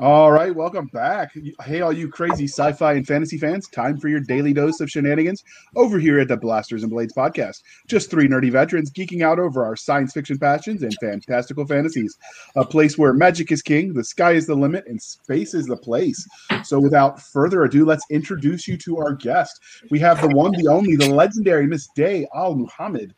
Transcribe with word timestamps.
All 0.00 0.30
right, 0.30 0.54
welcome 0.54 0.86
back. 0.86 1.32
Hey, 1.64 1.80
all 1.80 1.92
you 1.92 2.08
crazy 2.08 2.44
sci 2.44 2.72
fi 2.74 2.92
and 2.92 3.04
fantasy 3.04 3.36
fans, 3.36 3.66
time 3.66 3.98
for 3.98 4.06
your 4.06 4.20
daily 4.20 4.52
dose 4.52 4.78
of 4.78 4.88
shenanigans 4.88 5.42
over 5.74 5.98
here 5.98 6.20
at 6.20 6.28
the 6.28 6.36
Blasters 6.36 6.84
and 6.84 6.92
Blades 6.92 7.12
podcast. 7.12 7.64
Just 7.88 8.08
three 8.08 8.28
nerdy 8.28 8.52
veterans 8.52 8.92
geeking 8.92 9.22
out 9.22 9.40
over 9.40 9.64
our 9.64 9.74
science 9.74 10.12
fiction 10.12 10.38
passions 10.38 10.84
and 10.84 10.94
fantastical 11.00 11.66
fantasies. 11.66 12.16
A 12.54 12.64
place 12.64 12.96
where 12.96 13.12
magic 13.12 13.50
is 13.50 13.60
king, 13.60 13.92
the 13.92 14.04
sky 14.04 14.34
is 14.34 14.46
the 14.46 14.54
limit, 14.54 14.86
and 14.86 15.02
space 15.02 15.52
is 15.52 15.66
the 15.66 15.76
place. 15.76 16.24
So, 16.62 16.78
without 16.78 17.20
further 17.20 17.64
ado, 17.64 17.84
let's 17.84 18.06
introduce 18.08 18.68
you 18.68 18.76
to 18.76 18.98
our 18.98 19.14
guest. 19.14 19.60
We 19.90 19.98
have 19.98 20.20
the 20.20 20.28
one, 20.28 20.52
the 20.52 20.68
only, 20.68 20.94
the 20.94 21.12
legendary 21.12 21.66
Miss 21.66 21.88
Day 21.96 22.24
Al 22.36 22.54
Mohamed. 22.54 23.16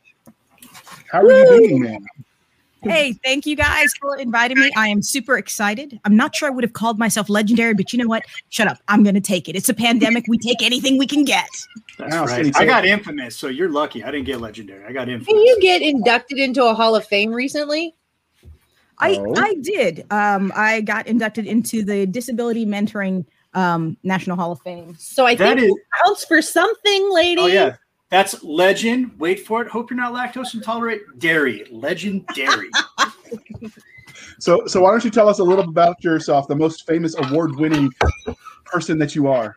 How 1.13 1.21
are 1.21 1.25
Woo! 1.25 1.35
you 1.35 1.69
doing, 1.69 1.83
man? 1.83 2.07
Hey, 2.83 3.13
thank 3.25 3.47
you 3.47 3.57
guys 3.57 3.93
for 4.01 4.17
inviting 4.17 4.59
me. 4.59 4.71
I 4.77 4.89
am 4.89 5.03
super 5.03 5.37
excited. 5.37 6.01
I'm 6.05 6.17
not 6.17 6.35
sure 6.35 6.49
I 6.49 6.51
would 6.51 6.65
have 6.65 6.73
called 6.73 6.99
myself 6.99 7.29
legendary, 7.29 7.75
but 7.75 7.93
you 7.93 7.99
know 7.99 8.09
what? 8.09 8.25
Shut 8.49 8.69
up. 8.69 8.79
I'm 8.89 9.03
going 9.03 9.15
to 9.15 9.21
take 9.21 9.49
it. 9.49 9.57
It's 9.57 9.69
a 9.69 9.75
pandemic. 9.75 10.25
We 10.29 10.39
take 10.39 10.63
anything 10.63 10.99
we 10.99 11.07
can 11.07 11.25
get. 11.25 11.49
That's 11.99 12.15
right. 12.15 12.57
I 12.57 12.65
got 12.65 12.85
infamous, 12.85 13.37
so 13.37 13.49
you're 13.49 13.71
lucky. 13.71 14.03
I 14.03 14.11
didn't 14.11 14.27
get 14.27 14.41
legendary. 14.41 14.85
I 14.85 14.93
got 14.93 15.09
infamous. 15.09 15.27
Can 15.27 15.37
you 15.37 15.59
get 15.61 15.83
inducted 15.83 16.39
into 16.39 16.65
a 16.65 16.75
Hall 16.75 16.97
of 16.97 17.07
Fame 17.07 17.33
recently? 17.33 17.95
I 19.01 19.17
oh. 19.17 19.35
I 19.37 19.55
did. 19.55 20.07
Um, 20.11 20.53
I 20.55 20.83
got 20.83 21.07
inducted 21.07 21.47
into 21.47 21.83
the 21.83 22.07
Disability 22.07 22.67
Mentoring 22.67 23.25
um, 23.55 23.97
National 24.03 24.37
Hall 24.37 24.53
of 24.53 24.61
Fame. 24.61 24.95
So 24.99 25.27
I 25.27 25.35
that 25.35 25.57
think 25.57 25.71
is, 25.71 25.71
it 25.71 25.83
counts 26.05 26.25
for 26.25 26.43
something, 26.43 27.13
lady. 27.13 27.41
Oh 27.41 27.47
yeah, 27.47 27.77
that's 28.11 28.43
legend. 28.43 29.13
Wait 29.19 29.47
for 29.47 29.63
it. 29.63 29.69
Hope 29.69 29.91
you're 29.91 29.97
not 29.97 30.13
lactose 30.13 30.55
intolerant. 30.55 31.03
Dairy. 31.19 31.65
Legendary. 31.71 32.69
so, 34.39 34.67
so 34.67 34.83
why 34.83 34.91
don't 34.91 35.05
you 35.05 35.11
tell 35.11 35.29
us 35.29 35.39
a 35.39 35.45
little 35.45 35.69
about 35.69 36.03
yourself, 36.03 36.49
the 36.49 36.57
most 36.57 36.87
famous 36.87 37.15
award-winning 37.17 37.91
person 38.65 38.99
that 38.99 39.15
you 39.15 39.29
are? 39.29 39.57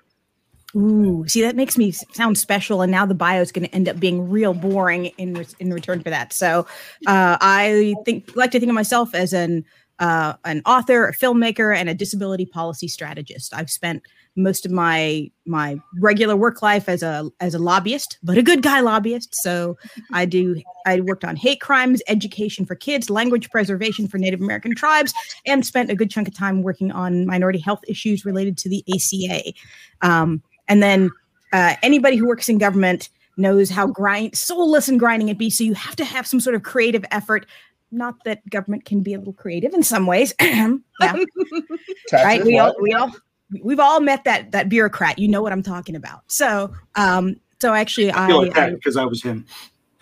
Ooh, 0.75 1.23
see, 1.27 1.41
that 1.41 1.55
makes 1.55 1.77
me 1.77 1.91
sound 1.91 2.37
special, 2.37 2.81
and 2.81 2.91
now 2.91 3.05
the 3.05 3.13
bio 3.13 3.41
is 3.41 3.51
going 3.51 3.67
to 3.67 3.75
end 3.75 3.87
up 3.87 3.99
being 3.99 4.27
real 4.29 4.55
boring 4.55 5.05
in 5.17 5.35
re- 5.35 5.45
in 5.59 5.71
return 5.71 6.01
for 6.01 6.09
that. 6.09 6.33
So, 6.33 6.65
uh, 7.05 7.37
I 7.39 7.93
think 8.05 8.35
like 8.35 8.49
to 8.51 8.59
think 8.59 8.71
of 8.71 8.73
myself 8.73 9.13
as 9.13 9.33
an 9.33 9.65
uh, 9.99 10.33
an 10.45 10.63
author, 10.65 11.07
a 11.07 11.13
filmmaker, 11.13 11.75
and 11.75 11.89
a 11.89 11.93
disability 11.93 12.47
policy 12.47 12.87
strategist. 12.87 13.53
I've 13.53 13.69
spent 13.69 14.01
most 14.35 14.65
of 14.65 14.71
my 14.71 15.29
my 15.45 15.77
regular 15.99 16.35
work 16.35 16.61
life 16.61 16.89
as 16.89 17.03
a 17.03 17.29
as 17.39 17.53
a 17.53 17.59
lobbyist, 17.59 18.17
but 18.23 18.37
a 18.37 18.43
good 18.43 18.61
guy 18.61 18.79
lobbyist. 18.79 19.35
So 19.35 19.77
I 20.11 20.25
do 20.25 20.61
I 20.85 21.01
worked 21.01 21.23
on 21.23 21.35
hate 21.35 21.61
crimes, 21.61 22.01
education 22.07 22.65
for 22.65 22.75
kids, 22.75 23.09
language 23.09 23.49
preservation 23.49 24.07
for 24.07 24.17
Native 24.17 24.41
American 24.41 24.75
tribes, 24.75 25.13
and 25.45 25.65
spent 25.65 25.91
a 25.91 25.95
good 25.95 26.09
chunk 26.09 26.27
of 26.27 26.35
time 26.35 26.63
working 26.63 26.91
on 26.91 27.25
minority 27.25 27.59
health 27.59 27.81
issues 27.87 28.25
related 28.25 28.57
to 28.59 28.69
the 28.69 28.83
ACA. 28.93 29.53
Um, 30.01 30.41
and 30.67 30.81
then 30.81 31.11
uh, 31.51 31.75
anybody 31.83 32.17
who 32.17 32.27
works 32.27 32.49
in 32.49 32.57
government 32.57 33.09
knows 33.37 33.69
how 33.69 33.87
grind 33.87 34.35
soulless 34.35 34.87
and 34.87 34.99
grinding 34.99 35.29
it 35.29 35.37
be. 35.37 35.49
So 35.49 35.63
you 35.63 35.73
have 35.73 35.95
to 35.97 36.05
have 36.05 36.27
some 36.27 36.39
sort 36.39 36.55
of 36.55 36.63
creative 36.63 37.05
effort 37.11 37.45
not 37.93 38.15
that 38.25 38.47
government 38.49 38.85
can 38.85 39.01
be 39.01 39.13
a 39.13 39.19
little 39.19 39.33
creative 39.33 39.73
in 39.73 39.83
some 39.83 40.07
ways. 40.07 40.33
yeah. 40.41 40.75
right. 42.11 42.43
We 42.43 42.57
all, 42.57 42.75
we 42.81 42.93
all, 42.93 43.11
we've 43.61 43.79
all 43.79 43.99
met 43.99 44.23
that 44.23 44.51
that 44.51 44.69
bureaucrat. 44.69 45.19
You 45.19 45.27
know 45.27 45.41
what 45.41 45.51
I'm 45.51 45.63
talking 45.63 45.95
about. 45.95 46.21
So, 46.27 46.73
um, 46.95 47.35
so 47.59 47.73
actually, 47.73 48.11
I 48.11 48.27
feel 48.27 48.47
like 48.47 48.71
because 48.71 48.97
I, 48.97 49.03
I 49.03 49.05
was 49.05 49.21
him. 49.21 49.45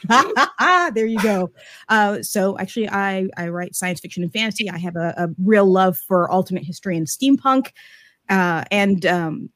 there 0.94 1.06
you 1.06 1.22
go. 1.22 1.52
Uh, 1.90 2.22
so 2.24 2.58
actually, 2.58 2.90
I 2.90 3.28
I 3.38 3.50
write 3.50 3.76
science 3.76 4.00
fiction 4.00 4.24
and 4.24 4.32
fantasy. 4.34 4.70
I 4.70 4.78
have 4.78 4.96
a, 4.96 5.14
a 5.18 5.30
real 5.44 5.66
love 5.66 5.98
for 5.98 6.30
alternate 6.30 6.64
history 6.64 6.98
and 6.98 7.08
steampunk, 7.08 7.72
uh, 8.30 8.64
and 8.72 9.06
um, 9.06 9.50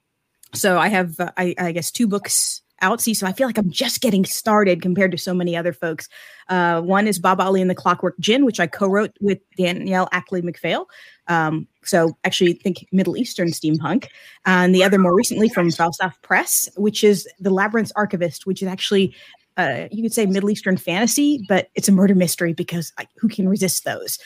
so 0.54 0.78
I 0.78 0.90
have 0.90 1.20
uh, 1.20 1.32
I, 1.38 1.56
I 1.58 1.72
guess 1.72 1.92
two 1.92 2.08
books 2.08 2.62
out. 2.86 3.02
So 3.02 3.26
I 3.26 3.34
feel 3.34 3.48
like 3.48 3.58
I'm 3.58 3.72
just 3.72 4.02
getting 4.02 4.26
started 4.26 4.82
compared 4.82 5.12
to 5.12 5.18
so 5.18 5.34
many 5.34 5.56
other 5.58 5.74
folks. 5.74 6.08
Uh, 6.50 6.82
one 6.82 7.08
is 7.08 7.20
Baba 7.20 7.44
Ali 7.44 7.62
and 7.62 7.70
the 7.70 7.76
Clockwork 7.76 8.16
Djinn, 8.20 8.46
which 8.46 8.60
I 8.60 8.68
co-wrote 8.68 9.12
with 9.20 9.40
Danielle 9.58 10.08
Ackley 10.12 10.42
McPhail. 10.42 10.86
Um, 11.28 11.68
so 11.84 12.18
actually 12.24 12.54
think 12.54 12.88
Middle 12.92 13.18
Eastern 13.18 13.50
steampunk. 13.50 14.08
And 14.46 14.74
the 14.74 14.84
other 14.84 15.00
more 15.00 15.16
recently 15.16 15.50
from 15.50 15.72
Falstaff 15.72 16.22
Press, 16.22 16.70
which 16.78 17.04
is 17.04 17.28
The 17.40 17.50
Labyrinth 17.50 17.92
Archivist, 17.96 18.46
which 18.46 18.62
is 18.62 18.68
actually 18.68 19.16
uh, 19.58 19.88
you 19.90 20.04
could 20.04 20.14
say 20.14 20.26
Middle 20.26 20.50
Eastern 20.50 20.76
fantasy, 20.76 21.46
but 21.48 21.70
it's 21.76 21.88
a 21.88 21.92
murder 21.92 22.14
mystery 22.14 22.54
because 22.54 22.92
I, 22.98 23.08
who 23.16 23.30
can 23.30 23.48
resist 23.48 23.86
those? 23.86 24.20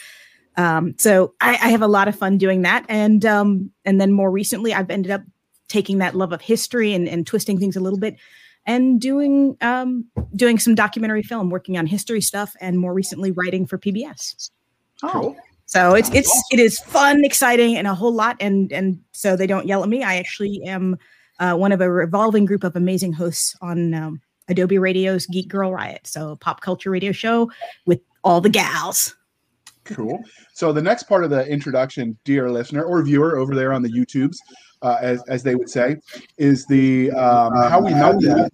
Um, 0.57 0.95
so 0.97 1.35
I, 1.39 1.51
I, 1.51 1.69
have 1.69 1.83
a 1.83 1.88
lot 1.88 2.07
of 2.07 2.16
fun 2.16 2.39
doing 2.39 2.63
that, 2.63 2.83
and 2.89 3.23
um, 3.25 3.69
and 3.85 4.01
then 4.01 4.12
more 4.12 4.31
recently, 4.31 4.73
I've 4.73 4.89
ended 4.89 5.12
up 5.12 5.22
taking 5.69 6.00
that 6.00 6.16
love 6.16 6.33
of 6.33 6.41
history 6.41 6.94
and, 6.94 7.07
and 7.07 7.25
twisting 7.25 7.59
things 7.59 7.75
a 7.75 7.79
little 7.79 8.00
bit 8.00 8.17
and 8.69 9.02
doing 9.02 9.57
um, 9.62 10.06
doing 10.35 10.59
some 10.59 10.75
documentary 10.75 11.24
film, 11.24 11.50
working 11.50 11.75
on 11.75 11.88
history 11.88 12.22
stuff, 12.22 12.53
and 12.62 12.78
more 12.78 12.94
recently 12.94 13.31
writing 13.31 13.66
for 13.66 13.80
PBS. 13.80 14.52
Oh, 15.02 15.35
so 15.66 15.96
it's 15.96 16.09
it's 16.13 16.31
it 16.52 16.59
is 16.59 16.80
fun, 16.80 17.25
exciting, 17.25 17.75
and 17.75 17.88
a 17.88 17.96
whole 17.96 18.13
lot. 18.13 18.38
And 18.40 18.72
and 18.72 19.00
so 19.12 19.35
they 19.35 19.47
don't 19.47 19.66
yell 19.66 19.81
at 19.81 19.90
me. 19.90 20.03
I 20.03 20.18
actually 20.18 20.62
am 20.63 21.00
uh, 21.40 21.56
one 21.56 21.72
of 21.72 21.81
a 21.81 21.91
revolving 21.91 22.46
group 22.46 22.63
of 22.63 22.75
amazing 22.75 23.12
hosts 23.12 23.56
on 23.59 23.96
um, 23.96 24.22
idobi 24.52 24.80
Radio's 24.80 25.25
Geek 25.25 25.47
Girl 25.47 25.74
Riot, 25.74 26.06
so 26.06 26.36
pop 26.36 26.62
culture 26.62 26.91
radio 26.91 27.12
show 27.12 27.50
with 27.88 28.01
all 28.24 28.40
the 28.40 28.50
gals. 28.50 29.16
Cool. 29.84 30.19
So 30.53 30.72
the 30.72 30.81
next 30.84 31.03
part 31.03 31.24
of 31.24 31.31
the 31.31 31.44
introduction, 31.47 32.16
dear 32.24 32.51
listener 32.51 32.84
or 32.84 33.01
viewer 33.01 33.40
over 33.40 33.56
there 33.56 33.74
on 33.74 33.81
the 33.81 33.90
YouTubes, 33.90 34.36
uh, 34.84 34.97
as, 35.01 35.24
as 35.28 35.41
they 35.41 35.56
would 35.56 35.69
say, 35.69 35.96
is 36.38 36.66
the 36.68 37.09
um, 37.12 37.56
how 37.56 37.81
we 37.81 37.91
know 37.91 38.13
that. 38.19 38.51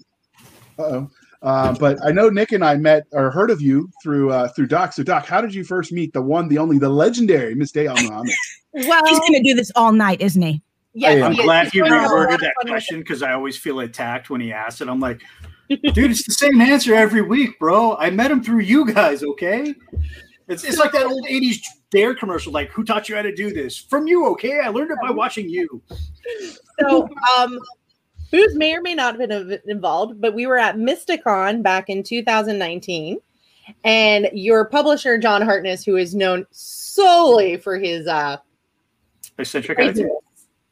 Uh-oh. 0.78 1.09
Uh, 1.41 1.75
but 1.80 1.97
I 2.03 2.12
know 2.12 2.30
Nick 2.30 2.53
and 2.53 2.66
I 2.66 2.75
met 2.75 3.06
or 3.12 3.30
heard 3.30 3.52
of 3.52 3.62
you 3.62 3.90
through 4.02 4.31
uh, 4.31 4.47
through 4.47 4.68
Doc. 4.68 4.94
So 4.94 5.03
Doc, 5.03 5.25
how 5.25 5.41
did 5.41 5.53
you 5.53 5.63
first 5.63 5.91
meet 5.91 6.12
the 6.13 6.22
one, 6.22 6.47
the 6.47 6.58
only, 6.58 6.80
the 6.80 6.90
legendary 6.90 7.53
Miss 7.53 7.72
Day 7.72 7.86
Al 7.86 7.96
Mohamed? 7.96 8.34
well, 8.74 9.02
he's 9.06 9.19
going 9.19 9.34
to 9.34 9.44
do 9.44 9.53
this 9.53 9.72
all 9.75 9.91
night, 9.91 10.22
isn't 10.22 10.41
he? 10.41 10.62
Yeah, 10.94 11.25
I'm 11.25 11.35
glad 11.35 11.68
he 11.72 11.81
reworded 11.81 12.40
that 12.40 12.53
question 12.62 13.00
because 13.00 13.22
I 13.22 13.34
always 13.34 13.58
feel 13.58 13.81
attacked 13.81 14.30
when 14.30 14.40
he 14.40 14.53
asks 14.53 14.80
it. 14.80 14.88
I'm 14.88 15.02
like, 15.02 15.22
dude, 15.69 16.12
it's 16.12 16.25
the 16.25 16.34
same 16.34 16.62
answer 16.62 16.96
every 16.96 17.22
week, 17.22 17.59
bro. 17.59 17.97
I 17.97 18.09
met 18.09 18.31
him 18.31 18.41
through 18.41 18.62
you 18.62 18.91
guys, 18.91 19.22
okay? 19.22 19.75
It's, 20.47 20.64
it's 20.64 20.78
like 20.78 20.94
that 20.94 21.06
old 21.06 21.25
80s 21.25 21.58
Dare 21.91 22.16
commercial, 22.16 22.53
like, 22.53 22.72
who 22.72 22.84
taught 22.84 23.09
you 23.09 23.16
how 23.16 23.22
to 23.22 23.34
do 23.34 23.53
this? 23.53 23.78
From 23.78 24.08
you, 24.08 24.25
okay? 24.28 24.59
I 24.59 24.69
learned 24.69 24.91
it 24.91 24.97
by 25.02 25.12
watching 25.12 25.50
you. 25.50 25.81
So, 26.80 27.09
um, 27.38 27.59
Booth 28.31 28.56
may 28.56 28.74
or 28.74 28.81
may 28.81 28.96
not 28.96 29.19
have 29.19 29.30
been 29.30 29.59
involved, 29.66 30.19
but 30.19 30.34
we 30.34 30.47
were 30.47 30.58
at 30.58 30.78
Mysticon 30.78 31.62
back 31.62 31.90
in 31.90 32.03
2019. 32.03 33.18
And 33.84 34.30
your 34.34 34.66
publisher, 34.66 35.18
John 35.18 35.41
Hartness, 35.41 35.84
who 35.84 35.96
is 35.96 36.13
known 36.13 36.46
solely 36.52 37.58
for 37.58 37.78
his 37.78 38.08
uh 38.08 38.38
eccentric 39.38 39.80
attitude. 39.80 40.09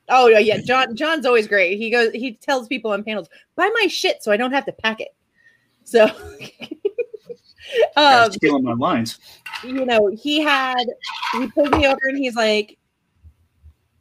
Oh 0.09 0.27
yeah, 0.27 0.57
John 0.57 0.95
John's 0.95 1.25
always 1.25 1.47
great. 1.47 1.77
He 1.77 1.89
goes 1.89 2.11
he 2.13 2.33
tells 2.33 2.67
people 2.67 2.91
on 2.91 3.03
panels, 3.03 3.29
buy 3.55 3.69
my 3.73 3.87
shit 3.87 4.23
so 4.23 4.31
I 4.31 4.37
don't 4.37 4.51
have 4.51 4.65
to 4.65 4.71
pack 4.71 5.01
it. 5.01 5.15
So 5.85 6.05
um, 7.95 8.31
stealing 8.31 8.63
my 8.63 8.73
lines. 8.73 9.19
You 9.63 9.85
know, 9.85 10.07
he 10.07 10.41
had 10.41 10.85
he 11.33 11.47
pulled 11.47 11.71
me 11.71 11.87
over 11.87 11.99
and 12.03 12.17
he's 12.17 12.35
like, 12.35 12.77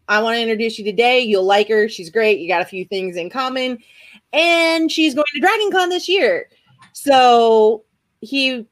I 0.08 0.22
want 0.22 0.36
to 0.36 0.42
introduce 0.42 0.78
you 0.78 0.84
today. 0.84 1.20
You'll 1.20 1.44
like 1.44 1.68
her. 1.68 1.88
She's 1.88 2.10
great. 2.10 2.40
You 2.40 2.48
got 2.48 2.62
a 2.62 2.66
few 2.66 2.84
things 2.84 3.16
in 3.16 3.30
common. 3.30 3.78
And 4.32 4.90
she's 4.90 5.14
going 5.14 5.26
to 5.34 5.40
Dragon 5.40 5.70
Con 5.70 5.88
this 5.88 6.08
year. 6.08 6.48
So 6.92 7.84
he 8.20 8.66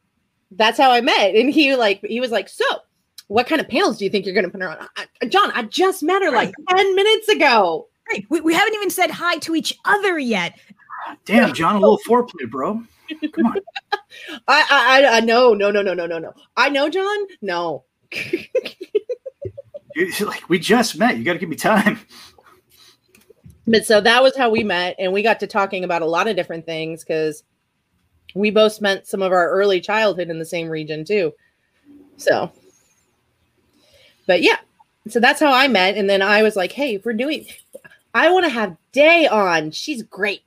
that's 0.53 0.79
how 0.79 0.91
I 0.91 1.01
met. 1.01 1.35
And 1.35 1.51
he 1.51 1.77
like 1.77 2.05
he 2.05 2.21
was 2.21 2.31
like, 2.31 2.49
So 2.49 2.65
what 3.29 3.47
kind 3.47 3.61
of 3.61 3.69
panels 3.69 3.99
do 3.99 4.05
you 4.05 4.11
think 4.11 4.27
you're 4.27 4.35
gonna 4.35 4.51
put 4.51 4.61
her 4.61 4.71
on? 4.71 4.89
I, 4.97 5.27
John, 5.27 5.53
I 5.55 5.63
just 5.63 6.03
met 6.03 6.23
her 6.23 6.31
like 6.31 6.53
10 6.69 6.95
minutes 6.95 7.29
ago. 7.29 7.89
Right. 8.11 8.27
We, 8.29 8.41
we 8.41 8.55
haven't 8.55 8.75
even 8.75 8.91
said 8.91 9.11
hi 9.11 9.39
to 9.39 9.55
each 9.55 9.79
other 9.85 10.19
yet. 10.19 10.59
Damn, 11.25 11.55
John, 11.55 11.77
a 11.77 11.79
little 11.79 12.01
foreplay, 12.07 12.51
bro. 12.51 12.83
Come 13.33 13.47
on. 13.47 13.57
I, 14.49 14.67
I, 14.71 15.17
I, 15.17 15.21
no, 15.21 15.55
no, 15.55 15.71
no, 15.71 15.83
no, 15.83 15.95
no, 15.95 16.07
no, 16.07 16.19
no. 16.19 16.33
I 16.57 16.69
know, 16.69 16.89
John. 16.89 17.27
No. 17.41 17.85
like 20.21 20.49
we 20.49 20.59
just 20.59 20.99
met. 20.99 21.19
You 21.19 21.25
got 21.25 21.35
to 21.35 21.39
give 21.39 21.49
me 21.49 21.57
time. 21.57 22.01
But 23.67 23.87
so 23.87 24.01
that 24.01 24.23
was 24.23 24.37
how 24.37 24.51
we 24.51 24.65
met, 24.65 24.97
and 24.99 25.13
we 25.13 25.23
got 25.23 25.41
to 25.41 25.47
talking 25.47 25.85
about 25.85 26.03
a 26.03 26.07
lot 26.07 26.29
of 26.29 26.37
different 26.37 26.67
things 26.67 27.05
because 27.05 27.45
we 28.35 28.51
both 28.51 28.73
spent 28.73 29.07
some 29.07 29.23
of 29.23 29.33
our 29.33 29.51
early 29.51 29.81
childhood 29.81 30.29
in 30.29 30.39
the 30.39 30.45
same 30.45 30.69
region 30.69 31.05
too. 31.05 31.33
So, 32.17 32.51
but 34.27 34.43
yeah, 34.43 34.57
so 35.09 35.21
that's 35.21 35.41
how 35.41 35.53
I 35.53 35.69
met, 35.69 35.97
and 35.97 36.09
then 36.09 36.23
I 36.23 36.43
was 36.43 36.57
like, 36.57 36.73
"Hey, 36.73 36.97
if 36.97 37.05
we're 37.05 37.13
doing, 37.13 37.47
I 38.15 38.31
want 38.31 38.45
to 38.45 38.51
have 38.51 38.77
Day 38.93 39.27
on. 39.29 39.71
She's 39.71 40.03
great." 40.03 40.43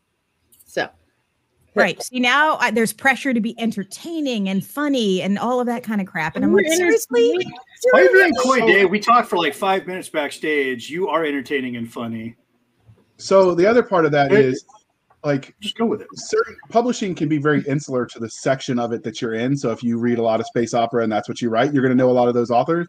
So 1.73 1.81
Right. 1.81 2.01
See 2.03 2.19
now 2.19 2.57
I, 2.57 2.71
there's 2.71 2.93
pressure 2.93 3.33
to 3.33 3.41
be 3.41 3.59
entertaining 3.59 4.49
and 4.49 4.63
funny 4.63 5.21
and 5.21 5.39
all 5.39 5.59
of 5.59 5.65
that 5.67 5.83
kind 5.83 6.01
of 6.01 6.07
crap. 6.07 6.35
And 6.35 6.45
I'm 6.45 6.53
like, 6.53 6.65
We're 6.65 6.75
seriously? 6.75 7.29
entertaining. 7.31 7.53
Why 7.91 7.99
are 7.99 8.03
you 8.03 8.13
being 8.13 8.35
coy, 8.35 8.59
Day? 8.67 8.85
We 8.85 8.99
talked 8.99 9.29
for 9.29 9.37
like 9.37 9.53
five 9.53 9.87
minutes 9.87 10.09
backstage. 10.09 10.89
You 10.89 11.07
are 11.09 11.25
entertaining 11.25 11.75
and 11.77 11.91
funny. 11.91 12.35
So 13.17 13.55
the 13.55 13.65
other 13.65 13.83
part 13.83 14.05
of 14.05 14.11
that 14.11 14.31
is 14.31 14.65
like 15.23 15.55
Just 15.61 15.77
go 15.77 15.85
with 15.85 16.01
it. 16.01 16.07
certain 16.13 16.55
publishing 16.69 17.15
can 17.15 17.29
be 17.29 17.37
very 17.37 17.63
insular 17.63 18.05
to 18.05 18.19
the 18.19 18.29
section 18.29 18.77
of 18.77 18.91
it 18.91 19.03
that 19.03 19.21
you're 19.21 19.33
in. 19.35 19.55
So 19.55 19.71
if 19.71 19.81
you 19.81 19.97
read 19.97 20.17
a 20.17 20.21
lot 20.21 20.39
of 20.39 20.45
space 20.47 20.73
opera 20.73 21.03
and 21.03 21.11
that's 21.11 21.27
what 21.29 21.41
you 21.41 21.49
write, 21.49 21.73
you're 21.73 21.81
going 21.81 21.97
to 21.97 22.01
know 22.01 22.09
a 22.09 22.13
lot 22.13 22.27
of 22.27 22.33
those 22.33 22.51
authors. 22.51 22.87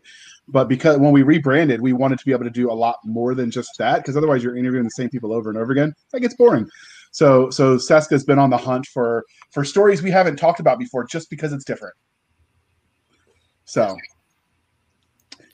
But 0.49 0.69
because 0.69 0.99
when 0.99 1.13
we 1.13 1.23
rebranded, 1.23 1.81
we 1.81 1.93
wanted 1.93 2.19
to 2.19 2.25
be 2.25 2.33
able 2.33 2.45
to 2.45 2.51
do 2.51 2.71
a 2.71 2.75
lot 2.75 2.97
more 3.05 3.35
than 3.35 3.51
just 3.51 3.71
that, 3.79 3.99
because 3.99 4.17
otherwise 4.17 4.43
you're 4.43 4.57
interviewing 4.57 4.85
the 4.85 4.91
same 4.91 5.09
people 5.09 5.33
over 5.33 5.49
and 5.49 5.59
over 5.59 5.73
again. 5.73 5.95
That 6.13 6.21
gets 6.21 6.35
boring. 6.35 6.69
So 7.15 7.49
so 7.49 7.79
Cisca's 7.79 8.25
been 8.25 8.41
on 8.41 8.51
the 8.51 8.57
hunt 8.57 8.87
for 8.87 9.25
for 9.53 9.65
stories 9.65 10.03
we 10.03 10.11
haven't 10.11 10.35
talked 10.35 10.59
about 10.59 10.81
before, 10.81 11.05
just 11.05 11.31
because 11.31 11.53
it's 11.53 11.65
different. 11.65 11.95
So 13.67 13.97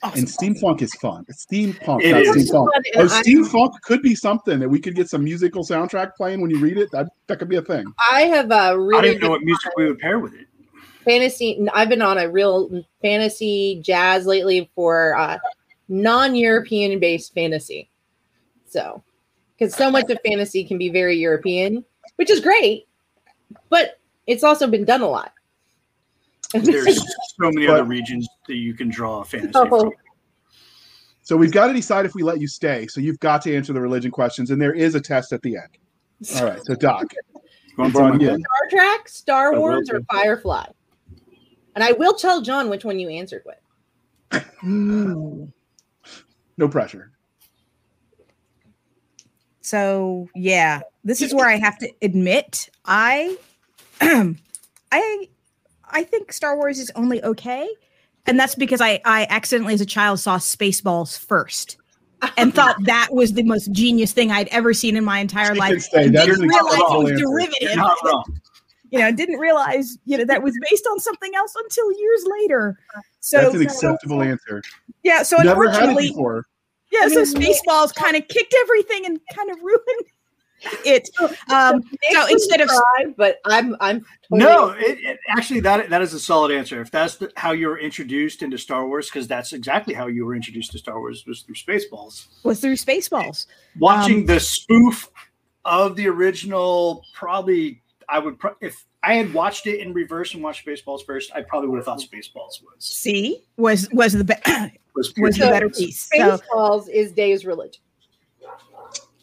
and 0.03 0.25
steampunk 0.25 0.81
is 0.81 0.91
fun. 0.95 1.23
It's 1.27 1.45
steampunk, 1.45 2.01
It 2.01 2.13
not 2.13 2.21
is. 2.23 2.49
steampunk. 2.49 2.67
Fun, 2.71 2.83
Oh, 2.95 3.05
steampunk 3.05 3.73
could 3.83 4.01
be 4.01 4.15
something 4.15 4.57
that 4.59 4.67
we 4.67 4.79
could 4.79 4.95
get 4.95 5.07
some 5.07 5.23
musical 5.23 5.63
soundtrack 5.63 6.15
playing 6.17 6.41
when 6.41 6.49
you 6.49 6.57
read 6.59 6.79
it. 6.79 6.89
That 6.91 7.09
that 7.27 7.37
could 7.37 7.47
be 7.49 7.57
a 7.57 7.61
thing. 7.61 7.85
I 8.11 8.21
have 8.23 8.49
a 8.49 8.55
I 8.55 8.71
really 8.71 8.97
I 8.97 9.01
didn't 9.03 9.21
know 9.21 9.29
what 9.29 9.43
music 9.43 9.71
we 9.77 9.85
would 9.85 9.99
pair 9.99 10.17
with 10.17 10.33
it. 10.33 10.47
fantasy. 11.05 11.63
I've 11.75 11.89
been 11.89 12.01
on 12.01 12.17
a 12.17 12.27
real 12.27 12.83
fantasy 13.03 13.81
jazz 13.85 14.25
lately 14.25 14.71
for 14.73 15.15
uh, 15.15 15.37
non-European 15.89 16.99
based 16.99 17.35
fantasy. 17.35 17.87
So, 18.67 19.03
because 19.61 19.75
so 19.75 19.91
much 19.91 20.09
of 20.09 20.17
fantasy 20.25 20.63
can 20.63 20.79
be 20.79 20.89
very 20.89 21.15
European, 21.17 21.85
which 22.15 22.31
is 22.31 22.39
great, 22.39 22.87
but 23.69 23.99
it's 24.25 24.43
also 24.43 24.65
been 24.65 24.85
done 24.85 25.01
a 25.01 25.07
lot. 25.07 25.33
There's 26.51 26.97
so 26.97 27.51
many 27.51 27.67
But- 27.67 27.73
other 27.75 27.83
regions 27.83 28.27
that 28.47 28.55
you 28.55 28.73
can 28.73 28.89
draw 28.89 29.21
a 29.21 29.23
fantasy 29.23 29.51
Oh. 29.53 29.67
from. 29.69 29.91
So 31.21 31.37
we've 31.37 31.51
got 31.51 31.67
to 31.67 31.73
decide 31.73 32.05
if 32.07 32.15
we 32.15 32.23
let 32.23 32.41
you 32.41 32.47
stay. 32.47 32.87
So 32.87 32.99
you've 32.99 33.19
got 33.19 33.43
to 33.43 33.55
answer 33.55 33.71
the 33.71 33.79
religion 33.79 34.09
questions, 34.09 34.49
and 34.49 34.59
there 34.59 34.73
is 34.73 34.95
a 34.95 34.99
test 34.99 35.31
at 35.31 35.43
the 35.43 35.55
end. 35.57 35.77
All 36.37 36.45
right. 36.45 36.59
So 36.65 36.73
Doc, 36.73 37.13
You 37.13 37.41
wanna 37.77 37.89
it's 37.89 37.97
borrow 37.97 38.11
on 38.13 38.17
my 38.17 38.23
you. 38.23 38.29
pen? 38.31 38.39
Star 38.41 38.69
Trek, 38.79 39.07
Star 39.07 39.59
Wars, 39.59 39.89
or. 39.91 40.01
Firefly. 40.11 40.65
And 41.75 41.83
I 41.83 41.91
will 41.91 42.13
tell 42.15 42.41
John 42.41 42.67
which 42.69 42.83
one 42.83 42.97
you 42.99 43.09
answered 43.09 43.43
with. 43.45 44.43
Mm. 44.63 45.51
No 46.57 46.67
pressure. 46.67 47.11
So 49.61 50.27
yeah, 50.35 50.81
this 51.03 51.21
is 51.21 51.33
where 51.33 51.47
I 51.47 51.57
have 51.57 51.77
to 51.79 51.91
admit 52.01 52.69
I 52.85 53.37
I 54.01 55.29
I 55.89 56.03
think 56.03 56.33
Star 56.33 56.57
Wars 56.57 56.79
is 56.79 56.91
only 56.95 57.23
okay. 57.23 57.67
And 58.27 58.39
that's 58.39 58.55
because 58.55 58.81
I 58.81 58.99
I 59.05 59.27
accidentally 59.29 59.73
as 59.73 59.81
a 59.81 59.85
child 59.85 60.19
saw 60.19 60.37
Spaceballs 60.37 61.17
first 61.17 61.77
and 62.37 62.53
thought 62.55 62.75
that 62.85 63.09
was 63.11 63.33
the 63.33 63.43
most 63.43 63.71
genius 63.71 64.13
thing 64.13 64.31
I'd 64.31 64.47
ever 64.49 64.73
seen 64.73 64.95
in 64.95 65.03
my 65.03 65.19
entire 65.19 65.55
life. 65.55 65.71
can 65.71 65.79
stay. 65.79 66.07
That 66.09 66.27
is 66.27 66.37
didn't 66.39 66.49
realize 66.49 66.77
it 66.77 67.03
was. 67.03 67.19
Derivative. 67.19 68.35
You 68.93 68.99
know, 68.99 69.09
didn't 69.13 69.39
realize, 69.39 69.97
you 70.03 70.17
know, 70.17 70.25
that 70.25 70.43
was 70.43 70.53
based 70.69 70.85
on 70.91 70.99
something 70.99 71.31
else 71.33 71.55
until 71.55 71.89
years 71.97 72.25
later. 72.41 72.77
So 73.21 73.37
That's 73.37 73.53
an 73.55 73.59
so- 73.61 73.65
acceptable 73.65 74.21
answer. 74.21 74.61
yeah, 75.03 75.23
so 75.23 75.37
Never 75.37 75.63
had 75.69 75.75
it 75.75 75.77
unfortunately, 75.77 76.07
before. 76.09 76.45
Yeah, 76.91 77.01
I 77.03 77.07
so 77.09 77.23
mean, 77.23 77.25
Spaceballs 77.55 77.93
kind 77.95 78.15
of 78.15 78.27
kicked 78.27 78.55
everything 78.61 79.05
and 79.05 79.19
kind 79.33 79.49
of 79.51 79.57
ruined 79.63 80.05
it. 80.85 81.09
Um, 81.51 81.83
so 82.11 82.27
instead 82.27 82.61
of 82.61 82.69
surprised, 82.69 83.17
but 83.17 83.39
I'm 83.45 83.75
I'm 83.79 84.05
totally 84.29 84.39
No, 84.39 84.69
it, 84.69 84.99
it, 84.99 85.19
actually, 85.29 85.59
that 85.61 85.89
that 85.89 86.01
is 86.01 86.13
a 86.13 86.19
solid 86.19 86.51
answer. 86.51 86.81
If 86.81 86.91
that's 86.91 87.15
the, 87.15 87.31
how 87.35 87.51
you 87.51 87.67
were 87.67 87.79
introduced 87.79 88.43
into 88.43 88.57
Star 88.57 88.87
Wars, 88.87 89.09
because 89.09 89.27
that's 89.27 89.53
exactly 89.53 89.93
how 89.93 90.07
you 90.07 90.25
were 90.25 90.35
introduced 90.35 90.71
to 90.73 90.77
Star 90.77 90.99
Wars 90.99 91.25
was 91.25 91.41
through 91.41 91.55
Spaceballs. 91.55 92.27
was 92.43 92.59
through 92.59 92.75
Spaceballs. 92.75 93.47
Watching 93.79 94.19
Um, 94.19 94.25
the 94.27 94.39
spoof 94.39 95.09
of 95.65 95.95
the 95.95 96.07
original, 96.07 97.03
probably 97.13 97.81
I 98.07 98.19
would 98.19 98.37
pro- 98.37 98.55
if 98.61 98.85
I 99.03 99.15
had 99.15 99.33
watched 99.33 99.65
it 99.65 99.79
in 99.79 99.93
reverse 99.93 100.33
and 100.35 100.43
watched 100.43 100.65
Spaceballs 100.65 101.03
first, 101.05 101.31
I 101.33 101.41
probably 101.41 101.69
would 101.69 101.77
have 101.77 101.85
thought 101.85 101.99
Spaceballs 101.99 102.61
was 102.63 102.75
See, 102.79 103.43
was 103.57 103.89
was 103.91 104.13
the 104.13 104.23
be- 104.23 104.33
was, 104.95 105.11
was 105.17 105.35
the 105.37 105.43
So, 105.45 105.49
better 105.49 105.69
piece. 105.69 106.09
So 106.15 106.37
Spaceballs 106.37 106.87
is 106.89 107.11
Day's 107.11 107.43
religion. 107.45 107.81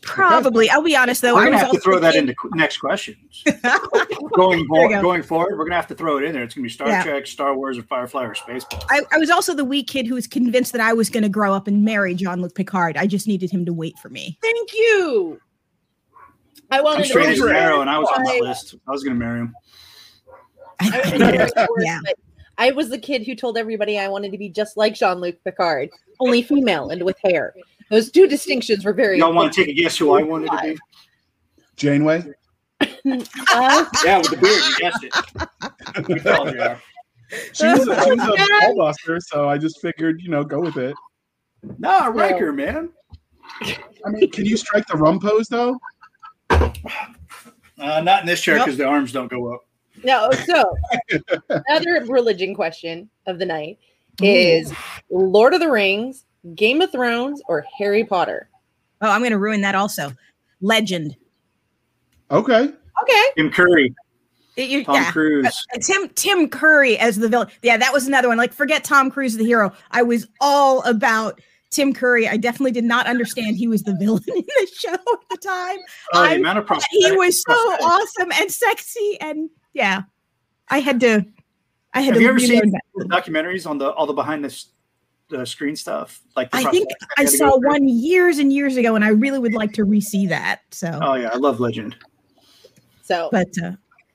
probably, 0.02 0.68
I'll 0.70 0.82
be 0.82 0.96
honest 0.96 1.22
though, 1.22 1.34
We're 1.34 1.42
I 1.42 1.44
gonna 1.44 1.56
was 1.56 1.60
have 1.62 1.70
to 1.70 1.76
also 1.76 1.84
throw 1.84 1.94
the 1.96 2.00
that 2.00 2.14
kid- 2.14 2.20
into 2.30 2.34
next 2.56 2.78
questions. 2.78 3.44
going 4.34 4.66
There 4.72 4.88
go. 4.88 5.02
going 5.02 5.22
forward, 5.22 5.56
we're 5.58 5.64
gonna 5.64 5.76
have 5.76 5.86
to 5.88 5.94
throw 5.94 6.18
it 6.18 6.24
in 6.24 6.32
there. 6.32 6.42
It's 6.42 6.54
gonna 6.54 6.64
be 6.64 6.70
Star 6.70 6.88
Yeah. 6.88 7.02
Trek, 7.04 7.26
Star 7.26 7.54
Wars, 7.56 7.78
or 7.78 7.82
Firefly, 7.84 8.24
or 8.24 8.34
Spaceballs. 8.34 8.84
I, 8.90 9.02
I 9.12 9.18
was 9.18 9.30
also 9.30 9.54
the 9.54 9.64
wee 9.64 9.82
kid 9.84 10.06
who 10.06 10.14
was 10.14 10.26
convinced 10.26 10.72
that 10.72 10.80
I 10.80 10.92
was 10.92 11.10
going 11.10 11.22
to 11.24 11.28
grow 11.28 11.52
up 11.54 11.66
and 11.68 11.84
marry 11.84 12.14
Jean 12.14 12.40
Luc 12.42 12.54
Picard. 12.54 12.96
I 12.96 13.06
just 13.06 13.26
needed 13.28 13.50
him 13.50 13.64
to 13.66 13.72
wait 13.72 13.98
for 13.98 14.08
me. 14.08 14.38
Thank 14.42 14.72
you. 14.72 15.40
I 16.70 16.78
I'm 16.78 16.84
wanted 16.84 17.06
straight 17.06 17.24
to 17.26 17.30
as 17.30 17.40
an 17.40 17.48
arrow, 17.56 17.80
and 17.80 17.88
I 17.88 17.98
was 17.98 18.08
on 18.14 18.26
I- 18.26 18.32
that 18.38 18.40
list. 18.42 18.74
I 18.86 18.90
was 18.90 19.02
gonna 19.04 19.16
marry 19.16 19.40
him. 19.40 19.54
I, 20.80 21.00
was 21.00 21.10
gonna 21.12 21.32
marry 21.32 21.48
Star 21.48 21.66
Wars, 21.68 21.84
Yeah. 21.84 22.00
I 22.58 22.72
was 22.72 22.88
the 22.88 22.98
kid 22.98 23.24
who 23.24 23.34
told 23.34 23.56
everybody 23.56 23.98
I 23.98 24.08
wanted 24.08 24.32
to 24.32 24.38
be 24.38 24.48
just 24.48 24.76
like 24.76 24.94
Jean 24.94 25.20
Luc 25.20 25.36
Picard, 25.44 25.90
only 26.20 26.42
female 26.42 26.90
and 26.90 27.02
with 27.04 27.16
hair. 27.24 27.54
Those 27.90 28.10
two 28.10 28.26
distinctions 28.26 28.84
were 28.84 28.92
very. 28.92 29.18
Y'all 29.18 29.32
want 29.32 29.52
to 29.52 29.60
take 29.60 29.68
a 29.68 29.72
guess 29.72 29.96
who 29.96 30.12
I 30.12 30.22
wanted 30.22 30.50
to 30.50 30.58
be? 30.62 30.78
Janeway. 31.76 32.24
Uh, 32.80 33.84
Yeah, 34.04 34.18
with 34.18 34.30
the 34.30 34.38
beard. 34.40 34.62
You 34.68 34.76
guessed 34.78 35.04
it. 35.04 36.04
Good 36.04 36.22
call, 36.22 36.46
JR. 36.50 36.80
She 37.52 37.66
was, 37.66 37.86
a, 37.88 38.02
she 38.04 38.10
was 38.10 38.18
a 38.20 38.36
ballbuster, 38.64 39.20
so 39.22 39.48
I 39.48 39.58
just 39.58 39.80
figured, 39.80 40.20
you 40.22 40.28
know, 40.30 40.42
go 40.44 40.60
with 40.60 40.76
it. 40.76 40.94
Nah, 41.78 42.06
Riker, 42.06 42.52
man. 42.52 42.90
I 43.62 44.10
mean, 44.10 44.30
can 44.30 44.44
you 44.44 44.56
strike 44.56 44.86
the 44.86 44.96
rum 44.96 45.18
pose 45.20 45.48
though? 45.48 45.78
Uh, 46.50 48.00
not 48.00 48.20
in 48.22 48.26
this 48.26 48.40
chair 48.40 48.56
Nope. 48.56 48.66
because 48.66 48.78
the 48.78 48.84
arms 48.86 49.12
don't 49.12 49.30
go 49.30 49.52
up. 49.54 49.67
No, 50.04 50.30
so 50.46 50.74
another 51.48 52.04
religion 52.06 52.54
question 52.54 53.08
of 53.26 53.38
the 53.38 53.46
night 53.46 53.78
is 54.22 54.72
Lord 55.10 55.54
of 55.54 55.60
the 55.60 55.70
Rings, 55.70 56.24
Game 56.54 56.80
of 56.80 56.90
Thrones, 56.92 57.40
or 57.48 57.64
Harry 57.78 58.04
Potter? 58.04 58.48
Oh, 59.00 59.10
I'm 59.10 59.20
going 59.20 59.30
to 59.32 59.38
ruin 59.38 59.60
that 59.62 59.74
also. 59.74 60.12
Legend. 60.60 61.16
Okay. 62.30 62.72
Okay. 63.02 63.22
Tim 63.36 63.50
Curry, 63.50 63.94
It- 64.56 64.68
you- 64.70 64.84
Tom 64.84 64.96
yeah. 64.96 65.12
Cruise. 65.12 65.46
Uh, 65.74 65.78
Tim 65.80 66.08
Tim 66.10 66.48
Curry 66.48 66.98
as 66.98 67.16
the 67.16 67.28
villain. 67.28 67.48
Yeah, 67.62 67.76
that 67.76 67.92
was 67.92 68.06
another 68.08 68.28
one. 68.28 68.36
Like, 68.38 68.52
forget 68.52 68.82
Tom 68.84 69.10
Cruise 69.10 69.36
the 69.36 69.44
hero. 69.44 69.72
I 69.92 70.02
was 70.02 70.26
all 70.40 70.82
about 70.82 71.40
Tim 71.70 71.92
Curry. 71.94 72.26
I 72.26 72.36
definitely 72.38 72.72
did 72.72 72.84
not 72.84 73.06
understand 73.06 73.56
he 73.56 73.68
was 73.68 73.84
the 73.84 73.94
villain 74.00 74.22
in 74.26 74.34
the 74.42 74.68
show 74.76 74.92
at 74.94 75.28
the 75.30 75.36
time. 75.36 75.78
Oh, 76.12 76.22
the 76.22 76.28
I'm- 76.30 76.40
amount 76.40 76.58
of 76.58 76.66
But 76.66 76.82
he 76.90 77.12
was 77.12 77.40
so 77.46 77.52
awesome 77.54 78.32
and 78.32 78.50
sexy, 78.50 79.16
and 79.20 79.48
yeah, 79.72 80.02
I 80.68 80.80
had 80.80 81.00
to. 81.00 81.24
I 81.94 82.00
had 82.00 82.14
Have 82.14 82.16
to. 82.16 82.20
you 82.22 82.28
ever 82.28 82.38
seen 82.38 82.72
the 82.94 83.04
documentaries 83.06 83.68
on 83.68 83.78
the 83.78 83.92
all 83.92 84.06
the 84.06 84.12
behind 84.12 84.44
the, 84.44 84.64
the 85.30 85.46
screen 85.46 85.74
stuff? 85.76 86.20
Like 86.36 86.50
the 86.50 86.58
I 86.58 86.64
think 86.64 86.88
prosthetics 86.90 87.06
I 87.16 87.22
they 87.22 87.24
had 87.24 87.30
to 87.30 87.36
saw 87.38 87.50
go 87.50 87.58
through? 87.60 87.68
one 87.70 87.88
years 87.88 88.38
and 88.38 88.52
years 88.52 88.76
ago, 88.76 88.94
and 88.94 89.04
I 89.04 89.08
really 89.08 89.38
would 89.38 89.54
like 89.54 89.72
to 89.74 89.84
re-see 89.84 90.26
that. 90.26 90.60
So, 90.70 90.98
Oh 91.02 91.14
yeah, 91.14 91.30
I 91.32 91.36
love 91.36 91.60
Legend. 91.60 91.96
So 93.02 93.30
but 93.32 93.48
uh, 93.62 93.72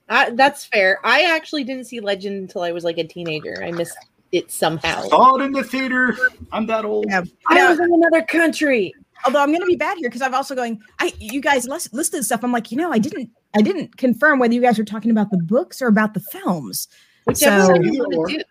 I, 0.08 0.30
that's 0.30 0.64
fair. 0.64 0.98
I 1.04 1.22
actually 1.34 1.64
didn't 1.64 1.84
see 1.84 1.98
Legend 2.00 2.36
until 2.36 2.62
I 2.62 2.70
was 2.70 2.84
like 2.84 2.98
a 2.98 3.04
teenager. 3.04 3.62
I 3.64 3.72
missed 3.72 3.96
it 4.30 4.50
somehow. 4.52 5.02
Saw 5.08 5.36
it 5.36 5.42
in 5.42 5.52
the 5.52 5.64
theater. 5.64 6.16
I'm 6.52 6.66
that 6.66 6.84
old. 6.84 7.06
yeah. 7.08 7.22
I 7.48 7.68
was 7.68 7.80
in 7.80 7.92
another 7.92 8.22
country. 8.22 8.94
although 9.26 9.40
I'm 9.40 9.48
going 9.48 9.60
to 9.60 9.66
be 9.66 9.76
bad 9.76 9.98
here 9.98 10.08
because 10.08 10.22
I'm 10.22 10.34
also 10.34 10.54
going. 10.54 10.80
I 11.00 11.12
you 11.18 11.40
guys 11.40 11.66
list, 11.66 11.92
listed 11.92 12.24
stuff. 12.24 12.44
I'm 12.44 12.52
like, 12.52 12.70
you 12.70 12.76
know, 12.78 12.92
I 12.92 12.98
didn't. 12.98 13.30
I 13.56 13.62
didn't 13.62 13.96
confirm 13.96 14.38
whether 14.38 14.52
you 14.54 14.60
guys 14.60 14.78
were 14.78 14.84
talking 14.84 15.10
about 15.10 15.30
the 15.30 15.38
books 15.38 15.80
or 15.80 15.86
about 15.88 16.14
the 16.14 16.20
films. 16.20 16.88
Whichever 17.26 17.66
So- 17.66 17.74
you 17.82 17.98
want 18.02 18.30
to 18.30 18.36
do. 18.38 18.42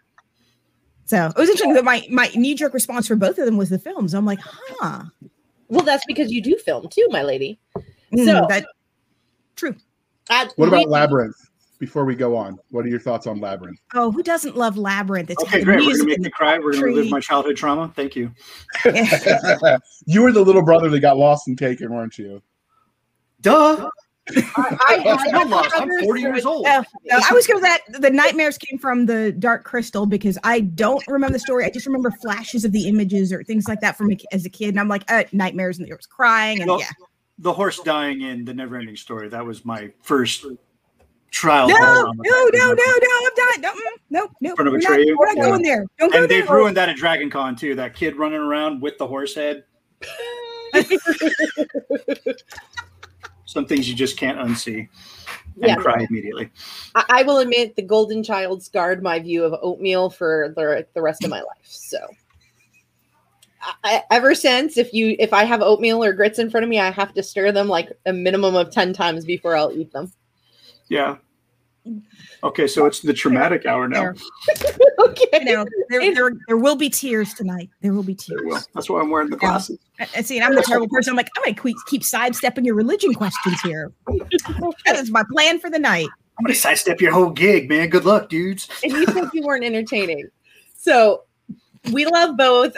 So 1.06 1.26
it 1.28 1.36
was 1.38 1.50
interesting 1.50 1.74
that 1.74 1.84
my 1.84 2.06
my 2.10 2.28
knee 2.34 2.56
jerk 2.56 2.74
response 2.74 3.08
for 3.08 3.16
both 3.16 3.38
of 3.38 3.46
them 3.46 3.58
was 3.58 3.70
the 3.70 3.78
films. 3.78 4.14
I'm 4.14 4.26
like, 4.26 4.40
huh. 4.42 5.04
Well, 5.68 5.84
that's 5.84 6.06
because 6.08 6.32
you 6.32 6.42
do 6.42 6.58
film 6.58 6.88
too, 6.90 7.06
my 7.10 7.22
lady. 7.24 7.60
Mm, 8.14 8.26
So- 8.26 8.46
that 8.50 8.66
true. 9.56 9.76
Uh, 10.30 10.48
What 10.56 10.70
about 10.70 10.86
we- 10.86 10.92
Labyrinth? 10.92 11.36
Before 11.80 12.06
we 12.06 12.16
go 12.16 12.38
on, 12.38 12.58
what 12.70 12.86
are 12.86 12.88
your 12.88 13.00
thoughts 13.00 13.28
on 13.28 13.42
Labyrinth? 13.42 13.78
Oh, 13.94 14.10
who 14.10 14.24
doesn't 14.24 14.56
love 14.56 14.78
Labyrinth? 14.78 15.30
It's 15.32 15.44
Okay, 15.44 15.66
great. 15.66 15.82
We're 15.86 15.98
gonna 15.98 16.06
make 16.06 16.20
me 16.20 16.30
cry. 16.30 16.58
We're 16.58 16.72
gonna 16.72 16.84
tree. 16.84 16.94
relive 16.96 17.12
my 17.12 17.20
childhood 17.20 17.58
trauma. 17.58 17.92
Thank 17.94 18.16
you. 18.16 18.32
you 20.06 20.22
were 20.22 20.32
the 20.32 20.42
little 20.42 20.62
brother 20.62 20.90
that 20.90 21.00
got 21.02 21.18
lost 21.18 21.50
and 21.50 21.58
taken, 21.58 21.92
weren't 21.94 22.18
you? 22.18 22.42
Duh. 23.42 23.90
I, 24.30 24.78
I 24.88 24.94
had 25.26 25.36
I'm 25.36 25.50
lost. 25.50 25.72
I'm 25.76 25.90
40 26.04 26.22
years 26.22 26.46
old. 26.46 26.66
No, 26.66 26.84
I 27.12 27.34
was 27.34 27.46
going 27.46 27.62
that 27.62 27.82
the 28.00 28.10
nightmares 28.10 28.58
came 28.58 28.80
from 28.80 29.06
the 29.06 29.32
Dark 29.34 29.64
Crystal 29.66 30.06
because 30.06 30.38
I 30.44 30.62
don't 30.62 31.06
remember 31.08 31.34
the 31.34 31.40
story. 31.40 31.66
I 31.66 31.70
just 31.70 31.86
remember 31.86 32.10
flashes 32.22 32.64
of 32.66 32.72
the 32.72 32.88
images 32.88 33.34
or 33.34 33.44
things 33.44 33.68
like 33.68 33.82
that 33.82 33.98
from 33.98 34.12
a, 34.12 34.18
as 34.32 34.46
a 34.46 34.50
kid, 34.50 34.70
and 34.70 34.80
I'm 34.80 34.88
like, 34.88 35.04
uh, 35.12 35.24
nightmares, 35.34 35.78
and 35.78 35.88
there 35.88 35.96
was 35.98 36.06
crying, 36.06 36.62
and 36.62 36.70
Well, 36.70 36.80
yeah, 36.80 36.90
The 37.40 37.52
horse 37.54 37.80
dying 37.82 38.22
in 38.22 38.46
the 38.46 38.54
never 38.54 38.78
ending 38.78 38.96
story. 38.96 39.28
That 39.30 39.46
was 39.46 39.66
my 39.66 39.92
first 40.02 40.46
trial. 41.32 41.68
No, 41.68 41.76
no, 41.76 42.12
no, 42.14 42.22
no, 42.22 42.50
no, 42.52 42.74
no, 42.74 42.74
I'm 42.74 43.24
not. 43.36 43.60
No, 43.60 43.74
no, 44.10 44.30
no. 44.40 44.56
front 44.56 44.68
of 44.68 44.72
We're 44.74 44.80
not, 44.80 45.00
we're 45.18 45.26
not 45.26 45.38
Yeah. 45.38 45.44
going 45.50 45.62
there. 45.64 45.86
Don't 46.00 46.12
go 46.14 46.22
And 46.22 46.30
there. 46.30 46.42
they've 46.42 46.50
ruined 46.50 46.78
that 46.78 46.90
at 46.90 46.96
Dragon 46.96 47.30
Con 47.30 47.56
too. 47.56 47.76
That 47.76 47.96
kid 47.96 48.16
running 48.16 48.40
around 48.40 48.82
with 48.82 48.98
the 48.98 49.08
horse 49.08 49.36
head. 49.36 49.64
Some 53.46 53.66
things 53.66 53.90
you 53.90 53.96
just 53.96 54.18
can't 54.18 54.38
unsee 54.40 54.88
and 55.62 55.70
Yeah. 55.70 55.76
cry 55.76 56.06
immediately. 56.10 56.50
I, 56.96 57.06
I 57.10 57.24
will 57.24 57.40
admit 57.40 57.76
the 57.76 57.82
golden 57.82 58.24
child 58.24 58.64
scarred 58.64 59.04
my 59.04 59.20
view 59.20 59.44
of 59.44 59.54
oatmeal 59.62 60.10
for 60.10 60.54
the, 60.56 60.86
the 60.94 61.02
rest 61.02 61.24
of 61.24 61.30
my 61.30 61.42
life. 61.42 61.64
So 61.64 62.00
I, 63.84 64.04
ever 64.12 64.36
since, 64.36 64.78
if 64.78 64.94
you 64.94 65.16
if 65.20 65.34
I 65.34 65.44
have 65.46 65.62
oatmeal 65.62 66.04
or 66.04 66.14
grits 66.14 66.40
in 66.40 66.50
front 66.50 66.64
of 66.64 66.70
me, 66.70 66.80
I 66.80 66.92
have 66.92 67.14
to 67.14 67.24
stir 67.24 67.52
them 67.52 67.68
like 67.68 67.92
a 68.06 68.14
minimum 68.14 68.56
of 68.56 68.72
ten 68.72 68.94
times 68.94 69.26
before 69.26 69.56
I'll 69.56 69.72
eat 69.72 69.92
them. 69.92 70.12
Yeah. 70.90 71.18
Okay, 72.44 72.68
so 72.68 72.86
it's 72.86 73.02
the 73.02 73.14
traumatic 73.14 73.66
hour 73.66 73.88
now. 73.88 74.02
There. 74.02 74.16
okay. 75.00 75.26
You 75.34 75.46
know, 75.46 75.66
there, 75.90 76.14
there, 76.14 76.32
there 76.48 76.58
will 76.58 76.76
be 76.76 76.90
tears 76.90 77.34
tonight. 77.34 77.70
There 77.82 77.94
will 77.94 78.04
be 78.04 78.16
tears. 78.16 78.42
we 78.44 78.52
go. 78.52 78.60
That's 78.74 78.90
why 78.90 79.02
I'm 79.02 79.10
wearing 79.10 79.30
the 79.30 79.38
glasses. 79.38 79.80
I, 80.00 80.08
I 80.18 80.22
see, 80.22 80.38
and 80.38 80.46
I'm 80.46 80.56
the 80.56 80.62
terrible 80.62 80.88
person. 80.90 81.12
I'm 81.12 81.18
like, 81.18 81.30
I'm 81.38 81.44
gonna 81.44 81.62
keep, 81.62 81.78
keep 81.88 82.04
sidestepping 82.04 82.66
your 82.66 82.76
religion 82.76 83.14
questions 83.14 83.60
here. 83.62 83.92
that 84.08 84.96
is 84.96 85.12
my 85.12 85.24
plan 85.32 85.60
for 85.60 85.70
the 85.70 85.80
night. 85.80 86.08
I'm 86.38 86.46
gonna 86.46 86.56
sidestep 86.56 87.02
your 87.02 87.12
whole 87.12 87.30
gig, 87.30 87.70
man. 87.70 87.90
Good 87.90 88.06
luck, 88.06 88.30
dudes. 88.30 88.70
and 88.84 88.94
you 88.94 89.06
said 89.06 89.30
you 89.34 89.44
weren't 89.44 89.66
entertaining. 89.66 90.30
So 90.76 91.24
we 91.92 92.06
love 92.06 92.38
both 92.38 92.76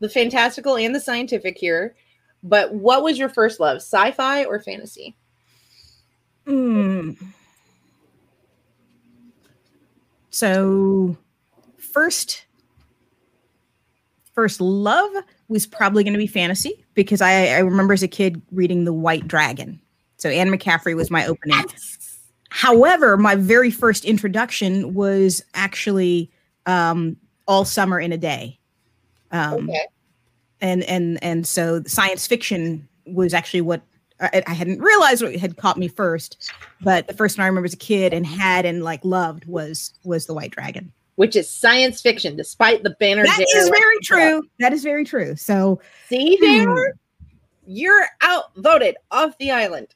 the 0.00 0.08
fantastical 0.08 0.76
and 0.76 0.94
the 0.94 1.00
scientific 1.00 1.56
here. 1.58 1.94
But 2.42 2.72
what 2.74 3.02
was 3.02 3.18
your 3.18 3.28
first 3.28 3.60
love, 3.60 3.78
sci-fi 3.78 4.44
or 4.44 4.60
fantasy? 4.60 5.16
Hmm. 6.46 7.12
So, 10.36 11.16
first, 11.78 12.44
first 14.34 14.60
love 14.60 15.10
was 15.48 15.66
probably 15.66 16.04
going 16.04 16.12
to 16.12 16.18
be 16.18 16.26
fantasy 16.26 16.84
because 16.92 17.22
I, 17.22 17.46
I 17.46 17.58
remember 17.60 17.94
as 17.94 18.02
a 18.02 18.08
kid 18.08 18.42
reading 18.52 18.84
The 18.84 18.92
White 18.92 19.26
Dragon. 19.26 19.80
So 20.18 20.28
Anne 20.28 20.48
McCaffrey 20.48 20.94
was 20.94 21.10
my 21.10 21.24
opening. 21.26 21.64
However, 22.50 23.16
my 23.16 23.34
very 23.34 23.70
first 23.70 24.04
introduction 24.04 24.92
was 24.92 25.42
actually 25.54 26.30
um, 26.66 27.16
All 27.48 27.64
Summer 27.64 27.98
in 27.98 28.12
a 28.12 28.18
Day. 28.18 28.58
Um, 29.30 29.70
Okay. 29.70 29.86
and 30.60 30.82
and 30.82 31.18
and 31.24 31.46
so 31.46 31.82
science 31.86 32.26
fiction 32.26 32.86
was 33.06 33.32
actually 33.32 33.62
what 33.62 33.80
I, 34.20 34.42
I 34.46 34.54
hadn't 34.54 34.80
realized 34.80 35.22
what 35.22 35.34
had 35.36 35.56
caught 35.56 35.76
me 35.78 35.88
first, 35.88 36.50
but 36.80 37.06
the 37.06 37.14
first 37.14 37.36
one 37.38 37.44
I 37.44 37.48
remember 37.48 37.66
as 37.66 37.74
a 37.74 37.78
kid 37.78 38.12
and 38.14 38.26
had 38.26 38.64
and 38.64 38.82
like 38.82 39.04
loved 39.04 39.46
was 39.46 39.92
was 40.04 40.26
the 40.26 40.34
White 40.34 40.50
Dragon. 40.52 40.92
Which 41.16 41.34
is 41.36 41.50
science 41.50 42.00
fiction, 42.02 42.36
despite 42.36 42.82
the 42.82 42.90
banner. 43.00 43.24
That 43.24 43.46
there. 43.52 43.62
is 43.62 43.68
very 43.70 43.98
true. 44.02 44.42
That 44.58 44.72
is 44.72 44.82
very 44.82 45.04
true. 45.04 45.34
So 45.36 45.80
See 46.08 46.36
Hmm. 46.40 46.44
there? 46.44 46.94
You're 47.66 48.06
outvoted 48.22 48.96
off 49.10 49.36
the 49.38 49.50
island. 49.50 49.88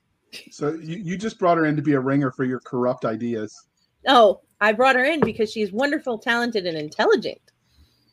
So 0.50 0.72
you, 0.74 0.96
you 0.96 1.16
just 1.18 1.38
brought 1.38 1.56
her 1.58 1.66
in 1.66 1.76
to 1.76 1.82
be 1.82 1.92
a 1.92 2.00
ringer 2.00 2.30
for 2.32 2.44
your 2.44 2.60
corrupt 2.60 3.04
ideas. 3.04 3.66
Oh, 4.08 4.40
I 4.60 4.72
brought 4.72 4.96
her 4.96 5.04
in 5.04 5.20
because 5.20 5.50
she's 5.52 5.72
wonderful, 5.72 6.18
talented, 6.18 6.66
and 6.66 6.76
intelligent. 6.76 7.40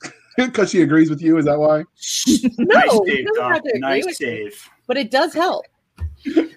Because 0.37 0.69
she 0.69 0.83
agrees 0.83 1.09
with 1.09 1.19
you, 1.21 1.37
is 1.39 1.45
that 1.45 1.57
why? 1.57 1.79
No, 2.59 2.75
nice 2.75 2.91
you 2.93 3.03
save, 3.07 3.25
don't 3.25 3.35
Doc. 3.37 3.53
have 3.53 3.63
to 3.63 3.69
agree 3.69 3.79
Nice 3.79 4.05
with 4.05 4.15
save. 4.17 4.69
but 4.85 4.95
it 4.95 5.09
does 5.09 5.33
help. 5.33 5.65
So, 6.23 6.49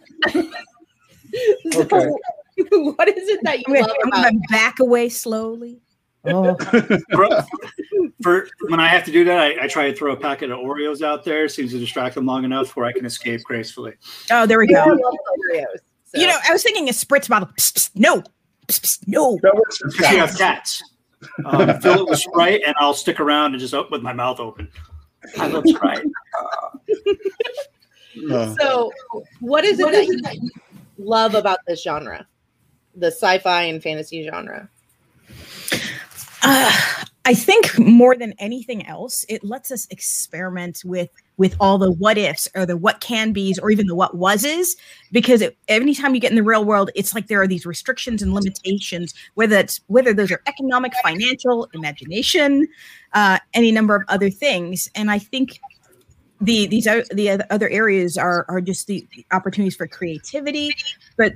Okay. 1.76 2.08
what 2.70 3.08
is 3.08 3.28
it 3.28 3.40
that 3.42 3.58
you 3.58 3.64
I'm 3.68 3.74
gonna, 3.74 3.86
love 3.86 3.96
I'm 4.04 4.10
gonna 4.10 4.38
back 4.50 4.80
away 4.80 5.08
slowly. 5.08 5.80
Oh, 6.26 6.54
For, 7.12 7.46
for 8.22 8.48
when 8.68 8.78
I 8.78 8.88
have 8.88 9.04
to 9.06 9.12
do 9.12 9.24
that, 9.24 9.38
I, 9.38 9.64
I 9.64 9.68
try 9.68 9.90
to 9.90 9.96
throw 9.96 10.12
a 10.12 10.16
packet 10.16 10.50
of 10.50 10.58
Oreos 10.58 11.00
out 11.02 11.24
there. 11.24 11.48
Seems 11.48 11.70
to 11.72 11.78
distract 11.78 12.14
them 12.14 12.26
long 12.26 12.44
enough 12.44 12.76
where 12.76 12.84
I 12.84 12.92
can 12.92 13.06
escape 13.06 13.42
gracefully. 13.42 13.94
oh, 14.30 14.44
there 14.44 14.58
we 14.58 14.66
go. 14.66 14.84
Oreos. 14.84 15.64
So. 16.04 16.20
You 16.20 16.26
know, 16.26 16.36
I 16.46 16.52
was 16.52 16.62
thinking 16.62 16.88
a 16.88 16.92
spritz 16.92 17.28
bottle. 17.28 17.48
Psst, 17.58 17.72
psst, 17.72 17.90
no, 17.94 18.22
Psst, 18.66 18.80
psst, 18.82 18.98
no. 19.08 19.38
That 19.42 19.54
works 19.54 19.78
for 19.78 19.88
Because 19.88 20.10
you 20.10 20.18
have 20.18 20.36
cats. 20.36 20.82
Um, 21.44 21.80
fill 21.80 22.00
it 22.00 22.08
with 22.10 22.18
Sprite, 22.18 22.62
and 22.66 22.74
I'll 22.80 22.94
stick 22.94 23.20
around 23.20 23.52
and 23.52 23.60
just 23.60 23.74
open 23.74 23.90
with 23.92 24.02
my 24.02 24.12
mouth 24.12 24.40
open. 24.40 24.68
I 25.38 25.46
love 25.46 25.64
Sprite. 25.66 26.04
So, 28.28 28.92
what 29.40 29.64
is 29.64 29.80
it 29.80 29.90
that 29.92 30.06
you 30.06 30.50
love 30.98 31.34
about 31.34 31.58
this 31.66 31.82
genre, 31.82 32.26
the 32.94 33.08
sci-fi 33.08 33.62
and 33.62 33.82
fantasy 33.82 34.28
genre? 34.28 34.68
Uh, 36.42 36.72
I 37.26 37.34
think 37.34 37.78
more 37.78 38.16
than 38.16 38.32
anything 38.38 38.86
else, 38.86 39.26
it 39.28 39.44
lets 39.44 39.70
us 39.70 39.86
experiment 39.90 40.82
with 40.84 41.10
with 41.36 41.54
all 41.60 41.78
the 41.78 41.92
what 41.92 42.18
ifs 42.18 42.48
or 42.54 42.66
the 42.66 42.76
what 42.76 43.00
can 43.00 43.32
be's 43.32 43.58
or 43.58 43.70
even 43.70 43.86
the 43.86 43.94
what 43.94 44.16
was's. 44.16 44.74
Because 45.12 45.42
it, 45.42 45.56
anytime 45.68 46.14
you 46.14 46.20
get 46.20 46.30
in 46.30 46.36
the 46.36 46.42
real 46.42 46.64
world, 46.64 46.90
it's 46.94 47.14
like 47.14 47.26
there 47.26 47.40
are 47.42 47.46
these 47.46 47.66
restrictions 47.66 48.22
and 48.22 48.32
limitations, 48.32 49.14
whether 49.34 49.56
it's 49.58 49.80
whether 49.88 50.14
those 50.14 50.32
are 50.32 50.42
economic, 50.46 50.92
financial, 51.02 51.68
imagination, 51.74 52.66
uh, 53.12 53.38
any 53.52 53.70
number 53.70 53.94
of 53.94 54.02
other 54.08 54.30
things. 54.30 54.88
And 54.94 55.10
I 55.10 55.18
think 55.18 55.60
the 56.40 56.66
these 56.66 56.86
o- 56.86 57.04
the 57.12 57.46
other 57.50 57.68
areas 57.68 58.16
are 58.16 58.46
are 58.48 58.60
just 58.60 58.86
the 58.86 59.06
the 59.14 59.26
opportunities 59.32 59.76
for 59.76 59.86
creativity, 59.86 60.74
but 61.16 61.34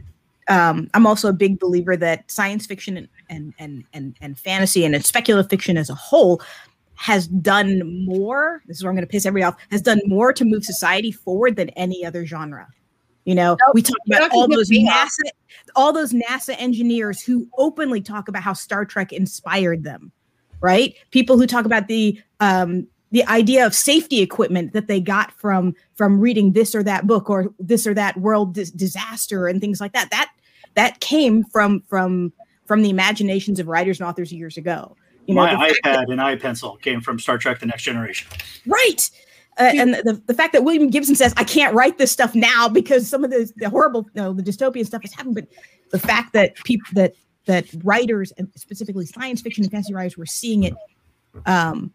um, 0.49 0.89
I'm 0.95 1.07
also 1.07 1.29
a 1.29 1.33
big 1.33 1.59
believer 1.59 1.97
that 1.97 2.31
science 2.31 2.67
fiction 2.67 2.97
and 2.97 3.09
and 3.29 3.55
and 3.59 3.85
and, 3.93 4.17
and 4.21 4.39
fantasy 4.39 4.85
and 4.85 5.05
speculative 5.05 5.51
fiction 5.51 5.77
as 5.77 5.91
a 5.91 5.95
whole 5.95 6.43
has 6.97 7.27
done 7.27 8.07
more. 8.07 8.63
This 8.67 8.79
is 8.79 8.85
where 8.85 8.91
I'm 8.91 8.97
going 8.97 9.07
to 9.07 9.11
piss 9.11 9.27
everybody 9.27 9.45
off. 9.45 9.61
Has 9.71 9.83
done 9.83 10.01
more 10.07 10.33
to 10.33 10.45
move 10.45 10.65
society 10.65 11.11
forward 11.11 11.57
than 11.57 11.71
any 11.71 12.05
other 12.05 12.25
genre. 12.25 12.69
You 13.25 13.35
know, 13.35 13.57
Nope, 13.59 13.75
we 13.75 13.83
talk 13.83 13.97
about 14.07 14.31
all 14.33 14.49
those. 14.49 14.71
NASA, 14.71 15.31
all 15.75 15.93
those 15.93 16.13
NASA 16.13 16.55
engineers 16.59 17.23
who 17.23 17.49
openly 17.57 18.01
talk 18.01 18.29
about 18.29 18.43
how 18.43 18.53
Star 18.53 18.85
Trek 18.85 19.13
inspired 19.13 19.83
them, 19.83 20.13
right? 20.61 20.95
People 21.11 21.39
who 21.39 21.47
talk 21.47 21.65
about 21.65 21.89
the 21.89 22.21
um, 22.41 22.87
the 23.15 23.25
idea 23.29 23.65
of 23.65 23.77
safety 23.77 24.21
equipment 24.21 24.73
that 24.73 24.89
they 24.89 25.01
got 25.01 25.31
from 25.33 25.73
from 25.95 26.19
reading 26.19 26.53
this 26.53 26.75
or 26.75 26.83
that 26.83 27.07
book 27.07 27.31
or 27.31 27.55
this 27.61 27.87
or 27.87 27.95
that 27.95 28.17
world 28.17 28.55
dis- 28.55 28.73
disaster 28.73 29.47
and 29.47 29.61
things 29.61 29.81
like 29.81 29.93
that. 29.93 30.11
That 30.11 30.33
that 30.75 30.99
came 30.99 31.45
from 31.45 31.81
from 31.89 32.33
from 32.67 32.83
the 32.83 32.91
imaginations 32.91 33.61
of 33.61 33.69
writers 33.69 34.01
and 34.01 34.09
authors 34.09 34.33
years 34.33 34.57
ago. 34.57 34.97
You 35.27 35.37
know, 35.37 35.43
my 35.43 35.69
fact 35.69 35.79
that- 35.85 36.09
iPad 36.09 36.13
and 36.13 36.21
iPencil 36.21 36.83
came 36.83 37.01
from 37.01 37.21
Star 37.21 37.39
Trek: 37.39 37.61
The 37.61 37.67
Next 37.67 37.85
Generation. 37.85 38.29
right. 38.67 39.09
Uh, 39.57 39.71
and 39.73 39.95
the, 39.95 40.21
the 40.27 40.35
fact 40.35 40.53
that 40.53 40.65
William 40.65 40.91
Gibson 40.91 41.15
says, 41.15 41.33
I 41.37 41.45
can't 41.45 41.77
write 41.77 41.97
this 41.97 42.11
stuff 42.11 42.35
now 42.35 42.69
because 42.69 43.09
some 43.09 43.23
of 43.23 43.31
the, 43.31 43.49
the 43.55 43.71
horrible, 43.71 44.05
you 44.13 44.21
know, 44.21 44.33
the 44.33 44.43
dystopian 44.43 44.85
stuff 44.85 45.03
has 45.03 45.13
happened. 45.13 45.37
But 45.37 45.47
the 45.93 46.01
fact 46.01 46.33
that 46.33 46.57
people, 46.65 46.89
that, 46.95 47.15
that 47.47 47.67
writers 47.85 48.33
and 48.33 48.49
specifically 48.57 49.07
science 49.07 49.43
fiction 49.43 49.63
and 49.63 49.71
fantasy 49.71 49.95
writers 49.95 50.17
were 50.17 50.27
seeing 50.27 50.65
it 50.65 50.75
um, 51.47 51.93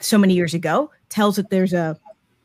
so 0.00 0.18
many 0.18 0.34
years 0.34 0.54
ago 0.54 0.90
tells 1.08 1.36
that 1.36 1.50
there's 1.50 1.72
a, 1.72 1.98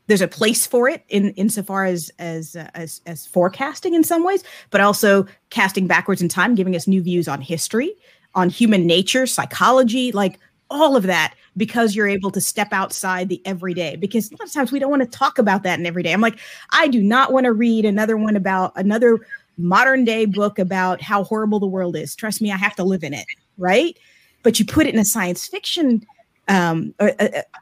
there's 0.06 0.20
a 0.20 0.28
place 0.28 0.66
for 0.66 0.88
it 0.88 1.04
in 1.08 1.30
insofar 1.30 1.84
as 1.84 2.10
as 2.18 2.56
uh, 2.56 2.68
as 2.74 3.00
as 3.06 3.26
forecasting 3.26 3.94
in 3.94 4.04
some 4.04 4.24
ways, 4.24 4.42
but 4.70 4.80
also 4.80 5.26
casting 5.50 5.86
backwards 5.86 6.20
in 6.20 6.28
time, 6.28 6.54
giving 6.54 6.76
us 6.76 6.86
new 6.86 7.02
views 7.02 7.28
on 7.28 7.40
history, 7.40 7.94
on 8.34 8.50
human 8.50 8.86
nature, 8.86 9.26
psychology, 9.26 10.12
like 10.12 10.38
all 10.70 10.96
of 10.96 11.04
that, 11.04 11.34
because 11.56 11.94
you're 11.94 12.08
able 12.08 12.30
to 12.30 12.40
step 12.40 12.72
outside 12.72 13.28
the 13.28 13.40
everyday. 13.46 13.96
Because 13.96 14.30
a 14.30 14.36
lot 14.36 14.48
of 14.48 14.52
times 14.52 14.72
we 14.72 14.78
don't 14.78 14.90
want 14.90 15.02
to 15.02 15.18
talk 15.18 15.38
about 15.38 15.62
that 15.62 15.78
in 15.78 15.86
everyday. 15.86 16.12
I'm 16.12 16.20
like, 16.20 16.38
I 16.72 16.88
do 16.88 17.02
not 17.02 17.32
want 17.32 17.44
to 17.44 17.52
read 17.52 17.84
another 17.84 18.16
one 18.16 18.36
about 18.36 18.72
another 18.76 19.18
modern 19.58 20.04
day 20.04 20.24
book 20.24 20.58
about 20.58 21.00
how 21.00 21.24
horrible 21.24 21.60
the 21.60 21.66
world 21.66 21.94
is. 21.94 22.16
Trust 22.16 22.40
me, 22.40 22.50
I 22.50 22.56
have 22.56 22.74
to 22.76 22.84
live 22.84 23.04
in 23.04 23.14
it, 23.14 23.26
right? 23.58 23.96
But 24.42 24.58
you 24.58 24.66
put 24.66 24.86
it 24.86 24.94
in 24.94 25.00
a 25.00 25.04
science 25.04 25.46
fiction 25.46 26.04
um, 26.48 26.94
or, 27.00 27.12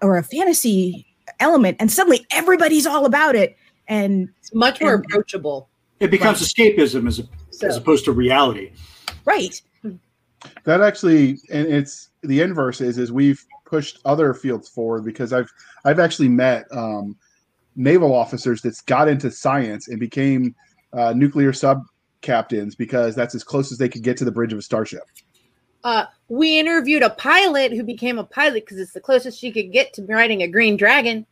or 0.03 0.17
a 0.19 0.23
fantasy 0.23 1.07
element, 1.39 1.77
and 1.81 1.91
suddenly 1.91 2.27
everybody's 2.31 2.87
all 2.87 3.07
about 3.07 3.35
it. 3.35 3.57
And 3.89 4.29
It's 4.39 4.55
much 4.55 4.81
more 4.81 4.95
And- 4.95 5.05
approachable. 5.05 5.69
It 6.01 6.11
becomes 6.11 6.41
escapism 6.41 7.07
as, 7.07 7.21
So, 7.51 7.67
as 7.67 7.77
opposed 7.77 8.05
to 8.07 8.13
reality. 8.13 8.73
right, 9.27 9.61
that 10.65 10.81
actually 10.81 11.39
and 11.53 11.67
it's 11.67 12.09
the 12.23 12.41
inverse 12.41 12.81
is 12.81 12.97
is 12.97 13.13
we've 13.13 13.45
pushed 13.67 13.99
other 14.07 14.33
fields 14.33 14.69
forward 14.71 15.05
because 15.05 15.35
i've 15.35 15.53
i've 15.85 15.99
actually 16.01 16.29
met 16.31 16.65
um, 16.73 17.15
naval 17.77 18.15
officers 18.15 18.63
that's 18.63 18.81
got 18.81 19.07
into 19.09 19.31
science 19.31 19.89
and 19.89 20.01
became 20.01 20.55
uh, 20.95 21.13
nuclear 21.15 21.53
sub 21.53 21.83
captains 22.23 22.75
because 22.75 23.15
that's 23.15 23.35
as 23.35 23.45
close 23.45 23.71
as 23.71 23.77
they 23.77 23.89
could 23.89 24.03
get 24.03 24.17
to 24.17 24.25
the 24.25 24.33
bridge 24.33 24.55
of 24.55 24.59
a 24.59 24.63
starship 24.63 25.03
uh, 25.85 26.05
we 26.29 26.59
interviewed 26.59 27.03
a 27.03 27.11
pilot 27.11 27.73
who 27.73 27.83
became 27.83 28.19
a 28.19 28.25
pilot 28.25 28.65
because 28.67 28.79
it's 28.79 28.93
the 28.93 29.01
closest 29.01 29.39
she 29.39 29.51
could 29.51 29.73
get 29.73 29.93
to 29.95 30.03
riding 30.07 30.43
a 30.43 30.49
green 30.49 30.77
dragon. 30.77 31.27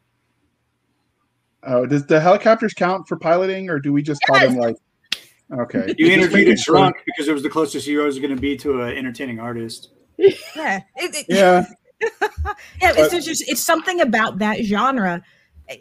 oh 1.65 1.87
does 1.87 2.07
the 2.07 2.21
helicopters 2.21 2.73
count 2.75 3.07
for 3.09 3.17
piloting 3.17 3.69
or 3.69 3.79
do 3.79 3.93
we 3.93 4.03
just 4.03 4.21
call 4.27 4.39
them 4.41 4.57
like 4.57 4.77
Okay. 5.51 5.95
You 5.97 6.09
interviewed 6.13 6.49
a 6.49 6.57
sure- 6.59 6.75
drunk 6.77 6.97
because 7.07 7.27
it 7.27 7.33
was 7.33 7.43
the 7.43 7.49
closest 7.49 7.87
you 7.87 8.01
was 8.01 8.19
going 8.19 8.35
to 8.37 8.41
be 8.41 8.55
to 8.59 8.83
an 8.83 8.95
entertaining 8.99 9.41
artist. 9.41 9.89
Yeah, 10.19 10.37
it- 10.97 11.15
it- 11.15 11.27
Yeah. 11.27 11.65
yeah. 12.83 12.93
It's 12.95 13.15
it's 13.15 13.25
just 13.25 13.49
it's 13.49 13.63
something 13.63 14.03
about 14.03 14.39
that 14.41 14.59
genre. 14.63 15.23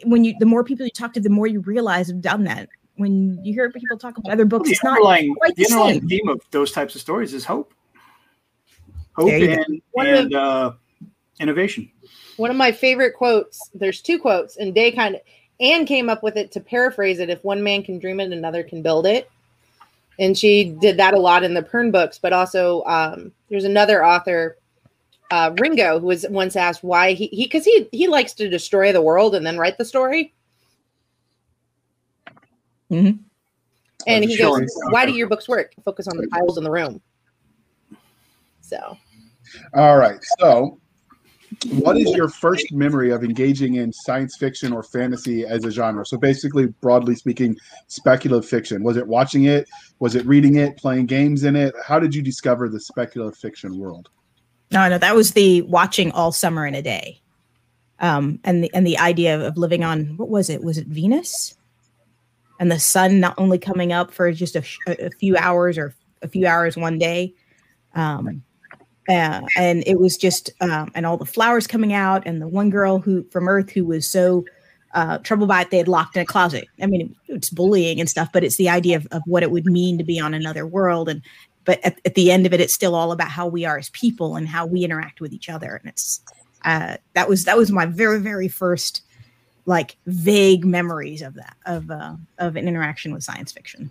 When 0.04 0.24
you 0.24 0.34
the 0.40 0.46
more 0.46 0.64
people 0.64 0.86
you 0.86 0.90
talk 0.90 1.12
to, 1.12 1.20
the 1.20 1.28
more 1.28 1.46
you 1.46 1.60
realize 1.60 2.08
have 2.08 2.22
done 2.22 2.44
that. 2.44 2.68
When 2.96 3.38
you 3.44 3.52
hear 3.52 3.70
people 3.70 3.98
talk 3.98 4.16
about 4.16 4.32
other 4.32 4.46
books, 4.46 4.68
The 4.70 4.72
it's 4.72 4.82
not 4.84 4.92
underlying, 4.92 5.34
quite 5.34 5.54
the 5.54 5.64
the 5.64 5.70
underlying 5.72 6.00
same. 6.00 6.08
theme 6.08 6.28
of 6.30 6.40
those 6.50 6.72
types 6.72 6.94
of 6.94 7.02
stories 7.02 7.34
is 7.34 7.44
hope. 7.44 7.74
Hope 9.18 9.26
There 9.26 9.38
you 9.38 9.82
and, 9.96 10.32
of 10.32 10.32
uh, 10.32 10.72
innovation. 11.40 11.90
One 12.36 12.50
of 12.50 12.56
my 12.56 12.70
favorite 12.70 13.14
quotes, 13.14 13.68
there's 13.74 14.00
two 14.00 14.16
quotes, 14.16 14.58
and 14.58 14.72
Day 14.72 14.92
kind 14.92 15.16
of 15.16 15.20
Anne 15.58 15.86
came 15.86 16.08
up 16.08 16.22
with 16.22 16.36
it 16.36 16.52
to 16.52 16.60
paraphrase 16.60 17.18
it 17.18 17.28
if 17.28 17.42
one 17.42 17.60
man 17.60 17.82
can 17.82 17.98
dream 17.98 18.20
it, 18.20 18.30
another 18.30 18.62
can 18.62 18.80
build 18.80 19.06
it. 19.06 19.28
And 20.20 20.38
she 20.38 20.76
did 20.80 20.98
that 20.98 21.14
a 21.14 21.18
lot 21.18 21.42
in 21.42 21.54
the 21.54 21.62
Pern 21.64 21.90
books, 21.90 22.20
but 22.20 22.32
also 22.32 22.84
um, 22.84 23.32
there's 23.48 23.64
another 23.64 24.04
author, 24.04 24.56
uh, 25.32 25.52
Ringo, 25.58 25.98
who 25.98 26.06
was 26.06 26.24
once 26.28 26.54
asked 26.54 26.84
why 26.84 27.14
he 27.14 27.26
he 27.26 27.44
because 27.44 27.64
he 27.64 27.88
he 27.90 28.06
likes 28.06 28.34
to 28.34 28.48
destroy 28.48 28.92
the 28.92 29.02
world 29.02 29.34
and 29.34 29.44
then 29.44 29.58
write 29.58 29.78
the 29.78 29.84
story. 29.84 30.32
Mhm. 32.88 33.18
And 34.06 34.24
he 34.24 34.36
sure. 34.36 34.60
goes, 34.60 34.70
"Why 34.90 35.06
do 35.06 35.12
your 35.12 35.28
books 35.28 35.48
work? 35.48 35.74
Focus 35.84 36.06
on 36.06 36.16
the 36.16 36.28
piles 36.28 36.56
in 36.56 36.62
the 36.62 36.70
room." 36.70 37.00
So 38.60 38.96
All 39.74 39.96
right. 39.96 40.18
So, 40.38 40.78
what 41.70 41.96
is 41.96 42.14
your 42.14 42.28
first 42.28 42.72
memory 42.72 43.10
of 43.10 43.24
engaging 43.24 43.76
in 43.76 43.92
science 43.92 44.36
fiction 44.36 44.72
or 44.72 44.82
fantasy 44.82 45.44
as 45.44 45.64
a 45.64 45.70
genre? 45.70 46.04
So, 46.04 46.16
basically, 46.16 46.66
broadly 46.66 47.14
speaking, 47.14 47.56
speculative 47.86 48.48
fiction. 48.48 48.82
Was 48.82 48.96
it 48.96 49.06
watching 49.06 49.44
it? 49.44 49.68
Was 49.98 50.14
it 50.14 50.26
reading 50.26 50.56
it? 50.56 50.76
Playing 50.76 51.06
games 51.06 51.44
in 51.44 51.56
it? 51.56 51.74
How 51.86 51.98
did 51.98 52.14
you 52.14 52.22
discover 52.22 52.68
the 52.68 52.80
speculative 52.80 53.38
fiction 53.38 53.78
world? 53.78 54.08
No, 54.70 54.88
no, 54.88 54.98
that 54.98 55.14
was 55.14 55.32
the 55.32 55.62
watching 55.62 56.12
all 56.12 56.30
summer 56.30 56.66
in 56.66 56.74
a 56.74 56.82
day, 56.82 57.22
um, 58.00 58.38
and 58.44 58.62
the 58.62 58.70
and 58.74 58.86
the 58.86 58.98
idea 58.98 59.40
of, 59.40 59.56
living 59.56 59.82
on 59.82 60.16
what 60.18 60.28
was 60.28 60.50
it? 60.50 60.62
Was 60.62 60.76
it 60.76 60.86
Venus? 60.86 61.54
And 62.60 62.70
the 62.70 62.78
sun 62.78 63.20
not 63.20 63.34
only 63.38 63.58
coming 63.58 63.92
up 63.92 64.12
for 64.12 64.30
just 64.30 64.56
a 64.56 64.64
a 64.86 65.10
few 65.18 65.36
hours 65.36 65.78
or 65.78 65.94
a 66.20 66.28
few 66.28 66.46
hours 66.46 66.76
one 66.76 66.98
day, 66.98 67.32
um, 67.94 68.42
uh, 69.08 69.40
and 69.56 69.82
it 69.86 69.98
was 69.98 70.16
just 70.16 70.50
um, 70.60 70.90
and 70.94 71.06
all 71.06 71.16
the 71.16 71.24
flowers 71.24 71.66
coming 71.66 71.92
out, 71.92 72.22
and 72.26 72.42
the 72.42 72.48
one 72.48 72.70
girl 72.70 72.98
who 72.98 73.24
from 73.30 73.48
Earth 73.48 73.70
who 73.70 73.84
was 73.84 74.08
so 74.08 74.44
uh, 74.94 75.18
troubled 75.18 75.48
by 75.48 75.62
it, 75.62 75.70
they 75.70 75.78
had 75.78 75.88
locked 75.88 76.16
in 76.16 76.22
a 76.22 76.26
closet. 76.26 76.66
I 76.80 76.86
mean, 76.86 77.14
it's 77.26 77.50
bullying 77.50 78.00
and 78.00 78.08
stuff, 78.08 78.30
but 78.32 78.44
it's 78.44 78.56
the 78.56 78.68
idea 78.68 78.96
of, 78.96 79.06
of 79.10 79.22
what 79.26 79.42
it 79.42 79.50
would 79.50 79.66
mean 79.66 79.98
to 79.98 80.04
be 80.04 80.18
on 80.18 80.34
another 80.34 80.66
world. 80.66 81.08
And 81.08 81.22
but 81.64 81.84
at, 81.84 82.00
at 82.06 82.14
the 82.14 82.30
end 82.30 82.46
of 82.46 82.54
it 82.54 82.60
it's 82.60 82.72
still 82.72 82.94
all 82.94 83.12
about 83.12 83.28
how 83.28 83.46
we 83.46 83.64
are 83.64 83.78
as 83.78 83.90
people 83.90 84.36
and 84.36 84.48
how 84.48 84.64
we 84.64 84.84
interact 84.84 85.20
with 85.20 85.32
each 85.32 85.48
other. 85.48 85.76
And 85.76 85.90
it's 85.90 86.20
uh 86.64 86.96
that 87.14 87.28
was 87.28 87.44
that 87.44 87.56
was 87.56 87.70
my 87.70 87.86
very 87.86 88.18
very 88.18 88.48
first 88.48 89.02
like 89.66 89.96
vague 90.06 90.64
memories 90.64 91.20
of 91.20 91.34
that 91.34 91.56
of 91.66 91.90
uh 91.90 92.14
of 92.38 92.56
an 92.56 92.66
interaction 92.66 93.12
with 93.12 93.22
science 93.22 93.52
fiction 93.52 93.90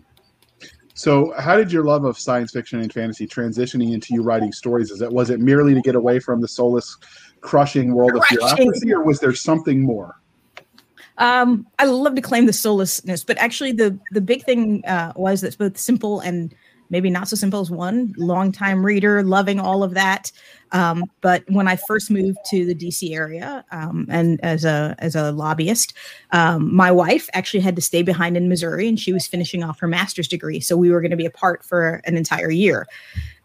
So, 0.98 1.32
how 1.38 1.56
did 1.56 1.72
your 1.72 1.84
love 1.84 2.06
of 2.06 2.18
science 2.18 2.52
fiction 2.52 2.80
and 2.80 2.92
fantasy 2.92 3.28
transitioning 3.28 3.94
into 3.94 4.16
you 4.16 4.24
writing 4.24 4.52
stories? 4.52 4.90
Is 4.90 5.02
it 5.02 5.12
was 5.12 5.30
it 5.30 5.40
merely 5.40 5.76
to 5.76 5.82
get 5.82 5.94
away 5.94 6.20
from 6.20 6.42
the 6.42 6.48
soulless, 6.48 6.98
crushing 7.42 7.94
world 7.94 8.16
of 8.16 8.24
bureaucracy, 8.28 8.92
or 8.92 9.04
was 9.04 9.20
there 9.20 9.34
something 9.34 9.82
more? 9.82 10.20
um 11.20 11.66
i 11.80 11.86
love 11.86 12.14
to 12.14 12.22
claim 12.22 12.46
the 12.46 12.54
soullessness 12.54 13.24
but 13.24 13.36
actually 13.40 13.72
the 13.72 13.98
the 14.12 14.22
big 14.22 14.44
thing 14.44 14.86
uh 14.86 15.12
was 15.16 15.42
that's 15.42 15.56
both 15.56 15.76
simple 15.76 16.20
and 16.20 16.54
maybe 16.90 17.10
not 17.10 17.28
so 17.28 17.36
simple 17.36 17.60
as 17.60 17.72
one 17.72 18.14
longtime 18.18 18.86
reader 18.86 19.24
loving 19.24 19.60
all 19.60 19.84
of 19.84 19.94
that 19.94 20.32
um, 20.72 21.10
but 21.22 21.44
when 21.48 21.68
I 21.68 21.76
first 21.76 22.12
moved 22.12 22.40
to 22.50 22.66
the 22.66 22.76
DC 22.76 23.14
area 23.14 23.64
um, 23.72 24.06
and 24.10 24.40
as 24.44 24.66
a 24.66 24.96
as 25.00 25.16
a 25.16 25.32
lobbyist, 25.32 25.94
um, 26.32 26.74
my 26.74 26.92
wife 26.92 27.30
actually 27.34 27.62
had 27.62 27.76
to 27.76 27.82
stay 27.82 28.04
behind 28.04 28.36
in 28.36 28.50
Missouri, 28.50 28.88
and 28.88 29.00
she 29.00 29.14
was 29.14 29.28
finishing 29.28 29.64
off 29.64 29.80
her 29.80 29.88
master's 29.88 30.28
degree, 30.28 30.60
so 30.60 30.76
we 30.76 30.92
were 30.92 31.02
going 31.02 31.12
to 31.12 31.18
be 31.18 31.26
apart 31.26 31.64
for 31.64 32.02
an 32.06 32.18
entire 32.18 32.52
year. 32.52 32.88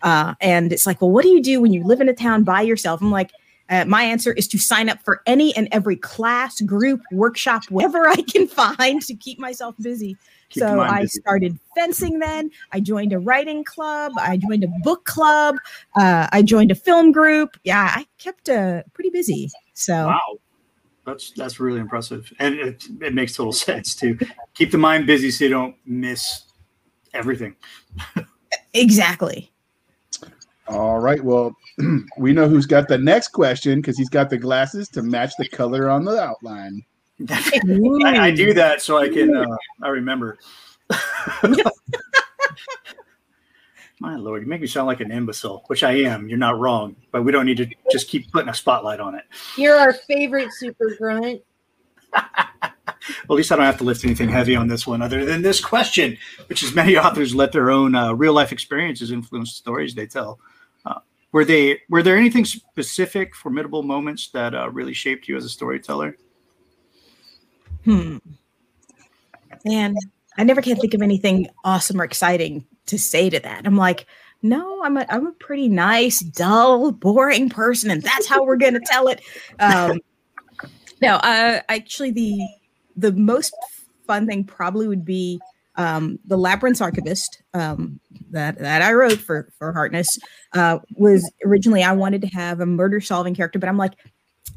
Uh, 0.03 0.35
and 0.41 0.73
it's 0.73 0.87
like, 0.87 1.01
well, 1.01 1.11
what 1.11 1.23
do 1.23 1.29
you 1.29 1.43
do 1.43 1.61
when 1.61 1.73
you 1.73 1.85
live 1.85 2.01
in 2.01 2.09
a 2.09 2.15
town 2.15 2.45
by 2.45 2.63
yourself? 2.63 3.01
I'm 3.01 3.11
like. 3.11 3.31
Uh, 3.71 3.87
my 3.87 4.03
answer 4.03 4.33
is 4.33 4.47
to 4.47 4.59
sign 4.59 4.91
up 4.91 5.03
for 5.03 5.23
any 5.25 5.57
and 5.57 5.67
every 5.73 5.97
class, 5.97 6.61
group, 6.61 7.01
workshop, 7.11 7.63
whatever 7.71 8.07
I 8.07 8.17
can 8.17 8.47
find 8.77 9.01
to 9.03 9.15
keep 9.15 9.39
myself 9.39 9.75
busy. 9.81 10.19
Keep 10.53 10.63
so 10.63 10.81
I 10.81 11.03
busy. 11.03 11.21
started 11.21 11.59
fencing 11.75 12.19
then. 12.19 12.51
I 12.73 12.81
joined 12.81 13.13
a 13.13 13.19
writing 13.19 13.65
club. 13.65 14.13
I 14.19 14.37
joined 14.37 14.65
a 14.65 14.69
book 14.83 15.05
club. 15.07 15.57
Uh, 15.97 16.29
I 16.31 16.43
joined 16.43 16.71
a 16.71 16.75
film 16.75 17.11
group. 17.11 17.57
Yeah, 17.65 17.91
I 17.95 18.07
kept 18.19 18.49
uh, 18.49 18.83
pretty 18.93 19.11
busy. 19.11 19.51
So 19.75 20.07
Wow. 20.07 20.21
That's 21.05 21.33
that's 21.33 21.59
really 21.59 21.81
impressive. 21.81 22.33
And 22.39 22.55
it, 22.55 22.85
it 23.01 23.13
makes 23.15 23.35
total 23.35 23.53
sense 23.69 23.95
to 23.97 24.17
keep 24.55 24.71
the 24.71 24.79
mind 24.79 25.07
busy 25.07 25.31
so 25.31 25.45
you 25.45 25.51
don't 25.51 25.75
miss 25.85 26.45
everything. 27.13 27.57
exactly. 28.75 29.51
All 30.69 31.01
right. 31.01 31.23
Well, 31.23 31.57
we 32.19 32.33
know 32.33 32.49
who's 32.49 32.67
got 32.67 32.87
the 32.89 32.99
next 32.99 33.29
question 33.29 33.81
because 33.81 33.99
he's 33.99 34.09
got 34.09 34.31
the 34.31 34.39
glasses 34.39 34.89
to 34.91 35.03
match 35.03 35.33
the 35.39 35.49
color 35.49 35.91
on 35.91 36.05
the 36.05 36.21
outline. 36.21 36.85
I, 37.31 38.27
I 38.27 38.31
do 38.31 38.55
that 38.55 38.83
so 38.83 38.99
I 38.99 39.09
can 39.09 39.37
uh, 39.37 39.57
I 39.83 39.89
remember. 39.89 40.39
My 44.01 44.17
lord, 44.17 44.43
you 44.43 44.49
make 44.49 44.61
me 44.61 44.67
sound 44.67 44.89
like 44.89 45.01
an 45.01 45.13
imbecile, 45.13 45.63
which 45.69 45.85
I 45.85 45.93
am. 45.93 46.29
You're 46.29 46.37
not 46.37 46.59
wrong, 46.59 46.97
but 47.13 47.23
we 47.23 47.31
don't 47.31 47.47
need 47.47 47.59
to 47.59 47.69
just 47.93 48.09
keep 48.09 48.33
putting 48.33 48.49
a 48.49 48.55
spotlight 48.55 48.99
on 48.99 49.15
it. 49.15 49.23
you're 49.57 49.77
our 49.77 49.93
favorite 49.93 50.53
super 50.53 50.97
grunt. 50.99 51.41
Well, 53.29 53.37
at 53.37 53.39
least 53.39 53.53
I 53.53 53.57
don't 53.57 53.65
have 53.65 53.79
to 53.79 53.85
lift 53.85 54.05
anything 54.05 54.29
heavy 54.29 54.55
on 54.55 54.69
this 54.69 54.87
one, 54.87 55.03
other 55.03 55.25
than 55.25 55.43
this 55.43 55.61
question, 55.61 56.17
which 56.47 56.63
is 56.63 56.75
many 56.75 56.97
authors 56.99 57.35
let 57.35 57.53
their 57.53 57.71
own 57.71 57.95
uh, 57.95 58.13
real 58.13 58.33
life 58.33 58.53
experiences 58.53 59.11
influence 59.11 59.51
the 59.51 59.57
stories 59.57 59.95
they 59.95 60.07
tell. 60.07 60.39
Uh, 60.87 61.01
were 61.33 61.45
they 61.45 61.81
were 61.89 62.03
there 62.03 62.17
anything 62.17 62.45
specific, 62.45 63.35
formidable 63.35 63.83
moments 63.83 64.29
that 64.29 64.55
uh, 64.55 64.71
really 64.71 64.95
shaped 64.95 65.27
you 65.27 65.37
as 65.37 65.45
a 65.45 65.49
storyteller? 65.49 66.17
Hmm. 67.85 68.19
Man, 69.65 69.95
I 70.37 70.45
never 70.45 70.63
can 70.63 70.77
think 70.77 70.95
of 70.95 71.03
anything 71.03 71.49
awesome 71.65 72.01
or 72.01 72.05
exciting 72.05 72.67
to 72.87 72.99
say 72.99 73.31
to 73.31 73.41
that. 73.41 73.67
I'm 73.67 73.77
like, 73.77 74.07
no, 74.43 74.83
I'm 74.83 74.97
a 74.97 75.07
I'm 75.09 75.27
a 75.27 75.33
pretty 75.33 75.69
nice, 75.69 76.21
dull, 76.21 76.91
boring 76.91 77.49
person, 77.49 77.91
and 77.91 78.03
that's 78.03 78.27
how 78.27 78.45
we're 78.45 78.57
gonna 78.57 78.81
tell 78.85 79.09
it. 79.09 79.21
Um, 79.61 80.01
no, 81.01 81.15
uh, 81.17 81.61
actually, 81.69 82.11
the 82.11 82.41
the 82.97 83.13
most 83.13 83.55
fun 84.07 84.27
thing 84.27 84.45
probably 84.45 84.89
would 84.89 85.05
be 85.05 85.41
um, 85.77 86.19
the 86.25 86.37
Labyrinth's 86.37 86.81
Archivist 86.81 87.43
um, 87.55 88.01
that 88.31 88.59
that 88.59 88.83
I 88.83 88.93
wrote 88.93 89.19
for 89.19 89.49
for 89.59 89.73
Hartness 89.73 90.19
uh, 90.55 90.81
was 90.97 91.31
originally 91.45 91.85
I 91.85 91.93
wanted 91.93 92.23
to 92.23 92.29
have 92.29 92.61
a 92.61 92.67
murder 92.67 93.01
solving 93.01 93.35
character, 93.35 93.61
but 93.61 93.69
I'm 93.69 93.79
like, 93.79 93.95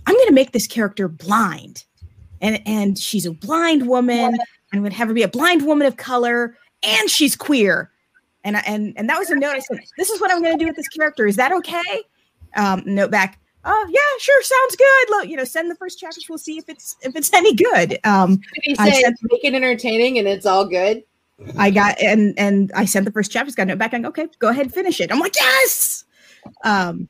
I'm 0.07 0.15
gonna 0.15 0.31
make 0.31 0.51
this 0.51 0.67
character 0.67 1.07
blind 1.07 1.83
and 2.41 2.61
and 2.65 2.97
she's 2.97 3.25
a 3.25 3.31
blind 3.31 3.87
woman. 3.87 4.37
I'm 4.73 4.79
going 4.79 4.91
to 4.91 4.97
have 4.97 5.07
her 5.07 5.13
be 5.13 5.23
a 5.23 5.27
blind 5.27 5.65
woman 5.65 5.87
of 5.87 5.97
color, 5.97 6.57
and 6.83 7.09
she's 7.09 7.35
queer. 7.35 7.91
And 8.43 8.57
I, 8.57 8.59
and 8.67 8.93
and 8.97 9.09
that 9.09 9.17
was 9.17 9.29
a 9.29 9.35
note. 9.35 9.55
I 9.55 9.59
said, 9.59 9.79
"This 9.97 10.09
is 10.09 10.19
what 10.21 10.31
I'm 10.31 10.41
going 10.41 10.57
to 10.57 10.63
do 10.63 10.67
with 10.67 10.75
this 10.75 10.87
character. 10.89 11.25
Is 11.27 11.35
that 11.37 11.51
okay?" 11.51 12.03
Um, 12.55 12.83
note 12.85 13.11
back. 13.11 13.39
Oh 13.63 13.87
yeah, 13.89 13.99
sure, 14.19 14.41
sounds 14.43 14.75
good. 14.75 15.09
Look, 15.09 15.27
you 15.27 15.35
know, 15.37 15.43
send 15.43 15.71
the 15.71 15.75
first 15.75 15.99
chapters. 15.99 16.25
We'll 16.29 16.37
see 16.37 16.57
if 16.57 16.69
it's 16.69 16.95
if 17.01 17.15
it's 17.15 17.33
any 17.33 17.55
good. 17.55 17.97
Um, 18.03 18.35
Did 18.35 18.43
he 18.63 18.75
I 18.77 18.89
say 18.91 19.01
said- 19.01 19.13
make 19.23 19.43
it 19.43 19.53
entertaining 19.55 20.19
and 20.19 20.27
it's 20.27 20.45
all 20.45 20.65
good? 20.65 21.03
I 21.57 21.71
got 21.71 21.99
and 22.01 22.37
and 22.37 22.71
I 22.75 22.85
sent 22.85 23.05
the 23.05 23.11
first 23.11 23.31
chapters. 23.31 23.55
Got 23.55 23.63
a 23.63 23.65
note 23.67 23.79
back. 23.79 23.93
I'm 23.93 24.05
okay. 24.05 24.27
Go 24.39 24.49
ahead, 24.49 24.67
and 24.67 24.73
finish 24.73 25.01
it. 25.01 25.11
I'm 25.11 25.19
like 25.19 25.35
yes. 25.35 26.05
Um, 26.63 27.09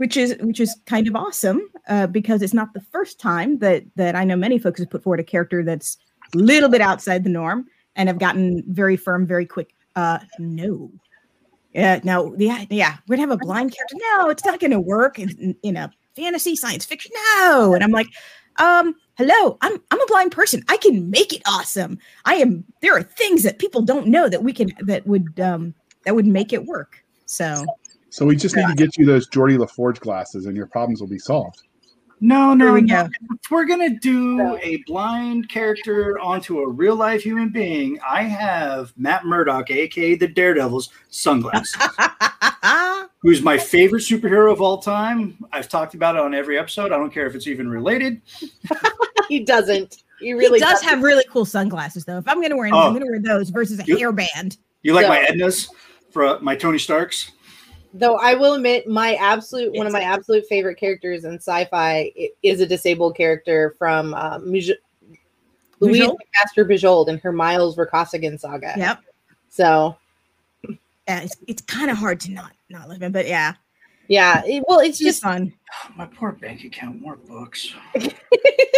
which 0.00 0.16
is 0.16 0.34
which 0.40 0.60
is 0.60 0.74
kind 0.86 1.06
of 1.06 1.14
awesome 1.14 1.60
uh, 1.88 2.06
because 2.06 2.40
it's 2.40 2.54
not 2.54 2.72
the 2.72 2.80
first 2.80 3.20
time 3.20 3.58
that 3.58 3.84
that 3.96 4.16
I 4.16 4.24
know 4.24 4.34
many 4.34 4.58
folks 4.58 4.80
have 4.80 4.88
put 4.88 5.02
forward 5.02 5.20
a 5.20 5.24
character 5.24 5.62
that's 5.62 5.98
a 6.34 6.38
little 6.38 6.70
bit 6.70 6.80
outside 6.80 7.22
the 7.22 7.28
norm 7.28 7.66
and 7.96 8.08
have 8.08 8.18
gotten 8.18 8.64
very 8.68 8.96
firm 8.96 9.26
very 9.26 9.44
quick. 9.44 9.74
Uh, 9.96 10.20
no. 10.38 10.90
Yeah, 11.74 12.00
no, 12.02 12.34
yeah, 12.38 12.64
yeah. 12.70 12.96
We're 13.06 13.16
gonna 13.16 13.28
have 13.28 13.42
a 13.42 13.44
blind 13.44 13.76
character. 13.76 13.96
No, 14.16 14.30
it's 14.30 14.42
not 14.42 14.58
gonna 14.58 14.80
work 14.80 15.18
in, 15.18 15.54
in 15.62 15.76
a 15.76 15.92
fantasy 16.16 16.56
science 16.56 16.86
fiction. 16.86 17.12
No, 17.34 17.74
and 17.74 17.84
I'm 17.84 17.92
like, 17.92 18.08
um, 18.56 18.94
hello, 19.18 19.58
I'm 19.60 19.82
I'm 19.90 20.00
a 20.00 20.06
blind 20.06 20.32
person. 20.32 20.64
I 20.70 20.78
can 20.78 21.10
make 21.10 21.34
it 21.34 21.42
awesome. 21.46 21.98
I 22.24 22.36
am. 22.36 22.64
There 22.80 22.96
are 22.96 23.02
things 23.02 23.42
that 23.42 23.58
people 23.58 23.82
don't 23.82 24.06
know 24.06 24.30
that 24.30 24.42
we 24.42 24.54
can 24.54 24.72
that 24.80 25.06
would 25.06 25.38
um 25.40 25.74
that 26.06 26.14
would 26.14 26.26
make 26.26 26.54
it 26.54 26.64
work. 26.64 27.04
So 27.26 27.66
So 28.10 28.26
we 28.26 28.36
just 28.36 28.56
need 28.56 28.66
to 28.66 28.74
get 28.74 28.96
you 28.98 29.06
those 29.06 29.28
Geordi 29.28 29.58
La 29.58 29.66
Forge 29.66 30.00
glasses, 30.00 30.46
and 30.46 30.56
your 30.56 30.66
problems 30.66 31.00
will 31.00 31.08
be 31.08 31.18
solved. 31.18 31.62
No, 32.22 32.52
no, 32.52 32.74
we 32.74 32.82
no. 32.82 33.04
go. 33.04 33.08
If 33.42 33.50
we're 33.50 33.64
gonna 33.64 33.98
do 33.98 34.56
a 34.62 34.82
blind 34.86 35.48
character 35.48 36.18
onto 36.20 36.58
a 36.58 36.68
real 36.68 36.94
life 36.96 37.22
human 37.22 37.48
being, 37.48 37.98
I 38.06 38.24
have 38.24 38.92
Matt 38.98 39.24
Murdock, 39.24 39.70
aka 39.70 40.16
the 40.16 40.28
Daredevil's 40.28 40.90
sunglasses, 41.08 41.74
who's 43.22 43.40
my 43.42 43.56
favorite 43.56 44.00
superhero 44.02 44.52
of 44.52 44.60
all 44.60 44.78
time. 44.78 45.42
I've 45.52 45.68
talked 45.68 45.94
about 45.94 46.16
it 46.16 46.20
on 46.20 46.34
every 46.34 46.58
episode. 46.58 46.92
I 46.92 46.96
don't 46.98 47.10
care 47.12 47.26
if 47.26 47.34
it's 47.34 47.46
even 47.46 47.68
related. 47.68 48.20
he 49.28 49.40
doesn't. 49.44 50.02
He 50.18 50.26
He 50.26 50.32
really 50.34 50.58
does 50.60 50.72
doesn't. 50.72 50.88
have 50.88 51.02
really 51.02 51.24
cool 51.30 51.46
sunglasses, 51.46 52.04
though. 52.04 52.18
If 52.18 52.28
I'm 52.28 52.36
going 52.36 52.50
to 52.50 52.56
wear 52.56 52.66
anything, 52.66 52.80
I'm 52.82 52.88
Oh. 52.88 52.90
going 52.98 53.02
to 53.04 53.08
wear 53.10 53.38
those 53.38 53.48
versus 53.48 53.78
a 53.80 53.84
You- 53.84 53.96
hairband. 53.96 54.58
You 54.82 54.92
like 54.92 55.04
So- 55.04 55.08
my 55.10 55.26
Ednas 55.30 55.68
for 56.12 56.26
uh, 56.26 56.38
my 56.40 56.54
Tony 56.54 56.78
Starks? 56.78 57.30
Though 57.92 58.16
I 58.16 58.34
will 58.34 58.54
admit, 58.54 58.86
my 58.86 59.14
absolute 59.14 59.72
one 59.74 59.86
of 59.86 59.92
my 59.92 60.02
absolute 60.02 60.46
favorite 60.46 60.76
characters 60.76 61.24
in 61.24 61.34
sci-fi 61.34 62.12
is 62.42 62.60
a 62.60 62.66
disabled 62.66 63.16
character 63.16 63.74
from 63.78 64.14
uh, 64.14 64.38
Muj- 64.38 64.70
Lois 65.80 65.98
McMaster 65.98 66.64
Bujold 66.68 67.08
and 67.08 67.18
her 67.20 67.32
Miles 67.32 67.76
Vorkosigan 67.76 68.38
saga. 68.38 68.74
Yep. 68.76 69.00
So 69.48 69.96
Yeah, 71.08 71.20
it's, 71.22 71.36
it's 71.48 71.62
kind 71.62 71.90
of 71.90 71.96
hard 71.96 72.20
to 72.20 72.30
not 72.30 72.52
not 72.68 72.88
live 72.88 73.02
in, 73.02 73.10
but 73.10 73.26
yeah, 73.26 73.54
yeah, 74.06 74.42
it- 74.46 74.64
well, 74.68 74.78
it's 74.78 74.90
it's 74.90 74.98
just 74.98 75.08
just 75.16 75.22
fun. 75.22 75.52
My 75.96 76.06
poor 76.06 76.32
bank 76.32 76.64
account, 76.64 77.00
more 77.00 77.16
books. 77.16 77.74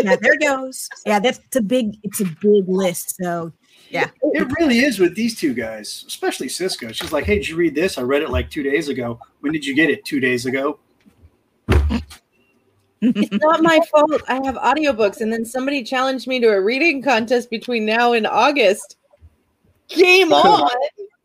Yeah, 0.03 0.17
there 0.21 0.37
goes. 0.37 0.89
Yeah, 1.07 1.21
that's 1.21 1.39
it's 1.39 1.55
a 1.57 1.61
big 1.63 1.97
it's 2.03 2.21
a 2.21 2.25
big 2.25 2.67
list. 2.67 3.15
So 3.23 3.53
It 4.23 4.51
really 4.59 4.81
is 4.81 4.99
with 4.99 5.15
these 5.15 5.39
two 5.39 5.55
guys, 5.55 6.05
especially 6.07 6.49
Cisca. 6.49 6.93
She's 6.93 7.13
like, 7.13 7.25
"Hey, 7.25 7.37
did 7.37 7.49
you 7.49 7.57
read 7.57 7.75
this? 7.75 7.99
I 7.99 8.03
read 8.03 8.23
it 8.23 8.31
like 8.31 8.51
two 8.51 8.63
days 8.63 8.89
ago. 8.89 9.21
When 9.41 9.53
did 9.53 9.65
you 9.65 9.75
get 9.75 9.91
it? 9.91 10.05
Two 10.05 10.21
days 10.21 10.47
ago." 10.47 10.79
it's 13.03 13.43
not 13.43 13.63
my 13.63 13.81
fault. 13.91 14.23
I 14.29 14.35
have 14.45 14.55
audiobooks, 14.57 15.21
and 15.21 15.33
then 15.33 15.45
somebody 15.45 15.83
challenged 15.83 16.27
me 16.27 16.41
to 16.41 16.49
a 16.49 16.61
reading 16.61 17.03
contest 17.03 17.51
between 17.51 17.85
now 17.85 18.13
and 18.13 18.27
August. 18.27 18.97
Game 19.89 20.33
on! 20.33 20.71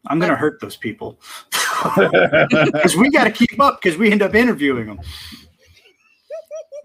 I'm 0.07 0.19
gonna 0.19 0.35
hurt 0.35 0.59
those 0.59 0.75
people 0.75 1.19
because 1.95 2.95
we 2.95 3.09
got 3.11 3.25
to 3.25 3.31
keep 3.31 3.59
up 3.59 3.81
because 3.81 3.97
we 3.97 4.11
end 4.11 4.21
up 4.21 4.35
interviewing 4.35 4.87
them. 4.87 4.99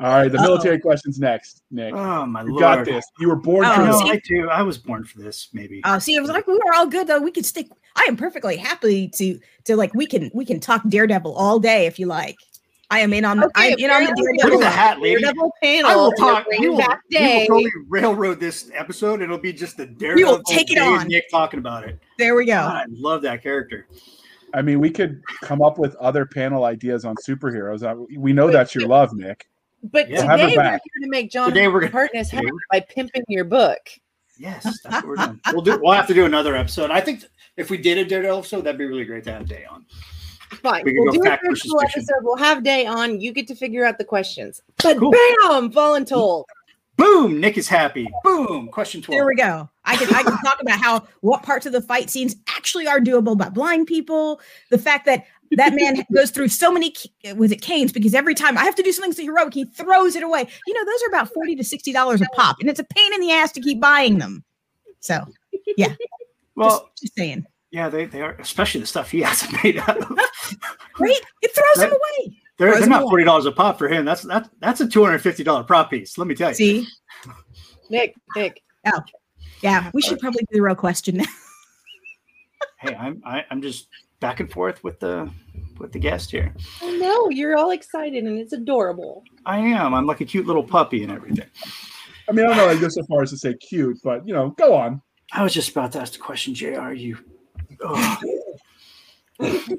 All 0.03 0.09
right, 0.09 0.31
the 0.31 0.39
military 0.41 0.81
questions 0.81 1.19
next, 1.21 1.63
Nick. 1.71 1.95
Oh 1.95 2.27
my 2.27 2.43
You 2.43 2.49
lord! 2.51 2.61
got 2.61 2.85
this. 2.85 3.05
You 3.21 3.29
were 3.29 3.37
born 3.37 3.65
Oh, 3.65 3.75
for 3.75 3.81
No, 3.83 3.87
this. 3.93 4.01
see- 4.03 4.11
I 4.11 4.21
do. 4.27 4.49
I 4.49 4.63
was 4.63 4.77
born 4.77 5.05
for 5.05 5.21
this. 5.21 5.49
Maybe. 5.53 5.81
uh, 5.85 5.99
see, 6.01 6.15
it 6.17 6.21
was 6.21 6.29
like 6.31 6.47
we 6.47 6.55
were 6.55 6.75
all 6.75 6.87
good 6.87 7.07
though. 7.07 7.21
We 7.21 7.31
could 7.31 7.47
stick. 7.47 7.69
I 7.95 8.05
am 8.09 8.17
perfectly 8.17 8.57
happy 8.57 9.09
to 9.11 9.39
to 9.65 9.77
like 9.77 9.95
we 9.95 10.07
can 10.07 10.31
we 10.35 10.45
can 10.45 10.59
talk 10.61 10.83
Daredevil 10.89 11.33
all 11.35 11.59
day 11.61 11.87
if 11.87 11.99
you 11.99 12.07
like. 12.07 12.37
I 12.91 12.99
am 12.99 13.13
in 13.15 13.25
on 13.25 13.39
the 13.39 13.51
I 13.55 13.69
am 13.69 13.79
in 13.79 13.91
on 13.91 14.05
the 14.05 14.11
apparently 14.11 14.39
Daredevil. 14.39 14.51
Look 14.59 14.67
at 14.67 14.71
the 14.71 14.77
hat, 14.77 15.01
lady. 15.01 15.21
Daredevil 15.23 15.53
I 15.63 15.65
panel. 15.65 15.97
will 15.97 16.11
for 16.11 16.17
talk. 16.17 16.47
We 16.59 16.69
will, 16.69 16.79
Back 16.79 17.01
we 17.11 17.19
will 17.19 17.47
totally 17.47 17.71
railroad 17.89 18.41
this 18.41 18.71
episode. 18.75 19.23
It'll 19.23 19.39
be 19.39 19.53
just 19.53 19.77
the 19.77 19.87
Daredevil. 19.87 20.43
take 20.49 20.71
it 20.73 20.75
day 20.75 20.81
on. 20.81 21.07
Nick 21.09 21.31
talking 21.31 21.59
about 21.61 21.85
it. 21.89 21.99
There 22.19 22.35
we 22.35 22.45
go. 22.45 22.53
God, 22.55 22.75
I 22.77 22.85
love 22.91 23.23
that 23.23 23.43
character. 23.43 23.87
I 24.53 24.61
mean, 24.63 24.81
we 24.81 24.91
could 24.91 25.23
come 25.43 25.63
up 25.63 25.79
with 25.79 25.95
other 25.97 26.27
panel 26.27 26.65
ideas 26.65 27.05
on 27.07 27.15
superheroes. 27.27 28.07
We 28.19 28.33
know 28.35 28.51
that's 28.51 28.75
your 28.75 28.87
love, 28.89 29.15
Nick. 29.15 29.47
But 29.83 30.09
Yeah. 30.09 30.23
Today 30.31 30.47
we're 30.57 30.57
back. 30.63 30.83
here 30.85 31.03
to 31.05 31.09
make 31.11 31.31
John 31.31 31.49
Today 31.49 31.69
we're 31.69 31.81
gonna- 31.81 31.93
Hartness 31.93 32.31
happy 32.31 32.49
by 32.71 32.81
pimping 32.81 33.25
your 33.29 33.45
book. 33.45 33.81
Yes, 34.39 34.63
that's 34.83 34.85
what 34.85 35.07
we're 35.07 35.17
doing. 35.27 35.41
We'll 35.53 35.63
do. 35.63 35.79
We'll 35.83 35.93
have 35.93 36.07
to 36.07 36.15
do 36.15 36.25
another 36.25 36.55
episode. 36.57 36.91
I 36.91 37.01
think 37.01 37.25
if 37.57 37.71
we 37.71 37.79
did 37.79 37.99
a 37.99 38.05
Daredevil 38.05 38.39
episode, 38.39 38.63
that'd 38.65 38.79
be 38.79 38.87
really 38.87 39.05
great 39.05 39.25
to 39.25 39.33
have 39.33 39.47
Day 39.47 39.65
on. 39.71 39.85
Fine. 40.63 40.85
We 40.85 40.93
can 40.93 41.03
We'll 41.05 41.13
do 41.13 41.23
a 41.25 41.39
virtual 41.49 41.81
episode. 41.81 42.17
We'll 42.23 42.37
have 42.37 42.63
Day 42.63 42.87
on. 42.87 43.21
You 43.21 43.33
get 43.33 43.47
to 43.49 43.55
figure 43.55 43.85
out 43.85 43.99
the 43.99 44.05
questions. 44.05 44.61
But 44.83 44.99
Cool. 44.99 45.11
bam, 45.11 45.73
voluntold. 45.73 46.45
Boom! 46.97 47.41
Nick 47.41 47.57
is 47.57 47.67
happy. 47.69 48.07
Boom! 48.23 48.69
Question 48.69 49.01
There 49.01 49.17
twelve. 49.23 49.27
we 49.29 49.35
go. 49.35 49.69
I 49.85 49.97
can 49.97 50.15
I 50.15 50.23
can 50.23 50.37
talk 50.45 50.61
about 50.61 50.79
how 50.79 51.09
what 51.23 51.43
parts 51.43 51.65
of 51.67 51.73
the 51.73 51.81
fight 51.81 52.11
scenes 52.11 52.37
actually 52.55 52.87
are 52.87 53.01
doable 53.01 53.37
by 53.37 53.49
blind 53.49 53.87
people. 53.87 54.41
The 54.71 54.79
fact 54.79 55.07
that 55.07 55.25
that 55.57 55.75
man 55.75 56.05
goes 56.13 56.31
through 56.31 56.49
so 56.49 56.73
many 56.73 56.95
was 57.37 57.53
it 57.53 57.61
canes 57.63 57.93
because 57.93 58.15
every 58.15 58.35
time 58.35 58.57
I 58.57 58.65
have 58.65 58.75
to 58.77 58.83
do 58.83 58.93
something 58.93 59.13
so 59.13 59.23
heroic, 59.23 59.55
he 59.55 59.65
throws 59.65 60.17
it 60.17 60.23
away. 60.23 60.47
You 60.67 60.75
know, 60.75 60.85
those 60.85 61.03
are 61.05 61.09
about 61.09 61.33
forty 61.33 61.55
to 61.57 61.65
sixty 61.65 61.93
dollars 61.93 62.21
a 62.21 62.27
pop, 62.35 62.57
and 62.61 62.69
it's 62.69 62.81
a 62.81 62.85
pain 62.85 63.15
in 63.15 63.21
the 63.21 63.33
ass 63.33 63.53
to 63.53 63.61
keep 63.61 63.81
buying 63.81 64.19
them. 64.19 64.45
So, 65.01 65.25
yeah. 65.77 65.95
Well, 66.55 66.71
just, 66.71 67.03
just 67.03 67.15
saying, 67.17 67.47
yeah, 67.71 67.89
they, 67.89 68.05
they 68.05 68.21
are, 68.23 68.33
especially 68.35 68.81
the 68.83 68.87
stuff 68.87 69.11
he 69.11 69.23
has 69.23 69.51
made 69.65 69.79
out 69.79 69.99
of. 69.99 70.11
right? 70.99 71.21
It 71.43 71.55
throws 71.55 71.77
them 71.77 71.91
That- 71.91 72.01
away. 72.21 72.37
They're, 72.59 72.79
they're 72.79 72.89
not 72.89 73.03
forty 73.03 73.25
dollars 73.25 73.47
a 73.47 73.51
pop 73.51 73.79
for 73.79 73.89
him. 73.89 74.05
That's 74.05 74.23
that's 74.23 74.49
that's 74.61 74.81
a 74.81 74.87
two 74.87 75.03
hundred 75.05 75.19
fifty 75.21 75.43
dollar 75.43 75.65
prop 75.65 75.91
piece. 75.91 76.17
Let 76.17 76.29
me 76.29 76.35
tell 76.35 76.51
you. 76.51 76.55
See, 76.55 76.87
Nick, 77.91 78.15
Nick. 78.37 78.63
Oh, 78.87 79.01
yeah, 79.63 79.91
we 79.95 80.03
should 80.03 80.21
probably 80.21 80.43
do 80.43 80.59
the 80.59 80.63
real 80.63 80.75
question 80.77 81.17
now. 81.17 81.25
Hey, 82.79 82.95
I'm 82.95 83.23
I, 83.25 83.45
I'm 83.51 83.63
just 83.63 83.89
back 84.21 84.41
and 84.41 84.51
forth 84.51 84.85
with 84.85 85.01
the 85.01 85.31
with 85.79 85.93
the 85.93 85.99
guest 85.99 86.31
here. 86.31 86.55
I 86.81 86.97
know 86.97 87.29
you're 87.31 87.57
all 87.57 87.71
excited 87.71 88.25
and 88.25 88.39
it's 88.39 88.53
adorable. 88.53 89.25
I 89.45 89.59
am. 89.59 89.95
I'm 89.95 90.07
like 90.07 90.21
a 90.21 90.25
cute 90.25 90.47
little 90.47 90.65
puppy 90.65 91.03
and 91.03 91.13
everything. 91.13 91.47
I 92.29 92.33
mean, 92.33 92.47
I 92.47 92.49
don't 92.49 92.57
know. 92.57 92.69
I 92.69 92.81
go 92.81 92.89
so 92.89 93.03
far 93.05 93.23
as 93.23 93.31
to 93.31 93.37
say 93.37 93.55
cute, 93.55 93.99
but 94.03 94.27
you 94.27 94.33
know, 94.33 94.51
go 94.51 94.75
on. 94.75 95.03
I 95.33 95.43
was 95.43 95.53
just 95.55 95.71
about 95.71 95.93
to 95.93 96.01
ask 96.01 96.13
the 96.13 96.19
question, 96.19 96.55
Jr. 96.55 96.93
You. 96.93 97.19
Oh. 97.81 98.21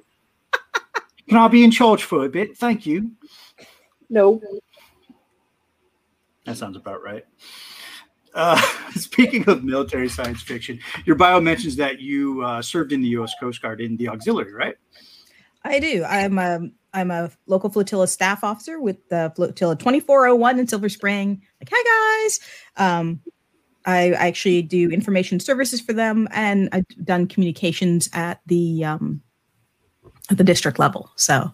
Can 1.29 1.37
I 1.37 1.47
be 1.47 1.63
in 1.63 1.71
charge 1.71 2.03
for 2.03 2.25
a 2.25 2.29
bit? 2.29 2.57
Thank 2.57 2.85
you. 2.85 3.11
No. 4.09 4.41
That 6.45 6.57
sounds 6.57 6.75
about 6.75 7.01
right. 7.01 7.25
Uh, 8.33 8.59
speaking 8.95 9.47
of 9.47 9.63
military 9.63 10.09
science 10.09 10.41
fiction, 10.41 10.79
your 11.05 11.15
bio 11.15 11.39
mentions 11.39 11.75
that 11.77 11.99
you 11.99 12.43
uh, 12.43 12.61
served 12.61 12.91
in 12.91 13.01
the 13.01 13.07
U.S. 13.09 13.33
Coast 13.39 13.61
Guard 13.61 13.79
in 13.79 13.95
the 13.97 14.09
auxiliary, 14.09 14.53
right? 14.53 14.75
I 15.63 15.79
do. 15.79 16.03
I'm 16.03 16.37
a 16.37 16.69
I'm 16.93 17.11
a 17.11 17.31
local 17.47 17.69
flotilla 17.69 18.07
staff 18.07 18.43
officer 18.43 18.79
with 18.79 18.97
the 19.09 19.31
flotilla 19.35 19.75
2401 19.75 20.59
in 20.59 20.67
Silver 20.67 20.89
Spring. 20.89 21.41
Like, 21.59 21.69
hi 21.71 22.23
guys. 22.23 22.39
Um, 22.77 23.19
I, 23.85 24.11
I 24.13 24.27
actually 24.27 24.61
do 24.61 24.89
information 24.91 25.39
services 25.39 25.81
for 25.81 25.91
them, 25.93 26.27
and 26.31 26.69
I've 26.71 26.87
done 27.03 27.27
communications 27.27 28.09
at 28.13 28.39
the 28.45 28.85
um, 28.85 29.21
at 30.29 30.37
the 30.37 30.43
district 30.43 30.79
level. 30.79 31.11
So 31.15 31.51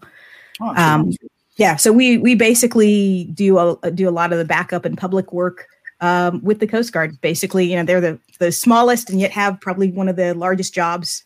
Oh, 0.61 0.73
Um, 0.75 1.11
yeah, 1.55 1.75
so 1.75 1.91
we 1.91 2.17
we 2.17 2.35
basically 2.35 3.25
do 3.33 3.57
a 3.57 3.91
do 3.91 4.07
a 4.07 4.11
lot 4.11 4.31
of 4.31 4.37
the 4.37 4.45
backup 4.45 4.85
and 4.85 4.97
public 4.97 5.33
work 5.33 5.67
um, 6.01 6.41
with 6.43 6.59
the 6.59 6.67
Coast 6.67 6.93
Guard. 6.93 7.19
Basically, 7.21 7.69
you 7.69 7.75
know, 7.75 7.83
they're 7.83 8.01
the 8.01 8.19
the 8.39 8.51
smallest 8.51 9.09
and 9.09 9.19
yet 9.19 9.31
have 9.31 9.59
probably 9.59 9.91
one 9.91 10.07
of 10.07 10.15
the 10.15 10.33
largest 10.33 10.73
jobs. 10.73 11.25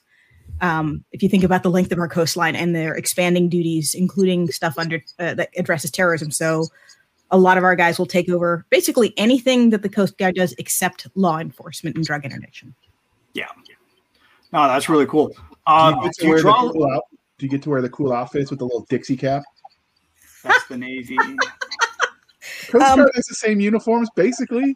Um, 0.61 1.03
if 1.11 1.21
you 1.21 1.29
think 1.29 1.43
about 1.43 1.63
the 1.63 1.69
length 1.69 1.91
of 1.91 1.99
our 1.99 2.07
coastline 2.07 2.55
and 2.55 2.73
their 2.75 2.93
expanding 2.95 3.49
duties, 3.49 3.93
including 3.95 4.49
stuff 4.49 4.77
under 4.77 5.03
uh, 5.19 5.33
that 5.33 5.49
addresses 5.57 5.91
terrorism, 5.91 6.31
so 6.31 6.67
a 7.31 7.37
lot 7.37 7.57
of 7.57 7.63
our 7.63 7.75
guys 7.75 7.97
will 7.99 8.05
take 8.05 8.29
over 8.29 8.65
basically 8.69 9.13
anything 9.17 9.71
that 9.71 9.81
the 9.81 9.89
Coast 9.89 10.17
Guard 10.17 10.35
does 10.35 10.53
except 10.59 11.07
law 11.15 11.39
enforcement 11.39 11.95
and 11.95 12.05
drug 12.05 12.23
interdiction. 12.23 12.73
Yeah, 13.33 13.47
no, 14.51 14.67
that's 14.67 14.87
really 14.87 15.07
cool. 15.07 15.29
Do 15.29 15.35
Um, 15.67 15.95
you, 15.95 16.01
get 16.03 16.11
do 16.13 16.21
to 16.21 16.23
you 16.25 16.29
wear 16.29 16.37
the 16.37 16.41
draw? 16.43 16.71
cool 16.71 16.91
out- 16.91 17.03
do 17.39 17.45
you 17.45 17.49
get 17.49 17.63
to 17.63 17.69
wear 17.71 17.81
the 17.81 17.89
cool 17.89 18.13
outfits 18.13 18.49
with 18.51 18.59
the 18.59 18.65
little 18.65 18.85
Dixie 18.89 19.17
cap? 19.17 19.41
That's 20.43 20.65
the 20.67 20.77
Navy. 20.77 21.17
Coast 22.67 22.85
Um, 22.85 22.99
Guard 22.99 23.11
has 23.15 23.25
the 23.25 23.35
same 23.35 23.59
uniforms, 23.59 24.09
basically. 24.15 24.75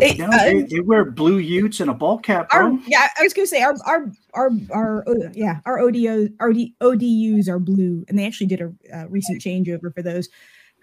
It- 0.00 0.18
No, 0.18 0.26
uh, 0.26 0.44
they, 0.44 0.62
they 0.62 0.80
wear 0.80 1.04
blue 1.04 1.38
utes 1.38 1.80
and 1.80 1.90
a 1.90 1.94
ball 1.94 2.18
cap, 2.18 2.48
our 2.52 2.72
yeah, 2.86 3.08
I 3.18 3.22
was 3.22 3.32
gonna 3.34 3.46
say 3.46 3.62
our 3.62 3.74
our 3.86 4.10
our 4.32 4.50
our 4.70 5.08
uh, 5.08 5.28
yeah 5.34 5.60
our 5.66 5.78
ODO 5.80 6.28
our 6.40 6.52
ODUs 6.80 7.48
are 7.48 7.58
blue, 7.58 8.04
and 8.08 8.18
they 8.18 8.26
actually 8.26 8.46
did 8.46 8.60
a, 8.62 8.72
uh 8.94 9.06
recent 9.08 9.42
changeover 9.42 9.92
for 9.94 10.02
those. 10.02 10.28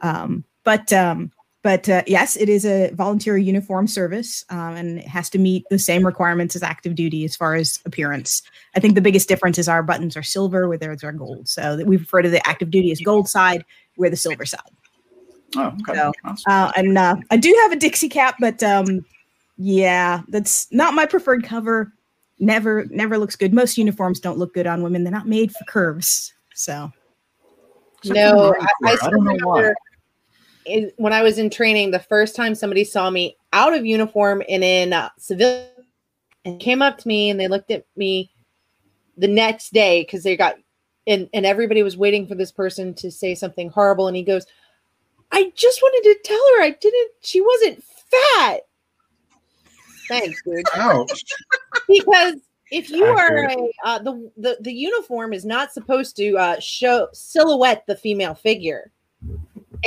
Um, 0.02 0.44
but 0.64 0.94
um, 0.94 1.32
but 1.64 1.90
uh, 1.90 2.04
yes, 2.08 2.38
it 2.38 2.48
is 2.48 2.66
a 2.66 2.92
volunteer 2.92 3.36
uniform 3.38 3.88
service, 3.88 4.46
um, 4.50 4.76
and 4.76 5.00
it 5.00 5.08
has 5.08 5.30
to 5.32 5.40
meet 5.40 5.64
the 5.70 5.80
same 5.80 6.06
requirements 6.06 6.56
as 6.56 6.64
active 6.64 6.96
duty 6.96 7.26
as 7.26 7.36
far 7.36 7.56
as 7.56 7.80
appearance. 7.86 8.42
I 8.76 8.80
think 8.80 8.96
the 8.96 9.02
biggest 9.02 9.28
difference 9.28 9.58
is 9.58 9.68
our 9.68 9.84
buttons 9.84 10.16
are 10.16 10.24
silver, 10.24 10.70
where 10.70 10.78
theirs 10.78 11.04
are 11.04 11.12
gold. 11.12 11.50
So 11.50 11.76
that 11.76 11.88
we 11.88 11.98
refer 11.98 12.22
to 12.22 12.30
the 12.30 12.46
active 12.48 12.70
duty 12.70 12.92
as 12.92 13.02
gold 13.02 13.28
side, 13.28 13.66
we're 13.98 14.10
the 14.10 14.16
silver 14.16 14.46
side. 14.46 14.62
Oh, 15.56 15.74
okay. 15.90 15.94
So, 15.94 16.12
Uh, 16.48 16.72
and 16.76 16.98
uh, 16.98 17.16
I 17.32 17.38
do 17.38 17.56
have 17.64 17.72
a 17.72 17.76
Dixie 17.76 18.10
cap, 18.10 18.36
but 18.40 18.62
um, 18.64 19.06
yeah, 19.58 20.22
that's 20.28 20.72
not 20.72 20.94
my 20.94 21.06
preferred 21.06 21.44
cover. 21.44 21.94
Never, 22.40 22.86
never 22.90 23.18
looks 23.18 23.36
good. 23.36 23.54
Most 23.54 23.78
uniforms 23.78 24.20
don't 24.20 24.38
look 24.38 24.54
good 24.54 24.68
on 24.68 24.82
women. 24.82 25.04
They're 25.04 25.12
not 25.12 25.28
made 25.28 25.52
for 25.52 25.66
curves. 25.66 26.34
So 26.54 26.92
Except 28.00 28.16
No, 28.16 28.54
I, 28.54 28.68
I 28.86 28.98
I 29.02 29.10
don't 29.10 29.24
know 29.26 29.38
why. 29.44 29.58
remember 29.58 29.76
in, 30.66 30.92
when 30.98 31.14
I 31.14 31.22
was 31.22 31.38
in 31.38 31.50
training, 31.50 31.92
the 31.92 32.00
first 32.00 32.36
time 32.36 32.56
somebody 32.56 32.84
saw 32.84 33.10
me 33.10 33.38
out 33.54 33.76
of 33.76 33.86
uniform 33.86 34.44
and 34.48 34.64
in 34.64 34.94
uh, 34.94 35.10
civilian 35.18 35.68
and 36.46 36.60
came 36.60 36.82
up 36.82 36.98
to 37.00 37.08
me 37.08 37.30
and 37.30 37.40
they 37.40 37.48
looked 37.48 37.72
at 37.72 37.86
me 37.96 38.32
the 39.18 39.28
next 39.28 39.74
day 39.74 40.04
because 40.04 40.24
they 40.24 40.38
got 40.38 40.56
and, 41.08 41.28
and 41.34 41.46
everybody 41.46 41.82
was 41.82 41.98
waiting 41.98 42.28
for 42.28 42.36
this 42.36 42.52
person 42.52 42.94
to 42.94 43.10
say 43.10 43.34
something 43.34 43.70
horrible 43.70 44.08
and 44.08 44.16
he 44.16 44.24
goes 44.24 44.46
I 45.32 45.52
just 45.56 45.82
wanted 45.82 46.10
to 46.14 46.20
tell 46.24 46.42
her 46.58 46.64
I 46.64 46.72
didn't. 46.82 47.12
She 47.22 47.42
wasn't 47.42 47.84
fat. 47.84 48.62
Thanks, 50.08 50.42
dude. 50.44 50.66
Ouch. 50.76 51.24
Because 51.88 52.36
if 52.72 52.90
you 52.90 53.06
are 53.06 53.38
Accurate. 53.46 53.58
a 53.86 53.88
uh, 53.88 54.00
the, 54.00 54.32
the 54.38 54.58
the 54.62 54.72
uniform 54.74 55.34
is 55.34 55.46
not 55.46 55.72
supposed 55.72 56.16
to 56.18 56.36
uh, 56.38 56.60
show 56.60 57.08
silhouette 57.14 57.84
the 57.88 57.96
female 57.96 58.34
figure, 58.34 58.92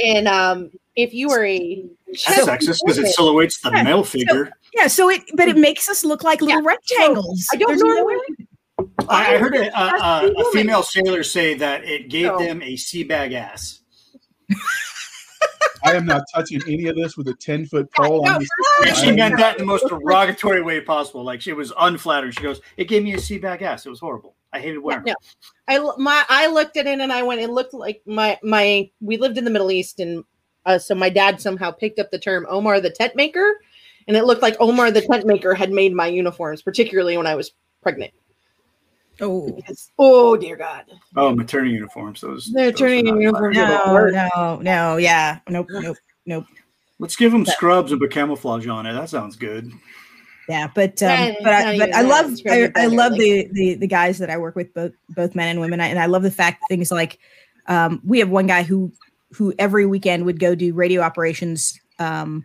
and 0.03 0.29
um, 0.29 0.71
if 0.97 1.13
you 1.13 1.31
are 1.31 1.45
a 1.45 1.85
That's 2.07 2.25
sexist 2.47 2.79
because 2.85 2.99
it 2.99 3.09
silhouettes 3.09 3.59
the 3.61 3.71
Yeah, 3.71 3.83
male 3.83 4.05
so- 4.05 4.11
figure. 4.19 4.53
Yeah, 4.75 4.87
so 4.87 5.11
it 5.11 5.23
but 5.35 5.49
it 5.49 5.57
makes 5.59 5.89
us 5.89 6.05
look 6.05 6.23
like 6.25 6.41
little 6.41 6.63
Yeah, 6.63 6.67
rectangles. 6.67 7.47
I 7.53 7.57
don't 7.57 7.69
There's 7.69 7.83
know 7.83 8.07
no 8.79 8.87
I, 9.09 9.35
I 9.35 9.39
heard 9.39 9.55
a, 9.55 9.67
a, 9.79 10.27
a, 10.27 10.33
a 10.33 10.53
female 10.53 10.83
sailor 10.83 11.23
say 11.23 11.55
that 11.55 11.85
it 11.85 12.09
gave 12.09 12.31
Oh. 12.31 12.39
them 12.39 12.63
a 12.63 12.77
sea 12.77 13.05
bag 13.05 13.33
ass. 13.33 13.81
I 15.85 15.95
am 15.95 16.07
not 16.07 16.25
touching 16.35 16.61
any 16.68 16.87
of 16.87 16.97
this 16.97 17.16
with 17.16 17.29
a 17.29 17.35
10 17.35 17.66
foot 17.66 17.90
pole. 17.92 18.27
I'm 18.29 18.40
just, 18.40 18.53
And 18.87 18.97
she 18.97 19.07
I'm- 19.07 19.16
meant 19.16 19.37
that 19.38 19.57
in 19.57 19.62
the 19.62 19.66
most 19.66 19.87
derogatory 19.88 20.62
way 20.62 20.81
possible. 20.81 21.23
Like 21.25 21.40
she 21.40 21.53
was 21.53 21.73
unflattering. 21.79 22.33
She 22.33 22.42
goes, 22.42 22.61
"It 22.77 22.85
gave 22.88 23.03
me 23.03 23.14
a 23.14 23.18
sea 23.18 23.38
bag 23.38 23.62
ass. 23.62 23.87
It 23.87 23.90
was 23.90 24.01
horrible. 24.01 24.35
I 24.53 24.61
hated 24.61 24.79
wearing." 24.79 25.05
no. 25.05 25.12
it." 25.12 25.16
I 25.68 25.77
l- 25.77 25.97
my 25.99 26.25
I 26.29 26.47
looked 26.49 26.77
at 26.77 26.87
it 26.87 27.01
and 27.01 27.12
I 27.12 27.23
went. 27.23 27.40
It 27.40 27.51
looked 27.51 27.75
like 27.75 28.03
my 28.07 28.38
my. 28.42 28.90
We 29.01 29.16
lived 29.16 29.38
in 29.38 29.45
the 29.45 29.51
Middle 29.51 29.71
East, 29.71 30.01
and 30.01 30.25
uh, 30.66 30.79
so 30.79 30.95
my 30.95 31.09
dad 31.11 31.40
somehow 31.40 31.71
picked 31.71 31.99
up 31.99 32.11
the 32.11 32.18
term 32.18 32.47
Omar 32.49 32.81
the 32.81 32.90
tent 32.90 33.16
maker, 33.16 33.61
and 34.09 34.16
it 34.16 34.25
looked 34.25 34.42
like 34.42 34.57
Omar 34.61 34.90
the 34.90 35.01
tent 35.03 35.27
maker 35.27 35.55
had 35.55 35.73
made 35.73 35.92
my 35.92 36.07
uniforms, 36.07 36.62
particularly 36.62 37.16
when 37.16 37.27
I 37.27 37.35
was 37.35 37.53
pregnant. 37.83 38.12
Oh 39.23 39.53
Because, 39.53 39.91
oh 39.99 40.37
dear 40.37 40.57
God, 40.57 40.85
Oh, 41.17 41.35
maternity 41.35 41.75
uniforms. 41.75 42.21
Those. 42.21 42.51
they're 42.53 42.71
those 42.71 42.79
turning 42.79 43.07
uniforms. 43.07 43.57
no, 43.57 43.83
work. 43.93 44.13
no, 44.13 44.59
no, 44.61 44.97
yeah, 44.97 45.39
nope, 45.49 45.69
nope, 45.71 45.97
nope. 46.27 46.45
Let's 46.99 47.17
give 47.17 47.33
them 47.33 47.47
scrubs 47.47 47.93
and 47.93 48.01
put 48.01 48.11
camouflage 48.11 48.67
on 48.67 48.87
it. 48.87 48.93
That 48.93 49.09
sounds 49.09 49.37
good. 49.37 49.73
Yeah, 50.49 50.69
but 50.75 51.03
um, 51.03 51.09
Yeah, 51.09 51.35
but 51.43 51.53
I, 51.53 51.79
but 51.79 51.95
I 51.95 52.03
love 52.03 52.37
I, 52.49 52.71
I 52.77 52.87
love 52.87 53.15
the, 53.15 53.49
the 53.53 53.75
the 53.75 53.87
guys 53.87 54.19
that 54.19 54.29
I 54.29 54.37
work 54.39 54.57
with 54.57 54.75
both 54.75 54.93
both 55.11 55.35
men 55.35 55.49
and 55.49 55.61
women 55.61 55.81
I, 55.81 55.87
and 55.87 55.99
I 55.99 56.07
love 56.07 56.23
the 56.23 56.31
fact 56.31 56.65
things 56.69 56.91
like 56.91 57.19
um, 57.69 58.01
we 58.05 58.19
have 58.19 58.29
one 58.29 58.47
guy 58.49 58.65
who 58.65 58.93
who 59.33 59.55
every 59.59 59.87
weekend 59.87 60.25
would 60.27 60.41
go 60.41 60.55
do 60.55 60.75
radio 60.75 61.01
operations 61.01 61.81
um, 61.99 62.45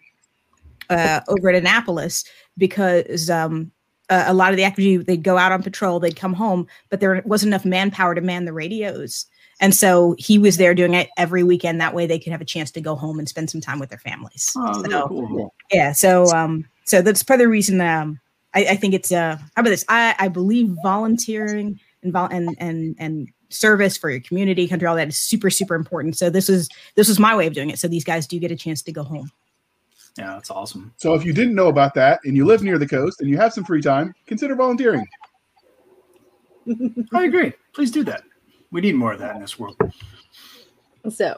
uh, 0.89 1.21
over 1.27 1.49
at 1.49 1.55
Annapolis 1.55 2.23
because 2.57 3.29
um, 3.29 3.71
a, 4.09 4.25
a 4.27 4.33
lot 4.33 4.51
of 4.51 4.57
the 4.57 4.63
activity 4.65 4.97
they'd 4.97 5.23
go 5.23 5.37
out 5.37 5.51
on 5.51 5.61
patrol 5.63 5.99
they'd 5.99 6.15
come 6.15 6.33
home 6.33 6.65
but 6.89 6.99
there 6.99 7.21
wasn't 7.25 7.47
enough 7.49 7.65
manpower 7.65 8.15
to 8.15 8.21
man 8.21 8.45
the 8.45 8.53
radios. 8.53 9.25
And 9.59 9.73
so 9.73 10.15
he 10.19 10.37
was 10.37 10.57
there 10.57 10.75
doing 10.75 10.93
it 10.93 11.09
every 11.17 11.41
weekend. 11.41 11.81
That 11.81 11.95
way 11.95 12.05
they 12.05 12.19
could 12.19 12.31
have 12.31 12.41
a 12.41 12.45
chance 12.45 12.69
to 12.71 12.79
go 12.81 12.95
home 12.95 13.17
and 13.17 13.27
spend 13.27 13.49
some 13.49 13.59
time 13.59 13.79
with 13.79 13.89
their 13.89 13.97
families. 13.97 14.53
Oh, 14.55 14.83
So- 14.83 15.07
cool. 15.07 15.53
yeah 15.71 15.93
so 15.93 16.25
um 16.27 16.65
so 16.85 17.01
that's 17.01 17.23
part 17.23 17.39
of 17.39 17.45
the 17.45 17.49
reason 17.49 17.81
um 17.81 18.19
i, 18.53 18.65
I 18.65 18.75
think 18.75 18.93
it's 18.93 19.11
uh 19.11 19.35
how 19.55 19.61
about 19.61 19.71
this? 19.71 19.83
I 19.89 20.15
i 20.19 20.27
believe 20.27 20.75
volunteering 20.83 21.79
and 22.03 22.13
vol- 22.13 22.29
and 22.31 22.55
and 22.59 22.95
and 22.99 23.29
service 23.49 23.97
for 23.97 24.09
your 24.11 24.19
community 24.19 24.67
country 24.67 24.87
all 24.87 24.95
that 24.95 25.07
is 25.07 25.17
super 25.17 25.49
super 25.49 25.73
important. 25.75 26.17
So 26.17 26.29
this 26.29 26.49
is 26.49 26.69
this 26.95 27.07
was 27.07 27.17
my 27.19 27.35
way 27.35 27.47
of 27.47 27.53
doing 27.53 27.69
it. 27.71 27.79
So 27.79 27.87
these 27.87 28.03
guys 28.03 28.27
do 28.27 28.37
get 28.39 28.51
a 28.51 28.55
chance 28.55 28.81
to 28.83 28.91
go 28.91 29.03
home 29.03 29.31
Yeah, 30.17 30.33
that's 30.33 30.49
awesome. 30.49 30.93
So 30.97 31.13
if 31.13 31.23
you 31.23 31.33
didn't 31.33 31.55
know 31.55 31.67
about 31.67 31.93
that 31.95 32.19
and 32.23 32.35
you 32.35 32.45
live 32.45 32.63
near 32.63 32.77
the 32.77 32.87
coast 32.87 33.21
and 33.21 33.29
you 33.29 33.37
have 33.37 33.53
some 33.53 33.63
free 33.63 33.81
time, 33.81 34.13
consider 34.25 34.55
volunteering. 34.55 35.05
I 37.13 37.25
agree. 37.25 37.53
Please 37.73 37.91
do 37.91 38.03
that. 38.05 38.23
We 38.71 38.81
need 38.81 38.95
more 38.95 39.13
of 39.13 39.19
that 39.19 39.35
in 39.35 39.41
this 39.41 39.57
world. 39.57 39.77
So 41.09 41.37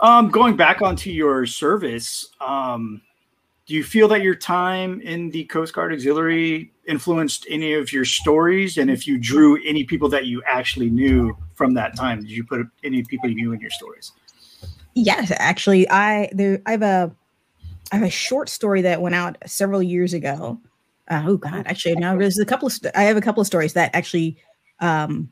Um, 0.00 0.28
going 0.28 0.56
back 0.56 0.82
onto 0.82 1.10
your 1.10 1.46
service, 1.46 2.28
um, 2.40 3.00
do 3.66 3.74
you 3.74 3.82
feel 3.82 4.08
that 4.08 4.20
your 4.22 4.34
time 4.34 5.00
in 5.00 5.30
the 5.30 5.44
Coast 5.44 5.72
Guard 5.72 5.92
Auxiliary 5.92 6.72
influenced 6.86 7.46
any 7.48 7.72
of 7.72 7.92
your 7.92 8.04
stories? 8.04 8.76
And 8.76 8.90
if 8.90 9.06
you 9.06 9.16
drew 9.16 9.58
any 9.64 9.84
people 9.84 10.08
that 10.10 10.26
you 10.26 10.42
actually 10.46 10.90
knew 10.90 11.34
from 11.54 11.72
that 11.74 11.96
time, 11.96 12.20
did 12.20 12.30
you 12.30 12.44
put 12.44 12.66
any 12.82 13.02
people 13.04 13.30
you 13.30 13.36
knew 13.36 13.52
in 13.52 13.60
your 13.60 13.70
stories? 13.70 14.12
yes 14.94 15.32
actually 15.38 15.88
i 15.90 16.28
there 16.32 16.60
i 16.66 16.70
have 16.70 16.82
a 16.82 17.12
i 17.92 17.96
have 17.96 18.06
a 18.06 18.10
short 18.10 18.48
story 18.48 18.82
that 18.82 19.00
went 19.00 19.14
out 19.14 19.36
several 19.46 19.82
years 19.82 20.12
ago. 20.14 20.60
Uh, 21.08 21.22
oh 21.26 21.36
god 21.36 21.62
actually 21.66 21.94
no 21.96 22.16
there's 22.18 22.38
a 22.38 22.46
couple 22.46 22.66
of 22.66 22.72
st- 22.72 22.96
i 22.96 23.02
have 23.02 23.16
a 23.16 23.20
couple 23.20 23.40
of 23.40 23.46
stories 23.46 23.74
that 23.74 23.94
actually 23.94 24.38
um 24.80 25.30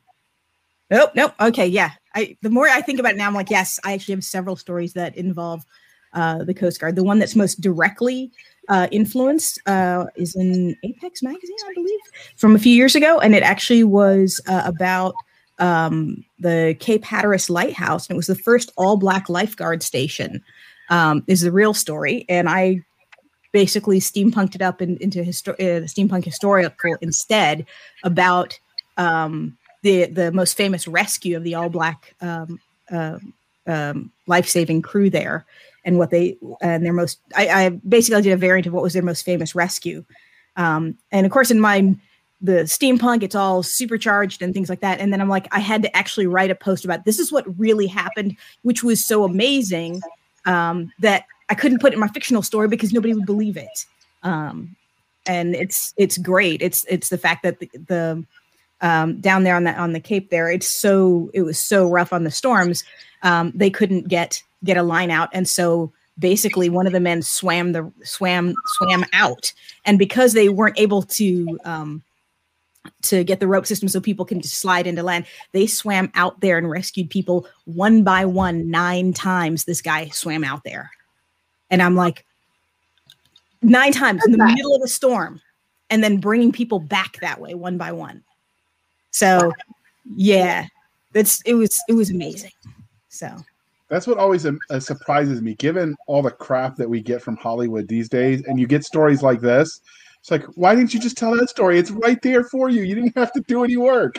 nope 0.91 1.11
nope 1.15 1.33
okay 1.41 1.67
yeah. 1.67 1.93
I 2.15 2.37
the 2.43 2.51
more 2.51 2.69
i 2.69 2.83
think 2.83 3.01
about 3.01 3.13
it 3.13 3.17
now 3.17 3.27
i'm 3.27 3.35
like 3.35 3.49
yes 3.49 3.81
i 3.85 3.95
actually 3.95 4.17
have 4.17 4.25
several 4.25 4.57
stories 4.57 4.93
that 4.93 5.17
involve 5.17 5.65
uh 6.13 6.45
the 6.45 6.53
coast 6.53 6.79
guard. 6.79 6.95
The 6.95 7.05
one 7.05 7.19
that's 7.19 7.35
most 7.35 7.63
directly 7.63 8.31
uh 8.69 8.87
influenced 8.91 9.61
uh 9.67 10.05
is 10.15 10.37
in 10.37 10.77
apex 10.85 11.23
magazine 11.23 11.57
i 11.71 11.75
believe 11.75 12.01
from 12.37 12.55
a 12.55 12.59
few 12.59 12.75
years 12.75 12.95
ago 12.95 13.19
and 13.21 13.35
it 13.35 13.43
actually 13.43 13.83
was 13.83 14.43
uh, 14.47 14.63
about 14.67 15.15
um, 15.59 16.25
the 16.39 16.77
Cape 16.81 17.05
Hatteras 17.05 17.49
Lighthouse, 17.49 18.09
and 18.09 18.15
it 18.15 18.17
was 18.17 18.27
the 18.27 18.35
first 18.35 18.73
all-black 18.77 19.29
lifeguard 19.29 19.83
station. 19.83 20.43
Um, 20.93 21.25
is 21.27 21.41
the 21.41 21.51
real 21.51 21.73
story, 21.73 22.27
and 22.29 22.51
I 22.51 22.85
basically 23.51 23.99
steampunked 23.99 24.55
it 24.55 24.61
up 24.61 24.83
in, 24.83 24.99
into 24.99 25.23
histo- 25.23 25.55
uh, 25.55 25.87
steampunk 25.87 26.27
historical 26.27 26.99
instead 27.01 27.65
about 28.05 28.59
um, 28.99 29.57
the 29.81 30.05
the 30.05 30.31
most 30.33 30.55
famous 30.55 30.87
rescue 30.87 31.35
of 31.35 31.45
the 31.45 31.55
all-black 31.55 32.15
um, 32.21 32.61
uh, 32.91 33.19
um, 33.67 34.13
life-saving 34.27 34.83
crew 34.83 35.09
there, 35.09 35.47
and 35.87 35.97
what 35.97 36.11
they 36.11 36.37
and 36.61 36.85
their 36.85 36.93
most. 36.93 37.21
I, 37.35 37.49
I 37.49 37.69
basically 37.71 38.21
did 38.21 38.33
a 38.33 38.37
variant 38.37 38.67
of 38.67 38.75
what 38.75 38.83
was 38.83 38.93
their 38.93 39.03
most 39.03 39.25
famous 39.25 39.55
rescue, 39.55 40.05
um, 40.57 40.99
and 41.11 41.25
of 41.25 41.33
course 41.33 41.51
in 41.51 41.59
my 41.59 41.95
the 42.43 42.65
steampunk 42.65 43.23
it's 43.23 43.37
all 43.37 43.63
supercharged 43.63 44.43
and 44.43 44.53
things 44.53 44.69
like 44.69 44.81
that. 44.81 45.01
And 45.01 45.13
then 45.13 45.21
i'm 45.21 45.29
like 45.29 45.47
i 45.53 45.61
had 45.61 45.81
to 45.83 45.97
actually 45.97 46.27
write 46.27 46.51
a 46.51 46.57
post 46.57 46.85
about 46.85 47.05
this 47.05 47.21
is 47.21 47.31
what 47.31 47.59
really 47.59 47.87
happened 47.87 48.37
which 48.63 48.83
was 48.83 49.03
so 49.03 49.23
amazing 49.23 50.03
um, 50.45 50.93
that 51.01 51.25
i 51.49 51.55
couldn't 51.55 51.81
put 51.81 51.93
in 51.93 52.01
my 52.01 52.09
fictional 52.09 52.43
story 52.43 52.69
because 52.69 52.93
nobody 52.93 53.15
would 53.15 53.27
believe 53.27 53.57
it. 53.57 53.87
Um, 54.23 54.77
and 55.27 55.55
it's 55.55 55.95
it's 55.97 56.19
great. 56.19 56.63
It's 56.63 56.85
it's 56.89 57.09
the 57.09 57.19
fact 57.19 57.43
that 57.43 57.61
the, 57.61 57.71
the 57.87 58.25
um, 58.81 59.21
down 59.21 59.45
there 59.45 59.57
on 59.57 59.65
the 59.65 59.73
on 59.75 59.93
the 59.93 60.01
cape 60.01 60.31
there 60.31 60.51
it's 60.51 60.69
so 60.69 61.31
it 61.33 61.43
was 61.43 61.59
so 61.59 61.89
rough 61.89 62.13
on 62.13 62.25
the 62.25 62.31
storms 62.31 62.83
um, 63.23 63.53
they 63.55 63.71
couldn't 63.71 64.09
get 64.09 64.43
get 64.65 64.77
a 64.77 64.83
line 64.83 65.11
out. 65.11 65.29
And 65.33 65.49
so 65.49 65.93
basically 66.19 66.69
one 66.69 66.87
of 66.87 66.93
the 66.93 67.01
men 67.01 67.23
swam 67.23 67.73
the 67.73 67.91
swam 68.05 68.55
swam 68.67 69.05
out. 69.13 69.53
And 69.85 69.99
because 69.99 70.33
they 70.33 70.49
weren't 70.49 70.79
able 70.79 71.03
to 71.03 71.59
um, 71.65 72.03
to 73.03 73.25
get 73.25 73.41
the 73.41 73.47
rope 73.47 73.67
system 73.67 73.89
so 73.89 74.01
people 74.01 74.25
can 74.25 74.41
just 74.41 74.57
slide 74.57 74.87
into 74.87 75.03
land. 75.03 75.27
They 75.53 75.67
swam 75.67 76.11
out 76.15 76.41
there 76.41 76.59
and 76.59 76.71
rescued 76.71 77.11
people 77.11 77.47
one 77.65 78.03
by 78.03 78.25
one, 78.25 78.71
nine 78.71 79.13
times. 79.13 79.65
This 79.65 79.83
guy 79.83 80.09
swam 80.09 80.45
out 80.45 80.65
there. 80.65 80.91
And 81.71 81.81
I'm 81.83 81.97
like, 81.97 82.25
nine 83.63 83.93
times 83.93 84.25
in 84.27 84.33
the 84.33 84.45
middle 84.45 84.75
of 84.75 84.83
a 84.83 84.89
storm, 84.89 85.41
and 85.91 86.03
then 86.03 86.19
bringing 86.19 86.53
people 86.53 86.81
back 86.81 87.19
that 87.21 87.41
way, 87.41 87.55
one 87.55 87.79
by 87.79 87.93
one. 87.93 88.23
So, 89.11 89.53
yeah, 90.17 90.67
that's 91.13 91.41
it 91.43 91.55
was 91.55 91.81
it 91.89 91.93
was 91.93 92.11
amazing. 92.11 92.53
So, 93.09 93.37
That's 93.89 94.07
what 94.07 94.17
always 94.17 94.47
um, 94.47 94.59
uh, 94.71 94.81
surprises 94.81 95.43
me, 95.43 95.55
given 95.55 95.95
all 96.07 96.23
the 96.23 96.31
crap 96.31 96.77
that 96.77 96.89
we 96.89 97.03
get 97.03 97.21
from 97.21 97.37
Hollywood 97.37 97.87
these 97.87 98.09
days, 98.09 98.43
and 98.47 98.59
you 98.59 98.67
get 98.67 98.85
stories 98.85 99.23
like 99.23 99.43
this. 99.43 99.83
It's 100.23 100.31
like, 100.31 100.45
why 100.55 100.77
didn't 100.77 100.95
you 100.95 101.01
just 101.01 101.19
tell 101.19 101.37
that 101.37 101.51
story? 101.51 101.81
It's 101.81 101.91
right 101.91 102.23
there 102.23 102.45
for 102.45 102.71
you. 102.71 102.83
You 102.83 102.95
didn't 102.95 103.17
have 103.17 103.33
to 103.33 103.41
do 103.49 103.65
any 103.65 103.77
work. 103.77 104.15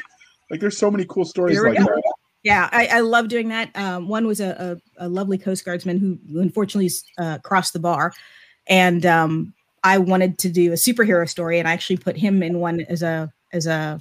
Like, 0.52 0.60
there's 0.60 0.78
so 0.78 0.92
many 0.92 1.06
cool 1.08 1.24
stories 1.24 1.58
like 1.62 1.78
go. 1.78 1.86
that. 1.86 2.04
Yeah, 2.44 2.68
I, 2.74 2.88
I 2.88 3.00
love 3.00 3.30
doing 3.30 3.48
that. 3.48 3.72
Um, 3.74 4.10
one 4.10 4.28
was 4.28 4.42
a, 4.42 4.78
a, 4.98 5.06
a 5.06 5.08
lovely 5.08 5.38
Coast 5.38 5.64
Guardsman 5.64 5.98
who 5.98 6.42
unfortunately 6.42 6.92
uh, 7.18 7.38
crossed 7.38 7.72
the 7.72 7.80
bar, 7.80 8.12
and 8.68 9.06
um, 9.06 9.54
I 9.86 9.98
wanted 9.98 10.38
to 10.40 10.50
do 10.50 10.74
a 10.74 10.76
superhero 10.76 11.28
story, 11.28 11.58
and 11.58 11.70
I 11.70 11.72
actually 11.72 11.98
put 11.98 12.18
him 12.18 12.44
in 12.44 12.60
one 12.60 12.82
as 12.90 13.02
a 13.02 13.32
as 13.54 13.66
a 13.66 13.98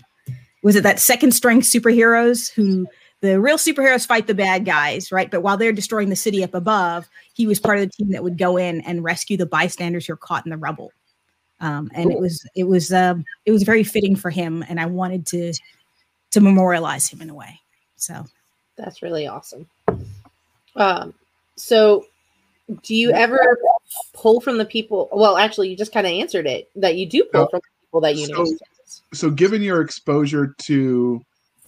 was 0.65 0.75
it 0.75 0.83
that 0.83 0.99
second 0.99 1.33
strength 1.33 1.69
superheroes 1.69 2.53
who 2.53 2.89
the 3.21 3.41
real 3.41 3.59
superheroes 3.59 4.05
fight 4.05 4.27
the 4.27 4.35
bad 4.35 4.65
guys, 4.65 5.13
right? 5.13 5.31
But 5.31 5.43
while 5.43 5.57
they're 5.57 5.73
destroying 5.73 6.09
the 6.09 6.17
city 6.17 6.43
up 6.43 6.55
above, 6.55 7.09
he 7.35 7.47
was 7.47 7.61
part 7.61 7.79
of 7.79 7.85
the 7.85 7.91
team 7.91 8.11
that 8.11 8.25
would 8.25 8.39
go 8.39 8.57
in 8.57 8.81
and 8.81 9.05
rescue 9.05 9.37
the 9.37 9.47
bystanders 9.47 10.07
who 10.07 10.15
are 10.15 10.17
caught 10.17 10.45
in 10.45 10.51
the 10.51 10.57
rubble. 10.57 10.93
Um, 11.63 11.91
and 11.95 12.11
it 12.13 12.19
was 12.19 12.45
it 12.55 12.65
was 12.65 12.93
um, 12.93 13.25
it 13.47 13.53
was 13.53 13.63
very 13.63 13.85
fitting 13.85 14.17
for 14.17 14.29
him, 14.31 14.65
and 14.69 14.79
I 14.79 14.87
wanted 14.87 15.25
to 15.29 15.55
to 16.33 16.41
memorialize 16.41 17.09
him 17.09 17.23
in 17.23 17.31
a 17.31 17.35
way. 17.35 17.59
So. 17.97 18.27
That's 18.77 19.03
really 19.03 19.27
awesome. 19.29 19.69
Um, 20.77 21.15
so 21.57 22.07
do 22.83 22.95
you 22.95 23.13
ever 23.13 23.59
pull 24.15 24.41
from 24.41 24.57
the 24.59 24.65
people? 24.65 25.09
Well, 25.13 25.37
actually, 25.37 25.69
you 25.69 25.77
just 25.77 25.93
kind 25.93 26.07
of 26.07 26.13
answered 26.13 26.47
it 26.47 26.71
that 26.77 26.97
you 26.97 27.07
do 27.07 27.25
pull 27.25 27.43
Oh, 27.43 27.49
from 27.49 27.61
the 27.61 27.87
people 27.87 28.01
that 28.01 28.17
you 28.17 28.29
know. 28.29 28.45
so- 28.45 28.57
So, 29.13 29.31
given 29.31 29.63
your 29.63 29.83
exposure 29.83 30.55
to 30.63 31.23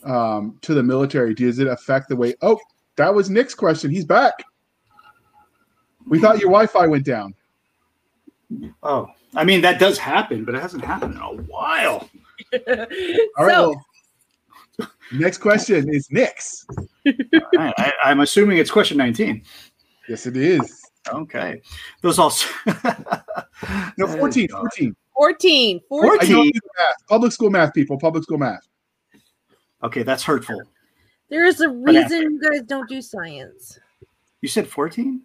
um, 0.05 0.59
to 0.63 0.75
the 0.75 0.83
military, 0.83 1.35
does 1.35 1.59
it 1.59 1.67
affect 1.69 2.09
the 2.09 2.17
way? 2.17 2.35
Oh, 2.43 2.59
that 2.97 3.15
was 3.15 3.31
Nick's 3.31 3.55
question. 3.55 3.91
He's 3.91 4.05
back. 4.05 4.43
We 6.07 6.19
thought 6.21 6.39
your 6.39 6.49
Wi-Fi 6.51 6.87
went 6.87 7.05
down. 7.05 7.35
Oh, 8.83 9.09
I 9.35 9.45
mean 9.45 9.61
that 9.63 9.79
does 9.79 9.99
happen, 9.99 10.45
but 10.45 10.55
it 10.55 10.63
hasn't 10.63 10.85
happened 10.85 11.15
in 11.15 11.21
a 11.21 11.43
while. 11.45 12.09
All 12.69 13.47
right. 13.47 13.51
So- 13.51 13.75
well, 14.79 14.91
next 15.13 15.39
question 15.39 15.89
is 15.95 16.09
Nick's. 16.11 16.67
All 17.07 17.13
right, 17.55 17.75
I, 17.79 17.93
I'm 18.05 18.21
assuming 18.21 18.59
it's 18.59 18.71
question 18.71 18.97
19. 18.99 19.43
Yes, 20.09 20.27
it 20.27 20.37
is. 20.37 20.83
Okay, 21.09 21.61
those 22.01 22.19
all. 22.19 22.33
No, 23.97 24.07
14. 24.07 24.49
14. 24.49 24.97
14. 25.15 25.81
14. 25.89 26.19
14. 26.19 26.29
do 26.29 26.51
the 26.53 26.61
math. 26.79 26.95
Public 27.09 27.33
school 27.33 27.51
math, 27.51 27.73
people. 27.73 27.99
Public 27.99 28.25
school 28.25 28.39
math. 28.39 28.67
Okay, 29.83 30.03
that's 30.03 30.23
hurtful. 30.25 30.61
There 31.31 31.45
is 31.45 31.61
a 31.61 31.69
reason 31.69 32.23
you 32.33 32.41
guys 32.41 32.63
don't 32.63 32.89
do 32.89 33.01
science. 33.01 33.79
You 34.41 34.49
said 34.49 34.67
14? 34.67 35.23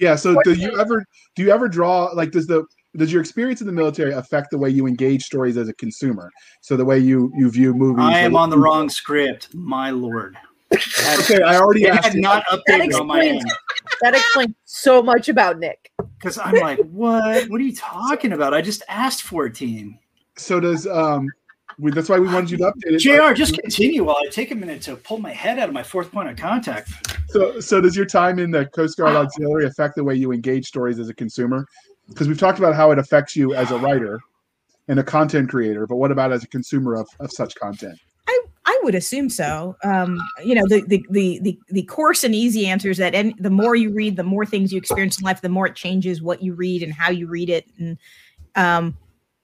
Yeah. 0.00 0.14
So 0.16 0.40
do 0.44 0.52
you 0.52 0.68
14. 0.70 0.80
ever 0.80 1.04
do 1.34 1.42
you 1.42 1.50
ever 1.50 1.68
draw 1.68 2.04
like 2.14 2.30
does 2.30 2.46
the 2.46 2.64
does 2.96 3.12
your 3.12 3.20
experience 3.20 3.60
in 3.60 3.66
the 3.66 3.72
military 3.72 4.12
affect 4.12 4.50
the 4.50 4.58
way 4.58 4.70
you 4.70 4.86
engage 4.86 5.24
stories 5.24 5.56
as 5.56 5.68
a 5.68 5.74
consumer? 5.74 6.30
So 6.62 6.76
the 6.76 6.84
way 6.84 6.98
you 6.98 7.32
you 7.36 7.50
view 7.50 7.74
movies. 7.74 8.04
I 8.04 8.18
am 8.20 8.34
or- 8.36 8.40
on 8.40 8.50
the 8.50 8.58
wrong 8.58 8.88
script. 8.88 9.54
My 9.54 9.90
lord. 9.90 10.36
Okay, 11.20 11.42
I 11.42 11.56
already 11.56 11.84
It 11.84 11.90
asked. 11.94 12.04
had 12.08 12.14
it. 12.16 12.20
not 12.20 12.44
updated 12.46 12.98
on 13.00 13.06
my 13.06 13.24
end 13.24 13.42
That 14.02 14.14
explains 14.14 14.54
so 14.66 15.02
much 15.02 15.28
about 15.30 15.58
Nick. 15.58 15.90
because 16.18 16.38
I'm 16.38 16.54
like, 16.56 16.78
what? 16.90 17.48
What 17.48 17.58
are 17.60 17.64
you 17.64 17.74
talking 17.74 18.32
about? 18.32 18.52
I 18.54 18.60
just 18.60 18.82
asked 18.88 19.22
14. 19.22 19.98
So 20.36 20.60
does 20.60 20.86
um. 20.86 21.26
We, 21.78 21.92
that's 21.92 22.08
why 22.08 22.18
we 22.18 22.26
wanted 22.26 22.50
you 22.50 22.56
to 22.58 22.64
update 22.64 22.94
it. 22.94 22.98
Jr. 22.98 23.32
Just 23.34 23.56
continue 23.58 24.02
while 24.04 24.16
I 24.20 24.26
take 24.30 24.50
a 24.50 24.54
minute 24.54 24.82
to 24.82 24.96
pull 24.96 25.18
my 25.18 25.32
head 25.32 25.58
out 25.60 25.68
of 25.68 25.74
my 25.74 25.82
fourth 25.82 26.10
point 26.10 26.28
of 26.28 26.36
contact. 26.36 26.90
So, 27.28 27.60
so 27.60 27.80
does 27.80 27.94
your 27.94 28.06
time 28.06 28.38
in 28.38 28.50
the 28.50 28.66
Coast 28.66 28.96
Guard 28.96 29.14
Auxiliary 29.14 29.66
affect 29.66 29.96
the 29.96 30.04
way 30.04 30.14
you 30.14 30.32
engage 30.32 30.66
stories 30.66 30.98
as 30.98 31.08
a 31.08 31.14
consumer? 31.14 31.66
Because 32.08 32.26
we've 32.26 32.38
talked 32.38 32.58
about 32.58 32.74
how 32.74 32.90
it 32.90 32.98
affects 32.98 33.36
you 33.36 33.54
as 33.54 33.70
a 33.70 33.78
writer 33.78 34.18
and 34.88 34.98
a 34.98 35.04
content 35.04 35.50
creator, 35.50 35.86
but 35.86 35.96
what 35.96 36.10
about 36.10 36.32
as 36.32 36.42
a 36.42 36.48
consumer 36.48 36.96
of, 36.96 37.06
of 37.20 37.30
such 37.30 37.54
content? 37.56 37.98
I, 38.26 38.42
I 38.64 38.80
would 38.82 38.94
assume 38.94 39.28
so. 39.28 39.76
Um, 39.84 40.18
you 40.42 40.54
know, 40.54 40.64
the, 40.66 40.82
the 40.86 41.04
the 41.10 41.38
the 41.42 41.58
the 41.68 41.82
coarse 41.82 42.24
and 42.24 42.34
easy 42.34 42.66
answer 42.66 42.90
is 42.90 42.96
that 42.96 43.14
any, 43.14 43.34
the 43.38 43.50
more 43.50 43.74
you 43.76 43.90
read, 43.90 44.16
the 44.16 44.22
more 44.22 44.46
things 44.46 44.72
you 44.72 44.78
experience 44.78 45.18
in 45.18 45.24
life, 45.24 45.42
the 45.42 45.50
more 45.50 45.66
it 45.66 45.74
changes 45.74 46.22
what 46.22 46.42
you 46.42 46.54
read 46.54 46.82
and 46.82 46.94
how 46.94 47.10
you 47.10 47.26
read 47.26 47.50
it. 47.50 47.66
And 47.78 47.98
um, 48.56 48.96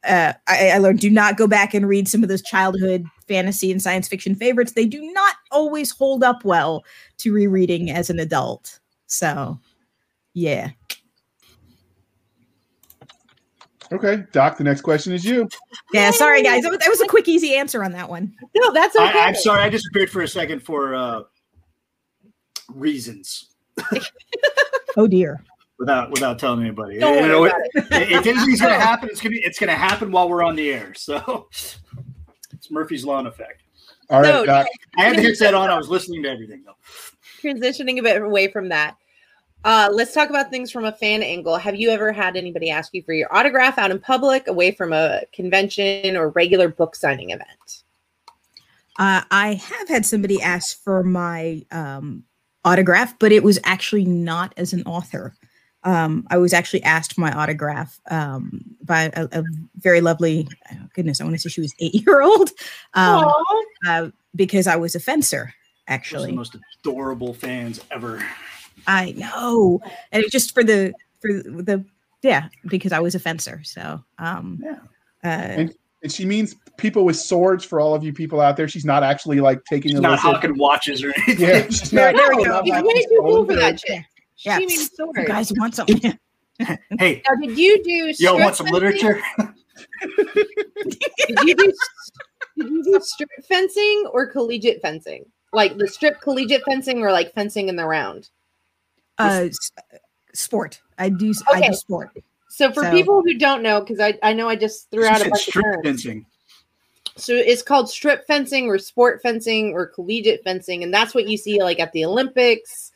uh, 0.05 0.33
I, 0.47 0.71
I 0.71 0.79
learned 0.79 1.01
do 1.01 1.11
not 1.11 1.37
go 1.37 1.47
back 1.47 1.75
and 1.75 1.87
read 1.87 2.09
some 2.09 2.23
of 2.23 2.31
those 2.31 2.43
childhood 2.43 3.05
fantasy 3.27 3.71
and 3.73 3.81
science 3.83 4.09
fiction 4.09 4.35
favorites. 4.35 4.73
They 4.73 4.87
do 4.87 5.01
not 5.13 5.37
always 5.51 5.91
hold 5.91 6.23
up 6.25 6.45
well 6.45 6.85
to 7.19 7.33
rereading 7.33 7.91
as 7.91 8.11
an 8.11 8.19
adult. 8.21 8.79
So, 9.07 9.59
yeah. 10.35 10.71
Okay, 13.93 14.25
Doc, 14.33 14.57
the 14.57 14.65
next 14.65 14.81
question 14.81 15.13
is 15.13 15.25
you. 15.25 15.49
Yeah, 15.93 16.11
sorry 16.11 16.43
guys. 16.43 16.63
That 16.63 16.71
was, 16.71 16.79
that 16.79 16.89
was 16.89 17.01
a 17.01 17.07
quick, 17.07 17.29
easy 17.29 17.55
answer 17.55 17.85
on 17.85 17.93
that 17.93 18.09
one. 18.09 18.35
No, 18.57 18.73
that's 18.73 18.97
okay. 18.97 19.21
I, 19.21 19.27
I'm 19.29 19.35
sorry, 19.37 19.63
I 19.63 19.69
disappeared 19.69 20.11
for 20.11 20.23
a 20.23 20.29
second 20.29 20.61
for 20.61 20.95
uh, 20.95 21.23
reasons 22.73 23.51
Oh 24.97 25.07
dear. 25.07 25.45
without 25.79 26.11
without 26.11 26.39
telling 26.39 26.61
anybody. 26.63 26.99
Don't 26.99 27.23
You 27.23 27.29
know, 27.29 27.45
about 27.45 27.61
it. 27.75 27.85
if 28.13 28.27
anything's 28.27 28.61
gonna 28.61 28.75
happen, 28.81 29.11
it's 29.11 29.21
gonna 29.21 29.37
it's 29.39 29.59
gonna 29.59 29.73
happen 29.75 30.11
while 30.11 30.29
we're 30.29 30.43
on 30.43 30.57
the 30.57 30.73
air. 30.73 30.95
So 30.95 31.49
it's 32.65 32.71
Murphy's 32.71 33.05
Law 33.05 33.21
in 33.21 33.27
effect. 33.27 33.63
All 34.11 34.23
right, 34.23 34.29
So- 34.29 34.47
Doc. 34.47 34.67
I 34.97 35.03
had 35.05 35.17
the 35.19 35.23
headset 35.23 35.55
on. 35.55 35.71
I 35.71 35.77
was 35.77 35.89
listening 35.89 36.23
to 36.23 36.31
everything 36.31 36.65
though. 36.65 36.77
Transitioning 37.43 37.99
a 37.99 38.03
bit 38.03 38.21
away 38.23 38.49
from 38.49 38.71
that. 38.71 38.97
Uh, 39.65 39.89
let's 39.91 40.13
talk 40.13 40.29
about 40.31 40.51
things 40.51 40.71
from 40.71 40.85
a 40.85 40.93
fan 40.93 41.23
angle. 41.23 41.57
Have 41.57 41.75
you 41.75 41.91
ever 41.91 42.13
had 42.13 42.37
anybody 42.37 42.71
ask 42.71 42.93
you 42.93 43.03
for 43.03 43.15
your 43.15 43.35
autograph 43.35 43.79
out 43.79 43.91
in 43.91 43.99
public, 43.99 44.47
away 44.47 44.71
from 44.71 44.93
a 44.93 45.23
convention 45.33 46.17
or 46.17 46.29
regular 46.31 46.69
book 46.69 46.95
signing 46.95 47.31
event? 47.31 47.83
Uh, 48.99 49.23
I 49.31 49.55
have 49.55 49.89
had 49.89 50.05
somebody 50.05 50.41
ask 50.41 50.83
for 50.83 51.03
my 51.03 51.65
um, 51.71 52.25
autograph, 52.65 53.19
but 53.19 53.33
it 53.33 53.43
was 53.43 53.59
actually 53.65 54.05
not 54.05 54.53
as 54.59 54.75
an 54.75 54.83
author. 54.85 55.35
Um, 55.85 56.27
I 56.31 56.39
was 56.39 56.53
actually 56.55 56.83
asked 56.83 57.13
for 57.15 57.21
my 57.21 57.33
autograph 57.33 58.01
um, 58.11 58.63
by 58.83 59.11
a, 59.15 59.29
a 59.33 59.45
very 59.77 60.01
lovely, 60.01 60.49
oh, 60.73 60.77
goodness, 60.95 61.21
I 61.21 61.25
want 61.25 61.37
to 61.37 61.39
say 61.41 61.51
she 61.51 61.61
was 61.61 61.75
eight 61.79 61.95
year 62.07 62.23
old, 62.23 62.51
um, 62.95 63.31
uh, 63.87 64.09
because 64.35 64.67
I 64.67 64.77
was 64.77 64.95
a 64.95 65.01
fencer. 65.01 65.45
Those 65.45 65.47
are 65.47 65.53
the 65.87 65.93
Actually, 65.93 66.33
most 66.33 66.57
adorable 66.81 67.35
fans 67.35 67.81
ever. 67.91 68.25
I 68.87 69.13
know, 69.13 69.81
and 70.13 70.23
it's 70.23 70.33
just 70.33 70.55
for 70.55 70.65
the 70.65 70.95
for 71.21 71.29
the 71.33 71.85
yeah, 72.23 72.49
because 72.67 72.93
I 72.93 73.01
was 73.01 73.15
a 73.15 73.19
fencer. 73.19 73.61
So 73.65 74.03
um, 74.19 74.63
Yeah. 74.65 74.79
uh, 75.23 75.67
And 76.03 76.13
she 76.13 76.25
means 76.25 76.55
people 76.79 77.05
with 77.05 77.17
swords 77.17 77.65
for 77.67 77.81
all 77.81 77.95
of 77.95 78.03
you 78.03 78.13
people 78.15 78.41
out 78.41 78.57
there. 78.57 78.67
She's 78.69 78.85
not 78.87 79.03
actually 79.03 79.41
like 79.41 79.63
taking 79.67 79.91
She's 79.91 79.99
a 79.99 80.03
not 80.03 80.13
listen. 80.13 80.31
hawking 80.33 80.59
watches 80.59 81.05
or 81.05 81.13
anything. 81.27 81.49
Yeah, 81.49 81.63
she's 81.67 81.91
There- 81.91 82.13
not- 82.13 82.17
there 82.19 82.37
we 82.37 82.43
no, 82.43 82.45
go. 82.45 82.51
not 82.51 82.65
He's 82.65 82.73
like 82.73 82.85
way 82.85 82.95
she's 82.95 83.05
too 83.07 83.19
cool 83.21 83.31
stolen 83.33 83.47
for 83.47 83.55
that 83.57 83.81
shit. 83.81 84.05
Yeah. 84.45 84.59
She 84.59 84.67
means 84.67 84.91
you 84.91 84.97
sword. 84.97 85.27
guys 85.27 85.53
want 85.57 85.75
something? 85.75 86.19
Hey, 86.99 87.23
Now, 87.29 87.35
did 87.41 87.59
you 87.59 87.83
do? 87.83 87.91
yo, 87.91 88.13
strip 88.13 88.35
want 88.41 88.55
some 88.57 88.67
fencing? 88.67 88.73
literature? 88.75 89.21
Did 91.29 91.39
you 91.45 91.55
do? 91.57 91.73
did 92.59 92.71
you 92.71 92.85
do 92.85 93.01
strip 93.03 93.31
fencing 93.49 94.05
or 94.13 94.27
collegiate 94.27 94.81
fencing? 94.81 95.25
Like 95.53 95.77
the 95.79 95.89
strip 95.89 96.21
collegiate 96.21 96.63
fencing 96.65 97.03
or 97.03 97.11
like 97.13 97.33
fencing 97.35 97.69
in 97.69 97.77
the 97.77 97.85
round? 97.87 98.29
uh, 99.19 99.47
sport. 100.33 100.81
I 100.99 101.09
do. 101.09 101.33
I 101.49 101.59
Okay. 101.59 101.69
do 101.69 101.75
sport. 101.75 102.11
So 102.49 102.71
for 102.73 102.83
So- 102.85 102.91
people 102.93 103.23
who 103.25 103.35
don't 103.35 103.63
know, 103.63 103.81
because 103.81 103.99
I, 104.01 104.19
I 104.23 104.33
know 104.33 104.49
I 104.49 104.57
just 104.57 104.91
threw 104.91 105.07
out 105.07 105.17
a 105.17 105.21
said 105.21 105.31
bunch 105.31 105.47
of 105.49 105.51
strip 105.51 105.65
terms. 105.65 105.83
fencing. 105.85 106.27
So 107.17 107.33
it's 107.33 107.63
called 107.63 107.89
strip 107.89 108.27
fencing 108.27 108.67
or 108.67 108.77
sport 108.79 109.23
fencing 109.23 109.73
or 109.73 109.87
collegiate 109.87 110.43
fencing, 110.45 110.83
and 110.83 110.93
that's 110.93 111.15
what 111.15 111.29
you 111.29 111.37
see 111.37 111.63
like 111.63 111.79
at 111.81 111.93
the 111.93 112.05
Olympics. 112.05 112.91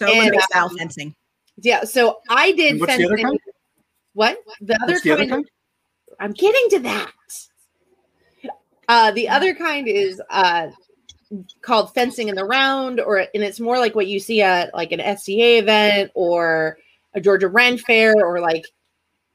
So 0.00 0.06
And, 0.06 0.18
Olympic 0.20 0.40
style 0.42 0.66
um, 0.66 0.78
fencing. 0.78 1.14
Yeah. 1.58 1.84
So 1.84 2.18
I 2.30 2.52
did 2.52 2.72
And 2.72 2.80
what's 2.80 2.96
the 2.96 3.04
other 3.04 3.16
fencing. 3.18 3.26
kind? 3.26 3.40
What 4.14 4.38
the 4.62 4.74
other 4.82 4.92
What's 4.94 5.02
the 5.02 5.10
other 5.12 5.20
kind? 5.26 5.30
kind? 5.30 5.50
I'm 6.18 6.32
getting 6.32 6.68
to 6.70 6.78
that. 6.80 7.12
Uh, 8.88 9.10
the 9.12 9.28
other 9.28 9.54
kind 9.54 9.86
is 9.86 10.20
uh, 10.30 10.68
called 11.62 11.94
fencing 11.94 12.28
in 12.28 12.34
the 12.34 12.44
round, 12.44 12.98
or 12.98 13.18
and 13.18 13.28
it's 13.44 13.60
more 13.60 13.78
like 13.78 13.94
what 13.94 14.06
you 14.08 14.18
see 14.18 14.42
at 14.42 14.74
like 14.74 14.90
an 14.90 15.16
SCA 15.16 15.58
event 15.58 16.10
or 16.14 16.76
a 17.14 17.20
Georgia 17.20 17.46
Ren 17.48 17.78
fair, 17.78 18.14
or 18.16 18.40
like 18.40 18.64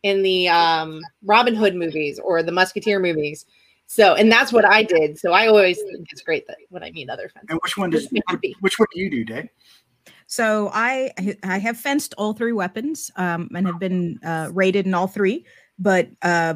in 0.03 0.23
the 0.23 0.49
um, 0.49 0.99
Robin 1.23 1.55
Hood 1.55 1.75
movies 1.75 2.19
or 2.19 2.43
the 2.43 2.51
Musketeer 2.51 2.99
movies. 2.99 3.45
So, 3.87 4.15
and 4.15 4.31
that's 4.31 4.51
what 4.51 4.65
I 4.65 4.83
did. 4.83 5.17
So 5.19 5.31
I 5.31 5.47
always 5.47 5.77
think 5.79 6.07
it's 6.11 6.21
great 6.21 6.47
that 6.47 6.57
when 6.69 6.83
I 6.83 6.91
meet 6.91 7.09
other 7.09 7.29
fencers. 7.29 7.49
And 7.49 7.59
which 7.63 7.77
one 7.77 7.91
does 7.91 8.03
Makes 8.11 8.11
me 8.13 8.21
happy. 8.27 8.55
which 8.59 8.77
one 8.79 8.87
do 8.93 8.99
you 8.99 9.09
do, 9.11 9.23
Day? 9.23 9.49
So 10.27 10.69
I 10.73 11.11
I 11.43 11.57
have 11.59 11.77
fenced 11.77 12.13
all 12.17 12.33
three 12.33 12.53
weapons 12.53 13.11
um, 13.15 13.49
and 13.55 13.67
have 13.67 13.79
been 13.79 14.19
uh, 14.23 14.49
rated 14.53 14.85
in 14.85 14.93
all 14.93 15.07
three. 15.07 15.45
But 15.77 16.09
uh, 16.21 16.55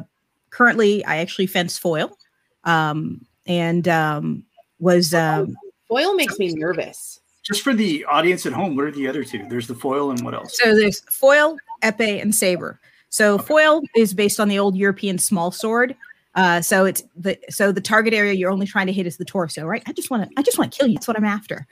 currently, 0.50 1.04
I 1.04 1.18
actually 1.18 1.46
fence 1.46 1.78
foil, 1.78 2.16
um, 2.64 3.24
and 3.46 3.86
um, 3.88 4.44
was 4.78 5.14
um, 5.14 5.56
Foil 5.88 6.14
makes 6.14 6.38
me 6.38 6.52
nervous. 6.54 7.20
Just 7.42 7.62
for 7.62 7.74
the 7.74 8.04
audience 8.04 8.46
at 8.46 8.52
home, 8.52 8.76
what 8.76 8.84
are 8.84 8.90
the 8.90 9.08
other 9.08 9.24
two? 9.24 9.44
There's 9.48 9.66
the 9.66 9.74
foil 9.74 10.10
and 10.10 10.24
what 10.24 10.34
else? 10.34 10.56
so 10.56 10.74
there's 10.74 11.00
foil, 11.00 11.56
epee, 11.82 12.20
and 12.20 12.34
saber. 12.34 12.78
So 13.08 13.34
Okay. 13.34 13.44
foil 13.44 13.82
is 13.96 14.14
based 14.14 14.38
on 14.38 14.48
the 14.48 14.58
old 14.58 14.76
European 14.76 15.18
small 15.18 15.50
sword. 15.50 15.96
Uh, 16.36 16.60
so 16.60 16.84
it's 16.84 17.02
the 17.16 17.38
so 17.48 17.72
the 17.72 17.80
target 17.80 18.14
area 18.14 18.34
you're 18.34 18.50
only 18.50 18.66
trying 18.66 18.86
to 18.86 18.92
hit 18.92 19.06
is 19.06 19.16
the 19.16 19.24
torso, 19.24 19.64
right? 19.64 19.82
I 19.86 19.92
just 19.92 20.10
want 20.10 20.28
to 20.28 20.30
I 20.36 20.42
just 20.42 20.58
want 20.58 20.72
to 20.72 20.78
kill 20.78 20.86
you. 20.86 20.94
That's 20.94 21.08
what 21.08 21.16
I'm 21.16 21.24
after. 21.24 21.66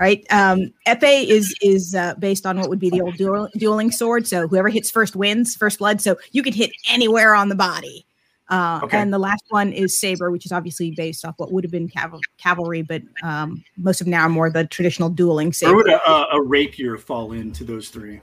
Right. 0.00 0.24
Um, 0.30 0.72
epee 0.86 1.26
is 1.26 1.54
is 1.60 1.94
uh, 1.94 2.14
based 2.18 2.46
on 2.46 2.58
what 2.58 2.70
would 2.70 2.78
be 2.78 2.88
the 2.88 3.02
old 3.02 3.16
duel, 3.18 3.48
dueling 3.58 3.90
sword. 3.90 4.26
So 4.26 4.48
whoever 4.48 4.70
hits 4.70 4.90
first 4.90 5.14
wins, 5.14 5.54
first 5.54 5.78
blood. 5.78 6.00
So 6.00 6.16
you 6.32 6.42
can 6.42 6.54
hit 6.54 6.70
anywhere 6.90 7.34
on 7.34 7.50
the 7.50 7.54
body. 7.54 8.06
Uh, 8.48 8.80
Okay. 8.82 8.96
And 8.98 9.12
the 9.12 9.18
last 9.18 9.44
one 9.50 9.72
is 9.72 10.00
saber, 10.00 10.30
which 10.30 10.46
is 10.46 10.52
obviously 10.52 10.90
based 10.92 11.24
off 11.26 11.34
what 11.36 11.52
would 11.52 11.62
have 11.64 11.70
been 11.70 11.88
caval- 11.88 12.20
cavalry, 12.38 12.82
but 12.82 13.02
um, 13.22 13.62
most 13.76 14.00
of 14.00 14.06
now 14.06 14.22
are 14.22 14.28
more 14.30 14.50
the 14.50 14.66
traditional 14.66 15.08
dueling 15.10 15.48
Where 15.48 15.52
saber. 15.52 15.76
would 15.76 15.88
a, 15.88 16.10
a, 16.10 16.26
a 16.32 16.42
rapier 16.42 16.96
fall 16.96 17.32
into 17.32 17.62
those 17.62 17.90
three? 17.90 18.20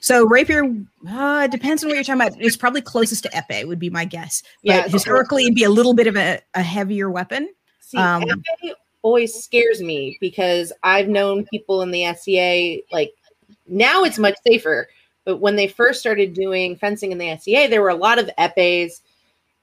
So 0.00 0.24
rapier 0.26 0.64
uh, 1.08 1.46
depends 1.48 1.84
on 1.84 1.90
what 1.90 1.94
you're 1.96 2.02
talking 2.04 2.22
about. 2.22 2.40
It's 2.40 2.56
probably 2.56 2.80
closest 2.80 3.22
to 3.24 3.28
epee, 3.28 3.66
would 3.68 3.78
be 3.78 3.90
my 3.90 4.06
guess. 4.06 4.42
But 4.42 4.48
Yeah, 4.64 4.88
historically, 4.88 5.42
it'd 5.44 5.54
be 5.54 5.64
a 5.64 5.70
little 5.70 5.92
bit 5.94 6.06
of 6.06 6.16
a, 6.16 6.40
a 6.54 6.62
heavier 6.62 7.10
weapon. 7.10 7.48
See, 7.80 7.98
Um, 7.98 8.22
FA 8.22 8.74
always 9.02 9.34
scares 9.34 9.80
me 9.82 10.18
because 10.20 10.72
I've 10.82 11.08
known 11.08 11.46
people 11.46 11.82
in 11.82 11.90
the 11.90 12.12
SCA, 12.14 12.82
like 12.94 13.12
now 13.66 14.04
it's 14.04 14.18
much 14.18 14.36
safer. 14.46 14.88
But 15.24 15.38
when 15.38 15.56
they 15.56 15.68
first 15.68 16.00
started 16.00 16.34
doing 16.34 16.76
fencing 16.76 17.12
in 17.12 17.18
the 17.18 17.36
SCA, 17.36 17.68
there 17.68 17.82
were 17.82 17.90
a 17.90 17.94
lot 17.94 18.18
of 18.18 18.30
epees, 18.38 19.02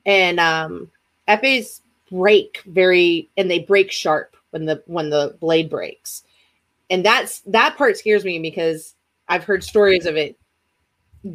and 0.06 0.40
um, 0.40 0.90
epees 1.28 1.82
break 2.12 2.62
very, 2.68 3.30
and 3.38 3.50
they 3.50 3.60
break 3.60 3.92
sharp 3.92 4.36
when 4.52 4.66
the 4.66 4.84
when 4.86 5.10
the 5.10 5.36
blade 5.40 5.70
breaks, 5.70 6.24
and 6.90 7.04
that's 7.04 7.42
that 7.42 7.76
part 7.76 7.98
scares 7.98 8.24
me 8.24 8.40
because 8.40 8.94
I've 9.28 9.44
heard 9.44 9.64
stories 9.64 10.06
of 10.06 10.16
it 10.16 10.38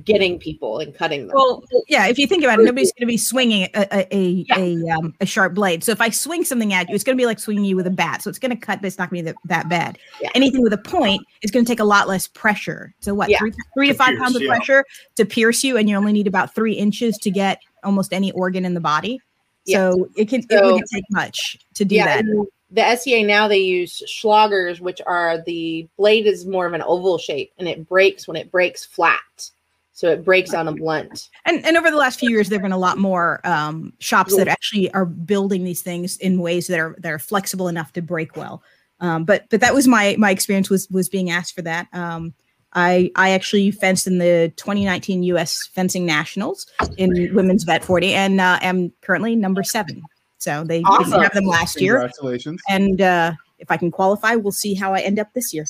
getting 0.05 0.39
people 0.39 0.79
and 0.79 0.95
cutting 0.95 1.27
them. 1.27 1.37
Well, 1.37 1.63
yeah. 1.89 2.07
If 2.07 2.19
you 2.19 2.27
think 2.27 2.45
about 2.45 2.59
it, 2.61 2.65
nobody's 2.65 2.93
going 2.93 3.03
to 3.03 3.07
be 3.07 3.17
swinging 3.17 3.69
a 3.75 3.87
a 3.93 4.17
a, 4.17 4.29
Yeah. 4.49 4.59
a, 4.59 4.89
um, 4.97 5.15
a 5.21 5.27
sharp 5.27 5.55
blade. 5.55 5.85
So 5.85 5.93
if 5.93 6.01
I 6.01 6.09
swing 6.11 6.45
something 6.45 6.73
at 6.73 6.89
you, 6.89 6.95
it's 6.95 7.05
going 7.05 7.17
to 7.17 7.21
be 7.21 7.27
like 7.27 7.39
swinging 7.39 7.65
you 7.65 7.77
with 7.77 7.87
a 7.87 7.91
bat. 7.91 8.23
So 8.23 8.31
it's 8.31 8.39
going 8.39 8.51
to 8.53 8.57
cut, 8.57 8.81
but 8.81 8.87
it's 8.87 8.99
not 8.99 9.11
going 9.11 9.25
to 9.25 9.33
be 9.33 9.33
that, 9.33 9.49
that 9.65 9.69
bad. 9.69 9.99
Yeah. 10.21 10.31
Anything 10.35 10.63
with 10.63 10.73
a 10.73 10.79
point 10.79 11.23
is 11.43 11.51
going 11.51 11.65
to 11.65 11.71
take 11.71 11.81
a 11.81 11.85
lot 11.85 12.09
less 12.09 12.27
pressure. 12.29 12.95
So 13.01 13.15
what? 13.15 13.29
Yeah. 13.29 13.39
Three, 13.39 13.53
three 13.75 13.87
to 13.89 13.93
To 13.93 13.99
five 13.99 14.09
pierce, 14.09 14.21
pounds 14.21 14.37
of 14.37 14.43
yeah. 14.43 14.49
pressure 14.57 14.85
to 15.17 15.25
pierce 15.25 15.63
you, 15.65 15.77
and 15.77 15.89
you 15.89 15.97
only 15.97 16.13
need 16.13 16.27
about 16.27 16.55
three 16.55 16.75
inches 16.75 17.19
to 17.19 17.31
get 17.31 17.59
almost 17.85 18.13
any 18.13 18.33
organ 18.33 18.65
in 18.65 18.75
the 18.75 18.81
body. 18.81 19.21
So 19.67 20.09
it 20.17 20.29
can 20.29 20.41
it 20.41 20.51
So- 20.51 20.73
wouldn't 20.73 20.91
take 20.93 21.05
much 21.11 21.59
to 21.75 21.85
do 21.85 21.95
yeah, 21.97 22.23
that. 22.23 22.47
the 22.71 22.97
SCA 22.97 23.23
now 23.25 23.47
they 23.47 23.59
use 23.59 24.03
schlagers, 24.09 24.81
which 24.81 25.01
are 25.07 25.43
the 25.45 25.87
blade 25.99 26.27
is 26.27 26.47
more 26.47 26.67
of 26.67 26.73
an 26.73 26.83
oval 26.83 27.17
shape 27.19 27.53
and 27.59 27.69
it 27.69 27.87
breaks 27.89 28.27
when 28.27 28.37
it 28.37 28.51
breaks 28.51 28.85
flat. 28.85 29.51
So 29.95 30.09
it 30.11 30.25
breaks 30.25 30.55
on 30.55 30.69
a 30.69 30.73
blunt. 30.73 31.29
And 31.45 31.65
and 31.67 31.77
over 31.77 31.91
the 31.91 31.97
last 31.97 32.19
few 32.19 32.31
years, 32.31 32.49
there've 32.49 32.63
been 32.63 32.73
a 32.73 32.79
lot 32.79 32.97
more 32.99 33.41
um, 33.47 33.93
shops 33.99 34.35
that 34.37 34.49
actually 34.49 34.91
are 34.93 35.05
building 35.05 35.65
these 35.65 35.83
things 35.83 36.17
in 36.17 36.41
ways 36.41 36.67
that 36.69 36.79
are 36.79 36.97
that 36.99 37.13
are 37.13 37.19
flexible 37.19 37.69
enough 37.69 37.93
to 37.93 38.03
break 38.03 38.37
well. 38.37 38.63
Um, 39.01 39.25
but 39.25 39.45
but 39.51 39.61
that 39.61 39.75
was 39.75 39.87
my 39.87 40.17
my 40.19 40.31
experience 40.31 40.71
was 40.71 40.89
was 40.91 41.09
being 41.09 41.29
asked 41.31 41.55
for 41.55 41.63
that. 41.63 41.89
Um, 41.93 42.33
I 42.73 43.11
I 43.17 43.31
actually 43.33 43.71
fenced 43.71 44.07
in 44.07 44.17
the 44.19 44.51
2019 44.57 45.25
U.S. 45.25 45.69
Fencing 45.75 46.07
Nationals 46.07 46.67
in 46.97 47.35
women's 47.35 47.65
vet 47.65 47.85
40, 47.85 48.15
and 48.15 48.41
uh, 48.41 48.59
am 48.63 48.93
currently 49.03 49.37
number 49.37 49.63
seven. 49.63 50.03
So 50.39 50.65
they 50.65 50.81
Awesome. 50.83 51.11
didn't 51.11 51.23
have 51.23 51.35
them 51.35 51.45
last 51.45 51.81
year, 51.81 51.99
Congratulations. 51.99 52.63
and 52.71 53.01
uh, 53.01 53.33
if 53.59 53.71
I 53.71 53.77
can 53.77 53.91
qualify, 53.91 54.37
we'll 54.37 54.53
see 54.53 54.73
how 54.75 54.95
I 54.95 55.01
end 55.01 55.19
up 55.19 55.29
this 55.35 55.53
year. 55.53 55.67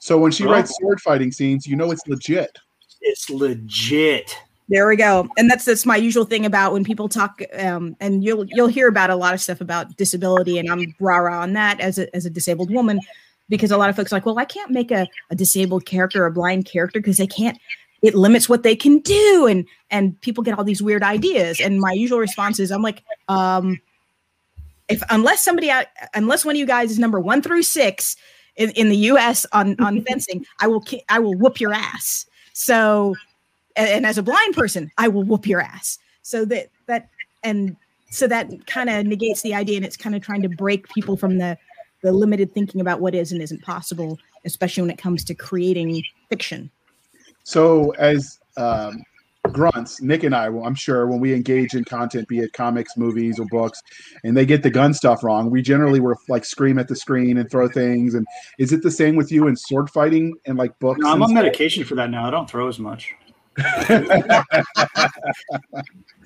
So 0.00 0.16
when 0.18 0.32
she 0.32 0.44
Oh. 0.46 0.50
writes 0.52 0.74
sword 0.80 1.00
fighting 1.02 1.30
scenes, 1.32 1.66
you 1.66 1.76
know 1.76 1.90
it's 1.90 2.06
legit. 2.06 2.56
It's 3.00 3.30
legit. 3.30 4.36
There 4.68 4.88
we 4.88 4.96
go. 4.96 5.28
And 5.36 5.48
that's 5.48 5.64
that's 5.64 5.86
my 5.86 5.96
usual 5.96 6.24
thing 6.24 6.44
about 6.44 6.72
when 6.72 6.82
people 6.82 7.08
talk 7.08 7.40
um 7.58 7.96
and 8.00 8.24
you'll 8.24 8.46
you'll 8.46 8.66
hear 8.66 8.88
about 8.88 9.10
a 9.10 9.16
lot 9.16 9.32
of 9.32 9.40
stuff 9.40 9.60
about 9.60 9.96
disability 9.96 10.58
and 10.58 10.68
I'm 10.70 10.94
rah 10.98 11.18
rah 11.18 11.40
on 11.40 11.52
that 11.52 11.80
as 11.80 11.98
a 11.98 12.14
as 12.16 12.26
a 12.26 12.30
disabled 12.30 12.72
woman 12.72 13.00
because 13.48 13.70
a 13.70 13.76
lot 13.76 13.88
of 13.90 13.94
folks 13.94 14.12
are 14.12 14.16
like, 14.16 14.26
well, 14.26 14.38
I 14.38 14.44
can't 14.44 14.72
make 14.72 14.90
a, 14.90 15.06
a 15.30 15.36
disabled 15.36 15.86
character 15.86 16.24
or 16.24 16.26
a 16.26 16.32
blind 16.32 16.66
character 16.66 16.98
because 16.98 17.16
they 17.16 17.28
can't 17.28 17.56
it 18.02 18.14
limits 18.14 18.48
what 18.48 18.64
they 18.64 18.74
can 18.74 18.98
do 18.98 19.46
and 19.48 19.66
and 19.90 20.20
people 20.20 20.42
get 20.42 20.58
all 20.58 20.64
these 20.64 20.82
weird 20.82 21.02
ideas 21.02 21.60
and 21.60 21.80
my 21.80 21.92
usual 21.92 22.18
response 22.18 22.58
is 22.58 22.72
I'm 22.72 22.82
like 22.82 23.04
um 23.28 23.80
if 24.88 25.02
unless 25.10 25.44
somebody 25.44 25.70
out 25.70 25.86
unless 26.14 26.44
one 26.44 26.56
of 26.56 26.58
you 26.58 26.66
guys 26.66 26.90
is 26.90 26.98
number 26.98 27.20
1 27.20 27.42
through 27.42 27.62
6 27.62 28.16
in, 28.56 28.70
in 28.70 28.88
the 28.88 28.96
US 28.96 29.46
on 29.52 29.78
on 29.80 30.02
fencing, 30.08 30.44
I 30.60 30.66
will 30.66 30.84
I 31.08 31.18
will 31.18 31.34
whoop 31.34 31.60
your 31.60 31.72
ass. 31.72 32.26
So 32.56 33.14
and, 33.76 33.88
and 33.88 34.06
as 34.06 34.16
a 34.16 34.22
blind 34.22 34.54
person, 34.54 34.90
I 34.96 35.08
will 35.08 35.22
whoop 35.22 35.46
your 35.46 35.60
ass. 35.60 35.98
So 36.22 36.46
that 36.46 36.70
that 36.86 37.10
and 37.44 37.76
so 38.10 38.26
that 38.28 38.66
kind 38.66 38.88
of 38.88 39.04
negates 39.04 39.42
the 39.42 39.54
idea, 39.54 39.76
and 39.76 39.84
it's 39.84 39.96
kind 39.96 40.16
of 40.16 40.22
trying 40.22 40.40
to 40.42 40.48
break 40.48 40.88
people 40.88 41.18
from 41.18 41.36
the 41.36 41.58
the 42.02 42.12
limited 42.12 42.54
thinking 42.54 42.80
about 42.80 43.00
what 43.00 43.14
is 43.14 43.30
and 43.30 43.42
isn't 43.42 43.62
possible, 43.62 44.18
especially 44.46 44.82
when 44.82 44.90
it 44.90 44.96
comes 44.96 45.22
to 45.24 45.34
creating 45.34 46.02
fiction. 46.30 46.70
So 47.44 47.90
as 47.98 48.38
um, 48.56 49.02
grunts, 49.48 50.00
Nick 50.02 50.22
and 50.24 50.34
I, 50.34 50.48
well, 50.48 50.64
I'm 50.66 50.74
sure 50.74 51.06
when 51.06 51.20
we 51.20 51.34
engage 51.34 51.74
in 51.74 51.84
content, 51.84 52.28
be 52.28 52.38
it 52.40 52.52
comics, 52.52 52.96
movies, 52.96 53.38
or 53.38 53.46
books, 53.46 53.82
and 54.24 54.36
they 54.36 54.46
get 54.46 54.62
the 54.62 54.70
gun 54.70 54.92
stuff 54.94 55.22
wrong, 55.24 55.50
we 55.50 55.62
generally 55.62 56.00
were 56.00 56.16
like 56.28 56.44
scream 56.44 56.78
at 56.78 56.88
the 56.88 56.96
screen 56.96 57.38
and 57.38 57.50
throw 57.50 57.68
things. 57.68 58.14
And 58.14 58.26
is 58.58 58.72
it 58.72 58.82
the 58.82 58.90
same 58.90 59.16
with 59.16 59.30
you 59.32 59.46
in 59.48 59.56
sword 59.56 59.90
fighting 59.90 60.34
and 60.46 60.56
like 60.58 60.78
books? 60.78 61.00
No, 61.00 61.10
I'm 61.12 61.22
on 61.22 61.28
stuff? 61.28 61.34
medication 61.42 61.84
for 61.84 61.94
that 61.96 62.10
now. 62.10 62.26
I 62.26 62.30
don't 62.30 62.48
throw 62.50 62.68
as 62.68 62.78
much. 62.78 63.14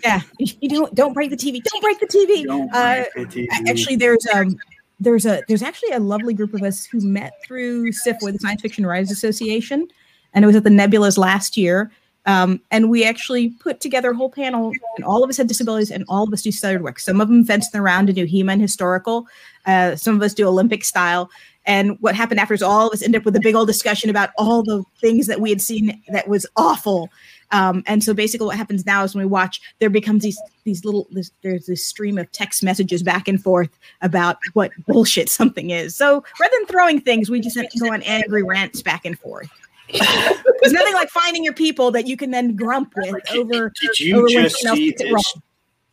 Yeah, 0.02 0.20
you, 0.38 0.46
you 0.62 0.68
don't 0.70 0.94
don't 0.94 1.12
break 1.12 1.30
the 1.30 1.36
TV. 1.36 1.62
Don't 1.62 1.82
break 1.82 2.00
the 2.00 2.06
TV. 2.06 2.44
Don't 2.46 2.70
Uh, 2.74 3.04
break 3.14 3.28
the 3.30 3.42
TV. 3.42 3.68
actually 3.68 3.96
there's 3.96 4.26
um 4.34 4.56
there's 4.98 5.26
a 5.26 5.42
there's 5.46 5.62
actually 5.62 5.90
a 5.92 5.98
lovely 6.00 6.32
group 6.32 6.54
of 6.54 6.62
us 6.62 6.86
who 6.86 7.00
met 7.00 7.34
through 7.44 7.90
SFWA, 7.92 8.32
the 8.32 8.38
Science 8.38 8.62
Fiction 8.62 8.86
Writers 8.86 9.10
Association, 9.10 9.86
and 10.32 10.42
it 10.44 10.46
was 10.46 10.56
at 10.56 10.64
the 10.64 10.70
Nebulas 10.70 11.18
last 11.18 11.56
year. 11.56 11.90
Um, 12.26 12.60
and 12.70 12.90
we 12.90 13.04
actually 13.04 13.50
put 13.50 13.80
together 13.80 14.10
a 14.10 14.16
whole 14.16 14.30
panel, 14.30 14.72
and 14.96 15.04
all 15.04 15.24
of 15.24 15.30
us 15.30 15.38
had 15.38 15.46
disabilities, 15.46 15.90
and 15.90 16.04
all 16.08 16.24
of 16.24 16.32
us 16.32 16.42
do 16.42 16.52
studied 16.52 16.82
work. 16.82 16.98
Some 16.98 17.20
of 17.20 17.28
them 17.28 17.44
fenced 17.44 17.74
around 17.74 18.06
to 18.08 18.12
do 18.12 18.26
HEMA 18.26 18.60
historical, 18.60 19.26
uh, 19.66 19.96
some 19.96 20.16
of 20.16 20.22
us 20.22 20.34
do 20.34 20.46
Olympic 20.46 20.84
style. 20.84 21.30
And 21.66 21.98
what 22.00 22.14
happened 22.14 22.40
after 22.40 22.54
is 22.54 22.62
all 22.62 22.88
of 22.88 22.92
us 22.92 23.02
end 23.02 23.14
up 23.14 23.24
with 23.24 23.36
a 23.36 23.40
big 23.40 23.54
old 23.54 23.68
discussion 23.68 24.08
about 24.08 24.30
all 24.38 24.62
the 24.62 24.82
things 25.00 25.26
that 25.26 25.40
we 25.40 25.50
had 25.50 25.60
seen 25.60 26.02
that 26.08 26.26
was 26.26 26.46
awful. 26.56 27.10
Um, 27.52 27.82
and 27.86 28.02
so 28.02 28.14
basically, 28.14 28.46
what 28.46 28.56
happens 28.56 28.86
now 28.86 29.04
is 29.04 29.14
when 29.14 29.24
we 29.24 29.30
watch, 29.30 29.60
there 29.78 29.90
becomes 29.90 30.22
these 30.22 30.40
these 30.64 30.84
little 30.84 31.06
this, 31.10 31.30
there's 31.42 31.66
this 31.66 31.84
stream 31.84 32.16
of 32.16 32.30
text 32.32 32.62
messages 32.62 33.02
back 33.02 33.28
and 33.28 33.42
forth 33.42 33.70
about 34.02 34.38
what 34.52 34.70
bullshit 34.86 35.28
something 35.28 35.70
is. 35.70 35.96
So 35.96 36.24
rather 36.40 36.54
than 36.58 36.66
throwing 36.66 37.00
things, 37.00 37.28
we 37.30 37.40
just 37.40 37.56
have 37.56 37.68
to 37.68 37.78
go 37.78 37.92
on 37.92 38.02
angry 38.02 38.42
rants 38.42 38.82
back 38.82 39.04
and 39.04 39.18
forth. 39.18 39.50
There's 40.60 40.72
nothing 40.72 40.94
like 40.94 41.08
finding 41.10 41.44
your 41.44 41.54
people 41.54 41.90
that 41.92 42.06
you 42.06 42.16
can 42.16 42.30
then 42.30 42.54
grump 42.56 42.92
with 42.96 43.24
Did- 43.24 43.38
over. 43.38 43.72
Did 43.80 44.00
you 44.00 44.18
over 44.18 44.28
just 44.28 44.56
see 44.56 44.94
this? 44.96 45.34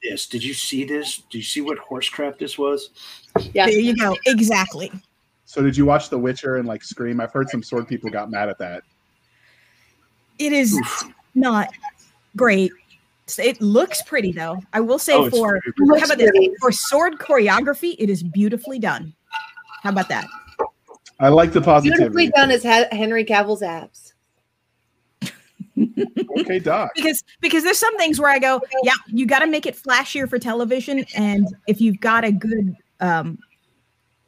This? 0.03 0.27
Did 0.27 0.43
you 0.43 0.53
see 0.53 0.83
this? 0.83 1.23
Do 1.29 1.37
you 1.37 1.43
see 1.43 1.61
what 1.61 1.77
horse 1.79 2.09
crap 2.09 2.37
this 2.37 2.57
was? 2.57 2.91
Yeah. 3.53 3.65
There 3.65 3.79
you 3.79 3.95
go. 3.95 4.15
Exactly. 4.25 4.91
So 5.45 5.61
did 5.61 5.75
you 5.77 5.85
watch 5.85 6.09
The 6.09 6.17
Witcher 6.17 6.57
and 6.57 6.67
like 6.67 6.83
scream? 6.83 7.19
I've 7.21 7.31
heard 7.31 7.49
some 7.49 7.63
sword 7.63 7.87
people 7.87 8.09
got 8.09 8.29
mad 8.29 8.49
at 8.49 8.59
that. 8.59 8.83
It 10.39 10.51
is 10.51 10.73
Oof. 10.77 11.03
not 11.35 11.69
great. 12.35 12.71
It 13.39 13.59
looks 13.61 14.01
pretty 14.03 14.31
though. 14.31 14.61
I 14.73 14.81
will 14.81 14.99
say 14.99 15.13
Oh, 15.13 15.29
for 15.29 15.59
how 15.99 16.05
about 16.05 16.17
this? 16.17 16.31
For 16.61 16.71
sword 16.71 17.17
choreography, 17.17 17.95
it 17.97 18.09
is 18.09 18.23
beautifully 18.23 18.77
done. 18.79 19.13
How 19.83 19.89
about 19.89 20.09
that? 20.09 20.27
I 21.19 21.29
like 21.29 21.51
the 21.51 21.61
Beautifully 21.61 22.29
positivity. 22.29 22.29
done 22.29 22.51
as 22.51 22.63
Henry 22.91 23.23
Cavill's 23.23 23.63
abs. 23.63 24.13
Okay, 26.39 26.59
Doc. 26.59 26.91
because 26.95 27.23
because 27.39 27.63
there's 27.63 27.77
some 27.77 27.95
things 27.97 28.19
where 28.19 28.29
I 28.29 28.39
go, 28.39 28.61
yeah, 28.83 28.93
you 29.07 29.25
got 29.25 29.39
to 29.39 29.47
make 29.47 29.65
it 29.65 29.75
flashier 29.75 30.29
for 30.29 30.39
television, 30.39 31.05
and 31.15 31.47
if 31.67 31.81
you've 31.81 31.99
got 31.99 32.23
a 32.23 32.31
good 32.31 32.75
um, 32.99 33.37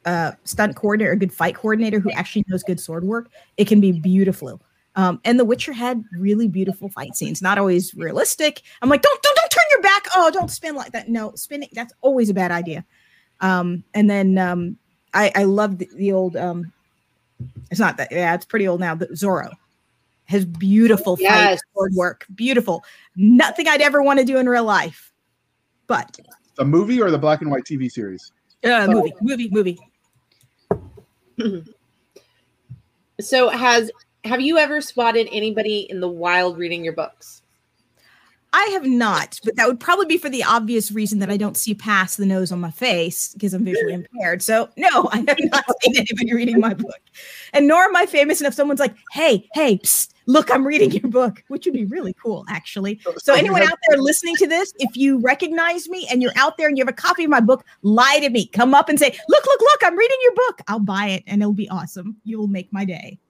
uh, 0.04 0.32
stunt 0.44 0.76
coordinator, 0.76 1.12
a 1.12 1.16
good 1.16 1.32
fight 1.32 1.54
coordinator 1.54 1.98
who 1.98 2.10
actually 2.12 2.44
knows 2.48 2.62
good 2.62 2.80
sword 2.80 3.04
work, 3.04 3.30
it 3.56 3.66
can 3.66 3.80
be 3.80 3.92
beautiful. 3.92 4.60
Um, 4.96 5.20
and 5.24 5.38
The 5.38 5.44
Witcher 5.44 5.72
had 5.72 6.04
really 6.18 6.48
beautiful 6.48 6.88
fight 6.88 7.14
scenes, 7.14 7.40
not 7.42 7.58
always 7.58 7.94
realistic. 7.94 8.62
I'm 8.82 8.88
like, 8.88 9.02
don't 9.02 9.22
don't 9.22 9.36
don't 9.36 9.50
turn 9.50 9.64
your 9.70 9.82
back. 9.82 10.06
Oh, 10.14 10.30
don't 10.30 10.50
spin 10.50 10.74
like 10.74 10.92
that. 10.92 11.08
No, 11.08 11.32
spinning 11.36 11.68
that's 11.72 11.94
always 12.00 12.30
a 12.30 12.34
bad 12.34 12.50
idea. 12.50 12.84
Um, 13.40 13.84
and 13.94 14.10
then 14.10 14.38
um, 14.38 14.76
I 15.14 15.32
I 15.34 15.44
love 15.44 15.78
the, 15.78 15.88
the 15.94 16.12
old. 16.12 16.36
Um, 16.36 16.72
it's 17.70 17.80
not 17.80 17.96
that 17.98 18.08
yeah, 18.10 18.34
it's 18.34 18.44
pretty 18.44 18.66
old 18.68 18.80
now. 18.80 18.94
But 18.94 19.12
Zorro 19.12 19.50
has 20.24 20.44
beautiful 20.44 21.16
fight 21.16 21.28
Yes. 21.28 21.60
sword 21.74 21.92
work, 21.94 22.26
beautiful. 22.34 22.84
Nothing 23.16 23.68
I'd 23.68 23.80
ever 23.80 24.02
want 24.02 24.18
to 24.20 24.24
do 24.24 24.38
in 24.38 24.48
real 24.48 24.64
life, 24.64 25.12
but 25.86 26.18
The 26.56 26.64
movie 26.64 27.00
or 27.00 27.10
the 27.10 27.18
black 27.18 27.40
and 27.42 27.50
white 27.50 27.64
TV 27.64 27.90
series? 27.90 28.32
uh, 28.64 28.86
movie, 28.88 29.12
movie, 29.22 29.48
movie. 29.50 29.78
So 33.20 33.50
has 33.50 33.90
have 34.24 34.40
you 34.40 34.58
ever 34.58 34.80
spotted 34.80 35.28
anybody 35.30 35.86
in 35.90 36.00
the 36.00 36.08
wild 36.08 36.58
reading 36.58 36.82
your 36.82 36.94
books? 36.94 37.39
I 38.52 38.64
have 38.72 38.84
not, 38.84 39.38
but 39.44 39.54
that 39.56 39.68
would 39.68 39.78
probably 39.78 40.06
be 40.06 40.18
for 40.18 40.28
the 40.28 40.42
obvious 40.42 40.90
reason 40.90 41.20
that 41.20 41.30
I 41.30 41.36
don't 41.36 41.56
see 41.56 41.72
past 41.72 42.16
the 42.16 42.26
nose 42.26 42.50
on 42.50 42.60
my 42.60 42.70
face 42.70 43.32
because 43.32 43.54
I'm 43.54 43.64
visually 43.64 43.94
impaired. 43.94 44.42
So 44.42 44.68
no, 44.76 45.08
I 45.12 45.18
have 45.18 45.38
not 45.38 45.64
seen 45.82 45.96
anybody 45.96 46.34
reading 46.34 46.58
my 46.58 46.74
book, 46.74 47.00
and 47.52 47.68
nor 47.68 47.84
am 47.84 47.94
I 47.94 48.06
famous 48.06 48.40
enough. 48.40 48.54
Someone's 48.54 48.80
like, 48.80 48.96
"Hey, 49.12 49.48
hey, 49.54 49.78
psst, 49.78 50.12
look, 50.26 50.50
I'm 50.50 50.66
reading 50.66 50.90
your 50.90 51.10
book," 51.10 51.44
which 51.46 51.64
would 51.64 51.74
be 51.74 51.84
really 51.84 52.12
cool, 52.14 52.44
actually. 52.48 53.00
So 53.18 53.34
anyone 53.34 53.62
out 53.62 53.78
there 53.88 53.98
listening 53.98 54.34
to 54.36 54.48
this, 54.48 54.72
if 54.78 54.96
you 54.96 55.20
recognize 55.20 55.88
me 55.88 56.08
and 56.10 56.20
you're 56.20 56.32
out 56.36 56.58
there 56.58 56.66
and 56.66 56.76
you 56.76 56.82
have 56.82 56.92
a 56.92 56.96
copy 56.96 57.24
of 57.24 57.30
my 57.30 57.40
book, 57.40 57.64
lie 57.82 58.18
to 58.20 58.30
me. 58.30 58.46
Come 58.46 58.74
up 58.74 58.88
and 58.88 58.98
say, 58.98 59.16
"Look, 59.28 59.46
look, 59.46 59.60
look, 59.60 59.80
I'm 59.84 59.96
reading 59.96 60.18
your 60.22 60.34
book." 60.34 60.60
I'll 60.66 60.80
buy 60.80 61.06
it, 61.06 61.22
and 61.28 61.40
it'll 61.40 61.52
be 61.52 61.68
awesome. 61.68 62.16
You 62.24 62.38
will 62.38 62.48
make 62.48 62.72
my 62.72 62.84
day. 62.84 63.20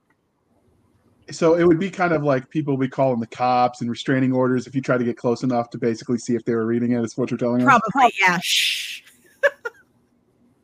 So 1.33 1.55
it 1.55 1.65
would 1.65 1.79
be 1.79 1.91
kind 1.91 2.13
of 2.13 2.23
like 2.23 2.49
people 2.51 2.77
would 2.77 2.85
be 2.85 2.89
calling 2.89 3.21
the 3.21 3.27
cops 3.27 3.81
and 3.81 3.91
restraining 3.91 4.33
orders 4.33 4.67
if 4.67 4.75
you 4.75 4.81
try 4.81 4.99
to 4.99 5.05
get 5.05 5.17
close 5.17 5.43
enough 5.43 5.71
to 5.71 5.79
basically 5.79 6.19
see 6.19 6.35
if 6.35 6.45
they 6.45 6.55
were 6.55 6.67
reading 6.67 6.93
it. 6.93 7.03
Is 7.03 7.17
what 7.17 7.31
you're 7.31 7.39
telling 7.39 7.63
us? 7.63 7.67
Probably, 7.67 8.13
yeah. 8.19 8.39
Shh. 8.43 9.03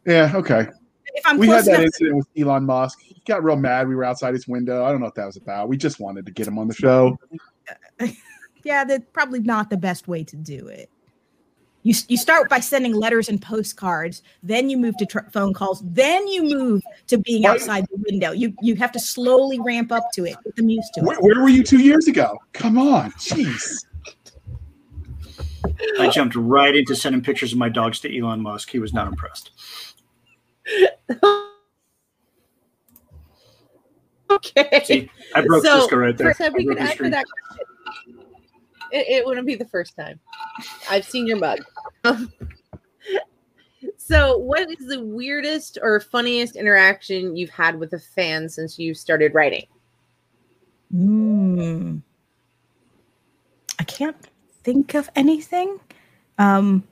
Yeah. 0.06 0.30
Okay. 0.36 0.68
If 1.14 1.26
I'm 1.26 1.36
we 1.36 1.48
had 1.48 1.64
that 1.64 1.80
enough, 1.80 1.86
incident 1.86 2.16
with 2.16 2.28
Elon 2.38 2.64
Musk. 2.64 3.00
He 3.00 3.20
got 3.26 3.42
real 3.42 3.56
mad. 3.56 3.88
We 3.88 3.96
were 3.96 4.04
outside 4.04 4.34
his 4.34 4.46
window. 4.46 4.84
I 4.84 4.92
don't 4.92 5.00
know 5.00 5.06
what 5.06 5.16
that 5.16 5.26
was 5.26 5.36
about. 5.36 5.68
We 5.68 5.76
just 5.76 5.98
wanted 5.98 6.26
to 6.26 6.32
get 6.32 6.46
him 6.46 6.60
on 6.60 6.68
the 6.68 6.74
show. 6.74 7.18
yeah, 8.62 8.84
that's 8.84 9.04
probably 9.12 9.40
not 9.40 9.68
the 9.68 9.76
best 9.76 10.06
way 10.06 10.22
to 10.22 10.36
do 10.36 10.68
it. 10.68 10.90
You 11.86 11.94
you 12.08 12.16
start 12.16 12.50
by 12.50 12.58
sending 12.58 12.94
letters 12.94 13.28
and 13.28 13.40
postcards 13.40 14.24
then 14.42 14.68
you 14.68 14.76
move 14.76 14.96
to 14.96 15.06
tr- 15.06 15.30
phone 15.30 15.54
calls 15.54 15.82
then 15.84 16.26
you 16.26 16.42
move 16.42 16.82
to 17.06 17.16
being 17.16 17.44
Why- 17.44 17.50
outside 17.50 17.86
the 17.92 18.02
window 18.10 18.32
you 18.32 18.52
you 18.60 18.74
have 18.74 18.90
to 18.90 18.98
slowly 18.98 19.60
ramp 19.60 19.92
up 19.92 20.10
to 20.14 20.24
it 20.24 20.36
get 20.42 20.56
them 20.56 20.68
used 20.68 20.92
to 20.94 21.02
Where, 21.02 21.16
it 21.16 21.22
where 21.22 21.40
were 21.40 21.48
you 21.48 21.62
two 21.62 21.78
years 21.78 22.08
ago? 22.08 22.36
Come 22.54 22.76
on, 22.76 23.12
jeez. 23.12 23.84
I 26.00 26.08
jumped 26.08 26.34
right 26.34 26.74
into 26.74 26.96
sending 26.96 27.22
pictures 27.22 27.52
of 27.52 27.58
my 27.58 27.68
dogs 27.68 28.00
to 28.00 28.18
Elon 28.18 28.40
Musk. 28.40 28.68
He 28.68 28.80
was 28.80 28.92
not 28.92 29.06
impressed. 29.06 29.52
Okay. 34.28 34.82
See, 34.84 35.10
I 35.36 35.40
broke 35.42 35.64
So, 35.64 35.80
Cisca 35.82 35.96
right 35.96 36.16
there. 36.16 36.26
Chris 36.34 36.38
said 36.38 36.52
I 36.52 36.56
we 36.56 36.64
broke 36.64 36.78
could 36.78 36.82
his 36.82 36.90
answer 36.90 37.10
that 37.10 37.24
question. 37.46 38.25
It, 38.92 39.06
it 39.08 39.26
wouldn't 39.26 39.46
be 39.46 39.54
the 39.54 39.66
first 39.66 39.96
time. 39.96 40.18
I've 40.90 41.04
seen 41.04 41.26
your 41.26 41.38
mug. 41.38 41.64
so, 43.96 44.38
what 44.38 44.70
is 44.70 44.86
the 44.86 45.02
weirdest 45.02 45.78
or 45.82 46.00
funniest 46.00 46.56
interaction 46.56 47.36
you've 47.36 47.50
had 47.50 47.78
with 47.78 47.92
a 47.92 47.98
fan 47.98 48.48
since 48.48 48.78
you 48.78 48.94
started 48.94 49.34
writing? 49.34 49.66
Mm. 50.94 52.02
I 53.78 53.84
can't 53.84 54.16
think 54.62 54.94
of 54.94 55.10
anything. 55.16 55.78
Um, 56.38 56.84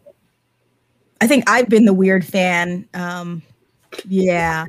I 1.20 1.26
think 1.26 1.48
I've 1.48 1.68
been 1.68 1.84
the 1.84 1.94
weird 1.94 2.24
fan. 2.24 2.88
Um, 2.94 3.42
yeah, 4.06 4.66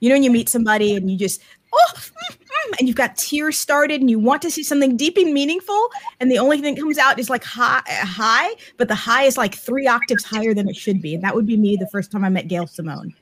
you 0.00 0.08
know, 0.08 0.14
when 0.14 0.22
you 0.22 0.30
meet 0.30 0.48
somebody 0.48 0.94
and 0.94 1.10
you 1.10 1.16
just 1.16 1.42
oh, 1.72 1.92
mm, 1.94 2.12
mm, 2.36 2.37
and 2.78 2.88
you've 2.88 2.96
got 2.96 3.16
tears 3.16 3.58
started 3.58 4.00
and 4.00 4.10
you 4.10 4.18
want 4.18 4.42
to 4.42 4.50
see 4.50 4.62
something 4.62 4.96
deep 4.96 5.16
and 5.16 5.32
meaningful, 5.32 5.88
and 6.20 6.30
the 6.30 6.38
only 6.38 6.60
thing 6.60 6.74
that 6.74 6.80
comes 6.80 6.98
out 6.98 7.18
is 7.18 7.30
like 7.30 7.44
high, 7.44 7.82
high, 7.86 8.54
but 8.76 8.88
the 8.88 8.94
high 8.94 9.24
is 9.24 9.36
like 9.36 9.54
three 9.54 9.86
octaves 9.86 10.24
higher 10.24 10.54
than 10.54 10.68
it 10.68 10.76
should 10.76 11.00
be, 11.00 11.14
and 11.14 11.24
that 11.24 11.34
would 11.34 11.46
be 11.46 11.56
me 11.56 11.76
the 11.76 11.88
first 11.88 12.10
time 12.10 12.24
I 12.24 12.28
met 12.28 12.48
Gail 12.48 12.66
Simone. 12.66 13.14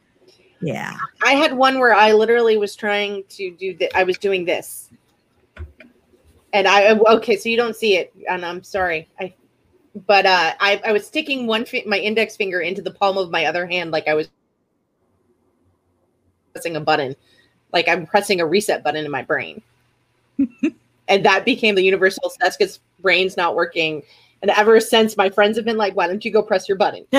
Yeah. 0.61 0.97
I 1.23 1.33
had 1.33 1.55
one 1.55 1.79
where 1.79 1.95
I 1.95 2.13
literally 2.13 2.57
was 2.57 2.75
trying 2.75 3.25
to 3.31 3.51
do 3.51 3.77
that. 3.79 3.97
I 3.97 4.05
was 4.05 4.19
doing 4.19 4.45
this. 4.45 4.91
And 6.53 6.67
I 6.67 6.93
okay, 6.93 7.37
so 7.37 7.49
you 7.49 7.57
don't 7.57 7.77
see 7.77 7.97
it, 7.97 8.15
and 8.31 8.45
I'm 8.45 8.63
sorry. 8.63 9.09
I, 9.21 9.35
but 10.07 10.25
uh, 10.25 10.55
I 10.59 10.81
I 10.87 10.93
was 10.93 11.07
sticking 11.07 11.47
one 11.47 11.67
fi- 11.67 11.85
my 11.87 11.99
index 11.99 12.37
finger 12.37 12.61
into 12.61 12.81
the 12.81 12.91
palm 12.91 13.19
of 13.19 13.31
my 13.31 13.45
other 13.45 13.67
hand, 13.67 13.91
like 13.91 14.09
I 14.09 14.15
was 14.15 14.29
pressing 16.55 16.77
a 16.77 16.81
button, 16.81 17.15
like 17.73 17.89
I'm 17.89 18.07
pressing 18.07 18.41
a 18.41 18.47
reset 18.47 18.83
button 18.85 19.05
in 19.05 19.11
my 19.11 19.23
brain, 19.23 19.63
and 21.09 21.25
that 21.25 21.45
became 21.45 21.75
the 21.75 21.83
universal. 21.83 22.33
that's 22.41 22.57
because 22.57 22.81
brain's 23.01 23.37
not 23.37 23.55
working, 23.55 24.03
and 24.43 24.51
ever 24.53 24.81
since, 24.81 25.17
my 25.17 25.29
friends 25.31 25.57
have 25.57 25.65
been 25.65 25.77
like, 25.77 25.95
"Why 25.97 26.07
don't 26.07 26.25
you 26.25 26.31
go 26.31 26.43
press 26.43 26.69
your 26.69 26.79
button?" 26.79 27.07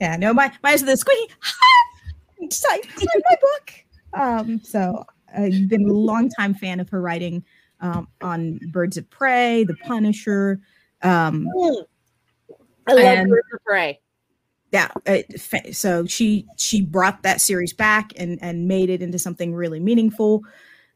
yeah, 0.00 0.16
no, 0.16 0.32
my 0.34 0.52
mine's 0.62 0.82
the 0.84 0.96
squeaky. 0.96 1.32
Sign 2.50 2.80
sign 2.82 3.06
my 3.30 3.36
book. 3.40 3.72
Um, 4.14 4.60
so 4.64 5.04
I've 5.34 5.68
been 5.68 5.88
a 5.88 5.92
longtime 5.92 6.54
fan 6.54 6.80
of 6.80 6.88
her 6.90 7.00
writing 7.00 7.44
um, 7.80 8.08
on 8.20 8.58
Birds 8.72 8.96
of 8.96 9.08
Prey, 9.10 9.62
The 9.64 9.74
Punisher. 9.86 10.60
Um, 11.02 11.46
I 12.88 12.92
love 12.94 13.04
And- 13.04 13.30
Birds 13.30 13.46
of 13.54 13.64
Prey. 13.64 14.00
Yeah, 14.72 14.88
uh, 15.06 15.18
so 15.70 16.06
she 16.06 16.46
she 16.56 16.80
brought 16.80 17.22
that 17.22 17.42
series 17.42 17.74
back 17.74 18.12
and 18.16 18.38
and 18.42 18.66
made 18.66 18.88
it 18.88 19.02
into 19.02 19.18
something 19.18 19.54
really 19.54 19.78
meaningful. 19.78 20.42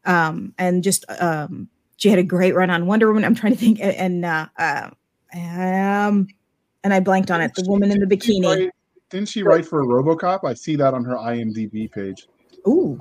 Um, 0.07 0.55
and 0.57 0.83
just 0.83 1.05
um, 1.21 1.69
she 1.97 2.09
had 2.09 2.19
a 2.19 2.23
great 2.23 2.55
run 2.55 2.71
on 2.71 2.87
Wonder 2.87 3.09
Woman. 3.09 3.25
I'm 3.25 3.35
trying 3.35 3.53
to 3.53 3.59
think, 3.59 3.79
and 3.81 4.25
uh, 4.25 4.47
uh, 4.59 4.91
um, 5.35 6.29
and 6.83 6.95
I 6.95 7.01
blanked 7.01 7.31
on 7.31 7.43
it. 7.43 7.53
The 7.55 7.65
woman 7.69 7.91
in 7.91 8.01
the 8.01 8.07
bikini. 8.07 8.45
write- 8.45 8.71
Didn't 9.11 9.29
she 9.29 9.43
write 9.43 9.67
for 9.67 9.85
RoboCop? 9.85 10.41
I 10.45 10.55
see 10.55 10.77
that 10.77 10.95
on 10.95 11.05
her 11.05 11.17
IMDb 11.17 11.93
page. 11.93 12.27
Ooh, 12.67 12.99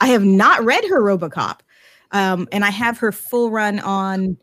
I 0.00 0.08
have 0.08 0.24
not 0.24 0.64
read 0.64 0.84
her 0.84 1.00
RoboCop, 1.02 1.58
um, 2.12 2.46
and 2.52 2.64
I 2.64 2.70
have 2.70 2.98
her 2.98 3.10
full 3.10 3.50
run 3.50 3.80
on. 3.80 4.36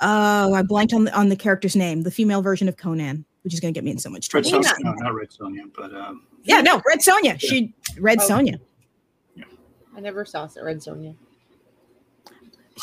Oh, 0.00 0.54
I 0.54 0.62
blanked 0.62 0.94
on 0.94 1.04
the 1.04 1.14
on 1.14 1.28
the 1.28 1.36
character's 1.36 1.76
name, 1.76 2.02
the 2.04 2.10
female 2.10 2.40
version 2.40 2.68
of 2.68 2.78
Conan, 2.78 3.26
which 3.42 3.54
is 3.54 3.60
going 3.60 3.72
to 3.72 3.76
get 3.78 3.84
me 3.84 3.90
in 3.90 3.98
so 3.98 4.10
much 4.10 4.32
Red 4.32 4.44
trouble. 4.44 4.64
Sonja, 4.66 4.74
no, 4.80 4.92
not 4.92 5.14
Red 5.14 5.30
Sonja, 5.30 5.70
but 5.76 5.94
um, 5.94 6.26
Yeah, 6.44 6.60
no, 6.60 6.82
Red 6.86 6.98
Sonja. 7.00 7.38
She 7.40 7.74
Red 7.98 8.18
Oh. 8.20 8.26
Sonia. 8.26 8.60
I 9.96 10.00
never 10.00 10.24
saw 10.24 10.48
Red 10.62 10.78
Sonja. 10.78 11.14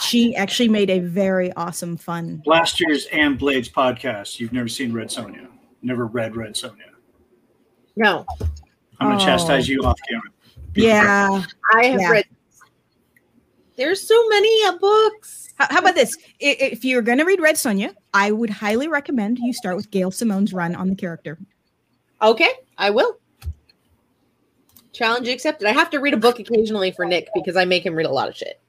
She 0.01 0.35
actually 0.35 0.69
made 0.69 0.89
a 0.91 0.99
very 0.99 1.51
awesome, 1.53 1.97
fun. 1.97 2.43
last 2.45 2.79
year's 2.79 3.07
and 3.11 3.37
Blades 3.39 3.69
podcast. 3.69 4.39
You've 4.39 4.53
never 4.53 4.67
seen 4.67 4.93
Red 4.93 5.07
Sonja, 5.07 5.47
never 5.81 6.05
read 6.05 6.35
Red 6.35 6.53
Sonja. 6.53 6.75
No, 7.95 8.25
I'm 8.99 9.09
gonna 9.09 9.15
Oh. 9.15 9.25
chastise 9.25 9.67
you 9.67 9.81
off 9.83 9.97
camera. 10.07 10.29
Be 10.73 10.83
Yeah. 10.83 11.43
I 11.73 11.85
have 11.85 11.99
Yeah. 12.01 12.09
read. 12.11 12.25
There's 13.75 14.01
so 14.07 14.27
many 14.29 14.65
uh, 14.65 14.77
books. 14.77 15.53
How, 15.57 15.67
how 15.69 15.79
about 15.79 15.95
this? 15.95 16.15
If 16.39 16.83
you're 16.85 17.01
going 17.01 17.17
to 17.19 17.25
read 17.25 17.39
Red 17.39 17.55
Sonja, 17.55 17.93
I 18.17 18.31
would 18.31 18.49
highly 18.49 18.87
recommend 18.87 19.37
you 19.37 19.53
start 19.53 19.75
with 19.75 19.91
Gail 19.91 20.09
Simone's 20.09 20.51
run 20.51 20.73
on 20.75 20.89
the 20.89 20.95
character. 20.95 21.37
Okay, 22.19 22.49
I 22.75 22.89
will. 22.89 23.19
Challenge 24.91 25.27
accepted. 25.27 25.67
I 25.67 25.71
have 25.73 25.91
to 25.91 25.99
read 25.99 26.15
a 26.15 26.17
book 26.17 26.39
occasionally 26.39 26.89
for 26.91 27.05
Nick 27.05 27.27
because 27.35 27.55
I 27.55 27.65
make 27.65 27.85
him 27.85 27.93
read 27.93 28.07
a 28.07 28.11
lot 28.11 28.27
of 28.27 28.35
shit. 28.35 28.59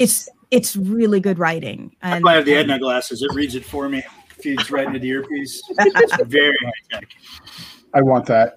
It's 0.00 0.28
it's 0.50 0.74
really 0.74 1.20
good 1.20 1.38
writing. 1.38 1.94
That's 2.02 2.16
And 2.16 2.24
why 2.24 2.32
I 2.32 2.36
have 2.36 2.44
the 2.44 2.54
Edna 2.56 2.80
glasses. 2.80 3.22
It 3.22 3.32
reads 3.34 3.54
it 3.54 3.64
for 3.64 3.88
me. 3.88 4.02
Feeds 4.30 4.68
right 4.68 4.86
into 4.86 4.98
the 4.98 5.08
earpiece. 5.08 5.62
It's 5.78 6.22
very 6.24 6.56
high 6.64 6.98
tech. 6.98 7.08
I 7.94 8.02
want 8.02 8.26
that. 8.26 8.56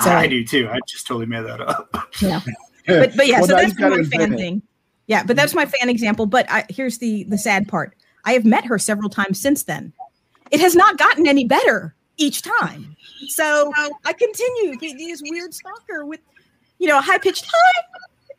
So- 0.00 0.10
I 0.12 0.28
do 0.28 0.44
too. 0.44 0.68
I 0.70 0.78
just 0.86 1.08
totally 1.08 1.26
made 1.26 1.44
that 1.44 1.60
up. 1.60 2.08
yeah. 2.22 2.40
but 2.86 3.16
but 3.16 3.26
yeah, 3.26 3.40
Well, 3.40 3.48
so 3.48 3.56
that's 3.56 3.76
my 3.78 4.02
fan 4.04 4.34
it. 4.34 4.36
thing. 4.36 4.62
Yeah, 5.08 5.24
but 5.24 5.34
that's 5.34 5.54
my 5.54 5.66
fan 5.66 5.88
example. 5.88 6.26
But 6.26 6.48
I, 6.48 6.64
here's 6.68 6.98
the 6.98 7.24
the 7.24 7.36
sad 7.36 7.66
part: 7.66 7.96
I 8.24 8.32
have 8.32 8.44
met 8.44 8.64
her 8.64 8.78
several 8.78 9.10
times 9.10 9.40
since 9.40 9.64
then. 9.64 9.92
It 10.50 10.60
has 10.60 10.74
not 10.74 10.98
gotten 10.98 11.26
any 11.26 11.44
better 11.44 11.94
each 12.16 12.42
time. 12.42 12.96
So 13.28 13.72
I 14.04 14.12
continue 14.12 14.78
this 14.78 15.22
weird 15.24 15.54
stalker 15.54 16.04
with, 16.04 16.20
you 16.78 16.88
know, 16.88 16.98
a 16.98 17.00
high 17.00 17.18
pitched 17.18 17.46
hi, 17.50 17.82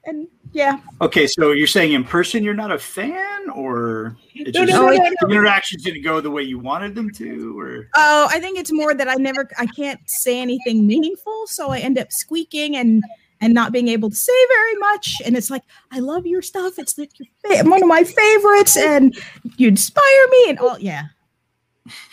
and 0.06 0.28
yeah, 0.54 0.80
Okay, 1.00 1.28
so 1.28 1.52
you're 1.52 1.68
saying 1.68 1.94
in 1.94 2.04
person 2.04 2.44
you're 2.44 2.54
not 2.54 2.72
a 2.72 2.80
fan, 2.80 3.50
or 3.52 4.18
it 4.34 4.54
No, 4.54 4.66
just, 4.66 4.74
no, 4.74 4.88
no, 4.88 5.10
the 5.22 5.28
interactions 5.30 5.84
didn't 5.84 6.04
go 6.04 6.20
the 6.20 6.32
way 6.32 6.44
you 6.44 6.60
wanted 6.60 6.94
them 6.94 7.10
to, 7.12 7.58
or 7.58 7.88
Oh, 7.96 8.28
I 8.30 8.40
think 8.40 8.60
it's 8.60 8.72
more 8.72 8.94
that 8.94 9.08
I 9.08 9.16
never 9.16 9.48
I 9.58 9.66
can't 9.68 10.00
say 10.10 10.42
anything 10.42 10.86
meaningful, 10.86 11.48
so 11.48 11.70
I 11.70 11.80
end 11.80 11.98
up 11.98 12.12
squeaking 12.12 12.76
and 12.76 13.04
and 13.42 13.54
not 13.54 13.72
being 13.74 13.88
able 13.88 14.10
to 14.10 14.16
say 14.16 14.46
very 14.50 14.76
much. 14.76 15.18
And 15.26 15.36
it's 15.36 15.50
like, 15.50 15.64
I 15.92 16.00
love 16.00 16.26
your 16.28 16.42
stuff. 16.42 16.78
It's 16.78 16.98
like 16.98 17.10
your 17.20 17.28
fa- 17.44 17.68
one 17.70 17.82
of 17.82 17.90
my 17.90 18.04
favorites, 18.04 18.78
and 18.78 19.18
you 19.58 19.68
inspire 19.68 20.28
me, 20.30 20.50
and 20.50 20.60
all 20.60 20.80
yeah, 20.80 21.04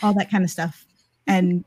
all 0.03 0.14
that 0.14 0.31
kind 0.31 0.43
of 0.43 0.51
stuff. 0.51 0.85
And 1.26 1.64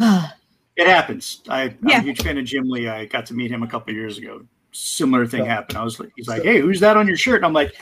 uh, 0.00 0.28
it 0.76 0.86
happens. 0.86 1.42
I, 1.48 1.62
I'm 1.62 1.78
Yeah. 1.86 1.98
a 2.00 2.02
huge 2.02 2.22
fan 2.22 2.36
of 2.38 2.44
Jim 2.44 2.68
Lee. 2.68 2.88
I 2.88 3.06
got 3.06 3.24
to 3.26 3.34
meet 3.34 3.50
him 3.50 3.62
a 3.62 3.66
couple 3.66 3.92
of 3.92 3.96
years 3.96 4.18
ago. 4.18 4.42
Similar 4.72 5.26
thing 5.26 5.44
Yeah. 5.44 5.54
happened. 5.54 5.78
I 5.78 5.84
was 5.84 5.98
like, 5.98 6.10
he's 6.16 6.28
like, 6.28 6.42
"Hey, 6.42 6.60
who's 6.60 6.80
that 6.80 6.96
on 6.98 7.06
your 7.06 7.16
shirt?" 7.16 7.36
And 7.36 7.46
I'm 7.46 7.52
like, 7.54 7.74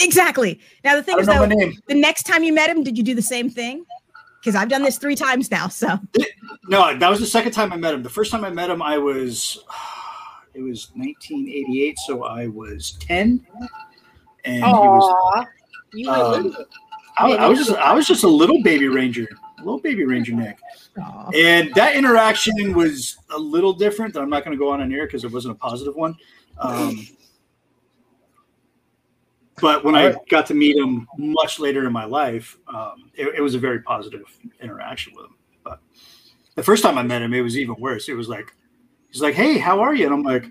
exactly. 0.00 0.60
Now 0.84 0.94
the 0.96 1.02
thing 1.02 1.18
is, 1.18 1.26
know 1.26 1.46
though, 1.46 1.70
the 1.88 1.94
next 1.94 2.22
time 2.24 2.42
you 2.42 2.54
met 2.54 2.70
him, 2.70 2.82
did 2.82 2.96
you 2.96 3.04
do 3.04 3.14
the 3.14 3.20
same 3.22 3.50
thing? 3.50 3.84
Because 4.40 4.54
I've 4.54 4.68
done 4.68 4.82
this 4.82 4.98
three 4.98 5.14
times 5.14 5.50
now. 5.50 5.68
So 5.68 5.98
No, 6.68 6.96
that 6.96 7.10
was 7.10 7.20
the 7.20 7.26
second 7.26 7.52
time 7.52 7.72
I 7.72 7.76
met 7.76 7.94
him. 7.94 8.02
The 8.02 8.08
first 8.08 8.30
time 8.30 8.44
I 8.44 8.50
met 8.50 8.70
him, 8.70 8.82
I 8.82 8.98
was 8.98 9.64
it 10.54 10.62
was 10.62 10.90
1988, 10.94 11.98
so 11.98 12.24
I 12.24 12.46
was 12.46 12.92
10, 13.00 13.46
and 14.44 14.56
he 14.56 14.62
was. 14.62 15.46
You 15.92 16.08
were 16.08 16.14
Um. 16.14 16.56
I, 17.18 17.32
I 17.32 17.46
was 17.48 17.58
just 17.58 17.72
I 17.72 17.92
was 17.92 18.06
just 18.06 18.24
a 18.24 18.28
little 18.28 18.62
baby 18.62 18.88
ranger, 18.88 19.28
a 19.58 19.62
little 19.62 19.80
baby 19.80 20.04
ranger 20.04 20.32
Nick, 20.32 20.58
aw. 20.98 21.28
and 21.34 21.74
that 21.74 21.94
interaction 21.94 22.72
was 22.72 23.18
a 23.30 23.38
little 23.38 23.74
different. 23.74 24.14
That 24.14 24.20
I'm 24.20 24.30
not 24.30 24.44
going 24.44 24.56
to 24.56 24.58
go 24.58 24.70
on 24.70 24.80
in 24.80 24.90
here 24.90 25.06
because 25.06 25.24
it 25.24 25.32
wasn't 25.32 25.52
a 25.52 25.58
positive 25.58 25.94
one. 25.94 26.16
Um, 26.58 27.06
but 29.60 29.84
when 29.84 29.94
I 29.94 30.14
got 30.28 30.46
to 30.46 30.54
meet 30.54 30.76
him 30.76 31.06
much 31.18 31.58
later 31.58 31.86
in 31.86 31.92
my 31.92 32.04
life, 32.04 32.56
um, 32.68 33.10
it, 33.14 33.34
it 33.36 33.40
was 33.40 33.54
a 33.54 33.58
very 33.58 33.80
positive 33.80 34.22
interaction 34.60 35.12
with 35.16 35.26
him. 35.26 35.34
But 35.64 35.80
the 36.54 36.62
first 36.62 36.82
time 36.82 36.98
I 36.98 37.02
met 37.02 37.22
him, 37.22 37.32
it 37.34 37.40
was 37.40 37.58
even 37.58 37.76
worse. 37.78 38.08
It 38.08 38.14
was 38.14 38.28
like 38.28 38.52
he's 39.10 39.22
like, 39.22 39.34
"Hey, 39.34 39.58
how 39.58 39.80
are 39.80 39.94
you?" 39.94 40.04
And 40.06 40.14
I'm 40.14 40.22
like, 40.22 40.44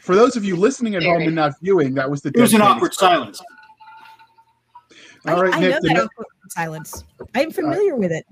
For 0.00 0.14
those 0.16 0.36
of 0.36 0.44
you 0.44 0.56
listening 0.56 0.96
at 0.96 1.02
home 1.04 1.22
and 1.22 1.34
not 1.34 1.52
viewing, 1.62 1.94
that 1.94 2.10
was 2.10 2.20
the. 2.22 2.30
it 2.34 2.40
was 2.40 2.52
an 2.54 2.62
awkward 2.62 2.96
Kennedys. 2.96 3.38
silence. 3.38 3.42
All 5.26 5.42
right, 5.42 5.54
I, 5.54 5.56
I 5.56 5.60
Nick. 5.60 5.70
know 5.70 5.80
that 5.82 6.04
awkward 6.04 6.26
silence. 6.50 7.04
I 7.34 7.42
am 7.42 7.50
familiar 7.50 7.94
with 7.94 8.10
it. 8.12 8.24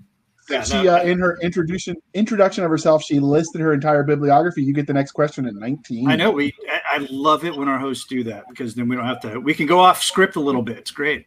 Yeah, 0.49 0.63
she 0.63 0.83
no, 0.83 0.97
uh, 0.97 1.03
in 1.03 1.19
her 1.19 1.39
introduction 1.43 1.97
introduction 2.15 2.63
of 2.63 2.71
herself, 2.71 3.03
she 3.03 3.19
listed 3.19 3.61
her 3.61 3.73
entire 3.73 4.03
bibliography. 4.05 4.63
You 4.63 4.73
get 4.73 4.87
the 4.87 4.93
next 4.93 5.13
question 5.13 5.47
at 5.47 5.55
19. 5.55 6.09
I 6.09 6.17
know 6.17 6.31
we. 6.31 6.55
I, 6.71 6.81
I 6.97 7.07
love 7.11 7.45
it 7.45 7.57
when 7.57 7.69
our 7.69 7.79
hosts 7.79 8.07
do 8.07 8.23
that 8.25 8.45
because 8.49 8.75
then 8.75 8.89
we 8.89 8.97
don't 8.97 9.07
have 9.07 9.21
to. 9.23 9.41
We 9.41 9.55
can 9.55 9.67
go 9.67 9.81
off 9.81 10.03
script 10.03 10.37
a 10.37 10.41
little 10.41 10.63
bit. 10.63 10.79
It's 10.79 10.91
great. 10.93 11.27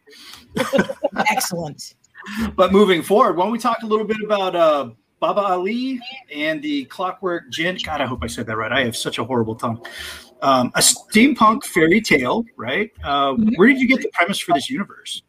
Excellent. 1.16 1.94
But 2.56 2.72
moving 2.72 3.02
forward, 3.02 3.36
why 3.36 3.44
don't 3.44 3.52
we 3.52 3.58
talk 3.58 3.82
a 3.82 3.86
little 3.86 4.06
bit 4.06 4.18
about 4.24 4.56
uh, 4.56 4.90
Baba 5.20 5.40
Ali 5.40 6.00
and 6.34 6.62
the 6.62 6.84
Clockwork 6.86 7.50
Djinn? 7.50 7.78
God, 7.84 8.00
I 8.00 8.06
hope 8.06 8.20
I 8.22 8.26
said 8.26 8.46
that 8.46 8.56
right. 8.56 8.72
I 8.72 8.84
have 8.84 8.96
such 8.96 9.18
a 9.18 9.24
horrible 9.24 9.54
tongue. 9.54 9.84
Um, 10.42 10.72
a 10.74 10.80
steampunk 10.80 11.64
fairy 11.64 12.00
tale, 12.00 12.44
right? 12.56 12.90
Uh, 13.04 13.32
Mhm. 13.32 13.56
Where 13.56 13.68
did 13.68 13.80
you 13.80 13.88
get 13.88 14.00
the 14.00 14.10
premise 14.14 14.38
for 14.38 14.54
this 14.54 14.70
universe? 14.70 15.22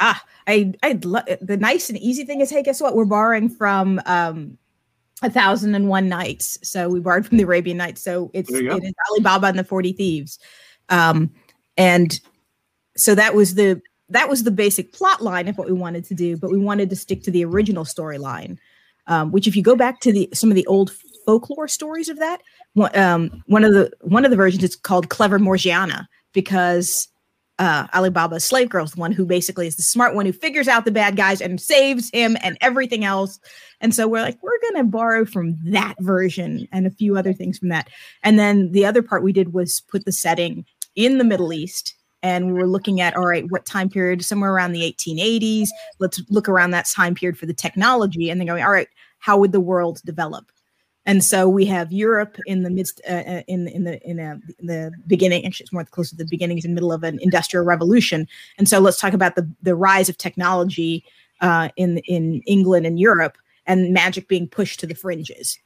Ah, 0.00 0.22
I 0.52 0.74
I 0.82 0.98
lo- 1.02 1.36
the 1.40 1.56
nice 1.56 1.88
and 1.88 1.98
easy 1.98 2.24
thing 2.24 2.40
is, 2.40 2.50
hey, 2.50 2.62
guess 2.62 2.80
what? 2.80 2.94
We're 2.94 3.04
borrowing 3.06 3.48
from 3.48 4.00
um 4.06 4.58
a 5.22 5.30
thousand 5.30 5.74
and 5.74 5.88
one 5.88 6.08
nights. 6.08 6.58
So 6.62 6.88
we 6.88 7.00
borrowed 7.00 7.26
from 7.26 7.38
the 7.38 7.44
Arabian 7.44 7.76
Nights. 7.76 8.02
So 8.02 8.30
it's 8.34 8.50
There 8.50 8.62
you 8.62 8.70
go. 8.70 8.76
it 8.76 8.84
is 8.84 8.92
Ali 9.08 9.20
Baba 9.20 9.46
and 9.46 9.58
the 9.58 9.64
Forty 9.64 9.92
Thieves, 9.92 10.38
um, 10.88 11.30
and 11.76 12.20
so 12.96 13.14
that 13.14 13.34
was 13.34 13.54
the 13.54 13.80
that 14.10 14.28
was 14.28 14.42
the 14.42 14.50
basic 14.50 14.92
plot 14.92 15.22
line 15.22 15.48
of 15.48 15.56
what 15.56 15.68
we 15.68 15.72
wanted 15.72 16.04
to 16.04 16.14
do. 16.14 16.36
But 16.36 16.50
we 16.50 16.58
wanted 16.58 16.90
to 16.90 16.96
stick 16.96 17.22
to 17.22 17.30
the 17.30 17.44
original 17.44 17.84
storyline, 17.84 18.58
um, 19.06 19.32
which 19.32 19.46
if 19.46 19.56
you 19.56 19.62
go 19.62 19.76
back 19.76 20.00
to 20.00 20.12
the 20.12 20.28
some 20.34 20.50
of 20.50 20.56
the 20.56 20.66
old 20.66 20.92
folklore 21.24 21.68
stories 21.68 22.08
of 22.08 22.18
that, 22.18 22.42
one, 22.74 22.96
um, 22.98 23.42
one 23.46 23.64
of 23.64 23.72
the 23.72 23.90
one 24.02 24.24
of 24.24 24.30
the 24.30 24.36
versions 24.36 24.62
is 24.64 24.76
called 24.76 25.08
Clever 25.08 25.38
Morgiana 25.38 26.08
because 26.32 27.08
uh, 27.62 27.86
Ali 27.92 28.10
Baba's 28.10 28.44
slave 28.44 28.68
girl 28.68 28.84
is 28.84 28.90
the 28.90 29.00
one 29.00 29.12
who 29.12 29.24
basically 29.24 29.68
is 29.68 29.76
the 29.76 29.84
smart 29.84 30.16
one 30.16 30.26
who 30.26 30.32
figures 30.32 30.66
out 30.66 30.84
the 30.84 30.90
bad 30.90 31.14
guys 31.14 31.40
and 31.40 31.60
saves 31.60 32.10
him 32.12 32.36
and 32.42 32.58
everything 32.60 33.04
else. 33.04 33.38
And 33.80 33.94
so 33.94 34.08
we're 34.08 34.20
like, 34.20 34.36
we're 34.42 34.60
going 34.62 34.84
to 34.84 34.90
borrow 34.90 35.24
from 35.24 35.56
that 35.66 35.94
version 36.00 36.66
and 36.72 36.88
a 36.88 36.90
few 36.90 37.16
other 37.16 37.32
things 37.32 37.58
from 37.58 37.68
that. 37.68 37.88
And 38.24 38.36
then 38.36 38.72
the 38.72 38.84
other 38.84 39.00
part 39.00 39.22
we 39.22 39.32
did 39.32 39.52
was 39.52 39.80
put 39.88 40.04
the 40.04 40.10
setting 40.10 40.64
in 40.96 41.18
the 41.18 41.24
Middle 41.24 41.52
East. 41.52 41.94
And 42.24 42.48
we 42.48 42.52
were 42.54 42.66
looking 42.66 43.00
at, 43.00 43.16
all 43.16 43.26
right, 43.26 43.48
what 43.48 43.64
time 43.64 43.88
period? 43.88 44.24
Somewhere 44.24 44.52
around 44.52 44.72
the 44.72 44.92
1880s. 44.92 45.68
Let's 46.00 46.20
look 46.30 46.48
around 46.48 46.72
that 46.72 46.86
time 46.86 47.14
period 47.14 47.38
for 47.38 47.46
the 47.46 47.54
technology 47.54 48.28
and 48.28 48.40
then 48.40 48.48
going, 48.48 48.64
all 48.64 48.72
right, 48.72 48.88
how 49.20 49.38
would 49.38 49.52
the 49.52 49.60
world 49.60 50.00
develop? 50.04 50.50
And 51.04 51.24
so 51.24 51.48
we 51.48 51.64
have 51.66 51.92
Europe 51.92 52.36
in 52.46 52.62
the 52.62 52.70
midst, 52.70 53.00
uh, 53.08 53.12
uh, 53.12 53.42
in 53.48 53.66
in 53.68 53.84
the 53.84 54.00
in, 54.08 54.18
a, 54.18 54.40
in 54.60 54.66
the 54.66 54.92
beginning. 55.06 55.44
Actually, 55.44 55.64
it's 55.64 55.72
more 55.72 55.84
close 55.84 56.10
to 56.10 56.16
the 56.16 56.26
beginnings 56.30 56.64
and 56.64 56.74
middle 56.74 56.92
of 56.92 57.02
an 57.02 57.18
industrial 57.20 57.64
revolution. 57.64 58.28
And 58.58 58.68
so 58.68 58.78
let's 58.78 59.00
talk 59.00 59.12
about 59.12 59.34
the 59.34 59.48
the 59.62 59.74
rise 59.74 60.08
of 60.08 60.16
technology 60.16 61.04
uh, 61.40 61.70
in 61.76 61.98
in 61.98 62.42
England 62.46 62.86
and 62.86 63.00
Europe, 63.00 63.36
and 63.66 63.92
magic 63.92 64.28
being 64.28 64.46
pushed 64.46 64.78
to 64.80 64.86
the 64.86 64.94
fringes. 64.94 65.58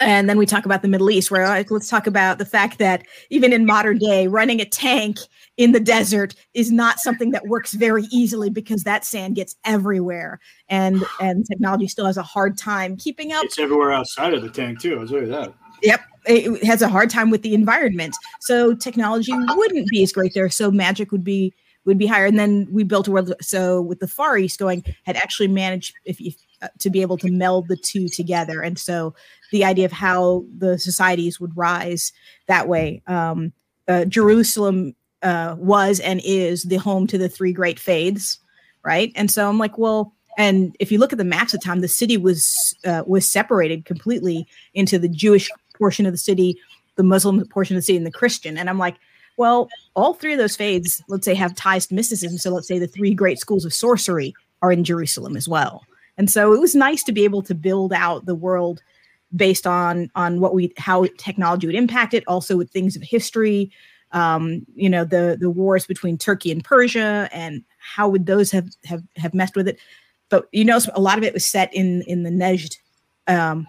And 0.00 0.28
then 0.28 0.38
we 0.38 0.46
talk 0.46 0.64
about 0.64 0.80
the 0.80 0.88
Middle 0.88 1.10
East, 1.10 1.30
where 1.30 1.46
like, 1.46 1.70
let's 1.70 1.88
talk 1.88 2.06
about 2.06 2.38
the 2.38 2.46
fact 2.46 2.78
that 2.78 3.02
even 3.28 3.52
in 3.52 3.66
modern 3.66 3.98
day, 3.98 4.26
running 4.26 4.60
a 4.60 4.64
tank 4.64 5.18
in 5.58 5.72
the 5.72 5.80
desert 5.80 6.34
is 6.54 6.72
not 6.72 6.98
something 6.98 7.32
that 7.32 7.46
works 7.46 7.74
very 7.74 8.04
easily 8.10 8.48
because 8.48 8.84
that 8.84 9.04
sand 9.04 9.36
gets 9.36 9.56
everywhere, 9.64 10.40
and 10.68 11.04
and 11.20 11.44
technology 11.46 11.86
still 11.86 12.06
has 12.06 12.16
a 12.16 12.22
hard 12.22 12.56
time 12.56 12.96
keeping 12.96 13.32
up 13.32 13.44
It's 13.44 13.58
everywhere 13.58 13.92
outside 13.92 14.32
of 14.32 14.42
the 14.42 14.50
tank 14.50 14.80
too. 14.80 14.98
I'll 14.98 15.06
tell 15.06 15.20
you 15.20 15.26
that. 15.26 15.52
Yep. 15.82 16.00
It 16.26 16.64
has 16.64 16.82
a 16.82 16.88
hard 16.88 17.08
time 17.08 17.30
with 17.30 17.42
the 17.42 17.54
environment. 17.54 18.14
So 18.40 18.74
technology 18.74 19.32
wouldn't 19.32 19.88
be 19.88 20.02
as 20.02 20.12
great 20.12 20.34
there. 20.34 20.50
So 20.50 20.70
magic 20.70 21.12
would 21.12 21.24
be 21.24 21.54
would 21.86 21.98
be 21.98 22.06
higher. 22.06 22.26
And 22.26 22.38
then 22.38 22.68
we 22.70 22.84
built 22.84 23.08
a 23.08 23.10
world. 23.10 23.32
So 23.40 23.80
with 23.80 24.00
the 24.00 24.08
Far 24.08 24.36
East 24.36 24.58
going, 24.58 24.84
had 25.04 25.16
actually 25.16 25.48
managed 25.48 25.94
if 26.04 26.20
you 26.20 26.32
to 26.78 26.90
be 26.90 27.02
able 27.02 27.16
to 27.18 27.30
meld 27.30 27.68
the 27.68 27.76
two 27.76 28.08
together. 28.08 28.60
And 28.60 28.78
so 28.78 29.14
the 29.50 29.64
idea 29.64 29.84
of 29.84 29.92
how 29.92 30.44
the 30.56 30.78
societies 30.78 31.40
would 31.40 31.56
rise 31.56 32.12
that 32.46 32.68
way. 32.68 33.02
Um, 33.06 33.52
uh, 33.88 34.04
Jerusalem 34.04 34.94
uh, 35.22 35.56
was 35.58 36.00
and 36.00 36.20
is 36.24 36.64
the 36.64 36.76
home 36.76 37.06
to 37.08 37.18
the 37.18 37.28
three 37.28 37.52
great 37.52 37.78
faiths, 37.78 38.38
right? 38.84 39.12
And 39.14 39.30
so 39.30 39.48
I'm 39.48 39.58
like, 39.58 39.78
well, 39.78 40.14
and 40.38 40.74
if 40.80 40.90
you 40.92 40.98
look 40.98 41.12
at 41.12 41.18
the 41.18 41.24
maps 41.24 41.54
at 41.54 41.60
the 41.60 41.64
time, 41.64 41.80
the 41.80 41.88
city 41.88 42.16
was 42.16 42.74
uh, 42.84 43.02
was 43.06 43.30
separated 43.30 43.84
completely 43.84 44.46
into 44.74 44.98
the 44.98 45.08
Jewish 45.08 45.50
portion 45.76 46.06
of 46.06 46.12
the 46.12 46.18
city, 46.18 46.56
the 46.96 47.02
Muslim 47.02 47.44
portion 47.48 47.76
of 47.76 47.82
the 47.82 47.84
city, 47.84 47.96
and 47.96 48.06
the 48.06 48.12
Christian. 48.12 48.56
And 48.56 48.70
I'm 48.70 48.78
like, 48.78 48.96
well, 49.36 49.68
all 49.94 50.14
three 50.14 50.32
of 50.32 50.38
those 50.38 50.56
faiths, 50.56 51.02
let's 51.08 51.24
say, 51.24 51.34
have 51.34 51.54
ties 51.54 51.86
to 51.88 51.94
mysticism. 51.94 52.38
So 52.38 52.50
let's 52.50 52.68
say 52.68 52.78
the 52.78 52.86
three 52.86 53.12
great 53.12 53.38
schools 53.38 53.64
of 53.64 53.74
sorcery 53.74 54.34
are 54.62 54.72
in 54.72 54.84
Jerusalem 54.84 55.36
as 55.36 55.48
well. 55.48 55.82
And 56.18 56.30
so 56.30 56.52
it 56.52 56.60
was 56.60 56.74
nice 56.74 57.02
to 57.04 57.12
be 57.12 57.24
able 57.24 57.42
to 57.42 57.54
build 57.54 57.92
out 57.92 58.26
the 58.26 58.34
world 58.34 58.82
based 59.34 59.66
on 59.66 60.10
on 60.14 60.40
what 60.40 60.54
we 60.54 60.72
how 60.76 61.06
technology 61.18 61.66
would 61.66 61.76
impact 61.76 62.14
it, 62.14 62.24
also 62.26 62.56
with 62.56 62.70
things 62.70 62.96
of 62.96 63.02
history. 63.02 63.70
Um, 64.12 64.66
you 64.74 64.90
know, 64.90 65.04
the 65.04 65.36
the 65.40 65.50
wars 65.50 65.86
between 65.86 66.18
Turkey 66.18 66.50
and 66.50 66.64
Persia, 66.64 67.28
and 67.32 67.62
how 67.78 68.08
would 68.08 68.26
those 68.26 68.50
have 68.50 68.68
have 68.84 69.02
have 69.16 69.34
messed 69.34 69.56
with 69.56 69.68
it? 69.68 69.78
But 70.28 70.48
you 70.52 70.64
know, 70.64 70.78
a 70.94 71.00
lot 71.00 71.18
of 71.18 71.24
it 71.24 71.32
was 71.32 71.46
set 71.46 71.72
in 71.72 72.02
in 72.02 72.24
the 72.24 72.30
Nejd 72.30 72.76
um, 73.28 73.68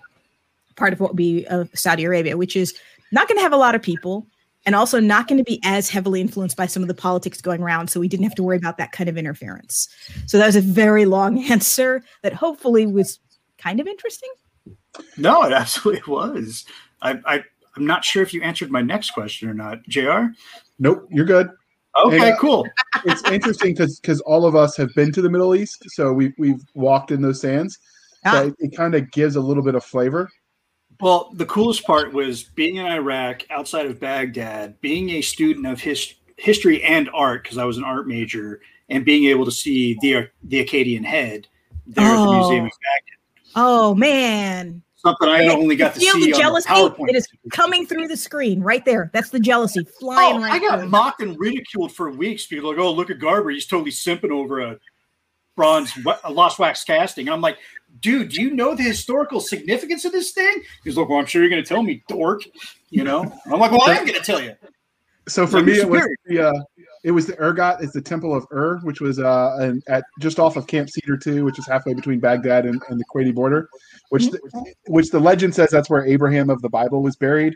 part 0.76 0.94
of 0.94 1.00
what 1.00 1.12
would 1.12 1.18
be 1.18 1.46
of 1.46 1.70
Saudi 1.74 2.04
Arabia, 2.04 2.38
which 2.38 2.56
is 2.56 2.74
not 3.12 3.28
going 3.28 3.38
to 3.38 3.44
have 3.44 3.54
a 3.54 3.58
lot 3.58 3.76
of 3.76 3.82
people 3.82 4.26
and 4.66 4.76
also 4.76 4.99
not 4.99 5.28
going 5.28 5.38
to 5.38 5.43
be 5.43 5.59
as 5.64 5.89
heavily 5.89 6.22
influenced 6.22 6.57
by 6.57 6.66
some 6.66 6.84
of 6.84 6.88
the 6.88 6.93
politics 6.93 7.41
going 7.41 7.62
around. 7.62 7.89
So 7.89 7.99
we 7.99 8.07
didn't 8.07 8.24
have 8.24 8.36
to 8.36 8.43
worry 8.43 8.57
about 8.57 8.78
that 8.78 8.91
kind 8.91 9.09
of 9.09 9.18
interference. 9.18 9.88
So 10.28 10.38
that 10.38 10.45
was 10.45 10.55
a 10.55 10.62
very 10.62 11.05
long 11.05 11.43
answer 11.51 12.03
that 12.24 12.34
hopefully 12.34 12.86
was 12.86 13.20
kind 13.57 13.80
of 13.80 13.88
interesting. 13.88 14.30
No, 15.18 15.43
it 15.43 15.53
absolutely 15.53 16.03
was. 16.07 16.66
I, 17.01 17.20
I 17.26 17.43
I'm 17.76 17.86
not 17.86 18.03
sure 18.03 18.22
if 18.22 18.34
you 18.34 18.41
answered 18.41 18.70
my 18.70 18.82
next 18.82 19.12
question 19.12 19.49
or 19.49 19.53
not, 19.53 19.82
Jr. 19.88 20.26
Nope, 20.80 21.07
you're 21.09 21.26
good. 21.26 21.49
Okay, 22.03 22.16
And, 22.16 22.34
uh, 22.34 22.38
cool. 22.38 22.68
It's 23.05 23.24
interesting 23.32 23.74
because 23.74 23.99
because 23.99 24.22
all 24.22 24.45
of 24.45 24.55
us 24.55 24.78
have 24.78 24.93
been 24.93 25.12
to 25.14 25.22
the 25.22 25.30
Middle 25.30 25.55
East, 25.55 25.84
so 25.88 26.14
we've 26.14 26.34
we've 26.38 26.62
walked 26.76 27.09
in 27.12 27.22
those 27.22 27.41
sands. 27.41 27.80
Ah. 28.26 28.32
So 28.32 28.47
it, 28.47 28.55
it 28.59 28.76
kind 28.76 28.93
of 28.93 29.09
gives 29.12 29.38
a 29.38 29.41
little 29.41 29.64
bit 29.64 29.76
of 29.76 29.84
flavor. 29.84 30.30
Well, 31.02 31.32
the 31.34 31.45
coolest 31.45 31.84
part 31.86 32.14
was 32.14 32.43
being 32.43 32.76
in 32.78 32.86
Iraq, 32.86 33.43
outside 33.49 33.88
of 33.88 33.99
Baghdad, 33.99 34.80
being 34.82 35.10
a 35.12 35.22
student 35.22 35.66
of 35.66 35.82
his, 35.82 36.14
history 36.38 36.82
and 36.84 37.10
art 37.14 37.43
because 37.43 37.58
I 37.58 37.66
was 37.66 37.78
an 37.78 37.84
art 37.84 38.08
major, 38.08 38.62
and 38.89 39.04
being 39.06 39.26
able 39.26 39.45
to 39.45 39.52
see 39.52 39.97
the 40.02 40.28
the 40.43 40.64
Akkadian 40.66 41.04
head 41.06 41.47
there 41.88 42.06
at 42.06 42.16
the 42.16 42.22
Oh. 42.22 42.38
Museum 42.39 42.66
of 42.66 42.72
Baghdad. 42.72 43.56
Oh 43.56 43.95
man. 43.95 44.82
Something 44.95 45.30
I 45.30 45.41
Yeah, 45.43 45.54
only 45.54 45.76
got 45.76 45.95
to 45.95 45.99
Feel 45.99 46.14
see 46.14 46.32
the 46.32 46.38
jealousy. 46.38 46.70
PowerPoint. 46.70 47.10
It 47.10 47.16
is 47.16 47.28
coming 47.52 47.88
through 47.88 48.08
the 48.08 48.16
screen 48.18 48.62
right 48.62 48.86
there. 48.86 49.10
That's 49.14 49.32
the 49.32 49.39
jealousy 49.39 49.84
flying 49.99 50.38
Oh, 50.38 50.41
right 50.41 50.52
I 50.54 50.60
got 50.60 50.80
through. 50.80 50.89
mocked 50.89 51.22
and 51.24 51.39
ridiculed 51.39 51.91
for 51.91 52.12
weeks. 52.12 52.45
People 52.45 52.70
like, 52.70 52.80
"Oh, 52.80 52.91
look 52.93 53.10
at 53.10 53.18
Garber. 53.18 53.49
He's 53.49 53.66
totally 53.66 53.89
simping 53.91 54.30
over 54.32 54.62
a 54.62 54.78
bronze, 55.56 55.91
a 56.24 56.32
lost 56.32 56.60
wax 56.60 56.84
casting." 56.84 57.28
And 57.28 57.34
I'm 57.34 57.41
like, 57.41 57.58
"Dude, 58.02 58.30
do 58.30 58.41
you 58.41 58.52
know 58.52 58.76
the 58.76 58.84
historical 58.84 59.39
significance 59.39 60.06
of 60.06 60.12
this 60.12 60.32
thing?" 60.32 60.62
He's 60.84 60.97
like, 60.97 61.10
"Well, 61.10 61.20
I'm 61.20 61.26
sure 61.26 61.41
you're 61.41 61.49
going 61.49 61.64
to 61.64 61.68
tell 61.68 61.84
me, 61.84 62.04
dork." 62.08 62.43
You 62.89 63.04
know? 63.04 63.22
And 63.22 63.54
I'm 63.54 63.60
like, 63.60 63.72
"Well, 63.72 63.82
I 63.86 63.95
am 63.95 64.06
going 64.06 64.20
to 64.20 64.26
tell 64.26 64.41
you." 64.41 64.56
So 65.28 65.45
for 65.45 65.58
Like, 65.58 65.68
me, 65.68 65.74
it 65.80 65.89
was 65.89 66.08
the 66.26 66.49
uh, 66.49 66.64
it 67.04 67.12
was 67.12 67.26
the 67.28 67.39
Ergot. 67.39 67.82
It's 67.82 67.93
the 67.93 68.02
Temple 68.02 68.36
of 68.36 68.45
Ur, 68.52 68.80
which 68.84 69.02
was 69.02 69.20
uh 69.20 69.56
an, 69.60 69.82
at 69.88 70.04
just 70.20 70.39
off 70.39 70.58
of 70.58 70.68
Camp 70.68 70.89
Cedar 70.89 71.18
Two, 71.18 71.45
which 71.45 71.60
is 71.60 71.68
halfway 71.68 71.93
between 71.93 72.20
Baghdad 72.20 72.66
and, 72.66 72.82
and 72.89 72.99
the 72.99 73.06
Kuwaiti 73.06 73.34
border. 73.34 73.70
Which 74.10 74.30
the, 74.30 74.39
which 74.88 75.10
the 75.10 75.20
legend 75.20 75.56
says 75.56 75.70
that's 75.70 75.89
where 75.89 76.06
Abraham 76.06 76.49
of 76.49 76.62
the 76.62 76.70
Bible 76.70 77.02
was 77.02 77.16
buried. 77.16 77.54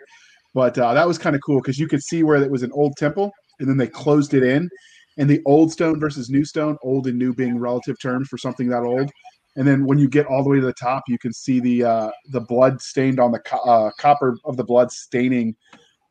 But 0.54 0.78
uh, 0.78 0.94
that 0.94 1.08
was 1.08 1.18
kind 1.18 1.36
of 1.36 1.42
cool 1.46 1.60
because 1.60 1.78
you 1.78 1.88
could 1.88 2.02
see 2.02 2.24
where 2.24 2.42
it 2.42 2.50
was 2.50 2.64
an 2.64 2.72
old 2.72 2.96
temple, 2.98 3.32
and 3.60 3.68
then 3.68 3.78
they 3.78 3.88
closed 3.88 4.34
it 4.34 4.44
in. 4.44 4.70
And 5.18 5.30
the 5.30 5.42
old 5.46 5.72
stone 5.72 6.00
versus 6.00 6.30
new 6.30 6.46
stone, 6.46 6.78
old 6.84 7.08
and 7.08 7.18
new 7.18 7.34
being 7.34 7.58
relative 7.58 8.00
terms 8.00 8.28
for 8.28 8.38
something 8.38 8.68
that 8.70 8.84
old. 8.84 9.12
And 9.56 9.68
then 9.68 9.86
when 9.86 9.98
you 9.98 10.10
get 10.10 10.26
all 10.26 10.44
the 10.44 10.50
way 10.50 10.60
to 10.60 10.66
the 10.66 10.74
top, 10.74 11.04
you 11.08 11.18
can 11.18 11.34
see 11.34 11.60
the 11.60 11.84
uh, 11.84 12.12
the 12.32 12.42
blood 12.42 12.82
stained 12.82 13.20
on 13.20 13.32
the 13.32 13.40
co- 13.40 13.60
uh, 13.60 13.92
copper 13.98 14.38
of 14.44 14.58
the 14.58 14.64
blood 14.64 14.92
staining 14.92 15.56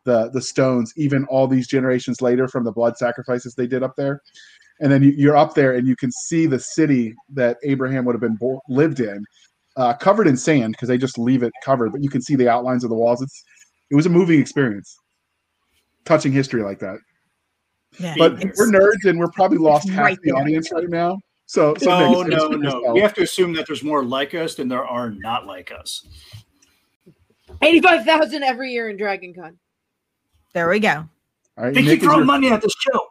the 0.04 0.30
the 0.30 0.40
stones, 0.40 0.92
even 0.96 1.24
all 1.26 1.46
these 1.46 1.66
generations 1.66 2.22
later 2.22 2.48
from 2.48 2.64
the 2.64 2.72
blood 2.72 2.96
sacrifices 2.96 3.54
they 3.54 3.66
did 3.66 3.82
up 3.82 3.96
there. 3.96 4.22
And 4.80 4.90
then 4.90 5.02
you, 5.02 5.10
you're 5.10 5.36
up 5.36 5.54
there 5.54 5.74
and 5.74 5.86
you 5.86 5.96
can 5.96 6.10
see 6.10 6.46
the 6.46 6.58
city 6.58 7.14
that 7.34 7.58
Abraham 7.64 8.04
would 8.04 8.14
have 8.14 8.20
been 8.20 8.36
bo- 8.36 8.60
lived 8.68 9.00
in, 9.00 9.24
uh, 9.76 9.94
covered 9.94 10.26
in 10.26 10.36
sand 10.36 10.72
because 10.72 10.88
they 10.88 10.98
just 10.98 11.16
leave 11.18 11.42
it 11.42 11.52
covered, 11.64 11.92
but 11.92 12.02
you 12.02 12.10
can 12.10 12.20
see 12.20 12.34
the 12.34 12.48
outlines 12.48 12.82
of 12.82 12.90
the 12.90 12.96
walls. 12.96 13.22
It's 13.22 13.44
it 13.90 13.94
was 13.94 14.06
a 14.06 14.10
moving 14.10 14.40
experience, 14.40 14.96
touching 16.04 16.32
history 16.32 16.62
like 16.62 16.78
that. 16.80 16.98
Yeah, 17.98 18.14
But 18.16 18.38
we're 18.56 18.72
nerds 18.72 19.04
and 19.08 19.18
we're 19.18 19.30
probably 19.30 19.58
lost 19.58 19.88
half 19.90 20.04
right 20.04 20.18
the 20.22 20.32
there. 20.32 20.42
audience 20.42 20.72
right 20.72 20.88
now. 20.88 21.18
So, 21.54 21.72
so 21.78 22.24
No, 22.24 22.48
no, 22.48 22.48
no. 22.48 22.92
We 22.92 23.00
have 23.00 23.14
to 23.14 23.22
assume 23.22 23.52
that 23.52 23.68
there's 23.68 23.84
more 23.84 24.04
like 24.04 24.34
us 24.34 24.56
than 24.56 24.66
there 24.66 24.84
are 24.84 25.12
not 25.12 25.46
like 25.46 25.70
us. 25.70 26.04
85,000 27.62 28.42
every 28.42 28.72
year 28.72 28.90
in 28.90 28.96
Dragon 28.96 29.32
Con. 29.32 29.56
there 30.52 30.68
we 30.68 30.80
go. 30.80 31.08
All 31.56 31.64
right, 31.64 31.72
They 31.72 31.82
Nick, 31.82 32.00
keep 32.00 32.02
throwing 32.02 32.18
your, 32.18 32.26
money 32.26 32.50
at 32.50 32.60
this 32.60 32.74
show. 32.80 33.06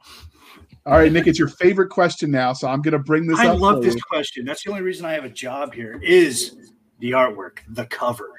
All 0.85 0.97
right, 0.97 1.09
Nick, 1.09 1.27
it's 1.27 1.39
your 1.39 1.47
favorite 1.47 1.87
question 1.87 2.31
now, 2.31 2.51
so 2.51 2.67
I'm 2.67 2.81
going 2.81 2.91
to 2.91 2.99
bring 2.99 3.27
this 3.27 3.39
I 3.39 3.47
up. 3.47 3.55
I 3.55 3.57
love 3.57 3.81
this 3.81 3.95
question. 4.03 4.43
That's 4.43 4.61
the 4.65 4.71
only 4.71 4.81
reason 4.81 5.05
I 5.05 5.13
have 5.13 5.23
a 5.23 5.29
job 5.29 5.73
here 5.73 6.01
is 6.03 6.57
the 6.99 7.11
artwork, 7.11 7.59
the 7.69 7.85
cover. 7.85 8.29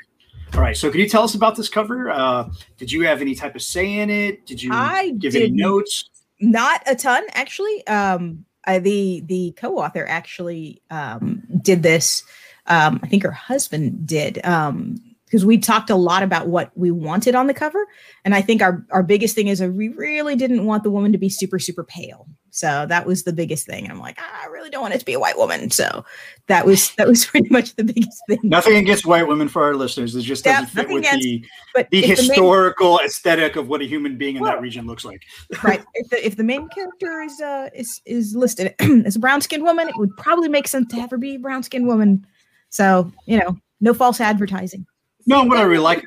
All 0.52 0.61
right. 0.61 0.76
So, 0.76 0.90
can 0.90 1.00
you 1.00 1.09
tell 1.09 1.22
us 1.22 1.34
about 1.34 1.57
this 1.57 1.70
cover? 1.70 2.11
Uh, 2.11 2.50
did 2.76 2.92
you 2.92 3.07
have 3.07 3.22
any 3.22 3.34
type 3.34 3.55
of 3.55 3.62
say 3.62 4.00
in 4.00 4.11
it? 4.11 4.44
Did 4.44 4.62
you 4.62 4.70
I 4.70 5.12
give 5.12 5.34
any 5.34 5.48
notes? 5.48 6.11
not 6.40 6.82
a 6.86 6.94
ton 6.94 7.24
actually 7.32 7.86
um 7.86 8.44
I, 8.67 8.79
the 8.79 9.23
the 9.27 9.53
co-author 9.57 10.07
actually 10.07 10.83
um 10.91 11.43
did 11.62 11.83
this 11.83 12.23
um 12.67 13.01
i 13.03 13.07
think 13.09 13.23
her 13.23 13.31
husband 13.31 14.07
did 14.07 14.45
um 14.45 14.97
because 15.27 15.45
we 15.45 15.59
talked 15.59 15.91
a 15.91 15.97
lot 15.97 16.22
about 16.22 16.49
what 16.49 16.70
we 16.77 16.91
wanted 16.91 17.35
on 17.35 17.47
the 17.47 17.55
cover. 17.55 17.87
And 18.25 18.35
i 18.35 18.41
think 18.41 18.62
our 18.62 18.85
our 18.91 19.03
biggest 19.03 19.35
thing 19.35 19.49
is 19.49 19.61
we 19.62 19.89
really 19.89 20.37
didn't 20.37 20.64
want 20.66 20.83
the 20.85 20.91
woman 20.91 21.12
to 21.12 21.18
be 21.18 21.29
super 21.29 21.59
super 21.59 21.85
pale. 21.85 22.27
So 22.51 22.87
that 22.89 23.05
was 23.05 23.25
the 23.25 23.33
biggest 23.33 23.66
thing. 23.66 23.91
I'm 23.91 23.99
like 23.99 24.16
"Ah, 24.20 24.43
i 24.45 24.47
really 24.47 24.70
don't 24.70 24.83
want 24.83 24.95
it 24.95 24.99
to 25.01 25.05
be 25.05 25.14
a 25.14 25.18
white 25.18 25.37
woman. 25.37 25.70
So 25.72 26.05
that 26.47 26.64
was 26.64 26.95
that 26.95 27.09
was 27.09 27.25
pretty 27.31 27.49
much 27.51 27.75
the 27.75 27.83
biggest 27.85 28.22
thing. 28.29 28.39
Nothing 28.45 28.77
against 28.77 29.07
white 29.07 29.27
women 29.27 29.49
for 29.49 29.64
our 29.64 29.75
listeners. 29.75 30.14
It 30.14 30.22
just 30.22 30.45
doesn't 30.45 30.66
fit 30.66 30.89
with 30.89 30.99
against- 30.99 31.25
the, 31.25 31.45
but 31.75 31.91
the 31.91 31.99
if 32.05 32.16
the 32.16 32.22
main- 32.22 32.29
historical 32.31 33.01
aesthetic 33.05 33.57
of 33.57 33.68
what 33.68 33.81
a 33.81 33.87
human 33.87 34.16
being 34.16 34.37
in 34.37 34.43
Well- 34.43 34.53
that 34.53 34.61
region 34.62 34.87
looks 34.87 35.05
like. 35.05 35.22
right. 35.64 35.83
If 35.95 36.11
the, 36.11 36.27
if 36.27 36.37
the 36.37 36.45
main 36.45 36.68
character 36.68 37.22
is 37.22 37.41
uh 37.41 37.70
is 37.75 38.01
is 38.05 38.37
listed 38.37 38.75
as 39.05 39.16
a 39.16 39.18
brown 39.18 39.41
skinned 39.41 39.62
woman 39.64 39.89
it 39.89 39.97
would 39.97 40.16
probably 40.16 40.49
make 40.49 40.68
sense 40.68 40.89
to 40.93 41.01
have 41.01 41.11
her 41.11 41.18
be 41.18 41.35
a 41.35 41.39
brown 41.39 41.62
skinned 41.64 41.87
woman. 41.89 42.25
So 42.68 43.11
you 43.27 43.39
know 43.41 43.57
no 43.81 43.95
false 43.95 44.20
advertising 44.20 44.87
No, 45.27 45.45
what 45.45 45.59
I 45.59 45.62
really 45.62 45.83
like, 45.83 46.05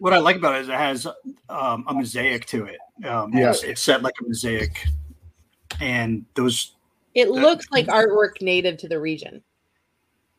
what 0.00 0.12
I 0.12 0.18
like 0.18 0.36
about 0.36 0.56
it 0.56 0.62
is 0.62 0.68
it 0.68 0.74
has 0.74 1.06
um, 1.48 1.84
a 1.86 1.94
mosaic 1.94 2.46
to 2.46 2.64
it. 2.66 2.78
Um, 3.06 3.32
Yeah. 3.32 3.50
it's, 3.50 3.62
it's 3.62 3.80
set 3.80 4.02
like 4.02 4.14
a 4.20 4.24
mosaic, 4.26 4.86
and 5.80 6.24
those, 6.34 6.74
It 7.14 7.30
looks 7.30 7.66
like 7.70 7.86
artwork 7.86 8.40
native 8.40 8.76
to 8.78 8.88
the 8.88 8.98
region. 8.98 9.42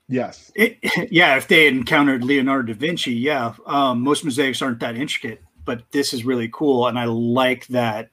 Yes. 0.08 0.52
it, 0.56 0.78
yeah. 1.12 1.36
If 1.38 1.48
they 1.48 1.66
had 1.66 1.74
encountered 1.74 2.24
Leonardo 2.24 2.74
da 2.74 2.80
Vinci, 2.80 3.14
yeah, 3.14 3.54
um, 3.66 4.02
most 4.02 4.24
mosaics 4.24 4.62
aren't 4.62 4.80
that 4.80 4.96
intricate, 4.96 5.42
but 5.64 5.84
this 5.92 6.14
is 6.14 6.26
really 6.26 6.50
cool, 6.54 6.88
and 6.88 7.00
I 7.00 7.06
like 7.06 7.66
that 7.68 8.10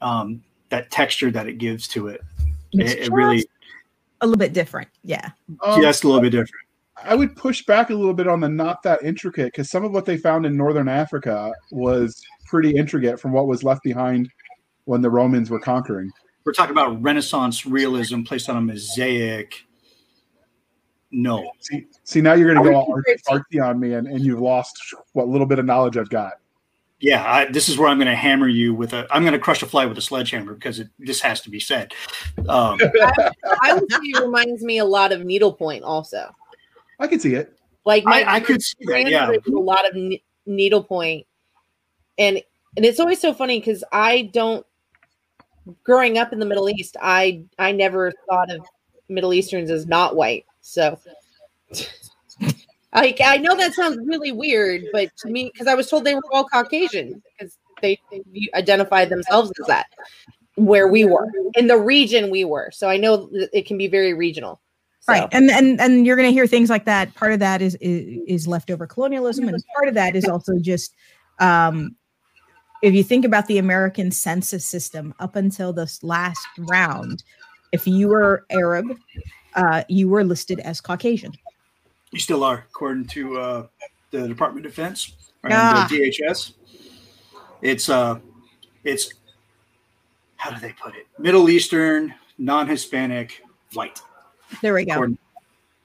um, 0.00 0.42
that 0.70 0.90
texture 0.90 1.30
that 1.30 1.46
it 1.46 1.58
gives 1.58 1.86
to 1.88 2.08
it. 2.08 2.20
It's 2.72 2.92
It, 2.94 2.98
it 3.00 3.12
really, 3.12 3.46
a 4.20 4.26
little 4.26 4.38
bit 4.38 4.52
different 4.52 4.88
yeah 5.02 5.30
Um, 5.62 5.80
just 5.80 6.04
a 6.04 6.08
little 6.08 6.22
bit 6.22 6.30
different. 6.30 6.63
I 7.02 7.14
would 7.14 7.34
push 7.36 7.64
back 7.64 7.90
a 7.90 7.94
little 7.94 8.14
bit 8.14 8.28
on 8.28 8.40
the 8.40 8.48
not 8.48 8.82
that 8.84 9.02
intricate 9.02 9.46
because 9.46 9.70
some 9.70 9.84
of 9.84 9.92
what 9.92 10.04
they 10.04 10.16
found 10.16 10.46
in 10.46 10.56
northern 10.56 10.88
Africa 10.88 11.52
was 11.72 12.22
pretty 12.46 12.76
intricate 12.76 13.18
from 13.18 13.32
what 13.32 13.46
was 13.46 13.64
left 13.64 13.82
behind 13.82 14.30
when 14.84 15.02
the 15.02 15.10
Romans 15.10 15.50
were 15.50 15.58
conquering. 15.58 16.10
We're 16.44 16.52
talking 16.52 16.72
about 16.72 17.02
Renaissance 17.02 17.66
realism 17.66 18.22
placed 18.22 18.48
on 18.48 18.56
a 18.56 18.60
mosaic. 18.60 19.64
No, 21.10 21.48
See, 21.60 21.86
see 22.02 22.20
now 22.20 22.34
you're 22.34 22.52
going 22.52 22.64
to 22.64 22.70
go 22.70 22.76
would 22.76 22.88
all 22.88 22.94
compare 22.94 23.14
it 23.14 23.22
artsy 23.28 23.64
on 23.64 23.78
me, 23.78 23.94
and, 23.94 24.08
and 24.08 24.20
you've 24.20 24.40
lost 24.40 24.76
what 25.12 25.28
little 25.28 25.46
bit 25.46 25.60
of 25.60 25.64
knowledge 25.64 25.96
I've 25.96 26.10
got. 26.10 26.34
Yeah, 27.00 27.24
I, 27.24 27.44
this 27.50 27.68
is 27.68 27.78
where 27.78 27.88
I'm 27.88 27.98
going 27.98 28.08
to 28.08 28.16
hammer 28.16 28.48
you 28.48 28.74
with 28.74 28.94
a. 28.94 29.06
I'm 29.10 29.22
going 29.22 29.32
to 29.32 29.38
crush 29.38 29.62
a 29.62 29.66
fly 29.66 29.86
with 29.86 29.96
a 29.96 30.00
sledgehammer 30.00 30.54
because 30.54 30.80
it, 30.80 30.88
this 30.98 31.20
has 31.20 31.40
to 31.42 31.50
be 31.50 31.60
said. 31.60 31.92
Um, 32.48 32.80
I 33.62 33.74
would 33.74 33.92
say 33.92 33.98
it 34.02 34.22
reminds 34.22 34.62
me 34.62 34.78
a 34.78 34.84
lot 34.84 35.12
of 35.12 35.24
needlepoint 35.24 35.84
also. 35.84 36.34
I 37.04 37.06
can 37.06 37.20
see 37.20 37.34
it. 37.34 37.58
Like 37.84 38.04
my 38.04 38.22
I, 38.22 38.34
I 38.36 38.40
could 38.40 38.62
see 38.62 38.76
that. 38.86 39.08
Yeah, 39.08 39.30
a 39.30 39.50
lot 39.50 39.86
of 39.88 39.94
ne- 39.94 40.24
needlepoint, 40.46 41.26
and 42.18 42.40
and 42.76 42.84
it's 42.84 42.98
always 42.98 43.20
so 43.20 43.34
funny 43.34 43.60
because 43.60 43.84
I 43.92 44.30
don't. 44.32 44.66
Growing 45.82 46.18
up 46.18 46.32
in 46.32 46.38
the 46.38 46.46
Middle 46.46 46.68
East, 46.68 46.96
I 47.00 47.44
I 47.58 47.72
never 47.72 48.12
thought 48.28 48.50
of 48.50 48.64
Middle 49.08 49.34
Easterns 49.34 49.70
as 49.70 49.86
not 49.86 50.16
white. 50.16 50.46
So, 50.62 50.98
I 52.92 53.14
I 53.22 53.36
know 53.36 53.54
that 53.56 53.74
sounds 53.74 53.98
really 54.06 54.32
weird, 54.32 54.86
but 54.92 55.10
to 55.18 55.28
me, 55.28 55.50
because 55.52 55.66
I 55.66 55.74
was 55.74 55.88
told 55.88 56.04
they 56.04 56.14
were 56.14 56.22
all 56.32 56.44
Caucasian 56.44 57.22
because 57.38 57.58
they, 57.82 57.98
they 58.10 58.22
identified 58.54 59.10
themselves 59.10 59.52
as 59.60 59.66
that 59.66 59.86
where 60.56 60.88
we 60.88 61.04
were 61.04 61.28
in 61.54 61.66
the 61.66 61.76
region 61.76 62.30
we 62.30 62.44
were. 62.44 62.70
So 62.72 62.88
I 62.88 62.96
know 62.96 63.28
that 63.32 63.50
it 63.52 63.66
can 63.66 63.76
be 63.76 63.88
very 63.88 64.14
regional. 64.14 64.60
So. 65.06 65.12
right 65.12 65.28
and 65.32 65.50
and 65.50 65.80
and 65.80 66.06
you're 66.06 66.16
going 66.16 66.28
to 66.28 66.32
hear 66.32 66.46
things 66.46 66.70
like 66.70 66.86
that 66.86 67.14
part 67.14 67.32
of 67.32 67.38
that 67.40 67.60
is, 67.60 67.74
is 67.76 68.22
is 68.26 68.48
leftover 68.48 68.86
colonialism 68.86 69.48
and 69.48 69.62
part 69.76 69.88
of 69.88 69.94
that 69.94 70.16
is 70.16 70.24
also 70.24 70.58
just 70.58 70.94
um 71.40 71.94
if 72.82 72.94
you 72.94 73.04
think 73.04 73.24
about 73.26 73.46
the 73.46 73.58
american 73.58 74.10
census 74.10 74.64
system 74.64 75.14
up 75.20 75.36
until 75.36 75.72
this 75.74 76.02
last 76.02 76.46
round 76.58 77.22
if 77.72 77.86
you 77.86 78.08
were 78.08 78.46
arab 78.50 78.96
uh 79.56 79.84
you 79.88 80.08
were 80.08 80.24
listed 80.24 80.58
as 80.60 80.80
caucasian 80.80 81.32
you 82.14 82.20
still 82.20 82.44
are, 82.44 82.64
according 82.70 83.06
to 83.08 83.38
uh, 83.38 83.66
the 84.12 84.28
Department 84.28 84.64
of 84.64 84.72
Defense 84.72 85.16
and 85.42 85.52
Ah. 85.52 85.86
the 85.90 85.98
DHS. 85.98 86.52
It's 87.60 87.88
uh, 87.88 88.20
it's 88.84 89.12
how 90.36 90.50
do 90.50 90.60
they 90.60 90.72
put 90.72 90.94
it? 90.94 91.08
Middle 91.18 91.50
Eastern, 91.50 92.14
non-Hispanic, 92.38 93.42
white. 93.72 94.00
There 94.62 94.74
we 94.74 94.84
go 94.84 95.06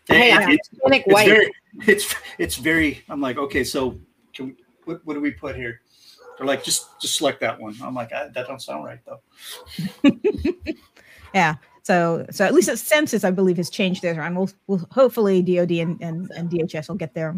Hey, 0.08 0.34
It- 0.34 0.50
it's, 0.50 0.70
it's 0.74 1.08
white. 1.14 1.28
very, 1.28 1.52
it's 1.88 2.16
it's 2.40 2.56
very. 2.56 3.04
I'm 3.10 3.22
like, 3.22 3.38
okay, 3.38 3.64
so 3.64 4.00
can 4.34 4.48
we, 4.48 4.56
what, 4.86 5.06
what 5.06 5.14
do 5.14 5.22
we 5.22 5.30
put 5.32 5.56
here? 5.56 5.82
They're 6.38 6.48
like, 6.48 6.64
just 6.64 7.00
just 7.00 7.16
select 7.18 7.40
that 7.42 7.60
one. 7.60 7.76
I'm 7.84 7.94
like, 7.94 8.10
"Ah, 8.16 8.26
that 8.34 8.48
don't 8.48 8.60
sound 8.62 8.86
right 8.86 9.00
though. 9.06 9.22
yeah 11.34 11.56
so 11.84 12.26
so 12.32 12.44
at 12.44 12.54
least 12.56 12.68
the 12.70 12.76
census 12.76 13.24
i 13.24 13.30
believe 13.30 13.56
has 13.58 13.70
changed 13.70 14.02
there 14.02 14.20
and 14.22 14.36
we'll, 14.36 14.50
we'll 14.66 14.88
hopefully 14.92 15.44
dod 15.44 15.70
and, 15.72 16.02
and 16.02 16.30
and 16.36 16.50
dhs 16.50 16.90
will 16.90 16.96
get 16.96 17.14
there 17.14 17.36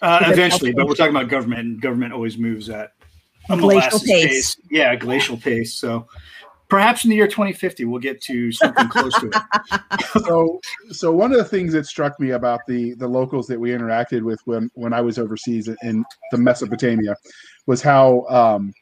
Uh, 0.00 0.20
eventually, 0.26 0.72
but 0.72 0.86
we're 0.86 0.94
talking 0.94 1.14
about 1.14 1.28
government, 1.28 1.60
and 1.60 1.80
government 1.82 2.12
always 2.12 2.38
moves 2.38 2.70
at 2.70 2.92
a 3.50 3.56
Glacial 3.56 3.68
molasses 3.68 4.02
pace. 4.04 4.56
Yeah, 4.70 4.94
glacial 4.94 5.36
pace. 5.36 5.74
So 5.74 6.06
perhaps 6.68 7.04
in 7.04 7.10
the 7.10 7.16
year 7.16 7.26
2050, 7.26 7.84
we'll 7.84 8.00
get 8.00 8.20
to 8.22 8.52
something 8.52 8.88
close 8.88 9.18
to 9.20 9.30
it. 9.30 10.00
so 10.24 10.60
so 10.90 11.12
one 11.12 11.32
of 11.32 11.38
the 11.38 11.44
things 11.44 11.72
that 11.72 11.86
struck 11.86 12.18
me 12.20 12.30
about 12.30 12.60
the 12.66 12.94
the 12.94 13.08
locals 13.08 13.46
that 13.48 13.58
we 13.58 13.70
interacted 13.70 14.22
with 14.22 14.40
when 14.44 14.70
when 14.74 14.92
I 14.92 15.00
was 15.00 15.18
overseas 15.18 15.68
in 15.82 16.04
the 16.30 16.38
Mesopotamia 16.38 17.16
was 17.66 17.82
how 17.82 18.26
um 18.28 18.72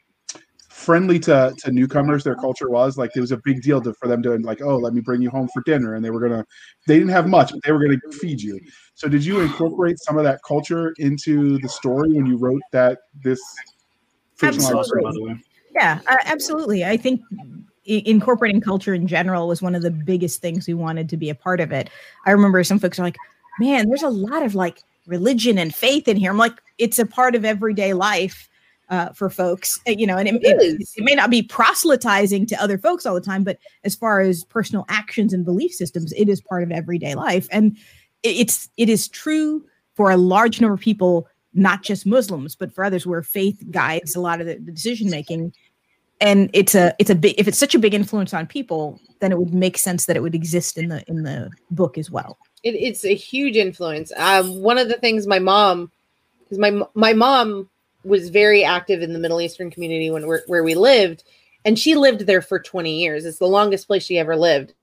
friendly 0.69 1.19
to 1.19 1.55
to 1.59 1.73
newcomers 1.73 2.23
their 2.23 2.35
culture 2.35 2.69
was 2.69 2.99
like 2.99 3.11
it 3.17 3.21
was 3.21 3.33
a 3.33 3.39
big 3.45 3.63
deal 3.63 3.81
to, 3.81 3.95
for 3.95 4.09
them 4.09 4.23
to 4.23 4.37
like 4.41 4.61
oh 4.61 4.77
let 4.77 4.93
me 4.93 5.01
bring 5.01 5.23
you 5.23 5.31
home 5.31 5.49
for 5.49 5.63
dinner 5.65 5.95
and 5.95 6.05
they 6.05 6.11
were 6.11 6.21
gonna 6.21 6.45
they 6.87 6.99
didn't 6.99 7.11
have 7.11 7.27
much 7.27 7.51
but 7.51 7.63
they 7.65 7.73
were 7.73 7.79
gonna 7.83 7.97
feed 8.21 8.39
you 8.43 8.61
so 8.95 9.09
did 9.09 9.25
you 9.25 9.41
incorporate 9.41 9.99
some 9.99 10.19
of 10.19 10.25
that 10.25 10.39
culture 10.47 10.93
into 10.99 11.59
the 11.61 11.69
story 11.69 12.13
when 12.13 12.27
you 12.27 12.37
wrote 12.37 12.61
that 12.73 12.99
this 13.25 13.41
fictional 14.37 14.77
That's 14.77 14.91
awesome, 14.91 15.03
by 15.03 15.13
the 15.13 15.23
way. 15.23 15.37
Yeah, 15.75 16.01
uh, 16.07 16.17
absolutely. 16.25 16.85
I 16.85 16.97
think 16.97 17.21
i- 17.39 17.45
incorporating 17.87 18.61
culture 18.61 18.95
in 18.95 19.07
general 19.07 19.49
was 19.49 19.63
one 19.63 19.75
of 19.75 19.83
the 19.83 19.91
biggest 19.91 20.41
things 20.41 20.67
we 20.67 20.75
wanted 20.75 21.09
to 21.09 21.17
be 21.17 21.31
a 21.31 21.35
part 21.35 21.61
of 21.61 21.73
it. 21.73 21.89
I 22.27 22.33
remember 22.33 22.63
some 22.65 22.79
folks 22.79 22.99
are 22.99 23.03
like, 23.03 23.17
"Man, 23.59 23.89
there's 23.89 24.03
a 24.03 24.09
lot 24.09 24.43
of 24.43 24.55
like 24.55 24.83
religion 25.07 25.59
and 25.59 25.75
faith 25.75 26.09
in 26.09 26.17
here." 26.17 26.31
I'm 26.31 26.39
like, 26.39 26.61
"It's 26.79 26.99
a 26.99 27.07
part 27.07 27.35
of 27.35 27.45
everyday 27.45 27.95
life." 27.95 28.49
Uh, 28.89 29.13
for 29.13 29.29
folks, 29.29 29.81
uh, 29.89 29.91
you 29.91 30.07
know, 30.07 30.17
and 30.17 30.29
it, 30.29 30.35
It 30.45 30.63
it, 30.63 30.89
it 30.97 31.03
may 31.03 31.17
not 31.17 31.29
be 31.29 31.43
proselytizing 31.43 32.47
to 32.47 32.63
other 32.63 32.79
folks 32.79 33.05
all 33.05 33.17
the 33.17 33.21
time, 33.21 33.43
but 33.43 33.59
as 33.83 33.97
far 33.97 34.21
as 34.21 34.45
personal 34.45 34.85
actions 34.89 35.33
and 35.33 35.45
belief 35.45 35.73
systems, 35.73 36.13
it 36.13 36.29
is 36.29 36.41
part 36.41 36.63
of 36.63 36.71
everyday 36.71 37.17
life, 37.17 37.49
and 37.51 37.77
it, 38.23 38.37
it's 38.37 38.69
it 38.77 38.89
is 38.89 39.09
true 39.09 39.65
for 39.95 40.13
a 40.13 40.17
large 40.17 40.61
number 40.61 40.75
of 40.75 40.81
people, 40.81 41.27
not 41.53 41.83
just 41.83 42.07
Muslims, 42.07 42.55
but 42.55 42.73
for 42.73 42.85
others 42.85 43.05
where 43.05 43.25
faith 43.25 43.61
guides 43.73 44.15
a 44.15 44.21
lot 44.21 44.41
of 44.41 44.47
the, 44.47 44.55
the 44.55 44.71
decision 44.71 45.11
making. 45.11 45.53
And 46.21 46.49
it's 46.53 46.75
a 46.75 46.95
it's 46.99 47.11
a 47.11 47.15
big 47.15 47.35
if 47.39 47.47
it's 47.47 47.59
such 47.59 47.75
a 47.75 47.79
big 47.79 47.93
influence 47.93 48.33
on 48.33 48.47
people, 48.47 49.01
then 49.21 49.33
it 49.33 49.39
would 49.39 49.53
make 49.53 49.77
sense 49.77 50.07
that 50.07 50.17
it 50.17 50.21
would 50.21 50.35
exist 50.35 50.79
in 50.79 50.89
the 50.89 51.05
in 51.09 51.25
the 51.25 51.51
book 51.71 51.99
as 51.99 52.11
well. 52.11 52.39
it, 52.63 52.75
it's 52.75 53.05
a 53.05 53.15
huge 53.15 53.57
influence. 53.57 54.13
Um, 54.17 54.61
one 54.61 54.79
of 54.79 54.89
the 54.89 54.97
things 54.97 55.27
my 55.27 55.39
mom, 55.39 55.91
because 56.45 56.59
my 56.59 56.83
my 56.95 57.13
mom 57.13 57.69
was 58.05 58.29
very 58.31 58.65
active 58.65 59.03
in 59.03 59.13
the 59.13 59.19
Middle 59.19 59.41
Eastern 59.41 59.71
community 59.71 60.11
when 60.11 60.27
we're, 60.27 60.43
where 60.47 60.65
we 60.65 60.75
lived, 60.75 61.25
and 61.65 61.79
she 61.79 61.95
lived 61.97 62.27
there 62.27 62.43
for 62.43 62.59
20 62.59 63.01
years. 63.01 63.25
It's 63.25 63.39
the 63.39 63.47
longest 63.47 63.87
place 63.87 64.05
she 64.05 64.19
ever 64.19 64.37
lived, 64.37 64.75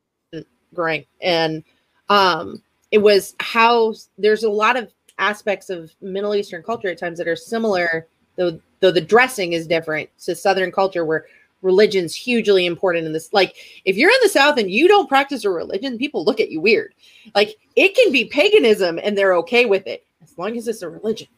growing. 0.73 1.05
And 1.21 1.63
um, 2.09 2.61
it 2.91 2.99
was 2.99 3.35
how 3.39 3.93
there's 4.17 4.43
a 4.43 4.49
lot 4.49 4.75
of 4.75 4.91
aspects 5.17 5.69
of 5.69 5.91
Middle 6.01 6.35
Eastern 6.35 6.63
culture 6.63 6.89
at 6.89 6.99
times 6.99 7.17
that 7.17 7.27
are 7.27 7.35
similar, 7.35 8.07
though 8.35 8.59
though 8.83 8.91
the 8.91 9.01
dressing 9.01 9.53
is 9.53 9.65
different 9.65 10.09
to 10.19 10.35
Southern 10.35 10.69
culture 10.69 11.05
where 11.05 11.25
religion's 11.61 12.13
hugely 12.13 12.65
important 12.65 13.05
in 13.05 13.13
this. 13.13 13.31
Like 13.31 13.55
if 13.85 13.95
you're 13.95 14.11
in 14.11 14.17
the 14.21 14.27
South 14.29 14.57
and 14.59 14.69
you 14.69 14.89
don't 14.89 15.07
practice 15.07 15.45
a 15.45 15.49
religion, 15.49 15.97
people 15.97 16.25
look 16.25 16.41
at 16.41 16.51
you 16.51 16.59
weird. 16.59 16.93
Like 17.33 17.55
it 17.77 17.95
can 17.95 18.11
be 18.11 18.25
paganism 18.25 18.99
and 19.01 19.17
they're 19.17 19.35
okay 19.37 19.65
with 19.65 19.87
it 19.87 20.05
as 20.21 20.37
long 20.37 20.57
as 20.57 20.67
it's 20.67 20.81
a 20.81 20.89
religion. 20.89 21.29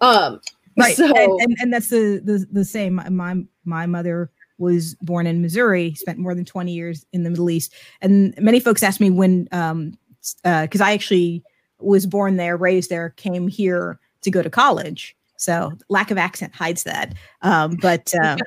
Um 0.00 0.40
Right. 0.76 0.96
So 0.96 1.04
and, 1.04 1.40
and 1.42 1.56
and 1.60 1.72
that's 1.72 1.90
the 1.90 2.20
the, 2.24 2.46
the 2.50 2.64
same. 2.64 3.00
My 3.10 3.44
my 3.64 3.86
mother 3.86 4.30
was 4.58 4.94
born 4.96 5.26
in 5.26 5.42
Missouri, 5.42 5.94
spent 5.94 6.18
more 6.18 6.34
than 6.34 6.44
20 6.44 6.72
years 6.72 7.04
in 7.12 7.24
the 7.24 7.30
Middle 7.30 7.50
East. 7.50 7.74
And 8.00 8.34
many 8.38 8.58
folks 8.58 8.82
ask 8.82 9.00
me 9.00 9.10
when, 9.10 9.48
um, 9.50 9.98
because 10.44 10.80
uh, 10.80 10.84
I 10.84 10.92
actually 10.92 11.42
was 11.80 12.06
born 12.06 12.36
there, 12.36 12.56
raised 12.56 12.88
there, 12.88 13.10
came 13.10 13.48
here 13.48 13.98
to 14.22 14.30
go 14.30 14.40
to 14.40 14.48
college. 14.48 15.16
So 15.42 15.72
lack 15.88 16.12
of 16.12 16.18
accent 16.18 16.54
hides 16.54 16.84
that. 16.84 17.14
Um, 17.42 17.76
but 17.82 18.12
um, 18.22 18.38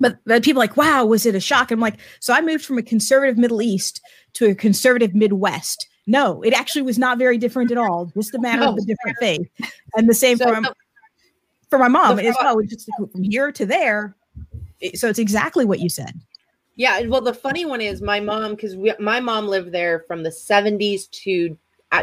but 0.00 0.18
but 0.26 0.42
people 0.42 0.60
are 0.60 0.66
like, 0.66 0.76
wow, 0.76 1.04
was 1.04 1.24
it 1.24 1.36
a 1.36 1.40
shock? 1.40 1.70
I'm 1.70 1.78
like, 1.78 1.98
so 2.18 2.34
I 2.34 2.40
moved 2.40 2.64
from 2.64 2.78
a 2.78 2.82
conservative 2.82 3.38
Middle 3.38 3.62
East 3.62 4.00
to 4.34 4.46
a 4.46 4.54
conservative 4.54 5.14
Midwest. 5.14 5.86
No, 6.08 6.42
it 6.42 6.52
actually 6.52 6.82
was 6.82 6.98
not 6.98 7.16
very 7.18 7.38
different 7.38 7.70
at 7.70 7.78
all. 7.78 8.10
Just 8.16 8.34
a 8.34 8.40
matter 8.42 8.62
no. 8.62 8.72
of 8.72 8.78
a 8.78 8.80
different 8.80 9.18
faith. 9.20 9.48
And 9.94 10.08
the 10.08 10.14
same 10.14 10.36
so, 10.36 10.46
for, 10.46 10.60
my, 10.60 10.72
for 11.68 11.78
my 11.78 11.88
mom 11.88 12.18
as 12.18 12.34
well. 12.42 12.58
It's 12.58 12.72
just 12.72 12.90
from 13.12 13.22
here 13.22 13.52
to 13.52 13.64
there. 13.64 14.16
So 14.94 15.08
it's 15.08 15.18
exactly 15.20 15.64
what 15.64 15.78
you 15.78 15.88
said. 15.88 16.18
Yeah. 16.74 17.02
Well, 17.02 17.20
the 17.20 17.34
funny 17.34 17.64
one 17.64 17.80
is 17.80 18.02
my 18.02 18.18
mom, 18.18 18.56
because 18.56 18.74
my 18.98 19.20
mom 19.20 19.46
lived 19.46 19.70
there 19.70 20.00
from 20.08 20.24
the 20.24 20.30
70s 20.30 21.08
to 21.10 21.56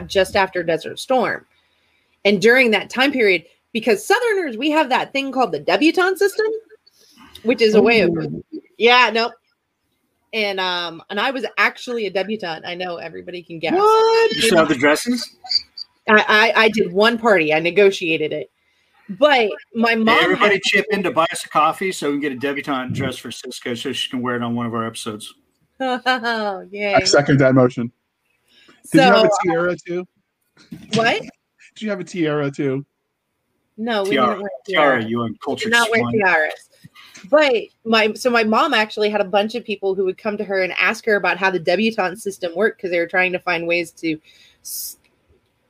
just 0.06 0.38
after 0.38 0.64
Desert 0.64 1.00
Storm. 1.00 1.46
And 2.24 2.42
during 2.42 2.72
that 2.72 2.90
time 2.90 3.12
period, 3.12 3.46
because 3.74 4.06
Southerners, 4.06 4.58
we 4.58 4.70
have 4.72 4.90
that 4.90 5.14
thing 5.14 5.32
called 5.32 5.52
the 5.52 5.60
debutante 5.60 6.18
system, 6.18 6.48
which 7.44 7.62
is 7.62 7.76
a 7.76 7.82
way 7.82 8.02
of, 8.02 8.12
yeah, 8.78 9.10
no. 9.14 9.32
And 10.34 10.60
um, 10.60 11.02
and 11.10 11.20
I 11.20 11.32
was 11.32 11.46
actually 11.58 12.06
a 12.06 12.12
debutante. 12.12 12.66
I 12.66 12.76
know 12.76 12.98
everybody 12.98 13.42
can 13.42 13.60
guess. 13.60 13.74
What? 13.74 14.32
You 14.36 14.50
saw 14.50 14.66
the 14.66 14.76
dresses? 14.76 15.36
I, 16.10 16.54
I, 16.56 16.64
I 16.64 16.70
did 16.70 16.92
one 16.92 17.18
party. 17.18 17.54
I 17.54 17.60
negotiated 17.60 18.34
it, 18.34 18.52
but 19.10 19.50
my 19.74 19.96
mom. 19.96 20.18
Hey, 20.18 20.24
everybody 20.24 20.56
had, 20.56 20.62
chip 20.64 20.86
in 20.92 21.04
to 21.04 21.12
buy 21.12 21.28
us 21.32 21.46
a 21.46 21.50
coffee 21.50 21.92
so 21.92 22.08
we 22.08 22.16
can 22.16 22.22
get 22.22 22.32
a 22.34 22.36
debutante 22.36 22.94
dress 22.94 23.18
for 23.18 23.32
Cisca 23.32 23.76
so 23.76 23.94
she 23.94 24.10
can 24.10 24.22
wear 24.22 24.36
it 24.36 24.44
on 24.44 24.54
one 24.54 24.66
of 24.66 24.74
our 24.74 24.86
episodes. 24.86 25.34
Oh, 25.80 26.68
yeah. 26.72 26.98
I 27.00 27.04
second 27.04 27.38
that 27.40 27.54
motion. 27.54 27.92
Did 28.92 29.00
so, 29.00 29.06
you 29.06 29.14
have 29.14 29.26
a 29.26 29.30
tiara 29.46 29.76
too? 29.78 30.08
What? 30.96 31.22
Did 31.22 31.82
you 31.82 31.90
have 31.92 32.00
a 32.00 32.04
tiara 32.04 32.50
too? 32.50 32.84
No, 33.78 34.04
we 34.04 34.12
tiara. 34.12 34.28
didn't 34.28 34.42
wear 34.42 34.52
tiara. 34.68 35.00
tiara. 35.00 35.10
You 35.10 35.22
and 35.24 35.40
culture. 35.40 35.70
Not 35.70 35.90
wear 35.92 36.04
tiaras. 36.12 36.70
But 37.30 37.54
my 37.86 38.14
so 38.14 38.30
my 38.30 38.44
mom 38.44 38.74
actually 38.74 39.10
had 39.10 39.22
a 39.22 39.26
bunch 39.26 39.56
of 39.56 39.64
people 39.64 39.96
who 39.96 40.06
would 40.06 40.18
come 40.18 40.38
to 40.38 40.44
her 40.44 40.62
and 40.62 40.74
ask 40.74 41.06
her 41.06 41.16
about 41.16 41.38
how 41.38 41.50
the 41.50 41.60
debutante 41.60 42.20
system 42.20 42.54
worked 42.56 42.78
because 42.78 42.92
they 42.92 43.00
were 43.00 43.08
trying 43.08 43.32
to 43.32 43.40
find 43.40 43.68
ways 43.68 43.92
to 43.94 44.20
s- 44.62 44.98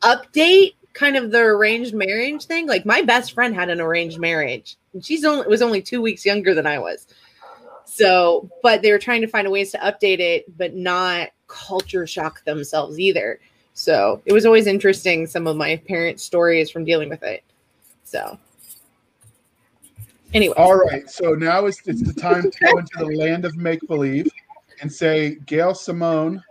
update 0.01 0.74
kind 0.93 1.16
of 1.16 1.32
the 1.32 1.39
arranged 1.39 1.93
marriage 1.93 2.45
thing. 2.45 2.68
Like 2.68 2.86
my 2.86 3.01
best 3.01 3.34
friend 3.34 3.55
had 3.55 3.70
an 3.70 3.80
arranged 3.80 4.20
marriage, 4.20 4.76
and 4.93 5.05
she's 5.05 5.24
only 5.24 5.47
was 5.47 5.62
only 5.62 5.82
two 5.82 6.01
weeks 6.01 6.26
younger 6.26 6.53
than 6.53 6.68
I 6.68 6.80
was. 6.80 7.08
So, 7.86 8.49
but 8.62 8.82
they 8.82 8.91
were 8.91 8.99
trying 8.99 9.22
to 9.22 9.28
find 9.28 9.49
ways 9.49 9.72
to 9.72 9.78
update 9.80 10.20
it, 10.20 10.58
but 10.58 10.76
not 10.76 11.30
culture 11.47 12.05
shock 12.05 12.43
themselves 12.43 12.99
either. 12.99 13.39
So 13.74 14.22
it 14.26 14.34
was 14.34 14.45
always 14.45 14.68
interesting 14.68 15.26
some 15.28 15.47
of 15.47 15.55
my 15.55 15.78
parents' 15.78 16.24
stories 16.24 16.70
from 16.70 16.84
dealing 16.84 17.10
with 17.10 17.24
it. 17.24 17.43
So 18.08 18.39
anyway. 20.34 20.55
All 20.55 20.78
right. 20.78 21.10
So 21.10 21.34
now 21.34 21.66
it's 21.66 21.86
it's 21.86 22.01
the 22.01 22.14
time 22.14 22.49
to 22.49 22.60
go 22.64 22.78
into 22.78 22.97
the 22.99 23.05
land 23.05 23.43
of 23.43 23.58
make 23.58 23.86
believe 23.86 24.32
and 24.82 24.91
say 24.91 25.36
Gail 25.45 25.76
Simone 25.76 26.41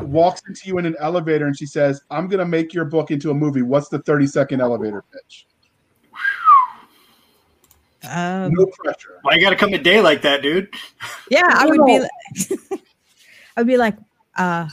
walks 0.00 0.42
into 0.46 0.68
you 0.68 0.78
in 0.78 0.86
an 0.86 0.94
elevator 1.00 1.46
and 1.46 1.58
she 1.58 1.66
says, 1.66 2.02
I'm 2.08 2.28
gonna 2.28 2.44
make 2.44 2.72
your 2.72 2.84
book 2.84 3.10
into 3.10 3.32
a 3.32 3.34
movie. 3.34 3.62
What's 3.62 3.88
the 3.88 3.98
30 3.98 4.28
second 4.28 4.60
elevator 4.60 5.02
pitch? 5.12 5.46
Um, 8.08 8.52
no 8.52 8.66
pressure. 8.66 9.18
Why 9.22 9.34
you 9.34 9.40
got 9.40 9.50
to 9.50 9.56
come 9.56 9.72
a 9.74 9.78
day 9.78 10.00
like 10.00 10.22
that, 10.22 10.42
dude? 10.42 10.68
Yeah, 11.30 11.48
I 11.48 11.66
would 11.66 11.86
be. 11.86 12.00
Like, 12.00 12.10
I 13.56 13.60
would 13.60 13.66
be 13.68 13.76
like, 13.76 13.96
uh, 14.36 14.68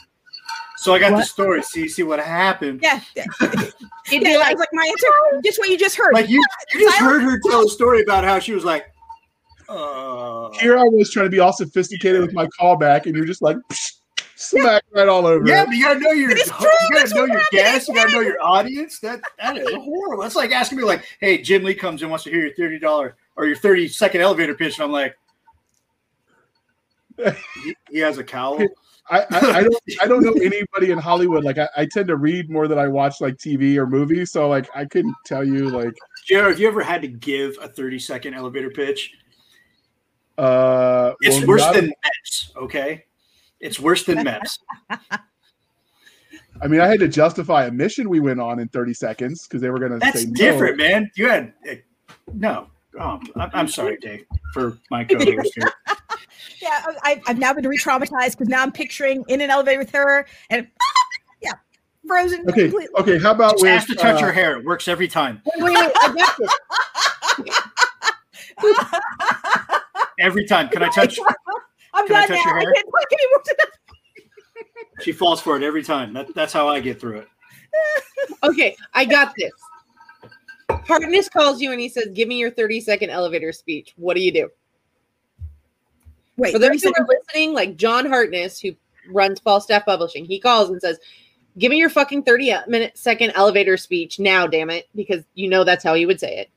so 0.79 0.93
I 0.93 0.99
got 0.99 1.11
what? 1.11 1.19
the 1.19 1.25
story. 1.25 1.61
See, 1.61 1.81
you 1.81 1.89
see 1.89 2.03
what 2.03 2.19
happened. 2.19 2.79
Yeah, 2.81 3.01
it'd 3.17 4.23
be 4.23 4.37
like, 4.37 4.57
like 4.57 4.69
my 4.71 4.85
answer, 4.85 5.41
just 5.43 5.59
what 5.59 5.67
you 5.67 5.77
just 5.77 5.97
heard. 5.97 6.13
Like 6.13 6.29
you, 6.29 6.41
you 6.73 6.79
just 6.79 6.97
heard 6.97 7.21
her 7.21 7.37
tell 7.49 7.65
a 7.65 7.69
story 7.69 8.01
about 8.01 8.23
how 8.23 8.39
she 8.39 8.53
was 8.53 8.63
like. 8.63 8.85
Uh, 9.67 10.49
Here 10.53 10.79
I 10.79 10.83
was 10.83 11.11
trying 11.11 11.25
to 11.25 11.29
be 11.29 11.39
all 11.39 11.51
sophisticated 11.51 12.21
with 12.21 12.33
my 12.33 12.47
callback, 12.59 13.07
and 13.07 13.15
you're 13.15 13.25
just 13.25 13.41
like. 13.41 13.57
Psh, 13.69 13.95
smack 14.35 14.83
right 14.95 15.09
all 15.09 15.27
over. 15.27 15.45
Yeah, 15.45 15.65
but 15.65 15.75
you 15.75 15.83
gotta 15.83 15.99
know 15.99 16.11
your 16.11 16.31
you 16.31 16.45
gotta 16.93 17.13
know 17.13 17.25
your 17.25 17.43
guests, 17.51 17.89
you 17.89 17.93
gotta 17.93 18.11
know 18.13 18.21
your 18.21 18.41
audience. 18.41 18.99
That 18.99 19.19
that 19.37 19.57
is 19.57 19.69
horrible. 19.73 20.23
That's 20.23 20.35
like 20.35 20.51
asking 20.51 20.77
me 20.77 20.85
like, 20.85 21.05
hey, 21.19 21.41
Jim 21.41 21.63
Lee 21.63 21.75
comes 21.75 22.01
and 22.01 22.09
wants 22.09 22.23
to 22.23 22.29
hear 22.29 22.41
your 22.41 22.53
thirty 22.53 22.79
dollar 22.79 23.17
or 23.35 23.45
your 23.47 23.57
thirty 23.57 23.89
second 23.89 24.21
elevator 24.21 24.55
pitch, 24.55 24.79
and 24.79 24.85
I'm 24.85 24.91
like, 24.93 25.17
he, 27.63 27.75
he 27.91 27.99
has 27.99 28.17
a 28.17 28.23
cowl. 28.23 28.59
I, 29.09 29.19
I, 29.19 29.25
I, 29.31 29.63
don't 29.63 29.75
I 30.01 30.07
don't 30.07 30.23
know 30.23 30.33
anybody 30.33 30.91
in 30.91 30.97
Hollywood. 30.97 31.43
Like 31.43 31.57
I, 31.57 31.67
I, 31.75 31.85
tend 31.85 32.07
to 32.09 32.15
read 32.15 32.49
more 32.49 32.67
than 32.67 32.77
I 32.77 32.87
watch 32.87 33.21
like 33.21 33.37
TV 33.37 33.75
or 33.77 33.87
movies. 33.87 34.31
So 34.31 34.47
like 34.47 34.69
I 34.75 34.85
couldn't 34.85 35.15
tell 35.25 35.43
you 35.43 35.69
like 35.69 35.93
JR, 36.27 36.49
have 36.49 36.59
you 36.59 36.67
ever 36.67 36.83
had 36.83 37.01
to 37.01 37.07
give 37.07 37.57
a 37.61 37.67
30 37.67 37.99
second 37.99 38.33
elevator 38.35 38.69
pitch? 38.69 39.13
Uh 40.37 41.13
it's 41.21 41.37
well, 41.39 41.47
worse 41.47 41.65
than 41.73 41.87
MEPS, 41.87 42.55
okay? 42.57 43.05
It's 43.59 43.79
worse 43.79 44.03
than 44.03 44.19
MEPS. 44.19 44.59
I 46.61 46.67
mean, 46.67 46.81
I 46.81 46.87
had 46.87 46.99
to 46.99 47.07
justify 47.07 47.65
a 47.65 47.71
mission 47.71 48.09
we 48.09 48.19
went 48.19 48.39
on 48.39 48.59
in 48.59 48.67
30 48.67 48.93
seconds 48.93 49.47
because 49.47 49.61
they 49.61 49.69
were 49.69 49.79
going 49.79 49.93
to 49.93 49.99
That's 49.99 50.23
say 50.23 50.29
different, 50.29 50.77
no. 50.77 50.87
man. 50.87 51.11
You 51.15 51.29
had 51.29 51.53
uh, 51.69 51.75
no. 52.33 52.67
Oh, 52.97 53.19
I'm 53.35 53.67
sorry, 53.79 53.97
Day, 53.97 54.25
for 54.53 54.77
my 54.89 55.03
co-host 55.03 55.51
here. 55.55 55.71
yeah, 56.61 56.85
I, 57.03 57.21
have 57.27 57.37
now 57.37 57.53
been 57.53 57.67
re-traumatized 57.67 58.31
because 58.31 58.47
now 58.47 58.63
I'm 58.63 58.71
picturing 58.71 59.23
in 59.27 59.41
an 59.41 59.49
elevator 59.49 59.79
with 59.79 59.91
her 59.91 60.25
and 60.49 60.67
yeah, 61.41 61.53
frozen. 62.07 62.41
Okay, 62.49 62.69
completely. 62.69 62.87
okay. 62.99 63.19
How 63.19 63.31
about 63.31 63.59
Just 63.59 63.89
with, 63.89 63.97
to 63.97 64.03
touch 64.03 64.21
uh, 64.21 64.27
her 64.27 64.31
hair? 64.31 64.57
It 64.57 64.65
works 64.65 64.87
every 64.87 65.07
time. 65.07 65.41
Wait, 65.57 65.63
wait, 65.63 65.75
wait 65.75 67.55
every 70.19 70.45
time. 70.45 70.69
Can 70.69 70.83
I 70.83 70.89
touch? 70.89 71.17
I'm 71.93 72.07
Can 72.07 72.27
done 72.27 72.29
now. 72.29 72.55
I 72.55 72.63
can't 72.63 72.85
talk 72.85 73.11
anymore. 73.11 73.43
she 75.01 75.11
falls 75.11 75.41
for 75.41 75.55
it 75.57 75.63
every 75.63 75.83
time. 75.83 76.13
That, 76.13 76.33
that's 76.35 76.53
how 76.53 76.67
I 76.67 76.79
get 76.79 76.99
through 76.99 77.19
it. 77.19 77.27
okay, 78.43 78.75
I 78.93 79.05
got 79.05 79.33
this. 79.37 79.51
Hartness 80.87 81.29
calls 81.29 81.61
you 81.61 81.71
and 81.71 81.79
he 81.79 81.89
says, 81.89 82.07
"Give 82.13 82.27
me 82.27 82.37
your 82.37 82.51
30 82.51 82.81
second 82.81 83.09
elevator 83.09 83.51
speech." 83.51 83.93
What 83.97 84.15
do 84.15 84.21
you 84.21 84.31
do? 84.31 84.49
Wait, 86.37 86.53
for 86.53 86.59
those 86.59 86.81
who 86.81 86.93
are 86.97 87.07
listening, 87.07 87.53
like 87.53 87.75
John 87.75 88.05
Hartness, 88.05 88.59
who 88.59 88.71
runs 89.09 89.39
Falstaff 89.39 89.85
Publishing, 89.85 90.25
he 90.25 90.39
calls 90.39 90.69
and 90.69 90.81
says, 90.81 90.99
"Give 91.57 91.69
me 91.69 91.77
your 91.77 91.89
fucking 91.89 92.23
30 92.23 92.53
minute 92.67 92.97
second 92.97 93.33
elevator 93.35 93.77
speech 93.77 94.19
now, 94.19 94.47
damn 94.47 94.69
it," 94.69 94.87
because 94.95 95.23
you 95.35 95.49
know 95.49 95.63
that's 95.63 95.83
how 95.83 95.93
he 95.93 96.05
would 96.05 96.19
say 96.19 96.37
it. 96.37 96.49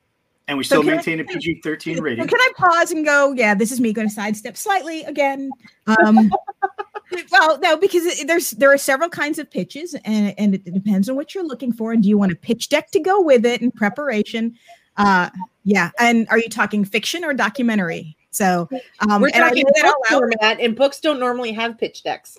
And 0.49 0.59
we 0.59 0.65
still 0.65 0.83
so 0.83 0.91
maintain 0.91 1.21
I, 1.21 1.23
a 1.23 1.27
PG 1.27 1.61
13 1.63 2.01
rating. 2.01 2.27
Can 2.27 2.41
I 2.41 2.51
pause 2.57 2.91
and 2.91 3.05
go, 3.05 3.33
yeah, 3.33 3.55
this 3.55 3.71
is 3.71 3.81
me 3.81 3.93
going 3.93 4.09
to 4.09 4.15
sidestep 4.15 4.57
slightly 4.57 5.03
again. 5.05 5.51
Um, 5.87 6.31
well, 7.31 7.59
no, 7.61 7.77
because 7.77 8.23
there's 8.25 8.51
there 8.53 8.73
are 8.73 8.79
several 8.79 9.09
kinds 9.09 9.39
of 9.39 9.51
pitches, 9.51 9.95
and, 10.05 10.35
and 10.39 10.55
it 10.55 10.65
depends 10.65 11.09
on 11.09 11.17
what 11.17 11.35
you're 11.35 11.47
looking 11.47 11.73
for. 11.73 11.93
And 11.93 12.03
do 12.03 12.09
you 12.09 12.19
want 12.19 12.33
a 12.33 12.37
pitch 12.37 12.69
deck 12.69 12.91
to 12.91 13.01
go 13.01 13.21
with 13.23 13.47
it 13.47 13.63
in 13.63 13.71
preparation? 13.71 14.57
Uh, 14.97 15.31
yeah. 15.65 15.91
And 15.99 16.27
are 16.29 16.39
you 16.39 16.49
talking 16.49 16.85
fiction 16.85 17.25
or 17.25 17.33
documentary? 17.33 18.17
So 18.31 18.69
um, 19.09 19.23
we're 19.23 19.31
talking 19.31 19.65
book 19.83 19.97
format, 20.09 20.59
and 20.59 20.75
books 20.75 21.01
don't 21.01 21.21
normally 21.21 21.53
have 21.53 21.79
pitch 21.79 22.03
decks. 22.03 22.39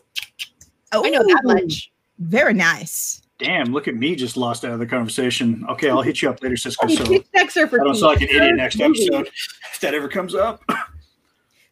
Oh, 0.92 1.06
I 1.06 1.10
know 1.10 1.24
that 1.24 1.42
much. 1.44 1.92
Very 2.20 2.54
nice. 2.54 3.23
Damn, 3.44 3.74
look 3.74 3.90
at 3.90 3.96
me 3.96 4.16
just 4.16 4.38
lost 4.38 4.64
out 4.64 4.72
of 4.72 4.80
the 4.80 4.86
conversation. 4.86 5.66
Okay, 5.70 5.90
I'll 5.90 6.02
hit 6.02 6.22
you 6.22 6.30
up 6.30 6.42
later, 6.42 6.56
Cisca. 6.56 6.90
So 6.90 7.04
I 7.04 7.68
don't 7.68 7.96
sound 7.96 8.02
like 8.02 8.22
an 8.22 8.30
idiot 8.30 8.56
next 8.56 8.80
episode 8.80 9.28
if 9.28 9.80
that 9.82 9.94
ever 9.94 10.08
comes 10.08 10.34
up. 10.34 10.64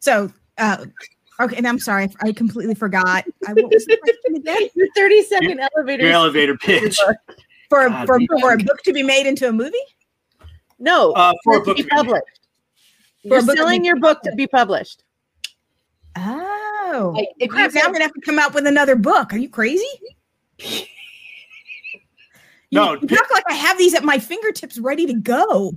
So, 0.04 0.34
uh, 0.58 0.84
okay, 1.40 1.58
and 1.58 1.68
I'm 1.68 1.78
sorry, 1.78 2.10
I 2.24 2.32
completely 2.32 2.74
forgot. 2.74 3.24
I, 3.48 3.54
what 3.54 3.72
was 3.72 3.86
the 3.86 3.98
question 3.98 4.36
again? 4.36 4.68
Your 4.76 4.88
30 4.96 5.22
second 5.22 5.50
your, 5.60 5.70
elevator. 5.76 6.04
Your 6.06 6.14
elevator 6.14 6.58
pitch. 6.58 7.00
For, 7.70 7.88
God, 7.88 8.08
for, 8.08 8.20
for, 8.40 8.54
a 8.54 8.58
book 8.58 8.82
to 8.86 8.94
be 8.94 9.04
made 9.04 9.28
into 9.28 9.48
a 9.48 9.52
movie? 9.52 9.78
No, 10.80 11.12
uh, 11.12 11.34
for, 11.44 11.54
for 11.54 11.62
a 11.62 11.66
book 11.66 11.78
to 11.78 11.84
be 11.84 11.90
published. 11.90 12.24
For 13.22 13.28
You're 13.28 13.42
selling 13.42 13.86
your 13.86 13.98
book 13.98 14.24
to 14.24 14.32
be 14.32 14.48
published. 14.48 15.04
Oh, 16.18 17.14
like, 17.16 17.50
crap, 17.52 17.72
now 17.76 17.82
I'm 17.84 17.92
gonna 17.92 18.06
have 18.06 18.14
to 18.14 18.22
come 18.22 18.40
out 18.40 18.56
with 18.56 18.66
another 18.66 18.96
book. 18.96 19.34
Are 19.34 19.38
you 19.38 19.50
crazy? 19.50 19.86
No, 22.72 22.94
you, 22.94 23.00
you 23.02 23.08
talk 23.08 23.30
like 23.32 23.44
I 23.50 23.54
have 23.54 23.78
these 23.78 23.94
at 23.94 24.04
my 24.04 24.18
fingertips 24.18 24.78
ready 24.78 25.06
to 25.06 25.14
go. 25.14 25.74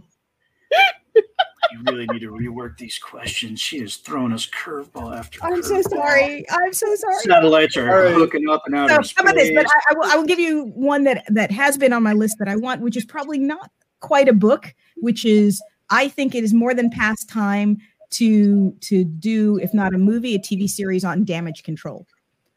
you 1.73 1.83
really 1.87 2.07
need 2.07 2.21
to 2.21 2.31
rework 2.31 2.79
these 2.79 2.99
questions. 2.99 3.61
She 3.61 3.79
is 3.79 3.97
throwing 3.97 4.33
us 4.33 4.47
curveball 4.47 5.17
after. 5.17 5.43
I'm 5.43 5.63
so 5.63 5.83
sorry. 5.83 6.45
I'm 6.51 6.73
so 6.73 6.95
sorry. 6.95 7.23
Satellites 7.23 7.77
are 7.77 7.87
right. 7.87 8.15
hooking 8.15 8.49
up 8.49 8.63
and 8.67 8.77
out 8.77 8.91
so, 8.91 8.99
of 8.99 9.07
space. 9.07 9.17
How 9.17 9.23
about 9.25 9.35
this? 9.35 9.51
But 9.55 9.67
I, 9.67 9.81
I, 9.91 9.95
will, 9.95 10.05
I 10.05 10.17
will 10.17 10.27
give 10.27 10.39
you 10.39 10.67
one 10.75 11.05
that 11.05 11.25
that 11.29 11.51
has 11.51 11.77
been 11.77 11.93
on 11.93 12.03
my 12.03 12.13
list 12.13 12.37
that 12.39 12.49
I 12.49 12.57
want, 12.57 12.81
which 12.81 12.97
is 12.97 13.05
probably 13.05 13.39
not 13.39 13.71
quite 14.01 14.29
a 14.29 14.33
book, 14.33 14.75
which 14.97 15.25
is 15.25 15.63
I 15.91 16.09
think 16.09 16.35
it 16.35 16.45
is 16.45 16.55
more 16.55 16.75
than 16.75 16.91
past 16.91 17.29
time 17.29 17.79
to 18.11 18.73
to 18.83 19.05
do, 19.05 19.59
if 19.59 19.75
not 19.75 19.95
a 19.95 19.99
movie, 19.99 20.35
a 20.35 20.39
TV 20.39 20.69
series 20.69 21.05
on 21.05 21.25
damage 21.25 21.65
control. 21.65 22.07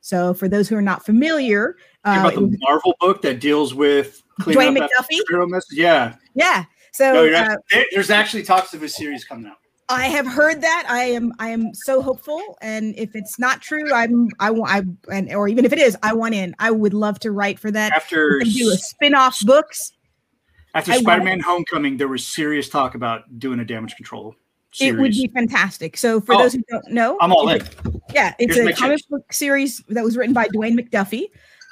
So 0.07 0.33
for 0.33 0.47
those 0.47 0.69
who 0.69 0.77
are 0.77 0.81
not 0.81 1.05
familiar, 1.05 1.75
uh, 2.05 2.15
about 2.21 2.35
the 2.35 2.57
Marvel 2.61 2.95
book 3.01 3.21
that 3.23 3.41
deals 3.41 3.73
with 3.73 4.23
Dwayne 4.39 4.77
McDuffie? 4.77 5.19
Yeah. 5.69 6.15
yeah. 6.33 6.63
So 6.93 7.11
No, 7.11 7.33
uh, 7.33 7.57
there's 7.91 8.09
actually 8.09 8.43
talks 8.43 8.73
of 8.73 8.83
a 8.83 8.87
series 8.87 9.25
coming 9.25 9.47
out. 9.47 9.57
I 9.89 10.05
have 10.05 10.25
heard 10.25 10.61
that. 10.61 10.85
I 10.87 11.03
am 11.03 11.33
I 11.39 11.49
am 11.49 11.73
so 11.73 12.01
hopeful, 12.01 12.57
and 12.61 12.95
if 12.97 13.17
it's 13.17 13.37
not 13.37 13.61
true, 13.61 13.93
I'm 13.93 14.29
I 14.39 14.49
want 14.51 14.71
I 14.71 15.13
and 15.13 15.33
or 15.33 15.49
even 15.49 15.65
if 15.65 15.73
it 15.73 15.79
is, 15.79 15.97
I 16.01 16.13
want 16.13 16.33
in. 16.35 16.55
I 16.57 16.71
would 16.71 16.93
love 16.93 17.19
to 17.19 17.31
write 17.31 17.59
for 17.59 17.69
that. 17.71 17.91
After 17.91 18.39
do 18.39 18.71
a 18.71 18.77
spin-off 18.77 19.37
books. 19.41 19.91
after 20.73 20.93
I 20.93 20.99
Spider-Man: 20.99 21.41
Homecoming, 21.41 21.97
there 21.97 22.07
was 22.07 22.25
serious 22.25 22.69
talk 22.69 22.95
about 22.95 23.39
doing 23.39 23.59
a 23.59 23.65
damage 23.65 23.97
control 23.97 24.35
series. 24.77 24.93
It 24.93 25.01
would 25.01 25.11
be 25.11 25.27
fantastic. 25.33 25.97
So 25.97 26.21
for 26.21 26.35
Oh, 26.35 26.39
those 26.39 26.53
who 26.53 26.63
don't 26.69 26.87
know, 26.91 27.17
I'm 27.19 27.31
all 27.31 27.49
in. 27.49 27.61
Yeah, 28.13 28.33
it's 28.39 28.55
Here's 28.55 28.67
a 28.67 28.73
comic 28.73 28.99
book 29.09 29.31
series 29.33 29.83
that 29.89 30.03
was 30.03 30.15
written 30.17 30.33
by 30.33 30.47
Dwayne 30.49 30.79
McDuffie. 30.79 31.25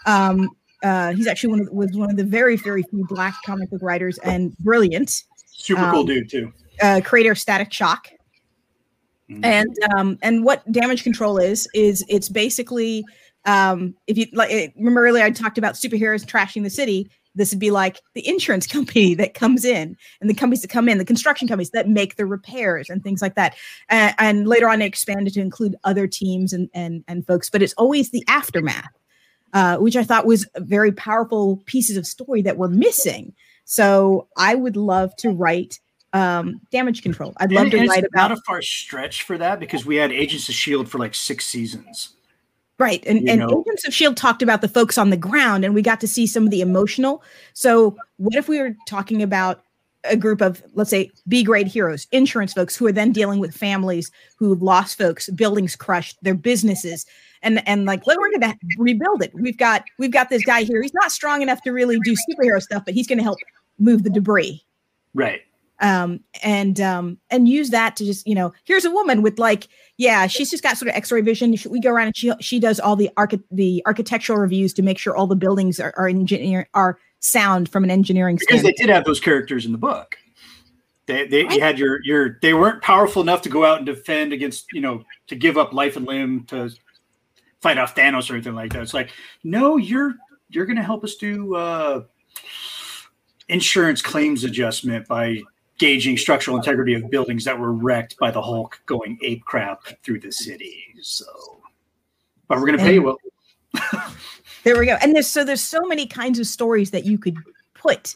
Um, 0.06 0.50
uh, 0.84 1.14
he's 1.14 1.28
actually 1.28 1.50
one 1.52 1.62
of 1.62 1.70
was 1.72 1.92
one 1.96 2.10
of 2.12 2.18
the 2.18 2.24
very 2.24 2.58
very 2.58 2.84
few 2.84 3.06
black 3.08 3.36
comic 3.46 3.70
book 3.70 3.82
writers 3.82 4.18
and 4.20 4.56
brilliant. 4.60 5.24
Super 5.48 5.90
cool 5.92 6.02
um, 6.02 6.06
dude 6.06 6.30
too. 6.30 6.54
Uh, 6.82 7.02
creator 7.04 7.32
of 7.32 7.40
Static 7.40 7.72
Shock. 7.72 8.10
Mhm. 9.28 9.44
and 9.44 9.76
um 9.98 10.20
and 10.22 10.46
what 10.46 10.72
damage 10.72 11.02
control 11.02 11.40
is 11.40 11.68
is 11.74 12.06
it's 12.08 12.30
basically 12.30 13.04
um 13.46 13.96
if 14.06 14.20
you 14.20 14.28
like 14.34 14.72
remember 14.76 15.04
earlier 15.04 15.24
i 15.24 15.32
talked 15.32 15.58
about 15.58 15.74
superheroes 15.74 16.24
trashing 16.24 16.62
the 16.62 16.70
city 16.70 17.10
this 17.36 17.52
would 17.52 17.60
be 17.60 17.72
like 17.72 18.02
the 18.14 18.28
insurance 18.28 18.66
company 18.76 19.14
that 19.16 19.34
comes 19.34 19.66
in 19.66 19.96
and 20.22 20.30
the 20.30 20.34
companies 20.34 20.62
that 20.62 20.70
come 20.70 20.90
in 20.90 20.98
the 20.98 21.06
construction 21.06 21.48
companies 21.48 21.72
that 21.72 21.88
make 21.88 22.16
the 22.16 22.26
repairs 22.26 22.90
and 22.90 23.04
things 23.04 23.22
like 23.22 23.36
that. 23.36 23.56
And, 23.90 24.16
and 24.18 24.48
later 24.48 24.70
on 24.70 24.82
it 24.82 24.86
expanded 24.86 25.34
to 25.34 25.42
include 25.42 25.76
other 25.84 26.08
teams 26.08 26.54
and 26.54 26.70
and 26.74 27.04
and 27.08 27.26
folks 27.26 27.50
but 27.50 27.62
it's 27.62 27.74
always 27.74 28.12
the 28.12 28.24
aftermath 28.28 28.92
uh, 29.54 29.78
which 29.78 29.96
i 29.96 30.04
thought 30.04 30.26
was 30.26 30.48
very 30.58 30.92
powerful 30.92 31.58
pieces 31.66 31.98
of 31.98 32.06
story 32.06 32.42
that 32.42 32.58
were 32.58 32.70
missing. 32.70 33.34
So 33.66 34.28
i 34.38 34.56
would 34.56 34.76
love 34.78 35.16
to 35.18 35.30
write 35.30 35.80
um 36.14 36.62
damage 36.72 37.02
control. 37.04 37.34
I'd 37.38 37.52
love 37.52 37.64
And 37.64 37.72
to 37.72 37.88
write 37.88 38.06
about 38.06 38.30
not 38.30 38.32
a 38.32 38.42
far 38.48 38.62
stretch 38.62 39.24
for 39.24 39.38
that? 39.38 39.60
Because 39.60 39.86
we 39.86 39.98
had 39.98 40.12
Agents 40.12 40.48
of 40.50 40.56
Shield 40.56 40.90
for 40.90 40.98
like 40.98 41.14
six 41.14 41.46
seasons. 41.46 42.15
Right. 42.78 43.04
And, 43.06 43.22
you 43.22 43.30
and 43.30 43.40
know? 43.40 43.62
Agents 43.62 43.86
of 43.86 43.90
S.H.I.E.L.D. 43.90 44.16
talked 44.16 44.42
about 44.42 44.62
the 44.62 44.68
folks 44.68 44.98
on 44.98 45.10
the 45.10 45.18
ground, 45.18 45.64
and 45.64 45.74
we 45.74 45.82
got 45.82 46.02
to 46.02 46.08
see 46.08 46.28
some 46.28 46.44
of 46.44 46.52
the 46.52 46.62
emotional. 46.62 47.24
So, 47.54 47.96
what 48.18 48.36
if 48.36 48.50
we 48.50 48.60
were 48.60 48.76
talking 48.88 49.24
about 49.24 49.64
a 50.04 50.18
group 50.18 50.42
of, 50.42 50.62
let's 50.74 50.90
say, 50.90 51.10
B 51.28 51.44
grade 51.44 51.68
heroes, 51.68 52.08
insurance 52.12 52.54
folks 52.54 52.76
who 52.76 52.86
are 52.86 52.92
then 52.92 53.12
dealing 53.12 53.40
with 53.40 53.56
families 53.56 54.12
who've 54.38 54.62
lost 54.62 54.98
folks, 54.98 55.30
buildings 55.30 55.76
crushed, 55.76 56.18
their 56.22 56.36
businesses, 56.36 57.06
and 57.42 57.66
and 57.68 57.86
like, 57.86 58.06
we're 58.06 58.16
going 58.16 58.42
to 58.42 58.58
rebuild 58.78 59.24
it. 59.24 59.34
We've 59.34 59.58
got 59.58 59.86
we've 59.98 60.12
got 60.12 60.30
this 60.30 60.44
guy 60.44 60.64
here. 60.64 60.82
He's 60.82 60.94
not 60.94 61.12
strong 61.12 61.42
enough 61.42 61.62
to 61.64 61.72
really 61.72 62.00
do 62.04 62.16
superhero 62.30 62.62
stuff, 62.62 62.84
but 62.84 62.94
he's 62.94 63.08
going 63.08 63.20
to 63.20 63.24
help 63.24 63.38
move 63.80 64.04
the 64.04 64.10
debris 64.10 64.66
Right. 65.16 65.42
Um 65.80 66.20
and 66.44 66.80
um 66.80 67.18
and 67.30 67.48
use 67.50 67.70
that 67.70 67.96
to 67.96 68.06
just 68.06 68.26
you 68.28 68.36
know 68.36 68.54
here's 68.64 68.86
a 68.86 68.92
woman 68.92 69.22
with 69.22 69.38
like 69.40 69.68
yeah 69.98 70.26
she's 70.28 70.50
just 70.50 70.64
got 70.64 70.78
sort 70.78 70.90
of 70.90 70.96
x-ray 70.96 71.22
vision 71.22 71.56
She- 71.56 71.68
we 71.70 71.80
go 71.82 71.92
around 71.92 72.08
and 72.08 72.18
she 72.18 72.32
she 72.40 72.60
does 72.60 72.80
all 72.80 72.96
the 72.96 73.10
archi- 73.18 73.42
the 73.52 73.84
architectural 73.86 74.40
reviews 74.40 74.74
to 74.76 74.82
make 74.82 74.98
sure 74.98 75.16
all 75.16 75.28
the 75.28 75.36
buildings 75.36 75.80
are 75.80 75.94
are 75.98 76.08
engineer 76.08 76.70
are 76.74 76.98
sound 77.20 77.68
from 77.70 77.84
an 77.84 77.92
engineering 77.92 78.38
Because 78.38 78.64
they 78.64 78.72
did 78.74 78.90
have 78.90 79.04
those 79.04 79.20
characters 79.20 79.66
in 79.66 79.72
the 79.72 79.78
book. 79.78 80.16
They, 81.08 81.28
they 81.28 81.44
Right. 81.44 81.56
you 81.56 81.62
had 81.62 81.78
your 81.78 82.04
your 82.04 82.40
they 82.42 82.54
weren't 82.54 82.82
powerful 82.82 83.22
enough 83.22 83.42
to 83.44 83.50
go 83.50 83.66
out 83.66 83.78
and 83.78 83.86
defend 83.86 84.32
against 84.34 84.72
you 84.74 84.82
know 84.82 85.04
to 85.28 85.36
give 85.36 85.58
up 85.58 85.74
life 85.74 85.98
and 85.98 86.06
limb 86.08 86.46
to 86.46 86.72
fight 87.62 87.78
off 87.78 87.96
Thanos 87.96 88.30
or 88.30 88.34
anything 88.36 88.56
like 88.56 88.74
that. 88.74 88.82
It's 88.82 88.94
like 88.94 89.12
no, 89.44 89.78
you're 89.78 90.14
you're 90.50 90.66
going 90.66 90.78
to 90.78 90.84
help 90.84 91.04
us 91.04 91.16
do 91.16 91.56
uh, 91.56 92.04
insurance 93.50 94.02
claims 94.02 94.44
adjustment 94.44 95.08
by 95.08 95.42
gauging 95.78 96.18
structural 96.18 96.58
integrity 96.58 96.94
of 96.94 97.10
buildings 97.10 97.44
that 97.46 97.60
were 97.60 97.74
wrecked 97.74 98.18
by 98.18 98.32
the 98.32 98.42
Hulk 98.42 98.80
going 98.86 99.18
ape 99.22 99.44
crap 99.46 99.84
through 100.04 100.20
the 100.20 100.32
city. 100.32 100.86
So, 101.02 101.26
but 102.48 102.58
we're 102.60 102.68
going 102.68 102.78
to 102.78 102.84
pay 102.84 102.94
you 102.96 103.04
well. 103.04 103.18
there 104.66 104.78
we 104.78 104.86
go 104.86 104.98
and 105.02 105.16
there's 105.16 105.28
so 105.28 105.46
there's 105.46 105.62
so 105.62 105.82
many 105.82 106.06
kinds 106.06 106.40
of 106.40 106.48
stories 106.48 106.92
that 106.92 107.06
you 107.06 107.18
could 107.18 107.38
put 107.74 108.16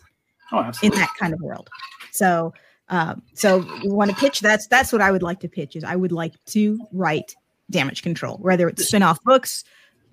Oh, 0.51 0.72
in 0.82 0.91
that 0.93 1.14
kind 1.20 1.32
of 1.32 1.39
world 1.41 1.70
so 2.12 2.51
um 2.89 3.22
so 3.36 3.60
you 3.84 3.93
want 3.93 4.10
to 4.10 4.16
pitch 4.18 4.39
that's 4.39 4.66
that's 4.66 4.91
what 4.91 4.99
i 4.99 5.12
would 5.12 5.22
like 5.22 5.39
to 5.39 5.47
pitch 5.47 5.76
is 5.76 5.84
i 5.84 5.95
would 5.95 6.12
like 6.12 6.34
to 6.45 6.80
write 6.91 7.36
damage 7.70 8.01
control 8.01 8.38
whether 8.38 8.68
it's 8.68 8.88
spin-off 8.88 9.24
books 9.24 9.64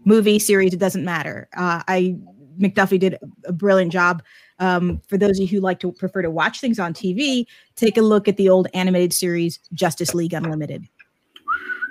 movie 0.05 0.39
series 0.39 0.75
it 0.75 0.79
doesn't 0.79 1.07
matter 1.07 1.49
uh 1.57 1.83
i 1.89 2.15
mcduffie 2.59 3.01
did 3.01 3.19
a 3.47 3.53
brilliant 3.53 3.91
job 3.91 4.23
um, 4.59 5.01
for 5.07 5.19
those 5.19 5.39
of 5.39 5.43
you 5.43 5.47
who 5.49 5.61
like 5.61 5.79
to 5.81 5.93
prefer 5.93 6.23
to 6.23 6.31
watch 6.31 6.61
things 6.61 6.79
on 6.79 6.95
tv 6.95 7.47
take 7.75 7.97
a 7.97 8.03
look 8.03 8.27
at 8.29 8.37
the 8.37 8.49
old 8.49 8.69
animated 8.75 9.13
series 9.13 9.59
justice 9.75 10.15
league 10.15 10.33
unlimited 10.33 10.87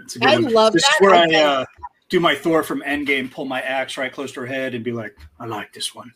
It's 0.03 0.16
a 0.16 0.20
good 0.20 0.28
I 0.30 0.36
one. 0.39 0.53
love 0.53 0.74
this 0.74 0.84
that. 0.84 0.95
is 0.95 1.01
where 1.01 1.16
I 1.16 1.43
uh, 1.61 1.66
do 2.09 2.20
my 2.20 2.36
Thor 2.36 2.61
from 2.63 2.82
Endgame, 2.82 3.32
pull 3.32 3.45
my 3.45 3.61
axe 3.61 3.97
right 3.97 4.11
close 4.13 4.32
to 4.34 4.41
her 4.41 4.45
head, 4.45 4.76
and 4.76 4.84
be 4.84 4.91
like, 4.91 5.16
"I 5.39 5.45
like 5.47 5.74
this 5.74 5.95
one." 5.95 6.13